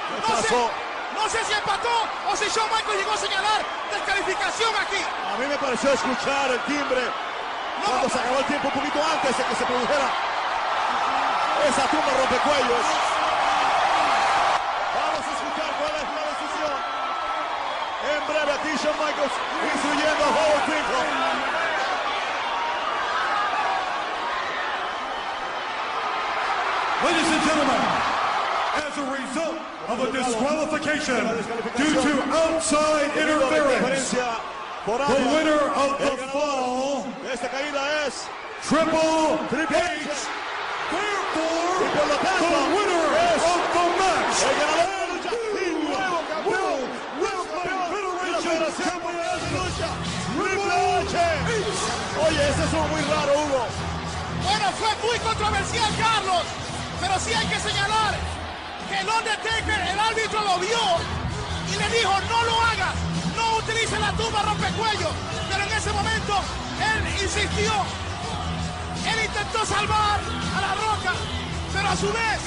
¿Qué 0.07 0.21
No 0.21 0.27
pasó? 0.35 0.86
No 1.27 1.33
sé 1.33 1.43
si 1.43 1.51
empató 1.51 1.91
o 2.31 2.35
si 2.37 2.47
Shawn 2.47 2.69
Michaels 2.71 2.99
llegó 2.99 3.11
a 3.11 3.17
señalar 3.17 3.59
descalificación 3.91 4.71
aquí. 4.79 4.95
A 4.95 5.35
mí 5.37 5.45
me 5.45 5.57
pareció 5.57 5.91
escuchar 5.91 6.51
el 6.51 6.59
timbre 6.61 7.03
cuando 7.83 8.07
se 8.07 8.17
acabó 8.17 8.39
el 8.39 8.45
tiempo 8.45 8.69
un 8.69 8.73
poquito 8.79 9.03
antes 9.03 9.37
de 9.37 9.43
que 9.43 9.55
se 9.55 9.65
produjera 9.65 10.07
esa 11.67 11.83
tumba 11.91 12.11
rompecuellos. 12.15 12.85
Vamos 14.95 15.23
a 15.27 15.31
escuchar 15.35 15.69
cuál 15.75 15.93
es 15.99 16.07
la 16.15 16.23
decisión. 16.31 16.79
En 18.07 18.21
breve 18.23 18.51
aquí 18.55 18.71
Shawn 18.79 18.95
Michaels 18.95 19.35
instruyendo 19.67 20.23
a 20.23 20.29
Howard 20.31 20.63
Finkel. 20.63 21.36
Of 29.87 29.99
a 30.03 30.11
disqualification 30.11 31.23
due 31.77 31.93
to 32.01 32.13
outside 32.33 33.07
interference, 33.17 34.13
Por 34.85 34.97
the 34.99 35.03
área. 35.03 35.33
winner 35.35 35.61
of 35.75 35.99
El 35.99 36.15
the 36.15 36.23
ganador 36.23 36.31
fall, 36.31 37.03
de 37.23 37.33
esta 37.33 37.49
caída 37.49 37.81
es 38.07 38.27
Triple 38.67 39.37
Triple 39.49 39.77
H. 39.77 40.07
H. 40.07 40.27
Therefore, 40.91 41.77
Y 41.77 41.89
por 41.97 42.07
lo 42.07 42.17
tanto, 42.23 42.45
the 42.47 42.63
winner 42.75 43.05
es 43.27 43.41
of 43.43 43.61
the 43.75 43.85
match, 43.99 44.37
el 44.47 44.55
ganador 44.59 44.87
de 44.87 44.95
la 44.97 45.07
lucha 45.11 45.31
y 45.35 45.71
nuevo 45.87 46.19
campeón, 46.31 46.79
nuevo 47.19 47.43
campeón 47.51 47.79
de 47.91 48.31
la 48.31 48.39
Federación 48.39 48.97
Mundial 49.03 49.37
de 49.43 49.49
Lucha, 49.55 49.89
Triple 50.35 50.75
H. 50.99 51.15
Oye, 52.27 52.41
ese 52.49 52.63
es 52.63 52.73
muy 52.91 53.01
raro, 53.11 53.31
Hugo. 53.39 53.63
Bueno, 54.43 54.67
fue 54.79 54.91
muy 55.07 55.17
controversial, 55.19 55.91
Carlos. 55.99 56.43
Pero 56.99 57.13
sí 57.19 57.31
hay 57.33 57.45
que 57.47 57.59
señalar 57.59 58.15
que 58.87 58.99
el 58.99 59.07
Undertaker, 59.07 59.79
el 59.91 59.99
árbitro 59.99 60.41
lo 60.41 60.59
vio 60.59 60.83
y 61.71 61.77
le 61.77 61.97
dijo, 61.97 62.11
no 62.29 62.43
lo 62.45 62.61
hagas, 62.61 62.95
no 63.35 63.57
utilice 63.57 63.99
la 63.99 64.11
tumba 64.13 64.41
rompecuello. 64.43 65.09
Pero 65.49 65.63
en 65.63 65.73
ese 65.73 65.91
momento, 65.91 66.33
él 66.79 67.23
insistió. 67.23 67.71
Él 69.07 69.25
intentó 69.25 69.65
salvar 69.65 70.19
a 70.55 70.61
la 70.61 70.73
roca, 70.75 71.13
pero 71.73 71.89
a 71.89 71.95
su 71.95 72.07
vez 72.07 72.39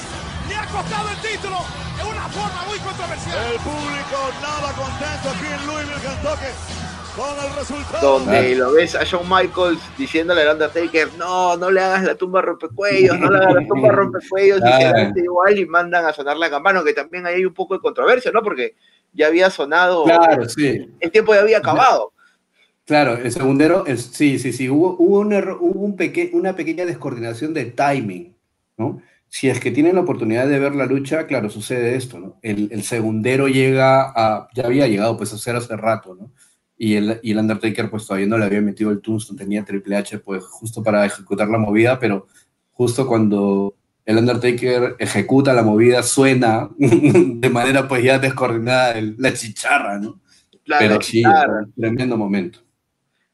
le 0.47 0.55
ha 0.55 0.65
costado 0.67 1.09
el 1.09 1.17
título 1.17 1.57
de 1.97 2.03
una 2.03 2.27
forma 2.29 2.63
muy 2.67 2.79
controversial. 2.79 3.37
El 3.51 3.59
público 3.59 4.17
nada 4.41 4.73
contento 4.73 5.29
aquí 5.29 5.47
en 5.47 5.67
Louisville, 5.67 6.01
Kentucky. 6.01 6.80
Donde 8.01 8.55
lo 8.55 8.71
ves 8.73 8.95
a 8.95 9.03
Shawn 9.03 9.27
Michaels 9.29 9.79
diciéndole 9.97 10.41
al 10.41 10.53
Undertaker, 10.53 11.09
no, 11.17 11.55
no 11.57 11.69
le 11.69 11.81
hagas 11.81 12.03
la 12.03 12.15
tumba 12.15 12.41
rompecuellos, 12.41 13.17
no 13.19 13.29
le 13.29 13.37
hagas 13.37 13.53
la 13.53 13.67
tumba 13.67 13.89
rompecuellos, 13.91 14.59
y 14.61 14.63
hace 14.83 15.11
igual 15.23 15.59
y 15.59 15.65
mandan 15.65 16.05
a 16.05 16.13
sonar 16.13 16.37
la 16.37 16.49
campana, 16.49 16.83
que 16.83 16.93
también 16.93 17.25
ahí 17.25 17.35
hay 17.35 17.45
un 17.45 17.53
poco 17.53 17.75
de 17.75 17.79
controversia, 17.81 18.31
¿no? 18.31 18.41
Porque 18.41 18.75
ya 19.13 19.27
había 19.27 19.49
sonado, 19.49 20.03
Claro, 20.05 20.47
sí. 20.49 20.89
el 20.99 21.11
tiempo 21.11 21.33
ya 21.33 21.41
había 21.41 21.59
acabado. 21.59 22.13
Claro, 22.85 23.13
el 23.15 23.31
segundero, 23.31 23.85
es- 23.85 24.09
sí, 24.13 24.39
sí, 24.39 24.51
sí, 24.51 24.67
hubo, 24.69 24.95
hubo, 24.97 25.19
un 25.19 25.33
error- 25.33 25.57
hubo 25.61 25.79
un 25.81 25.95
peque- 25.95 26.31
una 26.33 26.55
pequeña 26.55 26.85
descoordinación 26.85 27.53
de 27.53 27.65
timing, 27.65 28.35
¿no? 28.77 29.01
Si 29.29 29.47
es 29.49 29.59
que 29.61 29.71
tienen 29.71 29.95
la 29.95 30.01
oportunidad 30.01 30.47
de 30.47 30.59
ver 30.59 30.75
la 30.75 30.85
lucha, 30.85 31.25
claro, 31.27 31.49
sucede 31.49 31.95
esto, 31.95 32.19
¿no? 32.19 32.37
El, 32.41 32.69
el 32.71 32.83
segundero 32.83 33.47
llega 33.47 34.11
a, 34.13 34.49
ya 34.53 34.65
había 34.65 34.87
llegado 34.87 35.15
pues 35.15 35.31
a 35.31 35.35
hacer 35.35 35.55
hace 35.55 35.77
rato, 35.77 36.15
¿no? 36.15 36.31
Y 36.83 36.95
el, 36.95 37.19
y 37.21 37.33
el 37.33 37.37
Undertaker 37.37 37.91
pues 37.91 38.07
todavía 38.07 38.25
no 38.25 38.39
le 38.39 38.45
había 38.45 38.59
metido 38.59 38.89
el 38.89 39.01
Tombstone, 39.01 39.37
tenía 39.37 39.63
Triple 39.63 39.97
H 39.97 40.17
pues 40.17 40.43
justo 40.43 40.81
para 40.81 41.05
ejecutar 41.05 41.47
la 41.47 41.59
movida, 41.59 41.99
pero 41.99 42.25
justo 42.71 43.05
cuando 43.05 43.75
el 44.03 44.17
Undertaker 44.17 44.95
ejecuta 44.97 45.53
la 45.53 45.61
movida, 45.61 46.01
suena 46.01 46.71
de 46.79 47.49
manera 47.51 47.87
pues 47.87 48.03
ya 48.03 48.17
descoordinada 48.17 48.95
la 48.99 49.31
chicharra, 49.31 49.99
¿no? 49.99 50.21
Claro, 50.65 50.79
Pero 50.79 51.01
sí, 51.03 51.21
tremendo 51.77 52.17
momento. 52.17 52.63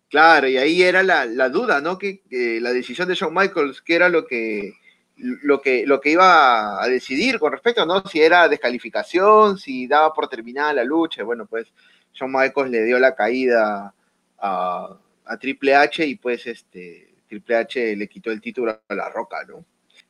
Claro, 0.10 0.50
y 0.50 0.58
ahí 0.58 0.84
era 0.84 1.02
la, 1.02 1.48
duda, 1.48 1.80
¿no? 1.80 1.98
Que, 1.98 2.20
la 2.62 2.74
decisión 2.74 3.08
de 3.08 3.16
Shawn 3.16 3.34
Michaels, 3.34 3.82
que 3.82 3.96
era 3.96 4.10
lo 4.10 4.26
que, 4.26 4.74
lo 5.16 5.62
que, 5.62 5.88
lo 5.88 6.02
que 6.02 6.12
iba 6.12 6.84
a 6.84 6.88
decidir 6.90 7.40
con 7.40 7.54
respecto, 7.54 7.86
¿no? 7.86 8.06
Si 8.06 8.20
era 8.20 8.50
descalificación, 8.50 9.58
si 9.58 9.88
daba 9.88 10.14
por 10.14 10.28
terminada 10.28 10.74
la 10.74 10.84
lucha. 10.84 11.24
Bueno, 11.24 11.46
pues 11.46 11.72
Shawn 12.18 12.32
Michaels 12.32 12.72
le 12.72 12.84
dio 12.84 13.00
la 13.00 13.16
caída 13.16 13.94
a, 14.40 14.98
a 15.26 15.38
Triple 15.38 15.76
H 15.76 16.06
y 16.06 16.16
pues 16.16 16.48
este 16.48 17.14
Triple 17.28 17.56
H 17.56 17.96
le 17.96 18.08
quitó 18.08 18.32
el 18.32 18.42
título 18.42 18.80
a 18.88 18.96
la 18.96 19.10
Roca, 19.10 19.38
¿no? 19.48 19.64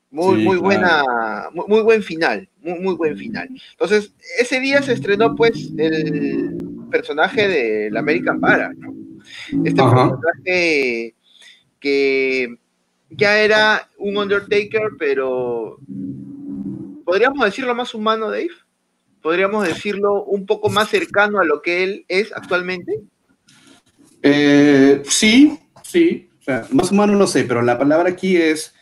Muy, 0.09 0.43
muy 0.43 0.57
buena, 0.57 1.03
muy, 1.51 1.81
buen 1.81 2.01
final, 2.01 2.47
muy, 2.61 2.79
muy 2.79 2.95
buen 2.95 3.17
final. 3.17 3.49
Entonces, 3.71 4.13
ese 4.39 4.61
día 4.61 4.81
se 4.81 4.93
estrenó 4.93 5.35
pues 5.35 5.73
el 5.77 6.57
personaje 6.89 7.47
del 7.47 7.97
American 7.97 8.39
Para, 8.39 8.71
¿no? 8.73 8.95
Este 9.65 9.84
personaje 9.84 11.15
que 11.81 12.57
ya 13.09 13.39
era 13.41 13.89
un 13.97 14.17
Undertaker, 14.17 14.91
pero 14.97 15.77
podríamos 17.03 17.43
decirlo 17.43 17.75
más 17.75 17.93
humano, 17.93 18.31
Dave. 18.31 18.49
Podríamos 19.28 19.68
decirlo 19.68 20.24
un 20.24 20.45
poco 20.45 20.70
más 20.70 20.88
cercano 20.88 21.41
a 21.41 21.44
lo 21.44 21.62
que 21.62 21.84
él 21.84 22.06
es 22.08 22.32
actualmente. 22.32 23.02
Eh, 24.24 25.04
sí, 25.04 25.60
sí. 25.84 26.30
más 26.72 26.94
humano 26.94 27.14
no 27.14 27.28
sé, 27.28 27.44
pero 27.44 27.62
la 27.62 27.78
palabra 27.78 28.08
aquí 28.08 28.38
es 28.38 28.74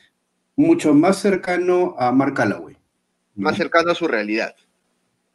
mucho 0.55 0.93
más 0.93 1.17
cercano 1.17 1.95
a 1.97 2.11
Mark 2.11 2.35
Calloway. 2.35 2.77
Más 3.33 3.57
cercano 3.57 3.91
a 3.91 3.95
su 3.95 4.07
realidad. 4.07 4.55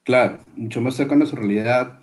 Claro, 0.04 0.38
mucho 0.54 0.80
más 0.80 0.94
cercano 0.94 1.24
a 1.24 1.26
su 1.26 1.34
realidad 1.34 1.98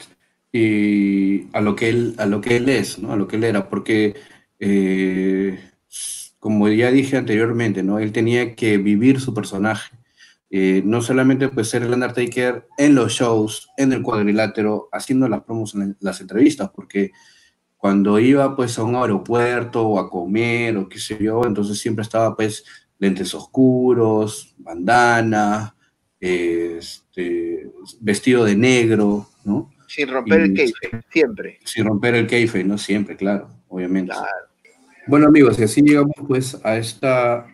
y 0.51 1.47
a 1.55 1.61
lo 1.61 1.77
que 1.77 1.87
él, 1.87 2.13
a 2.17 2.25
lo 2.25 2.41
que 2.41 2.57
él 2.57 2.67
es, 2.67 2.99
¿no? 2.99 3.13
A 3.13 3.15
lo 3.15 3.25
que 3.29 3.37
él 3.37 3.45
era, 3.45 3.69
porque 3.69 4.15
eh, 4.59 5.57
como 6.39 6.67
ya 6.67 6.91
dije 6.91 7.15
anteriormente, 7.15 7.83
¿no? 7.83 7.99
Él 7.99 8.11
tenía 8.11 8.53
que 8.53 8.77
vivir 8.77 9.21
su 9.21 9.33
personaje. 9.33 9.96
Eh, 10.49 10.81
no 10.85 11.01
solamente 11.01 11.49
pues 11.49 11.69
ser 11.69 11.83
el 11.83 11.93
Undertaker 11.93 12.67
en 12.77 12.95
los 12.95 13.11
shows, 13.11 13.67
en 13.77 13.91
el 13.91 14.01
cuadrilátero, 14.01 14.87
haciendo 14.93 15.27
las 15.27 15.43
promos 15.43 15.75
en 15.75 15.97
las 15.99 16.21
entrevistas, 16.21 16.69
porque 16.73 17.11
cuando 17.75 18.17
iba 18.17 18.55
pues 18.55 18.79
a 18.79 18.83
un 18.83 18.95
aeropuerto 18.95 19.85
o 19.85 19.99
a 19.99 20.09
comer 20.09 20.77
o 20.77 20.87
qué 20.87 20.99
sé 20.99 21.17
yo, 21.21 21.43
entonces 21.45 21.77
siempre 21.79 22.03
estaba 22.03 22.35
pues 22.35 22.63
lentes 22.97 23.33
oscuros, 23.33 24.55
bandana, 24.57 25.75
este, 26.19 27.69
vestido 27.99 28.43
de 28.45 28.55
negro, 28.55 29.27
¿no? 29.43 29.69
Sin 29.87 30.09
romper 30.09 30.41
el 30.41 30.53
keife, 30.53 31.01
siempre. 31.11 31.59
Sin 31.63 31.85
romper 31.85 32.15
el 32.15 32.27
keife, 32.27 32.63
no 32.63 32.77
siempre, 32.77 33.15
claro, 33.15 33.49
obviamente. 33.67 34.13
Bueno 35.07 35.27
amigos, 35.27 35.59
y 35.59 35.63
así 35.63 35.81
llegamos 35.81 36.15
pues 36.27 36.59
a 36.63 36.77
esta, 36.77 37.47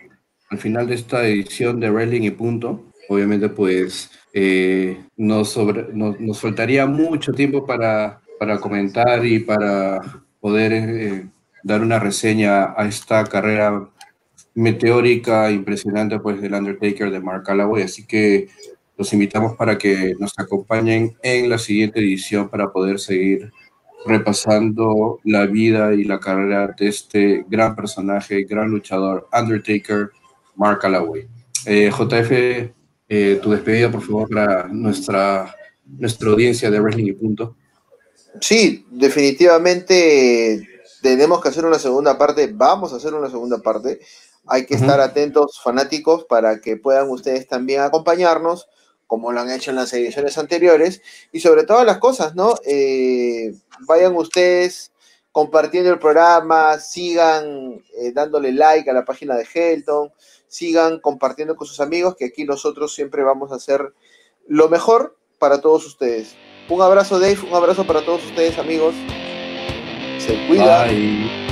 al 0.54 0.60
final 0.60 0.86
de 0.86 0.94
esta 0.94 1.28
edición 1.28 1.80
de 1.80 1.90
Wrestling 1.90 2.22
y 2.22 2.32
Punto. 2.32 2.86
Obviamente 3.10 3.50
pues 3.50 4.12
eh, 4.34 5.04
nos, 5.18 5.50
sobre, 5.50 5.88
nos, 5.94 6.40
faltaría 6.40 6.86
mucho 6.86 7.32
tiempo 7.34 7.66
para, 7.66 8.22
para 8.40 8.60
comentar 8.60 9.26
y 9.26 9.40
para 9.40 10.00
poder 10.40 10.72
eh, 10.74 11.28
dar 11.64 11.82
una 11.82 11.98
reseña 11.98 12.74
a 12.78 12.86
esta 12.88 13.24
carrera 13.26 13.90
meteórica, 14.54 15.50
impresionante, 15.50 16.20
pues, 16.20 16.40
del 16.40 16.54
Undertaker 16.54 17.10
de 17.10 17.20
Mark 17.20 17.44
Calloway. 17.44 17.84
Así 17.84 18.06
que 18.06 18.48
los 18.96 19.12
invitamos 19.12 19.56
para 19.56 19.78
que 19.78 20.14
nos 20.20 20.34
acompañen 20.38 21.18
en 21.24 21.50
la 21.50 21.58
siguiente 21.58 22.00
edición 22.00 22.48
para 22.48 22.72
poder 22.72 23.00
seguir 23.00 23.52
repasando 24.06 25.20
la 25.24 25.48
vida 25.48 25.94
y 25.96 26.04
la 26.04 26.20
carrera 26.20 26.76
de 26.78 26.88
este 26.88 27.44
gran 27.50 27.76
personaje, 27.76 28.44
gran 28.44 28.70
luchador, 28.70 29.28
Undertaker, 29.34 30.12
Mark 30.56 30.80
Calloway. 30.80 31.28
Eh, 31.66 31.90
JF, 31.90 32.32
eh, 33.10 33.40
tu 33.42 33.52
despedida, 33.52 33.92
por 33.92 34.02
favor, 34.02 34.30
para 34.30 34.68
nuestra, 34.68 35.56
nuestra 35.86 36.30
audiencia 36.30 36.70
de 36.70 36.80
Wrestling 36.80 37.08
y 37.08 37.14
Punto. 37.14 37.56
Sí, 38.42 38.86
definitivamente 38.90 40.68
tenemos 41.04 41.42
que 41.42 41.50
hacer 41.50 41.66
una 41.66 41.78
segunda 41.78 42.18
parte, 42.18 42.50
vamos 42.52 42.94
a 42.94 42.96
hacer 42.96 43.14
una 43.14 43.30
segunda 43.30 43.60
parte. 43.60 44.00
Hay 44.48 44.66
que 44.66 44.76
estar 44.76 45.00
atentos, 45.00 45.62
fanáticos, 45.62 46.26
para 46.26 46.60
que 46.60 46.78
puedan 46.78 47.10
ustedes 47.10 47.48
también 47.48 47.82
acompañarnos, 47.82 48.68
como 49.08 49.32
lo 49.32 49.40
han 49.42 49.52
hecho 49.52 49.72
en 49.72 49.78
las 49.78 49.94
ediciones 49.94 50.38
anteriores. 50.38 51.02
Y 51.32 51.40
sobre 51.40 51.64
todas 51.64 51.86
las 51.86 51.98
cosas, 52.00 52.36
¿no? 52.36 52.56
Eh, 52.66 53.54
vayan 53.88 54.16
ustedes 54.16 54.92
compartiendo 55.32 55.92
el 55.92 56.00
programa, 56.00 56.80
sigan 56.80 57.84
eh, 57.98 58.12
dándole 58.14 58.52
like 58.52 58.90
a 58.90 58.94
la 58.94 59.06
página 59.06 59.36
de 59.36 59.48
Helton, 59.52 60.12
sigan 60.54 61.00
compartiendo 61.00 61.56
con 61.56 61.66
sus 61.66 61.80
amigos, 61.80 62.16
que 62.16 62.26
aquí 62.26 62.46
nosotros 62.46 62.94
siempre 62.94 63.24
vamos 63.24 63.52
a 63.52 63.56
hacer 63.56 63.92
lo 64.48 64.70
mejor 64.70 65.18
para 65.40 65.62
todos 65.62 65.84
ustedes. 65.88 66.36
Un 66.70 66.82
abrazo, 66.82 67.20
Dave, 67.20 67.40
un 67.50 67.56
abrazo 67.56 67.88
para 67.88 68.06
todos 68.06 68.24
ustedes, 68.24 68.60
amigos. 68.60 68.94
Se 70.20 70.48
cuidan. 70.48 71.43